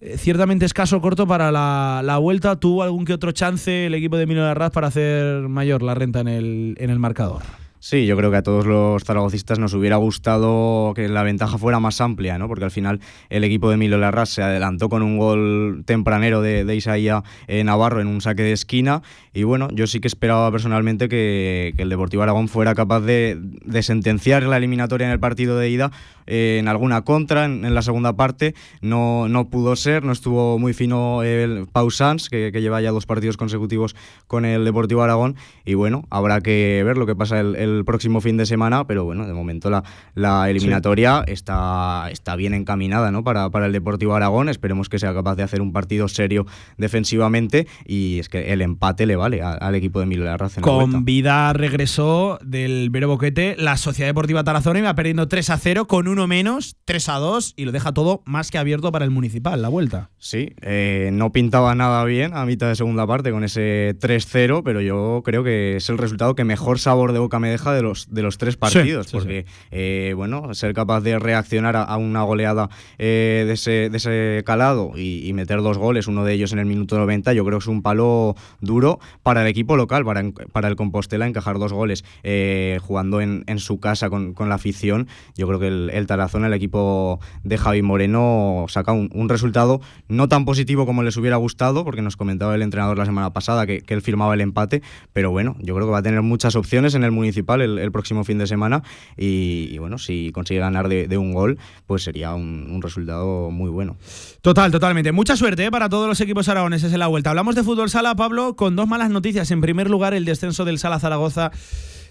Eh, 0.00 0.16
ciertamente 0.16 0.64
escaso 0.64 1.00
corto 1.00 1.26
para 1.26 1.50
la, 1.50 2.02
la, 2.04 2.18
vuelta. 2.18 2.56
¿Tuvo 2.56 2.82
algún 2.82 3.04
que 3.04 3.12
otro 3.12 3.32
chance 3.32 3.86
el 3.86 3.94
equipo 3.94 4.16
de 4.16 4.26
Milo 4.26 4.42
Larraz 4.42 4.70
para 4.70 4.86
hacer 4.86 5.48
mayor 5.48 5.82
la 5.82 5.94
renta 5.94 6.20
en 6.20 6.28
el, 6.28 6.76
en 6.78 6.90
el 6.90 6.98
marcador? 6.98 7.42
Sí, 7.90 8.04
yo 8.04 8.18
creo 8.18 8.30
que 8.30 8.36
a 8.36 8.42
todos 8.42 8.66
los 8.66 9.02
zaragocistas 9.02 9.58
nos 9.58 9.72
hubiera 9.72 9.96
gustado 9.96 10.92
que 10.94 11.08
la 11.08 11.22
ventaja 11.22 11.56
fuera 11.56 11.80
más 11.80 12.02
amplia, 12.02 12.36
¿no? 12.36 12.46
Porque 12.46 12.64
al 12.66 12.70
final 12.70 13.00
el 13.30 13.44
equipo 13.44 13.70
de 13.70 13.78
Milo 13.78 13.96
Larraz 13.96 14.28
se 14.28 14.42
adelantó 14.42 14.90
con 14.90 15.00
un 15.00 15.16
gol 15.16 15.84
tempranero 15.86 16.42
de, 16.42 16.66
de 16.66 17.22
eh, 17.46 17.64
Navarro 17.64 18.02
en 18.02 18.08
un 18.08 18.20
saque 18.20 18.42
de 18.42 18.52
esquina. 18.52 19.00
Y 19.32 19.44
bueno, 19.44 19.68
yo 19.72 19.86
sí 19.86 20.00
que 20.00 20.08
esperaba 20.08 20.52
personalmente 20.52 21.08
que, 21.08 21.72
el 21.78 21.88
Deportivo 21.88 22.22
Aragón 22.22 22.48
fuera 22.48 22.74
capaz 22.74 23.00
de, 23.00 23.38
de, 23.40 23.82
sentenciar 23.82 24.42
la 24.42 24.58
eliminatoria 24.58 25.06
en 25.06 25.12
el 25.12 25.20
partido 25.20 25.56
de 25.56 25.70
ida 25.70 25.90
eh, 26.26 26.58
en 26.60 26.68
alguna 26.68 27.02
contra 27.02 27.46
en, 27.46 27.74
la 27.74 27.80
segunda 27.80 28.14
parte. 28.14 28.54
No, 28.82 29.28
no 29.28 29.48
pudo 29.48 29.76
ser, 29.76 30.04
no 30.04 30.12
estuvo 30.12 30.58
muy 30.58 30.74
fino 30.74 31.22
el 31.22 31.66
Pau 31.72 31.90
Sanz, 31.90 32.28
que, 32.28 32.52
lleva 32.52 32.82
ya 32.82 32.90
dos 32.90 33.06
partidos 33.06 33.38
consecutivos 33.38 33.96
con 34.26 34.44
el 34.44 34.66
Deportivo 34.66 35.02
Aragón. 35.02 35.36
Y 35.64 35.72
bueno, 35.72 36.04
habrá 36.10 36.42
que 36.42 36.82
ver 36.84 36.98
lo 36.98 37.06
que 37.06 37.16
pasa 37.16 37.40
el 37.40 37.77
próximo 37.84 38.20
fin 38.20 38.36
de 38.36 38.46
semana, 38.46 38.86
pero 38.86 39.04
bueno, 39.04 39.26
de 39.26 39.32
momento 39.32 39.70
la, 39.70 39.84
la 40.14 40.50
eliminatoria 40.50 41.24
sí. 41.26 41.32
está, 41.32 42.08
está 42.10 42.36
bien 42.36 42.54
encaminada 42.54 43.10
¿no? 43.10 43.24
para, 43.24 43.50
para 43.50 43.66
el 43.66 43.72
Deportivo 43.72 44.14
Aragón. 44.14 44.48
Esperemos 44.48 44.88
que 44.88 44.98
sea 44.98 45.14
capaz 45.14 45.36
de 45.36 45.42
hacer 45.42 45.60
un 45.60 45.72
partido 45.72 46.08
serio 46.08 46.46
defensivamente 46.76 47.66
y 47.86 48.18
es 48.18 48.28
que 48.28 48.52
el 48.52 48.62
empate 48.62 49.06
le 49.06 49.16
vale 49.16 49.42
a, 49.42 49.52
al 49.52 49.74
equipo 49.74 50.00
de 50.00 50.06
Milo 50.06 50.24
Larraz. 50.24 50.56
Con 50.60 51.04
vida 51.04 51.52
regresó 51.52 52.38
del 52.42 52.90
Vero 52.90 53.08
Boquete 53.08 53.56
la 53.58 53.76
Sociedad 53.76 54.08
Deportiva 54.08 54.44
Tarazona 54.44 54.78
y 54.78 54.82
va 54.82 54.94
perdiendo 54.94 55.28
3 55.28 55.50
a 55.50 55.58
0 55.58 55.86
con 55.86 56.08
uno 56.08 56.26
menos, 56.26 56.76
3 56.84 57.08
a 57.08 57.14
2 57.14 57.54
y 57.56 57.64
lo 57.64 57.72
deja 57.72 57.92
todo 57.92 58.22
más 58.24 58.50
que 58.50 58.58
abierto 58.58 58.92
para 58.92 59.04
el 59.04 59.10
municipal, 59.10 59.60
la 59.62 59.68
vuelta. 59.68 60.10
Sí, 60.18 60.54
eh, 60.62 61.10
no 61.12 61.32
pintaba 61.32 61.74
nada 61.74 62.04
bien 62.04 62.34
a 62.34 62.44
mitad 62.44 62.68
de 62.68 62.76
segunda 62.76 63.06
parte 63.06 63.30
con 63.30 63.44
ese 63.44 63.96
3-0, 64.00 64.62
pero 64.64 64.80
yo 64.80 65.22
creo 65.24 65.44
que 65.44 65.76
es 65.76 65.88
el 65.88 65.98
resultado 65.98 66.34
que 66.34 66.44
mejor 66.44 66.78
sabor 66.78 67.12
de 67.12 67.18
boca 67.18 67.38
me 67.38 67.48
de 67.66 67.82
los, 67.82 68.12
de 68.12 68.22
los 68.22 68.38
tres 68.38 68.56
partidos, 68.56 69.06
sí, 69.06 69.10
sí, 69.10 69.16
porque, 69.16 69.44
sí. 69.46 69.54
Eh, 69.70 70.12
bueno, 70.16 70.54
ser 70.54 70.72
capaz 70.74 71.00
de 71.00 71.18
reaccionar 71.18 71.76
a, 71.76 71.82
a 71.82 71.96
una 71.96 72.22
goleada 72.22 72.70
eh, 72.98 73.44
de, 73.46 73.52
ese, 73.52 73.90
de, 73.90 73.96
ese, 73.96 74.42
calado 74.44 74.92
y, 74.96 75.26
y, 75.28 75.32
meter 75.32 75.62
dos 75.62 75.78
goles, 75.78 76.06
uno 76.06 76.24
de 76.24 76.32
ellos 76.34 76.52
en 76.52 76.58
el 76.58 76.66
minuto 76.66 76.96
90, 76.98 77.32
yo 77.32 77.44
creo 77.44 77.58
que 77.58 77.64
es 77.64 77.68
un 77.68 77.82
palo 77.82 78.36
duro 78.60 79.00
para 79.22 79.42
el 79.42 79.48
equipo 79.48 79.76
local, 79.76 80.04
para, 80.04 80.22
para 80.52 80.68
el 80.68 80.76
Compostela, 80.76 81.26
encajar 81.26 81.58
dos 81.58 81.72
goles 81.72 82.04
eh, 82.22 82.78
jugando 82.82 83.20
en, 83.20 83.44
en, 83.46 83.58
su 83.58 83.80
casa 83.80 84.10
con, 84.10 84.34
con, 84.34 84.48
la 84.48 84.54
afición. 84.54 85.08
Yo 85.36 85.46
creo 85.46 85.58
que 85.58 85.68
el, 85.68 85.90
el 85.92 86.06
Tarazona, 86.06 86.46
el 86.46 86.52
equipo 86.52 87.20
de 87.44 87.58
Javi 87.58 87.82
Moreno, 87.82 88.66
saca 88.68 88.92
un, 88.92 89.10
un, 89.12 89.28
resultado 89.28 89.80
no 90.08 90.28
tan 90.28 90.44
positivo 90.44 90.86
como 90.86 91.02
les 91.02 91.16
hubiera 91.16 91.36
gustado, 91.36 91.84
porque 91.84 92.02
nos 92.02 92.16
comentaba 92.16 92.54
el 92.54 92.62
entrenador 92.62 92.98
la 92.98 93.04
semana 93.04 93.32
pasada 93.32 93.66
que, 93.66 93.80
que 93.80 93.94
él 93.94 94.02
firmaba 94.02 94.34
el 94.34 94.40
empate, 94.40 94.82
pero 95.12 95.30
bueno, 95.30 95.56
yo 95.60 95.74
creo 95.74 95.86
que 95.86 95.92
va 95.92 95.98
a 95.98 96.02
tener 96.02 96.22
muchas 96.22 96.56
opciones 96.56 96.94
en 96.94 97.04
el 97.04 97.10
el, 97.54 97.90
próximo 97.92 98.24
fin 98.24 98.38
de 98.38 98.46
semana 98.46 98.82
y, 99.16 99.78
bueno, 99.78 99.98
si 99.98 100.30
consigue 100.32 100.60
ganar 100.60 100.88
de, 100.88 101.18
un 101.18 101.32
gol, 101.32 101.58
pues 101.86 102.02
sería 102.02 102.34
un, 102.34 102.68
un 102.70 102.82
resultado 102.82 103.50
muy 103.50 103.70
bueno. 103.70 103.96
Total, 104.42 104.70
totalmente. 104.70 105.12
Mucha 105.12 105.36
suerte 105.36 105.64
¿eh? 105.64 105.70
para 105.70 105.88
todos 105.88 106.08
los 106.08 106.20
equipos 106.20 106.48
aragoneses 106.48 106.92
en 106.92 106.98
la 106.98 107.06
vuelta. 107.06 107.30
Hablamos 107.30 107.54
de 107.54 107.64
fútbol 107.64 107.90
sala, 107.90 108.14
Pablo, 108.14 108.56
con 108.56 108.76
dos 108.76 108.86
malas 108.86 109.10
noticias. 109.10 109.50
En 109.50 109.60
primer 109.60 109.90
lugar, 109.90 110.14
el 110.14 110.24
descenso 110.24 110.64
del 110.64 110.78
Sala 110.78 111.00
Zaragoza 111.00 111.50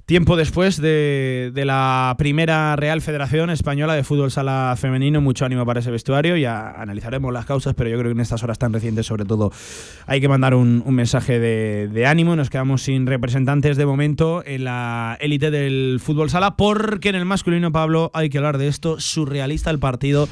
tiempo 0.07 0.37
después 0.37 0.79
de, 0.79 1.51
de, 1.53 1.65
la 1.65 2.15
primera 2.17 2.77
Real 2.77 3.01
Federación 3.01 3.49
Española 3.49 3.93
de 3.93 4.05
Fútbol 4.05 4.31
Sala 4.31 4.73
Femenino. 4.79 5.19
Mucho 5.19 5.43
ánimo 5.43 5.65
para 5.65 5.81
ese 5.81 5.91
vestuario. 5.91 6.37
Ya 6.37 6.71
analizaremos 6.71 7.33
las 7.33 7.45
causas, 7.45 7.73
pero 7.73 7.89
yo 7.89 7.97
creo 7.97 8.11
que 8.11 8.13
en 8.13 8.21
estas 8.21 8.41
horas 8.41 8.57
tan 8.57 8.71
recientes, 8.71 9.05
sobre 9.05 9.25
todo, 9.25 9.51
hay 10.05 10.21
que 10.21 10.29
mandar 10.29 10.55
un, 10.55 10.81
un 10.85 10.95
mensaje 10.95 11.39
de, 11.39 11.89
de, 11.89 12.05
ánimo. 12.05 12.37
Nos 12.37 12.49
quedamos 12.49 12.83
sin 12.83 13.05
representantes 13.05 13.75
de 13.75 13.85
momento 13.85 14.43
en 14.45 14.63
la 14.63 15.17
élite 15.19 15.51
del 15.51 15.99
fútbol 16.01 16.29
sala, 16.29 16.55
porque 16.55 17.09
en 17.09 17.15
el 17.15 17.25
masculino, 17.25 17.73
Pablo, 17.73 18.09
hay 18.13 18.29
que 18.29 18.37
hablar 18.37 18.57
de 18.57 18.69
esto. 18.69 19.01
Surrealista 19.01 19.71
el 19.71 19.79
partido 19.79 20.29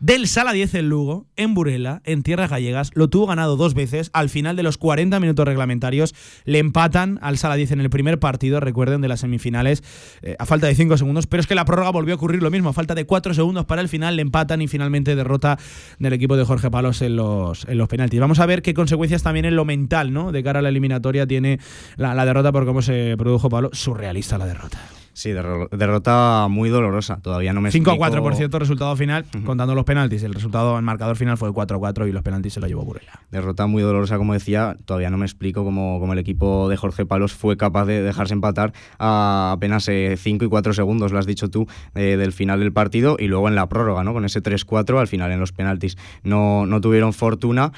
del 0.00 0.28
Sala 0.28 0.52
10 0.52 0.74
en 0.74 0.88
Lugo, 0.88 1.26
en 1.36 1.54
Burela, 1.54 2.02
en 2.04 2.22
Tierras 2.22 2.50
Gallegas. 2.50 2.90
Lo 2.94 3.08
tuvo 3.08 3.26
ganado 3.26 3.56
dos 3.56 3.74
veces. 3.74 4.10
Al 4.12 4.28
final 4.28 4.56
de 4.56 4.62
los 4.62 4.78
40 4.78 5.18
minutos 5.20 5.46
reglamentarios 5.46 6.14
le 6.44 6.58
empatan 6.58 7.18
al 7.22 7.38
Sala 7.38 7.56
10 7.56 7.72
en 7.72 7.80
el 7.80 7.90
primer 7.90 8.18
partido, 8.18 8.60
recuerden, 8.60 9.00
de 9.00 9.08
las 9.08 9.20
semifinales, 9.20 9.82
eh, 10.22 10.36
a 10.38 10.46
falta 10.46 10.66
de 10.66 10.74
5 10.74 10.96
segundos. 10.96 11.26
Pero 11.26 11.40
es 11.40 11.46
que 11.46 11.54
la 11.54 11.64
prórroga 11.64 11.90
volvió 11.90 12.14
a 12.14 12.16
ocurrir 12.16 12.42
lo 12.42 12.50
mismo. 12.50 12.70
A 12.70 12.72
falta 12.72 12.94
de 12.94 13.06
4 13.06 13.34
segundos 13.34 13.64
para 13.64 13.82
el 13.82 13.88
final 13.88 14.16
le 14.16 14.22
empatan 14.22 14.62
y 14.62 14.68
finalmente 14.68 15.16
derrota 15.16 15.58
del 15.98 16.12
equipo 16.12 16.36
de 16.36 16.44
Jorge 16.44 16.70
Palos 16.70 17.02
en 17.02 17.16
los, 17.16 17.66
en 17.68 17.78
los 17.78 17.88
penaltis. 17.88 18.20
Vamos 18.20 18.40
a 18.40 18.46
ver 18.46 18.62
qué 18.62 18.74
consecuencias 18.74 19.22
también 19.22 19.44
en 19.44 19.56
lo 19.56 19.64
mental, 19.64 20.12
¿no? 20.12 20.32
De 20.32 20.42
cara 20.42 20.60
a 20.60 20.62
la 20.62 20.68
eliminatoria 20.68 21.26
tiene 21.26 21.58
la, 21.96 22.14
la 22.14 22.24
derrota 22.24 22.52
por 22.52 22.66
cómo 22.66 22.82
se 22.82 23.16
produjo 23.18 23.48
Pablo. 23.48 23.70
Surrealista 23.72 24.38
la 24.38 24.46
derrota. 24.46 24.95
Sí, 25.16 25.30
derro- 25.30 25.70
derrota 25.70 26.46
muy 26.50 26.68
dolorosa. 26.68 27.20
Todavía 27.22 27.54
no 27.54 27.62
me 27.62 27.70
5 27.70 27.90
a 27.90 27.94
explico- 27.94 27.98
4, 28.00 28.22
por 28.22 28.34
cierto, 28.34 28.58
resultado 28.58 28.94
final, 28.96 29.24
contando 29.46 29.74
los 29.74 29.84
penaltis. 29.84 30.22
El 30.24 30.34
resultado, 30.34 30.76
el 30.76 30.84
marcador 30.84 31.16
final 31.16 31.38
fue 31.38 31.54
4 31.54 31.78
a 31.78 31.80
4 31.80 32.06
y 32.06 32.12
los 32.12 32.22
penaltis 32.22 32.52
se 32.52 32.60
lo 32.60 32.66
llevó 32.66 32.84
Burela. 32.84 33.22
Derrota 33.30 33.66
muy 33.66 33.82
dolorosa, 33.82 34.18
como 34.18 34.34
decía. 34.34 34.76
Todavía 34.84 35.08
no 35.08 35.16
me 35.16 35.24
explico 35.24 35.64
cómo, 35.64 35.98
cómo 36.00 36.12
el 36.12 36.18
equipo 36.18 36.68
de 36.68 36.76
Jorge 36.76 37.06
Palos 37.06 37.32
fue 37.32 37.56
capaz 37.56 37.86
de 37.86 38.02
dejarse 38.02 38.34
empatar 38.34 38.74
a 38.98 39.52
apenas 39.52 39.88
5 40.16 40.44
y 40.44 40.48
4 40.50 40.74
segundos, 40.74 41.12
lo 41.12 41.18
has 41.18 41.24
dicho 41.26 41.48
tú, 41.48 41.66
eh, 41.94 42.18
del 42.18 42.32
final 42.34 42.60
del 42.60 42.74
partido 42.74 43.16
y 43.18 43.28
luego 43.28 43.48
en 43.48 43.54
la 43.54 43.70
prórroga, 43.70 44.04
¿no? 44.04 44.12
Con 44.12 44.26
ese 44.26 44.42
3-4 44.42 45.00
al 45.00 45.08
final 45.08 45.32
en 45.32 45.40
los 45.40 45.52
penaltis. 45.52 45.96
No, 46.24 46.66
no 46.66 46.82
tuvieron 46.82 47.14
fortuna. 47.14 47.72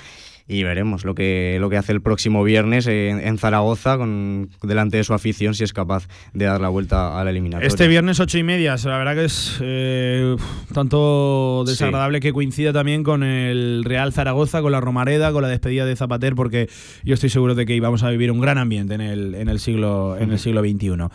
Y 0.48 0.62
veremos 0.62 1.04
lo 1.04 1.14
que, 1.14 1.58
lo 1.60 1.68
que 1.68 1.76
hace 1.76 1.92
el 1.92 2.00
próximo 2.00 2.42
viernes 2.42 2.86
en, 2.86 3.20
en 3.20 3.36
Zaragoza 3.36 3.98
con, 3.98 4.48
delante 4.62 4.96
de 4.96 5.04
su 5.04 5.12
afición 5.12 5.54
si 5.54 5.62
es 5.62 5.74
capaz 5.74 6.08
de 6.32 6.46
dar 6.46 6.60
la 6.60 6.70
vuelta 6.70 7.20
a 7.20 7.24
la 7.24 7.30
eliminatoria. 7.30 7.68
Este 7.68 7.86
viernes 7.86 8.18
8 8.18 8.38
y 8.38 8.42
media, 8.42 8.76
la 8.82 8.98
verdad 8.98 9.14
que 9.14 9.24
es 9.26 9.58
eh, 9.60 10.36
tanto 10.72 11.64
desagradable 11.66 12.20
que 12.20 12.32
coincida 12.32 12.72
también 12.72 13.02
con 13.02 13.22
el 13.22 13.84
Real 13.84 14.12
Zaragoza, 14.14 14.62
con 14.62 14.72
la 14.72 14.80
Romareda, 14.80 15.32
con 15.32 15.42
la 15.42 15.48
despedida 15.48 15.84
de 15.84 15.94
Zapater, 15.96 16.34
porque 16.34 16.70
yo 17.04 17.12
estoy 17.12 17.28
seguro 17.28 17.54
de 17.54 17.66
que 17.66 17.74
íbamos 17.74 18.02
a 18.02 18.10
vivir 18.10 18.30
un 18.32 18.40
gran 18.40 18.56
ambiente 18.56 18.94
en 18.94 19.02
el, 19.02 19.34
en 19.34 19.48
el 19.48 19.60
siglo 19.60 20.16
en 20.18 20.32
el 20.32 20.38
siglo 20.38 20.62
XXI. 20.62 21.08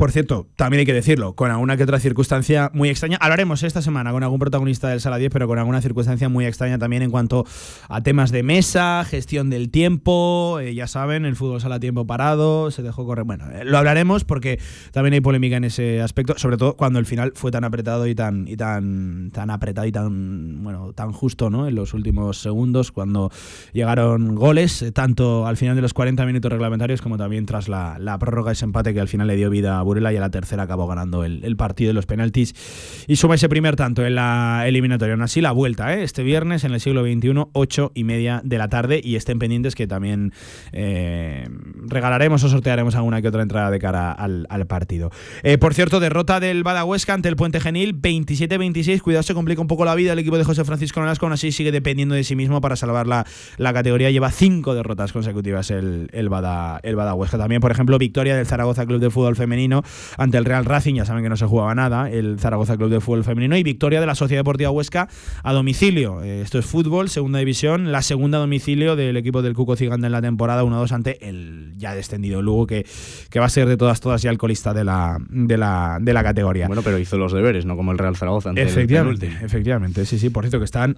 Por 0.00 0.12
cierto, 0.12 0.48
también 0.56 0.78
hay 0.78 0.86
que 0.86 0.94
decirlo, 0.94 1.34
con 1.34 1.50
alguna 1.50 1.76
que 1.76 1.82
otra 1.82 2.00
circunstancia 2.00 2.70
muy 2.72 2.88
extraña. 2.88 3.18
Hablaremos 3.20 3.62
esta 3.64 3.82
semana 3.82 4.12
con 4.12 4.22
algún 4.22 4.38
protagonista 4.38 4.88
del 4.88 5.02
Sala 5.02 5.18
10, 5.18 5.30
pero 5.30 5.46
con 5.46 5.58
alguna 5.58 5.82
circunstancia 5.82 6.30
muy 6.30 6.46
extraña 6.46 6.78
también 6.78 7.02
en 7.02 7.10
cuanto 7.10 7.44
a 7.86 8.02
temas 8.02 8.30
de 8.30 8.42
mesa, 8.42 9.04
gestión 9.04 9.50
del 9.50 9.68
tiempo. 9.68 10.58
eh, 10.58 10.72
ya 10.72 10.86
saben, 10.86 11.26
el 11.26 11.36
fútbol 11.36 11.60
sala 11.60 11.80
tiempo 11.80 12.06
parado, 12.06 12.70
se 12.70 12.82
dejó 12.82 13.04
correr. 13.04 13.26
Bueno, 13.26 13.50
eh, 13.50 13.66
lo 13.66 13.76
hablaremos 13.76 14.24
porque 14.24 14.58
también 14.90 15.12
hay 15.12 15.20
polémica 15.20 15.58
en 15.58 15.64
ese 15.64 16.00
aspecto, 16.00 16.32
sobre 16.38 16.56
todo 16.56 16.78
cuando 16.78 16.98
el 16.98 17.04
final 17.04 17.32
fue 17.34 17.50
tan 17.50 17.64
apretado 17.64 18.06
y 18.06 18.14
tan 18.14 18.48
y 18.48 18.56
tan 18.56 19.30
tan 19.34 19.50
apretado 19.50 19.86
y 19.86 19.92
tan 19.92 20.64
bueno 20.64 20.94
tan 20.94 21.12
justo, 21.12 21.50
¿no? 21.50 21.68
En 21.68 21.74
los 21.74 21.92
últimos 21.92 22.38
segundos 22.38 22.90
cuando 22.90 23.30
llegaron 23.74 24.34
goles, 24.34 24.80
eh, 24.80 24.92
tanto 24.92 25.46
al 25.46 25.58
final 25.58 25.76
de 25.76 25.82
los 25.82 25.92
40 25.92 26.24
minutos 26.24 26.50
reglamentarios 26.50 27.02
como 27.02 27.18
también 27.18 27.44
tras 27.44 27.68
la, 27.68 27.98
la 27.98 28.18
prórroga 28.18 28.52
ese 28.52 28.64
empate 28.64 28.94
que 28.94 29.00
al 29.00 29.08
final 29.08 29.26
le 29.26 29.36
dio 29.36 29.50
vida 29.50 29.78
a 29.78 29.89
Burela 29.90 30.12
y 30.12 30.16
a 30.16 30.20
la 30.20 30.30
tercera 30.30 30.62
acabó 30.62 30.86
ganando 30.86 31.24
el, 31.24 31.56
partido 31.56 31.88
de 31.88 31.94
los 31.94 32.06
penaltis 32.06 32.54
y 33.08 33.16
suma 33.16 33.34
ese 33.34 33.48
primer 33.48 33.74
tanto 33.74 34.06
en 34.06 34.14
la 34.14 34.62
eliminatoria. 34.66 35.14
Aún 35.14 35.22
así, 35.22 35.40
la 35.40 35.50
vuelta, 35.50 35.94
¿eh? 35.94 36.04
este 36.04 36.22
viernes 36.22 36.62
en 36.62 36.72
el 36.72 36.80
siglo 36.80 37.02
XXI, 37.02 37.48
8 37.52 37.92
y 37.94 38.04
media 38.04 38.40
de 38.44 38.56
la 38.56 38.68
tarde. 38.68 39.00
Y 39.02 39.16
estén 39.16 39.40
pendientes 39.40 39.74
que 39.74 39.88
también 39.88 40.32
eh, 40.72 41.48
regalaremos 41.88 42.44
o 42.44 42.48
sortearemos 42.48 42.94
alguna 42.94 43.20
que 43.20 43.28
otra 43.28 43.42
entrada 43.42 43.70
de 43.70 43.80
cara 43.80 44.12
al, 44.12 44.46
al 44.48 44.66
partido. 44.68 45.10
Eh, 45.42 45.58
por 45.58 45.74
cierto, 45.74 45.98
derrota 45.98 46.38
del 46.38 46.62
Badahuesca 46.62 47.14
ante 47.14 47.28
el 47.28 47.34
Puente 47.34 47.60
Genil, 47.60 48.00
27-26. 48.00 49.00
Cuidado, 49.00 49.24
se 49.24 49.34
complica 49.34 49.60
un 49.60 49.66
poco 49.66 49.84
la 49.84 49.96
vida 49.96 50.12
el 50.12 50.18
equipo 50.20 50.38
de 50.38 50.44
José 50.44 50.64
Francisco 50.64 51.00
Nolasco. 51.00 51.26
Aún 51.26 51.32
así, 51.32 51.50
sigue 51.50 51.72
dependiendo 51.72 52.14
de 52.14 52.22
sí 52.22 52.36
mismo 52.36 52.60
para 52.60 52.76
salvar 52.76 53.08
la, 53.08 53.26
la 53.56 53.72
categoría. 53.72 54.10
Lleva 54.10 54.30
cinco 54.30 54.74
derrotas 54.74 55.12
consecutivas 55.12 55.70
el, 55.72 56.08
el, 56.12 56.28
Bada, 56.28 56.78
el 56.84 56.94
Badahuesca. 56.94 57.38
También, 57.38 57.60
por 57.60 57.72
ejemplo, 57.72 57.98
victoria 57.98 58.36
del 58.36 58.46
Zaragoza 58.46 58.86
Club 58.86 59.00
de 59.00 59.10
Fútbol 59.10 59.36
Femenino 59.36 59.79
ante 60.16 60.38
el 60.38 60.44
Real 60.44 60.64
Racing. 60.64 60.94
Ya 60.94 61.04
saben 61.04 61.22
que 61.22 61.28
no 61.28 61.36
se 61.36 61.46
jugaba 61.46 61.74
nada, 61.74 62.10
el 62.10 62.38
Zaragoza 62.38 62.76
Club 62.76 62.90
de 62.90 63.00
Fútbol 63.00 63.24
Femenino. 63.24 63.56
Y 63.56 63.62
victoria 63.62 64.00
de 64.00 64.06
la 64.06 64.14
Sociedad 64.14 64.40
Deportiva 64.40 64.70
Huesca 64.70 65.08
a 65.42 65.52
domicilio. 65.52 66.22
Eh, 66.22 66.42
esto 66.42 66.58
es 66.58 66.66
fútbol, 66.66 67.08
segunda 67.08 67.38
división. 67.38 67.92
La 67.92 68.02
segunda 68.02 68.38
a 68.38 68.40
domicilio 68.40 68.96
del 68.96 69.16
equipo 69.16 69.42
del 69.42 69.54
Cuco 69.54 69.76
Ciganda 69.76 70.06
en 70.06 70.12
la 70.12 70.22
temporada 70.22 70.62
1-2 70.64 70.92
ante 70.92 71.28
el 71.28 71.74
ya 71.76 71.94
descendido 71.94 72.42
Lugo, 72.42 72.66
que, 72.66 72.86
que 73.30 73.40
va 73.40 73.46
a 73.46 73.50
ser 73.50 73.66
de 73.68 73.76
todas, 73.76 74.00
todas 74.00 74.22
ya 74.22 74.30
el 74.30 74.38
colista 74.38 74.72
de 74.74 74.84
la, 74.84 75.18
de 75.28 75.56
la, 75.56 75.98
de 76.00 76.12
la 76.12 76.22
categoría. 76.22 76.66
Bueno, 76.66 76.82
pero 76.82 76.98
hizo 76.98 77.16
los 77.18 77.32
deberes, 77.32 77.66
no 77.66 77.76
como 77.76 77.92
el 77.92 77.98
Real 77.98 78.16
Zaragoza. 78.16 78.50
ante 78.50 78.62
el 78.62 78.68
Efectivamente, 78.68 79.26
penúltimo. 79.26 79.46
efectivamente. 79.46 80.06
Sí, 80.06 80.18
sí, 80.18 80.30
por 80.30 80.44
cierto 80.44 80.58
que 80.58 80.64
están 80.64 80.96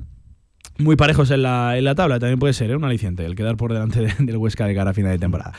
muy 0.79 0.97
parejos 0.97 1.31
en 1.31 1.43
la, 1.43 1.77
en 1.79 1.85
la 1.85 1.95
tabla. 1.95 2.19
También 2.19 2.39
puede 2.39 2.53
ser 2.55 2.71
¿eh? 2.71 2.77
un 2.77 2.85
aliciente 2.85 3.25
el 3.25 3.35
quedar 3.37 3.57
por 3.57 3.73
delante 3.73 4.01
de- 4.01 4.15
del 4.19 4.37
Huesca 4.37 4.67
de 4.67 4.75
cara 4.75 4.91
a 4.91 4.95
final 4.95 5.13
de 5.13 5.19
temporada. 5.19 5.53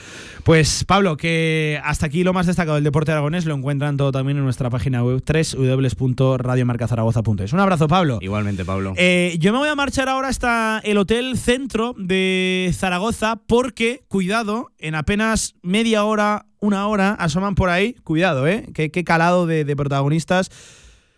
Pues 0.44 0.84
Pablo, 0.86 1.18
que 1.18 1.80
hasta 1.84 2.06
aquí 2.08 2.24
lo 2.24 2.34
más 2.34 2.46
destacado 2.48 2.76
del 2.76 2.84
deporte 2.84 3.12
aragonés 3.12 3.46
lo 3.46 3.56
encuentran 3.56 3.98
todo 3.98 4.12
también 4.12 4.38
en 4.38 4.44
nuestra 4.44 4.70
página 4.70 5.04
web 5.04 5.22
www.radiomarcazaragoza.es. 5.26 7.54
Un 7.54 7.60
abrazo, 7.60 7.88
Pablo. 7.88 8.18
Igualmente, 8.22 8.66
Pablo. 8.66 8.94
Eh, 8.98 9.36
yo 9.40 9.52
me 9.54 9.60
voy 9.60 9.70
a 9.70 9.76
marchar 9.76 10.10
ahora 10.10 10.30
hasta 10.30 10.80
el 10.84 10.98
Hotel 10.98 11.38
Centro 11.38 11.94
de 11.98 12.72
Zaragoza 12.74 13.38
porque, 13.48 14.04
cuidado, 14.08 14.72
en 14.80 14.96
apenas 14.96 15.56
media 15.62 16.04
hora, 16.06 16.46
una 16.60 16.88
hora, 16.88 17.12
asoman 17.14 17.56
por 17.56 17.70
ahí, 17.70 17.94
cuidado, 18.04 18.48
¿eh? 18.48 18.68
Qué, 18.74 18.92
qué 18.92 19.04
calado 19.04 19.46
de, 19.46 19.66
de 19.66 19.76
protagonistas. 19.76 20.50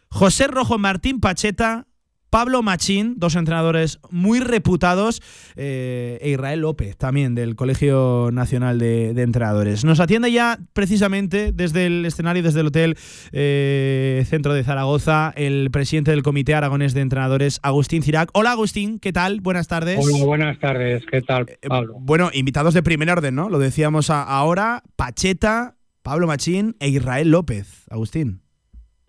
José 0.10 0.48
Rojo 0.48 0.78
Martín 0.78 1.20
Pacheta, 1.20 1.88
Pablo 2.36 2.62
Machín, 2.62 3.14
dos 3.16 3.38
entrenadores 3.38 3.98
muy 4.12 4.42
reputados, 4.42 5.22
eh, 5.56 6.20
e 6.22 6.32
Israel 6.32 6.60
López, 6.60 6.98
también 6.98 7.34
del 7.34 7.56
Colegio 7.56 8.28
Nacional 8.34 8.78
de, 8.78 9.14
de 9.14 9.22
Entrenadores. 9.22 9.86
Nos 9.86 10.02
atiende 10.02 10.30
ya 10.34 10.60
precisamente 10.74 11.54
desde 11.54 11.86
el 11.86 12.06
escenario, 12.06 12.44
desde 12.44 12.60
el 12.60 12.68
Hotel 12.68 12.98
eh, 13.32 14.26
Centro 14.28 14.54
de 14.54 14.66
Zaragoza, 14.66 15.32
el 15.38 15.72
presidente 15.72 16.12
del 16.12 16.24
Comité 16.24 16.56
Aragonés 16.56 16.94
de 16.94 17.00
Entrenadores, 17.00 17.62
Agustín 17.64 18.04
Cirac. 18.04 18.32
Hola 18.34 18.52
Agustín, 18.52 19.00
¿qué 19.00 19.14
tal? 19.14 19.40
Buenas 19.40 19.70
tardes. 19.70 19.98
Hola, 20.06 20.26
buenas 20.26 20.60
tardes. 20.60 21.04
¿Qué 21.10 21.22
tal, 21.22 21.46
Pablo? 21.66 21.96
Bueno, 22.02 22.32
invitados 22.34 22.74
de 22.74 22.84
primer 22.84 23.10
orden, 23.12 23.34
¿no? 23.34 23.48
Lo 23.50 23.60
decíamos 23.60 24.10
a- 24.10 24.24
ahora, 24.24 24.84
Pacheta, 24.98 25.78
Pablo 26.04 26.28
Machín 26.28 26.76
e 26.82 26.90
Israel 26.90 27.32
López. 27.32 27.86
Agustín. 27.90 28.42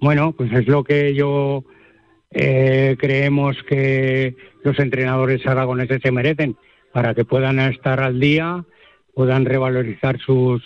Bueno, 0.00 0.32
pues 0.36 0.52
es 0.52 0.68
lo 0.68 0.84
que 0.84 1.12
yo 1.12 1.64
eh, 2.30 2.96
creemos 2.98 3.56
que 3.68 4.36
los 4.62 4.78
entrenadores 4.78 5.46
aragoneses 5.46 6.00
se 6.02 6.12
merecen 6.12 6.56
para 6.92 7.14
que 7.14 7.24
puedan 7.24 7.58
estar 7.60 8.00
al 8.00 8.20
día, 8.20 8.64
puedan 9.14 9.44
revalorizar 9.44 10.18
sus 10.18 10.62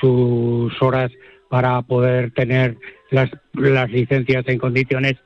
sus 0.00 0.80
horas 0.82 1.10
para 1.48 1.82
poder 1.82 2.30
tener 2.32 2.76
las, 3.10 3.30
las 3.54 3.90
licencias 3.90 4.44
en 4.46 4.58
condiciones 4.58 5.16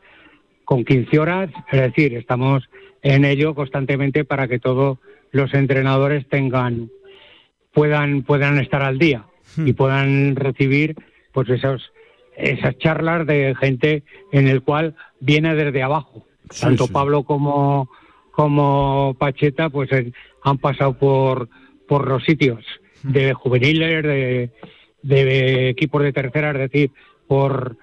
con 0.65 0.85
15 0.85 1.19
horas. 1.19 1.51
Es 1.71 1.81
decir, 1.81 2.15
estamos 2.15 2.69
en 3.03 3.25
ello 3.25 3.55
constantemente 3.55 4.25
para 4.25 4.49
que 4.49 4.59
todos 4.59 4.99
los 5.31 5.53
entrenadores 5.55 6.27
tengan 6.29 6.91
puedan 7.73 8.23
puedan 8.23 8.59
estar 8.59 8.83
al 8.83 8.99
día 8.99 9.27
y 9.59 9.73
puedan 9.73 10.37
recibir 10.37 10.95
pues 11.33 11.51
esos 11.51 11.93
esas 12.37 12.77
charlas 12.79 13.27
de 13.27 13.55
gente 13.61 14.03
en 14.33 14.49
el 14.49 14.63
cual 14.63 14.95
viene 15.21 15.55
desde 15.55 15.83
abajo. 15.83 16.27
Tanto 16.61 16.87
sí. 16.87 16.93
Pablo 16.93 17.23
como, 17.23 17.91
como 18.33 19.17
Pacheta 19.19 19.71
pues 19.71 19.91
eh, 19.93 20.13
han 20.43 20.59
pasado 20.59 20.99
por, 20.99 21.49
por 21.89 22.09
los 22.09 22.25
sitios 22.25 22.65
de 23.03 23.35
juveniles, 23.35 24.03
de, 24.03 24.51
de 25.03 25.69
equipos 25.69 26.03
de 26.03 26.13
tercera, 26.13 26.51
es 26.53 26.71
decir, 26.71 26.91
por, 27.27 27.77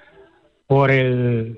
por 0.67 0.91
el 0.91 1.57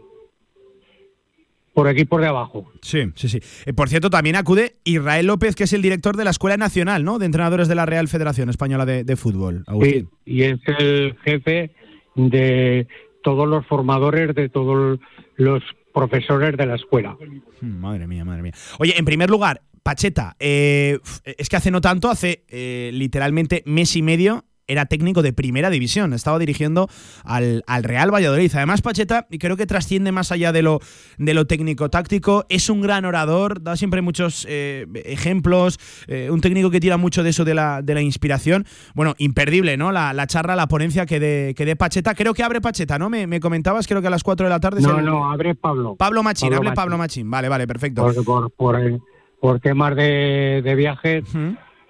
por 1.73 1.87
equipos 1.87 2.21
de 2.21 2.27
abajo. 2.27 2.71
Sí, 2.81 3.11
sí, 3.15 3.27
sí. 3.27 3.39
Eh, 3.65 3.73
por 3.73 3.89
cierto, 3.89 4.11
también 4.11 4.35
acude 4.35 4.75
Israel 4.83 5.25
López, 5.25 5.55
que 5.55 5.63
es 5.63 5.73
el 5.73 5.81
director 5.81 6.15
de 6.15 6.23
la 6.23 6.29
Escuela 6.29 6.55
Nacional, 6.55 7.03
¿no? 7.03 7.17
De 7.17 7.25
entrenadores 7.25 7.67
de 7.67 7.73
la 7.73 7.87
Real 7.87 8.07
Federación 8.07 8.49
Española 8.49 8.85
de, 8.85 9.03
de 9.03 9.15
Fútbol. 9.15 9.63
Agustín. 9.65 10.09
Sí, 10.23 10.31
y 10.33 10.43
es 10.43 10.59
el 10.77 11.15
jefe 11.23 11.71
de 12.15 12.87
todos 13.23 13.47
los 13.47 13.65
formadores, 13.65 14.35
de 14.35 14.49
todos 14.49 14.99
los 15.35 15.63
profesores 15.93 16.57
de 16.57 16.65
la 16.65 16.75
escuela. 16.75 17.17
Mm, 17.61 17.79
Madre 17.79 18.07
mía, 18.07 18.25
madre 18.25 18.41
mía. 18.41 18.53
Oye, 18.79 18.97
en 18.97 19.05
primer 19.05 19.29
lugar, 19.29 19.61
Pacheta, 19.83 20.35
eh, 20.39 20.99
es 21.25 21.49
que 21.49 21.55
hace 21.55 21.71
no 21.71 21.81
tanto, 21.81 22.09
hace 22.09 22.45
eh, 22.47 22.89
literalmente 22.93 23.63
mes 23.65 23.95
y 23.95 24.01
medio, 24.01 24.45
era 24.67 24.85
técnico 24.85 25.21
de 25.21 25.33
primera 25.33 25.69
división, 25.69 26.13
estaba 26.13 26.39
dirigiendo 26.39 26.87
al, 27.23 27.63
al, 27.67 27.83
Real 27.83 28.13
Valladolid. 28.13 28.51
Además, 28.55 28.81
Pacheta, 28.81 29.27
y 29.29 29.37
creo 29.37 29.57
que 29.57 29.65
trasciende 29.65 30.11
más 30.11 30.31
allá 30.31 30.51
de 30.51 30.61
lo, 30.61 30.79
de 31.17 31.33
lo 31.33 31.45
técnico-táctico, 31.45 32.45
es 32.49 32.69
un 32.69 32.81
gran 32.81 33.05
orador, 33.05 33.61
da 33.61 33.75
siempre 33.75 34.01
muchos 34.01 34.45
eh, 34.49 34.87
ejemplos, 35.05 35.79
eh, 36.07 36.29
un 36.31 36.41
técnico 36.41 36.69
que 36.69 36.79
tira 36.79 36.97
mucho 36.97 37.23
de 37.23 37.31
eso 37.31 37.45
de 37.45 37.53
la, 37.53 37.81
de 37.81 37.93
la 37.93 38.01
inspiración. 38.01 38.65
Bueno, 38.95 39.15
imperdible, 39.17 39.77
¿no? 39.77 39.91
La, 39.91 40.13
la 40.13 40.27
charla, 40.27 40.55
la 40.55 40.67
ponencia 40.67 41.05
que 41.05 41.19
de, 41.19 41.53
que 41.55 41.65
de 41.65 41.75
Pacheta. 41.75 42.15
Creo 42.15 42.33
que 42.33 42.43
abre 42.43 42.61
Pacheta, 42.61 42.97
¿no? 42.97 43.09
Me, 43.09 43.27
me 43.27 43.39
comentabas, 43.39 43.87
creo 43.87 44.01
que 44.01 44.07
a 44.07 44.11
las 44.11 44.23
4 44.23 44.45
de 44.45 44.49
la 44.49 44.59
tarde. 44.59 44.81
No, 44.81 45.01
no, 45.01 45.31
abre 45.31 45.55
Pablo. 45.55 45.95
Pablo 45.95 46.23
Machín, 46.23 46.49
Pablo 46.49 46.57
hable 46.57 46.69
Machín. 46.69 46.75
Pablo 46.75 46.97
Machín. 46.97 47.31
Vale, 47.31 47.49
vale, 47.49 47.67
perfecto. 47.67 48.03
Por, 48.03 48.23
por, 48.23 48.51
por, 48.51 48.79
eh, 48.79 48.99
por 49.39 49.59
temas 49.59 49.95
de, 49.95 50.61
de 50.63 50.75
viajes, 50.75 51.23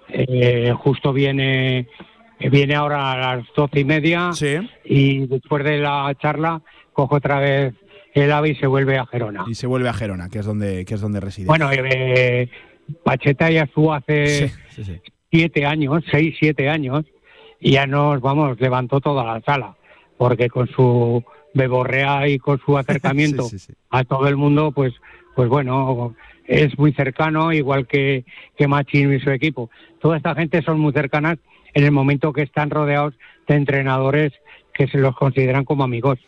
eh, 0.08 0.72
justo 0.76 1.12
viene 1.12 1.88
viene 2.40 2.74
ahora 2.74 3.12
a 3.12 3.36
las 3.36 3.46
doce 3.56 3.80
y 3.80 3.84
media 3.84 4.30
y 4.84 5.26
después 5.26 5.64
de 5.64 5.78
la 5.78 6.14
charla 6.20 6.62
coge 6.92 7.16
otra 7.16 7.40
vez 7.40 7.74
el 8.14 8.30
AVE 8.30 8.50
y 8.50 8.54
se 8.54 8.66
vuelve 8.66 8.96
a 8.96 9.06
Gerona. 9.06 9.44
Y 9.48 9.54
se 9.54 9.66
vuelve 9.66 9.88
a 9.88 9.92
Gerona, 9.92 10.28
que 10.28 10.38
es 10.38 10.46
donde, 10.46 10.84
que 10.84 10.94
es 10.94 11.00
donde 11.00 11.20
reside. 11.20 11.46
Bueno, 11.46 11.70
eh, 11.72 12.48
Pacheta 13.02 13.50
ya 13.50 13.62
estuvo 13.62 13.92
hace 13.92 14.48
Sí, 14.48 14.54
sí, 14.70 14.84
sí. 14.84 15.00
siete 15.30 15.66
años, 15.66 16.04
seis, 16.10 16.36
siete 16.38 16.68
años, 16.68 17.04
y 17.58 17.72
ya 17.72 17.86
nos, 17.86 18.20
vamos, 18.20 18.60
levantó 18.60 19.00
toda 19.00 19.24
la 19.24 19.40
sala, 19.40 19.76
porque 20.16 20.48
con 20.48 20.68
su 20.68 21.24
beborrea 21.54 22.28
y 22.28 22.38
con 22.38 22.60
su 22.60 22.78
acercamiento 22.78 23.48
a 23.90 24.04
todo 24.04 24.28
el 24.28 24.36
mundo, 24.36 24.70
pues, 24.70 24.94
pues 25.34 25.48
bueno, 25.48 26.14
es 26.46 26.78
muy 26.78 26.92
cercano, 26.92 27.52
igual 27.52 27.86
que, 27.88 28.24
que 28.56 28.68
Machín 28.68 29.12
y 29.12 29.20
su 29.20 29.30
equipo. 29.30 29.70
Toda 30.00 30.18
esta 30.18 30.34
gente 30.34 30.62
son 30.62 30.78
muy 30.78 30.92
cercanas 30.92 31.38
en 31.74 31.84
el 31.84 31.90
momento 31.92 32.32
que 32.32 32.42
están 32.42 32.70
rodeados 32.70 33.14
de 33.48 33.56
entrenadores 33.56 34.32
que 34.76 34.88
se 34.88 34.98
los 34.98 35.14
consideran 35.14 35.64
como 35.64 35.84
amigos. 35.84 36.18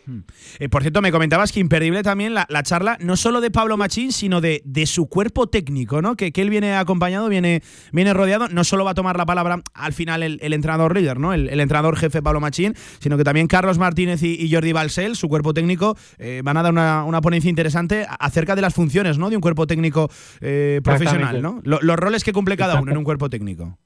Eh, 0.60 0.68
por 0.68 0.82
cierto, 0.82 1.02
me 1.02 1.10
comentabas 1.10 1.50
que 1.50 1.58
imperdible 1.58 2.04
también 2.04 2.32
la, 2.32 2.46
la 2.48 2.62
charla, 2.62 2.96
no 3.00 3.16
solo 3.16 3.40
de 3.40 3.50
Pablo 3.50 3.76
Machín, 3.76 4.12
sino 4.12 4.40
de, 4.40 4.62
de 4.64 4.86
su 4.86 5.08
cuerpo 5.08 5.48
técnico, 5.48 6.00
¿no? 6.00 6.14
Que, 6.14 6.30
que 6.30 6.42
él 6.42 6.50
viene 6.50 6.76
acompañado, 6.76 7.28
viene, 7.28 7.62
viene 7.90 8.14
rodeado. 8.14 8.46
No 8.48 8.62
solo 8.62 8.84
va 8.84 8.92
a 8.92 8.94
tomar 8.94 9.16
la 9.16 9.26
palabra 9.26 9.62
al 9.74 9.92
final 9.92 10.22
el, 10.22 10.38
el 10.42 10.52
entrenador 10.52 10.94
líder, 10.94 11.18
¿no? 11.18 11.32
El, 11.32 11.48
el 11.48 11.58
entrenador 11.58 11.96
jefe 11.96 12.22
Pablo 12.22 12.38
Machín, 12.38 12.74
sino 13.00 13.16
que 13.16 13.24
también 13.24 13.48
Carlos 13.48 13.78
Martínez 13.78 14.22
y, 14.22 14.40
y 14.40 14.52
Jordi 14.52 14.72
Balsel, 14.72 15.16
su 15.16 15.28
cuerpo 15.28 15.52
técnico, 15.52 15.96
eh, 16.18 16.40
van 16.44 16.56
a 16.56 16.62
dar 16.62 16.70
una, 16.70 17.02
una 17.02 17.20
ponencia 17.20 17.50
interesante 17.50 18.06
acerca 18.20 18.54
de 18.54 18.62
las 18.62 18.74
funciones, 18.74 19.18
¿no? 19.18 19.28
De 19.28 19.34
un 19.34 19.42
cuerpo 19.42 19.66
técnico 19.66 20.08
eh, 20.40 20.80
profesional, 20.84 21.42
¿no? 21.42 21.60
Lo- 21.64 21.80
los 21.82 21.96
roles 21.96 22.22
que 22.22 22.32
cumple 22.32 22.56
cada 22.56 22.80
uno 22.80 22.92
en 22.92 22.98
un 22.98 23.04
cuerpo 23.04 23.28
técnico. 23.28 23.76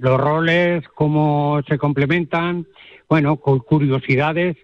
Los 0.00 0.20
roles, 0.20 0.84
cómo 0.94 1.60
se 1.68 1.78
complementan, 1.78 2.66
bueno, 3.08 3.36
con 3.36 3.58
curiosidades 3.60 4.56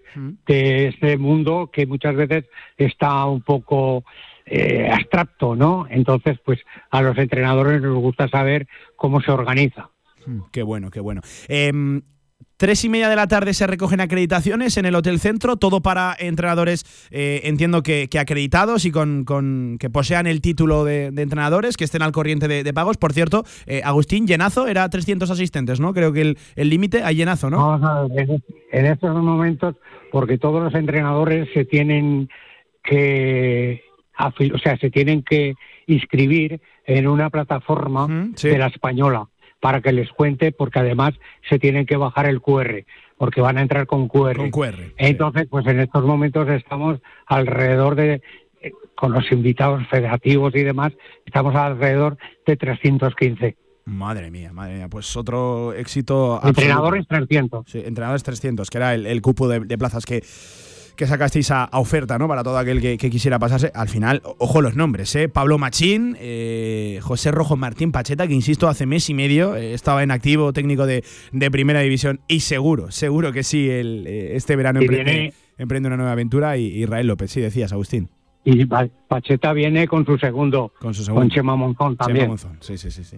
de 0.45 0.87
este 0.87 1.17
mundo 1.17 1.69
que 1.71 1.85
muchas 1.85 2.15
veces 2.15 2.45
está 2.77 3.25
un 3.25 3.41
poco 3.41 4.03
eh, 4.45 4.89
abstracto, 4.91 5.55
¿no? 5.55 5.85
Entonces, 5.89 6.39
pues 6.43 6.59
a 6.89 7.01
los 7.01 7.17
entrenadores 7.17 7.81
les 7.81 7.91
gusta 7.91 8.27
saber 8.29 8.67
cómo 8.95 9.21
se 9.21 9.31
organiza. 9.31 9.89
Mm, 10.25 10.39
Qué 10.51 10.63
bueno, 10.63 10.89
qué 10.89 11.01
bueno. 11.01 11.21
Em, 11.49 12.01
Tres 12.57 12.83
y 12.83 12.89
media 12.89 13.07
de 13.07 13.15
la 13.15 13.27
tarde 13.27 13.53
se 13.53 13.67
recogen 13.67 14.01
acreditaciones 14.01 14.77
en 14.77 14.85
el 14.87 14.95
Hotel 14.95 15.19
Centro, 15.19 15.57
todo 15.57 15.81
para 15.81 16.15
entrenadores, 16.17 16.85
eh, 17.11 17.41
entiendo 17.43 17.83
que, 17.83 18.07
que 18.09 18.17
acreditados 18.17 18.85
y 18.85 18.91
con, 18.91 19.25
con- 19.25 19.77
que 19.79 19.91
posean 19.91 20.25
el 20.25 20.41
título 20.41 20.83
de, 20.83 21.11
de 21.11 21.21
entrenadores, 21.21 21.77
que 21.77 21.83
estén 21.83 22.01
al 22.01 22.11
corriente 22.11 22.47
de, 22.47 22.63
de 22.63 22.73
pagos. 22.73 22.97
Por 22.97 23.13
cierto, 23.13 23.43
eh, 23.67 23.81
Agustín, 23.85 24.25
llenazo, 24.25 24.65
era 24.65 24.89
300 24.89 25.29
asistentes, 25.29 25.79
¿no? 25.79 25.93
Creo 25.93 26.11
que 26.11 26.21
el 26.21 26.37
el 26.55 26.69
límite 26.69 27.03
hay 27.03 27.15
llenazo, 27.15 27.51
¿no? 27.51 27.57
Vamos 27.57 27.87
a 27.87 28.07
ver, 28.11 28.41
en, 28.71 28.85
estos 28.87 29.15
momentos, 29.15 29.75
porque 30.11 30.39
todos 30.39 30.63
los 30.63 30.73
entrenadores 30.73 31.47
se 31.53 31.63
tienen 31.63 32.27
que, 32.83 33.83
o 34.19 34.57
sea, 34.57 34.77
se 34.77 34.89
tienen 34.89 35.21
que 35.21 35.53
inscribir 35.85 36.59
en 36.87 37.07
una 37.07 37.29
plataforma 37.29 38.07
de 38.41 38.57
la 38.57 38.67
española 38.67 39.27
para 39.59 39.81
que 39.81 39.91
les 39.91 40.09
cuente, 40.11 40.51
porque 40.51 40.79
además 40.79 41.13
se 41.49 41.59
tienen 41.59 41.85
que 41.85 41.97
bajar 41.97 42.27
el 42.27 42.41
QR, 42.41 42.85
porque 43.17 43.41
van 43.41 43.57
a 43.57 43.61
entrar 43.61 43.87
con 43.87 44.07
QR. 44.07 44.37
Con 44.37 44.51
QR. 44.51 44.93
Entonces, 44.97 45.47
pues 45.49 45.65
en 45.67 45.79
estos 45.79 46.03
momentos 46.03 46.47
estamos 46.49 46.99
alrededor 47.25 47.95
de, 47.95 48.21
eh, 48.61 48.71
con 48.95 49.13
los 49.13 49.31
invitados 49.31 49.87
federativos 49.87 50.55
y 50.55 50.63
demás, 50.63 50.93
estamos 51.25 51.55
alrededor 51.55 52.17
de 52.45 52.55
315. 52.55 53.55
Madre 53.85 54.29
mía, 54.31 54.51
madre 54.51 54.75
mía. 54.75 54.89
Pues 54.89 55.15
otro 55.15 55.73
éxito. 55.73 56.35
absoluto. 56.35 56.61
Entrenadores 56.61 57.07
300. 57.07 57.65
Sí, 57.67 57.81
entrenadores 57.85 58.23
300, 58.23 58.69
que 58.69 58.77
era 58.77 58.93
el, 58.93 59.05
el 59.05 59.21
cupo 59.21 59.47
de, 59.47 59.61
de 59.61 59.77
plazas 59.77 60.05
que, 60.05 60.21
que 60.97 61.07
sacasteis 61.07 61.49
a, 61.51 61.63
a 61.63 61.79
oferta, 61.79 62.17
¿no? 62.17 62.27
Para 62.27 62.43
todo 62.43 62.57
aquel 62.57 62.81
que, 62.81 62.97
que 62.97 63.09
quisiera 63.09 63.39
pasarse. 63.39 63.71
Al 63.73 63.87
final, 63.87 64.21
ojo 64.39 64.61
los 64.61 64.75
nombres, 64.75 65.15
¿eh? 65.15 65.29
Pablo 65.29 65.57
Machín, 65.57 66.17
eh, 66.19 66.99
José 67.01 67.31
Rojo 67.31 67.55
Martín 67.55 67.91
Pacheta, 67.93 68.27
que 68.27 68.33
insisto, 68.33 68.67
hace 68.67 68.85
mes 68.85 69.09
y 69.09 69.13
medio 69.13 69.55
eh, 69.55 69.73
estaba 69.73 70.03
en 70.03 70.11
activo 70.11 70.51
técnico 70.51 70.85
de, 70.85 71.03
de 71.31 71.51
primera 71.51 71.79
división. 71.79 72.19
Y 72.27 72.41
seguro, 72.41 72.91
seguro 72.91 73.31
que 73.31 73.43
sí, 73.43 73.69
el, 73.69 74.05
eh, 74.07 74.35
este 74.35 74.55
verano 74.57 74.81
Y 74.81 74.85
emprende, 74.85 75.11
viene- 75.13 75.33
emprende 75.57 75.87
una 75.87 75.97
nueva 75.97 76.11
aventura. 76.11 76.57
Y 76.57 76.81
Israel 76.83 77.07
López, 77.07 77.31
sí, 77.31 77.39
decías, 77.41 77.71
Agustín. 77.71 78.09
Y 78.43 78.65
Pa- 78.65 78.87
Pacheta 79.07 79.53
viene 79.53 79.87
con 79.87 80.05
su 80.05 80.17
segundo, 80.17 80.73
Con 80.79 80.93
su 80.93 81.13
con 81.13 81.29
Chema 81.29 81.55
Monzón 81.55 81.95
también. 81.95 82.25
Chema 82.25 82.27
Monzón, 82.29 82.57
sí, 82.61 82.77
sí, 82.77 82.89
sí. 82.91 83.03
sí. 83.03 83.17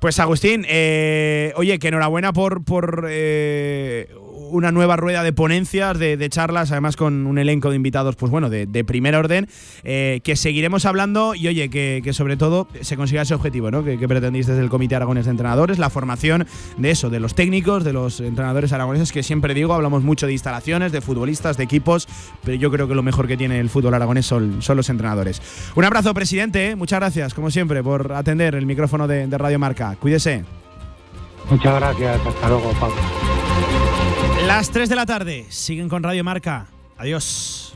Pues 0.00 0.18
Agustín, 0.20 0.64
eh, 0.68 1.52
oye, 1.56 1.78
que 1.78 1.88
enhorabuena 1.88 2.32
por, 2.32 2.64
por 2.64 3.06
eh, 3.08 4.08
una 4.50 4.72
nueva 4.72 4.96
rueda 4.96 5.22
de 5.22 5.32
ponencias, 5.32 5.98
de, 5.98 6.28
charlas, 6.28 6.72
además 6.72 6.96
con 6.96 7.26
un 7.26 7.38
elenco 7.38 7.70
de 7.70 7.76
invitados, 7.76 8.16
pues 8.16 8.30
bueno, 8.30 8.50
de, 8.50 8.84
primer 8.84 9.14
orden, 9.14 9.48
eh, 9.84 10.20
que 10.22 10.36
seguiremos 10.36 10.84
hablando 10.84 11.34
y 11.34 11.48
oye, 11.48 11.68
que, 11.70 12.02
sobre 12.12 12.36
todo 12.36 12.68
se 12.80 12.96
consiga 12.96 13.22
ese 13.22 13.34
objetivo, 13.34 13.70
¿no? 13.70 13.84
Que, 13.84 13.98
que 13.98 14.08
pretendís 14.08 14.46
desde 14.46 14.60
el 14.60 14.68
Comité 14.68 14.96
Aragones 14.96 15.24
de 15.24 15.32
Entrenadores, 15.32 15.78
la 15.78 15.90
formación 15.90 16.46
de 16.76 16.90
eso, 16.90 17.10
de 17.10 17.20
los 17.20 17.34
técnicos, 17.34 17.84
de 17.84 17.92
los 17.92 18.20
entrenadores 18.20 18.72
aragoneses, 18.72 19.12
que 19.12 19.22
siempre 19.22 19.54
digo, 19.54 19.74
hablamos 19.74 20.02
mucho 20.02 20.26
de 20.26 20.32
instalaciones, 20.32 20.92
de 20.92 21.00
futbolistas, 21.00 21.56
de 21.56 21.64
equipos, 21.64 22.06
pero 22.44 22.56
yo 22.56 22.70
creo 22.70 22.88
que 22.88 22.94
lo 22.94 23.02
mejor 23.02 23.26
que 23.26 23.36
tiene 23.36 23.58
el 23.60 23.70
fútbol 23.70 23.94
aragonés 23.94 24.26
son, 24.26 24.62
son 24.62 24.76
los 24.76 24.88
entrenadores. 24.88 25.42
Un 25.74 25.84
abrazo, 25.84 26.14
presidente, 26.14 26.76
muchas 26.76 27.00
gracias, 27.00 27.34
como 27.34 27.50
siempre, 27.50 27.82
por 27.82 28.12
atender 28.12 28.54
el 28.54 28.66
micrófono 28.66 29.08
de, 29.08 29.26
de 29.26 29.38
Radio 29.38 29.58
Marca. 29.86 30.00
Cuídese. 30.00 30.44
Muchas 31.50 31.74
gracias. 31.74 32.26
Hasta 32.26 32.48
luego, 32.48 32.70
Pablo. 32.72 32.96
Las 34.46 34.70
3 34.70 34.88
de 34.88 34.96
la 34.96 35.06
tarde, 35.06 35.46
siguen 35.48 35.88
con 35.88 36.02
Radio 36.02 36.24
Marca. 36.24 36.66
Adiós. 36.98 37.74